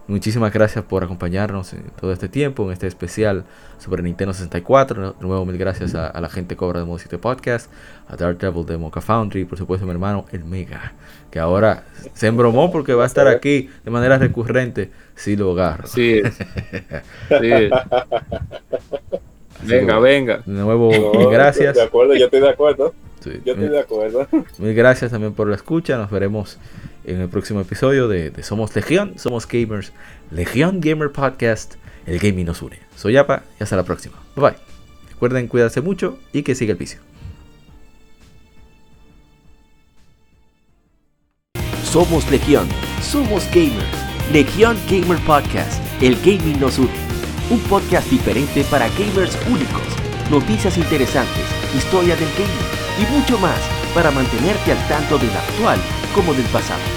[0.07, 3.43] muchísimas gracias por acompañarnos en todo este tiempo, en este especial
[3.79, 5.13] sobre Nintendo 64.
[5.19, 7.69] De nuevo, mil gracias a, a la gente Cobra de Modo 7 Podcast,
[8.07, 10.93] a Dark Devil de Mocha Foundry, y por supuesto mi hermano El Mega,
[11.31, 15.87] que ahora se embromó porque va a estar aquí de manera recurrente si lo agarro.
[15.87, 16.21] sí.
[17.29, 17.69] sí.
[19.63, 20.43] Venga, venga.
[20.45, 21.75] De nuevo, No, mil gracias.
[21.75, 22.93] De acuerdo, yo estoy de acuerdo.
[23.21, 24.27] Sí, Yo estoy mil- de acuerdo.
[24.59, 25.97] Mil gracias también por la escucha.
[25.97, 26.59] Nos veremos
[27.07, 29.91] en el próximo episodio de, Somos Legión, Somos Gamers,
[30.31, 31.75] Legión Gamer Podcast.
[32.05, 32.79] El gaming nos une.
[32.95, 34.15] Soy Apa y hasta la próxima.
[34.35, 34.59] Bye bye.
[35.09, 36.99] Recuerden cuidarse mucho y que siga el vicio.
[41.83, 42.67] Somos Legión,
[43.01, 43.85] somos gamers.
[44.31, 46.91] Legión Gamer Podcast, el gaming nos une.
[47.49, 49.97] Un podcast diferente para gamers únicos
[50.29, 51.45] noticias interesantes,
[51.75, 53.59] historia del gaming y mucho más
[53.93, 55.79] para mantenerte al tanto del actual
[56.13, 56.96] como del pasado.